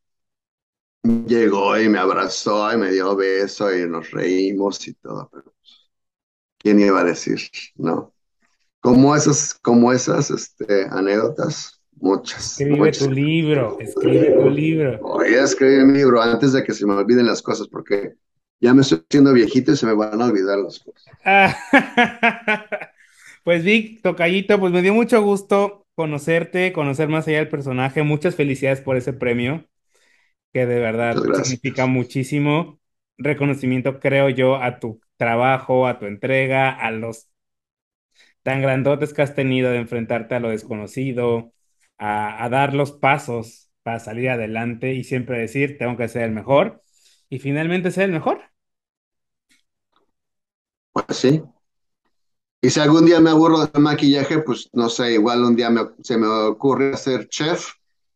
Llegó 1.03 1.80
y 1.80 1.89
me 1.89 1.98
abrazó 1.98 2.72
y 2.72 2.77
me 2.77 2.91
dio 2.91 3.15
beso 3.15 3.76
y 3.76 3.89
nos 3.89 4.11
reímos 4.11 4.88
y 4.88 4.93
todo, 4.93 5.30
pero 5.31 5.53
¿quién 6.57 6.80
iba 6.80 7.02
a 7.02 7.03
decir? 7.03 7.39
No. 7.76 8.14
Como 8.82 9.16
esas, 9.16 9.53
como 9.53 9.94
esas 9.94 10.32
este, 10.32 10.86
anécdotas, 10.90 11.82
muchas. 11.94 12.60
Escribe 12.60 12.91
tu 12.91 13.12
libro, 13.12 13.80
escribe 13.80 14.32
tu 14.32 14.49
libro. 14.49 14.99
Voy 14.99 15.36
a 15.36 15.44
escribir 15.44 15.86
mi 15.86 15.99
libro 15.99 16.22
antes 16.22 16.52
de 16.53 16.64
que 16.64 16.74
se 16.74 16.86
me 16.86 16.94
olviden 16.94 17.28
las 17.28 17.41
cosas, 17.41 17.68
porque 17.68 18.14
ya 18.60 18.74
me 18.74 18.82
estoy 18.82 19.03
haciendo 19.08 19.34
viejito 19.34 19.72
y 19.72 19.78
se 19.78 19.86
me 19.86 19.94
van 19.94 20.22
a 20.22 20.26
olvidar 20.26 20.58
las 20.60 20.80
cosas. 20.80 21.06
pues 23.44 23.64
Vic, 23.64 24.02
tocallito, 24.02 24.60
pues 24.60 24.74
me 24.74 24.82
dio 24.82 24.94
mucho 24.94 25.22
gusto 25.22 25.86
conocerte, 25.95 26.74
conocer 26.74 27.08
más 27.08 27.28
allá 27.28 27.38
del 27.38 27.49
personaje. 27.49 28.03
Muchas 28.03 28.36
felicidades 28.36 28.82
por 28.82 28.98
ese 28.98 29.14
premio, 29.14 29.66
que 30.53 30.66
de 30.66 30.80
verdad 30.80 31.16
significa 31.44 31.86
muchísimo 31.86 32.80
reconocimiento, 33.18 33.99
creo 33.99 34.30
yo, 34.30 34.56
a 34.56 34.80
tu 34.80 34.99
trabajo, 35.18 35.86
a 35.86 35.99
tu 35.99 36.08
entrega, 36.08 36.72
a 36.72 36.90
los 36.90 37.31
tan 38.44 38.62
grandotes 38.62 39.14
que 39.14 39.22
has 39.22 39.36
tenido 39.36 39.72
de 39.72 39.78
enfrentarte 39.80 40.36
a 40.36 40.40
lo 40.40 40.50
desconocido, 40.50 41.54
a, 41.98 42.44
a 42.44 42.50
dar 42.50 42.74
los 42.74 42.92
pasos 42.94 43.72
para 43.84 44.00
salir 44.00 44.30
adelante 44.30 44.94
y 44.94 45.04
siempre 45.04 45.40
decir, 45.40 45.78
tengo 45.78 45.98
que 45.98 46.08
ser 46.08 46.24
el 46.24 46.32
mejor 46.32 46.84
y 47.30 47.40
finalmente 47.40 47.92
ser 47.92 48.06
el 48.06 48.12
mejor. 48.14 48.42
Pues 50.94 51.18
sí. 51.18 51.42
Y 52.62 52.70
si 52.70 52.80
algún 52.80 53.06
día 53.06 53.20
me 53.20 53.32
aburro 53.32 53.66
del 53.66 53.82
maquillaje, 53.82 54.40
pues 54.40 54.70
no 54.74 54.90
sé, 54.90 55.14
igual 55.14 55.44
un 55.44 55.56
día 55.56 55.70
me- 55.70 55.90
se 56.04 56.18
me 56.18 56.28
ocurre 56.28 56.96
ser 56.98 57.28
chef 57.28 57.72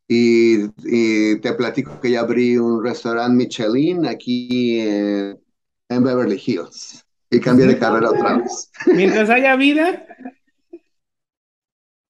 y, 0.08 0.66
y 0.84 1.40
te 1.40 1.52
platico 1.54 2.00
que 2.00 2.12
ya 2.12 2.20
abrí 2.20 2.56
un 2.56 2.82
restaurante 2.84 3.36
Michelin 3.36 4.06
aquí 4.06 4.80
en, 4.80 5.40
en 5.88 6.04
Beverly 6.04 6.40
Hills 6.44 7.04
y 7.36 7.40
cambié 7.40 7.66
de 7.66 7.78
carrera 7.78 8.10
otra 8.10 8.38
vez. 8.38 8.70
Mientras 8.90 9.30
haya 9.30 9.56
vida, 9.56 10.06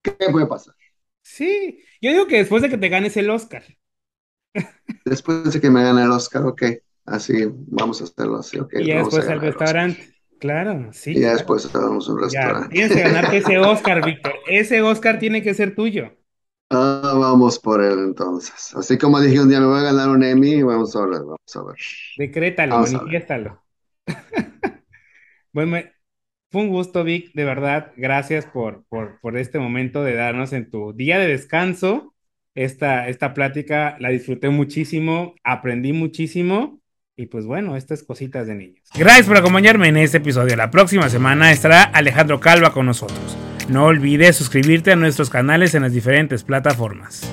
¿Qué 0.01 0.15
puede 0.31 0.47
pasar? 0.47 0.75
sí. 1.21 1.83
Yo 2.01 2.11
digo 2.11 2.27
que 2.27 2.37
después 2.37 2.61
de 2.63 2.69
que 2.69 2.77
te 2.77 2.89
ganes 2.89 3.17
el 3.17 3.29
Oscar. 3.29 3.63
Después 5.05 5.51
de 5.53 5.59
que 5.61 5.69
me 5.71 5.83
gane 5.83 6.03
el 6.03 6.11
Oscar, 6.11 6.45
ok, 6.45 6.63
así, 7.05 7.33
vamos 7.67 8.01
a 8.01 8.03
hacerlo 8.05 8.37
así, 8.37 8.59
ok, 8.59 8.73
Y 8.75 8.85
ya 8.87 8.97
después 8.99 9.27
al 9.29 9.41
restaurante. 9.41 10.15
Claro, 10.39 10.91
sí. 10.93 11.17
Y 11.17 11.21
ya 11.21 11.33
claro. 11.33 11.33
después 11.33 11.65
hagamos 11.75 12.07
un 12.07 12.21
Ya, 12.21 12.21
restaurante. 12.21 12.69
tienes 12.69 12.93
que 12.93 13.01
ganarte 13.01 13.37
ese 13.37 13.57
Oscar, 13.59 14.03
Víctor. 14.03 14.33
Ese 14.45 14.81
Oscar 14.81 15.19
tiene 15.19 15.41
que 15.43 15.53
ser 15.53 15.75
tuyo. 15.75 16.17
Ah, 16.69 17.13
vamos 17.17 17.59
por 17.59 17.81
él 17.83 17.99
entonces. 17.99 18.73
Así 18.75 18.97
como 18.97 19.19
dije 19.21 19.39
un 19.41 19.49
día 19.49 19.59
me 19.59 19.67
voy 19.67 19.79
a 19.79 19.83
ganar 19.83 20.09
un 20.09 20.23
Emmy, 20.23 20.61
vamos 20.63 20.95
a 20.95 21.01
ver, 21.05 21.19
vamos 21.21 21.55
a 21.55 21.63
ver. 21.63 21.77
Decrétalo, 22.21 22.77
manifiéstalo. 22.79 23.63
Fue 26.49 26.61
un 26.61 26.69
gusto, 26.69 27.03
Vic, 27.03 27.33
de 27.33 27.43
verdad. 27.43 27.91
Gracias 27.97 28.45
por, 28.45 28.85
por, 28.89 29.19
por 29.19 29.37
este 29.37 29.59
momento 29.59 30.03
de 30.03 30.15
darnos 30.15 30.53
en 30.53 30.69
tu 30.69 30.93
día 30.93 31.19
de 31.19 31.27
descanso. 31.27 32.13
Esta, 32.55 33.07
esta 33.07 33.33
plática 33.33 33.97
la 33.99 34.09
disfruté 34.09 34.49
muchísimo, 34.49 35.35
aprendí 35.43 35.93
muchísimo. 35.93 36.79
Y 37.15 37.25
pues 37.25 37.45
bueno, 37.45 37.75
estas 37.75 38.03
cositas 38.03 38.47
de 38.47 38.55
niños. 38.55 38.83
Gracias 38.95 39.27
por 39.27 39.37
acompañarme 39.37 39.87
en 39.87 39.97
este 39.97 40.17
episodio. 40.17 40.55
La 40.55 40.69
próxima 40.69 41.09
semana 41.09 41.51
estará 41.51 41.83
Alejandro 41.83 42.39
Calva 42.39 42.71
con 42.71 42.85
nosotros. 42.85 43.37
No 43.69 43.85
olvides 43.85 44.35
suscribirte 44.35 44.91
a 44.91 44.95
nuestros 44.95 45.29
canales 45.29 45.73
en 45.73 45.81
las 45.81 45.93
diferentes 45.93 46.43
plataformas. 46.43 47.27